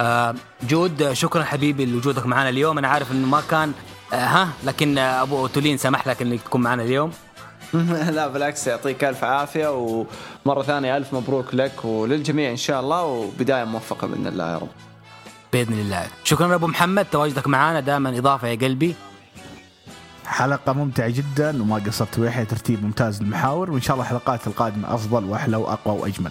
آه، 0.00 0.34
جود 0.62 1.12
شكرا 1.12 1.44
حبيبي 1.44 1.86
لوجودك 1.86 2.26
معنا 2.26 2.48
اليوم. 2.48 2.78
أنا 2.78 2.88
عارف 2.88 3.12
إنه 3.12 3.26
ما 3.26 3.42
كان 3.50 3.72
ها 4.12 4.48
لكن 4.64 4.98
آه، 4.98 5.22
أبو 5.22 5.46
تولين 5.46 5.76
سمح 5.76 6.08
لك 6.08 6.22
إنك 6.22 6.42
تكون 6.42 6.60
معنا 6.60 6.82
اليوم. 6.82 7.12
لا 8.16 8.28
بالعكس 8.28 8.66
يعطيك 8.66 9.04
ألف 9.04 9.24
عافية 9.24 9.68
ومرة 10.46 10.62
ثانية 10.62 10.96
ألف 10.96 11.14
مبروك 11.14 11.54
لك 11.54 11.84
وللجميع 11.84 12.50
إن 12.50 12.56
شاء 12.56 12.80
الله 12.80 13.04
وبداية 13.04 13.64
موفقة 13.64 14.06
بإذن 14.06 14.26
الله 14.26 14.52
يا 14.52 14.58
رب. 14.58 14.68
بإذن 15.52 15.72
الله. 15.72 16.06
شكرا 16.24 16.54
أبو 16.54 16.66
محمد 16.66 17.04
تواجدك 17.04 17.46
معنا 17.46 17.80
دائما 17.80 18.18
إضافة 18.18 18.48
يا 18.48 18.54
قلبي. 18.54 18.94
حلقة 20.26 20.72
ممتعة 20.72 21.08
جدا 21.08 21.62
وما 21.62 21.76
قصرت 21.86 22.18
ويحيى 22.18 22.44
ترتيب 22.44 22.84
ممتاز 22.84 23.22
للمحاور 23.22 23.70
وإن 23.70 23.80
شاء 23.80 23.94
الله 23.94 24.04
الحلقات 24.04 24.46
القادمة 24.46 24.94
أفضل 24.94 25.24
وأحلى 25.24 25.56
وأقوى 25.56 25.98
وأجمل. 25.98 26.30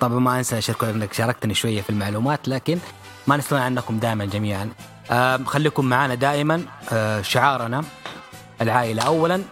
طبعا 0.00 0.18
ما 0.18 0.38
أنسى 0.38 0.58
اشكرك 0.58 0.94
إنك 0.94 1.12
شاركتني 1.12 1.54
شوية 1.54 1.82
في 1.82 1.90
المعلومات 1.90 2.48
لكن 2.48 2.78
ما 3.26 3.36
نستغنى 3.36 3.62
عنكم 3.62 3.98
دائما 3.98 4.24
جميعا. 4.24 4.70
خليكم 5.46 5.84
معنا 5.84 6.14
دائما 6.14 6.62
آه 6.92 7.22
شعارنا. 7.22 7.84
العائلة 8.60 9.02
اولا 9.02 9.42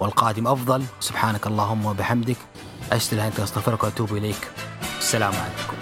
والقادم 0.00 0.46
أفضل. 0.46 0.84
سبحانك 1.00 1.46
اللهم 1.46 1.86
وبحمدك. 1.86 2.36
إلا 3.12 3.26
أنت 3.26 3.40
أستغفرك 3.40 3.84
وأتوب 3.84 4.16
إليك. 4.16 4.50
السلام 4.98 5.32
عليكم. 5.32 5.77